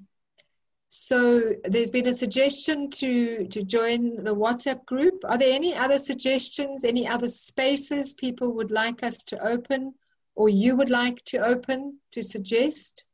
so 0.87 1.41
there's 1.63 1.91
been 1.91 2.07
a 2.07 2.13
suggestion 2.13 2.89
to, 2.91 3.47
to 3.47 3.63
join 3.63 4.23
the 4.23 4.35
WhatsApp 4.35 4.85
group. 4.85 5.23
Are 5.25 5.37
there 5.37 5.53
any 5.53 5.75
other 5.75 5.97
suggestions, 5.97 6.83
any 6.83 7.07
other 7.07 7.27
spaces 7.27 8.13
people 8.13 8.53
would 8.53 8.71
like 8.71 9.03
us 9.03 9.25
to 9.25 9.39
open 9.45 9.93
or 10.35 10.49
you 10.49 10.75
would 10.75 10.89
like 10.89 11.23
to 11.25 11.39
open 11.39 11.99
to 12.11 12.21
suggest? 12.21 13.05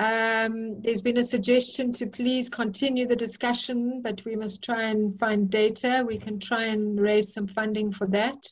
Um, 0.00 0.82
there's 0.82 1.02
been 1.02 1.18
a 1.18 1.22
suggestion 1.22 1.92
to 1.92 2.08
please 2.08 2.48
continue 2.50 3.06
the 3.06 3.14
discussion, 3.16 4.02
but 4.02 4.24
we 4.24 4.34
must 4.34 4.64
try 4.64 4.84
and 4.84 5.18
find 5.18 5.48
data. 5.48 6.04
We 6.06 6.18
can 6.18 6.40
try 6.40 6.64
and 6.64 7.00
raise 7.00 7.32
some 7.32 7.46
funding 7.46 7.92
for 7.92 8.08
that. 8.08 8.48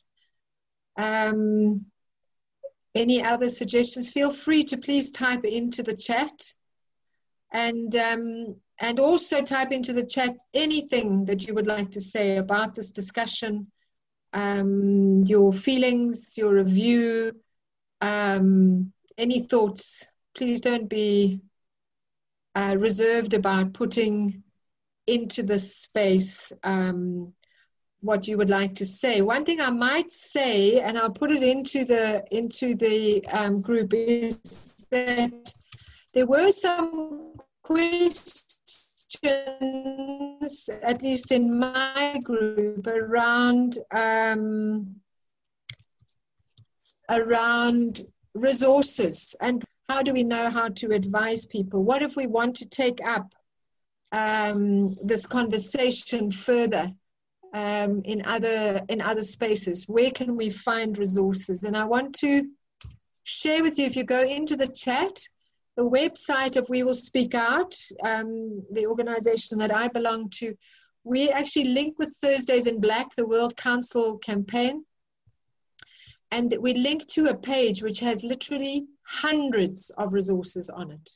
Um, 0.95 1.87
any 2.95 3.23
other 3.23 3.49
suggestions? 3.49 4.09
Feel 4.09 4.31
free 4.31 4.63
to 4.65 4.77
please 4.77 5.11
type 5.11 5.45
into 5.45 5.83
the 5.83 5.95
chat, 5.95 6.53
and 7.51 7.95
um, 7.95 8.55
and 8.79 8.99
also 8.99 9.41
type 9.41 9.71
into 9.71 9.93
the 9.93 10.05
chat 10.05 10.35
anything 10.53 11.25
that 11.25 11.47
you 11.47 11.53
would 11.53 11.67
like 11.67 11.91
to 11.91 12.01
say 12.01 12.37
about 12.37 12.75
this 12.75 12.91
discussion, 12.91 13.67
um, 14.33 15.23
your 15.25 15.53
feelings, 15.53 16.37
your 16.37 16.53
review, 16.53 17.33
um, 18.01 18.91
any 19.17 19.41
thoughts. 19.41 20.11
Please 20.35 20.61
don't 20.61 20.89
be 20.89 21.41
uh, 22.55 22.75
reserved 22.79 23.33
about 23.33 23.73
putting 23.73 24.43
into 25.07 25.43
this 25.43 25.75
space 25.75 26.51
um, 26.63 27.33
what 28.03 28.27
you 28.27 28.37
would 28.37 28.49
like 28.49 28.73
to 28.75 28.85
say. 28.85 29.21
One 29.21 29.45
thing 29.45 29.61
I 29.61 29.71
might 29.71 30.11
say, 30.11 30.81
and 30.81 30.97
I'll 30.97 31.09
put 31.09 31.31
it 31.31 31.41
into 31.41 31.85
the 31.85 32.23
into 32.31 32.75
the 32.75 33.25
um, 33.27 33.61
group, 33.61 33.93
is 33.93 34.85
that 34.91 35.53
there 36.13 36.25
were 36.25 36.51
some 36.51 37.33
questions, 37.63 38.43
at 40.83 41.01
least 41.01 41.31
in 41.31 41.57
my 41.57 42.19
group, 42.23 42.85
around 42.87 43.77
um, 43.95 44.97
around 47.09 48.01
resources 48.35 49.35
and 49.41 49.63
how 49.89 50.01
do 50.01 50.13
we 50.13 50.23
know 50.23 50.49
how 50.49 50.69
to 50.69 50.91
advise 50.91 51.45
people? 51.45 51.83
What 51.83 52.01
if 52.01 52.15
we 52.15 52.27
want 52.27 52.55
to 52.57 52.69
take 52.69 52.99
up 53.05 53.33
um, 54.11 54.93
this 55.03 55.25
conversation 55.25 56.31
further? 56.31 56.91
Um, 57.53 58.01
in 58.03 58.25
other 58.25 58.81
in 58.89 59.01
other 59.01 59.21
spaces? 59.21 59.87
Where 59.87 60.11
can 60.11 60.35
we 60.35 60.49
find 60.49 60.97
resources? 60.97 61.63
And 61.63 61.77
I 61.77 61.85
want 61.85 62.15
to 62.15 62.49
share 63.23 63.61
with 63.61 63.77
you 63.77 63.85
if 63.85 63.95
you 63.95 64.03
go 64.03 64.23
into 64.23 64.57
the 64.57 64.67
chat, 64.67 65.19
the 65.77 65.89
website 65.89 66.57
of 66.57 66.67
We 66.69 66.83
Will 66.83 66.95
Speak 66.95 67.35
Out, 67.35 67.75
um, 68.03 68.63
the 68.71 68.87
organization 68.87 69.59
that 69.59 69.73
I 69.73 69.87
belong 69.87 70.29
to. 70.39 70.55
We 71.03 71.29
actually 71.29 71.65
link 71.65 71.99
with 71.99 72.15
Thursdays 72.21 72.67
in 72.67 72.79
Black, 72.79 73.13
the 73.15 73.27
World 73.27 73.55
Council 73.55 74.17
campaign. 74.17 74.85
And 76.31 76.55
we 76.59 76.73
link 76.73 77.05
to 77.09 77.27
a 77.27 77.37
page 77.37 77.83
which 77.83 77.99
has 77.99 78.23
literally 78.23 78.87
hundreds 79.03 79.91
of 79.91 80.13
resources 80.13 80.69
on 80.69 80.91
it. 80.91 81.09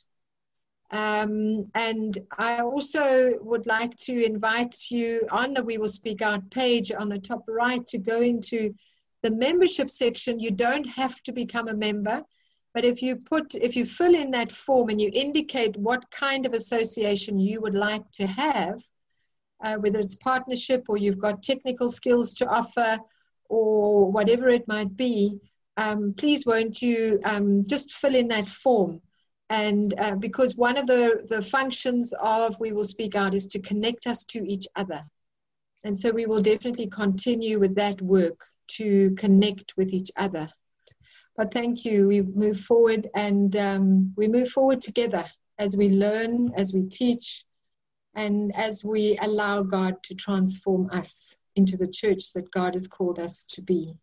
Um, 0.90 1.70
and 1.74 2.16
I 2.36 2.60
also 2.60 3.38
would 3.40 3.66
like 3.66 3.94
to 3.96 4.24
invite 4.24 4.90
you 4.90 5.26
on 5.30 5.52
the 5.52 5.62
We 5.62 5.76
Will 5.76 5.88
Speak 5.88 6.22
Out 6.22 6.50
page 6.50 6.90
on 6.92 7.08
the 7.08 7.18
top 7.18 7.44
right 7.46 7.86
to 7.88 7.98
go 7.98 8.22
into 8.22 8.74
the 9.22 9.30
membership 9.30 9.90
section. 9.90 10.40
You 10.40 10.50
don't 10.50 10.88
have 10.88 11.20
to 11.24 11.32
become 11.32 11.68
a 11.68 11.74
member, 11.74 12.22
but 12.72 12.84
if 12.84 13.02
you 13.02 13.16
put, 13.16 13.54
if 13.54 13.76
you 13.76 13.84
fill 13.84 14.14
in 14.14 14.30
that 14.30 14.50
form 14.50 14.88
and 14.88 15.00
you 15.00 15.10
indicate 15.12 15.76
what 15.76 16.10
kind 16.10 16.46
of 16.46 16.54
association 16.54 17.38
you 17.38 17.60
would 17.60 17.74
like 17.74 18.10
to 18.12 18.26
have, 18.26 18.80
uh, 19.62 19.76
whether 19.76 19.98
it's 19.98 20.14
partnership 20.14 20.86
or 20.88 20.96
you've 20.96 21.18
got 21.18 21.42
technical 21.42 21.88
skills 21.88 22.32
to 22.34 22.46
offer 22.46 22.98
or 23.50 24.10
whatever 24.10 24.48
it 24.48 24.66
might 24.68 24.96
be, 24.96 25.38
um, 25.76 26.14
please 26.16 26.46
won't 26.46 26.80
you 26.80 27.20
um, 27.24 27.64
just 27.66 27.92
fill 27.92 28.14
in 28.14 28.28
that 28.28 28.48
form 28.48 29.02
and 29.50 29.94
uh, 29.98 30.16
because 30.16 30.56
one 30.56 30.76
of 30.76 30.86
the, 30.86 31.26
the 31.28 31.40
functions 31.40 32.12
of 32.20 32.58
We 32.60 32.72
Will 32.72 32.84
Speak 32.84 33.16
Out 33.16 33.34
is 33.34 33.46
to 33.48 33.60
connect 33.60 34.06
us 34.06 34.24
to 34.24 34.46
each 34.46 34.66
other. 34.76 35.02
And 35.84 35.96
so 35.96 36.10
we 36.10 36.26
will 36.26 36.42
definitely 36.42 36.88
continue 36.88 37.58
with 37.58 37.74
that 37.76 38.00
work 38.02 38.44
to 38.72 39.14
connect 39.16 39.74
with 39.76 39.94
each 39.94 40.10
other. 40.16 40.48
But 41.36 41.52
thank 41.52 41.84
you. 41.84 42.08
We 42.08 42.22
move 42.22 42.60
forward 42.60 43.06
and 43.14 43.54
um, 43.56 44.12
we 44.16 44.28
move 44.28 44.48
forward 44.48 44.82
together 44.82 45.24
as 45.58 45.76
we 45.76 45.88
learn, 45.88 46.52
as 46.56 46.74
we 46.74 46.82
teach, 46.82 47.44
and 48.14 48.54
as 48.56 48.84
we 48.84 49.16
allow 49.22 49.62
God 49.62 50.02
to 50.04 50.14
transform 50.14 50.90
us 50.92 51.36
into 51.56 51.76
the 51.76 51.86
church 51.86 52.32
that 52.34 52.50
God 52.50 52.74
has 52.74 52.86
called 52.86 53.18
us 53.18 53.44
to 53.52 53.62
be. 53.62 53.94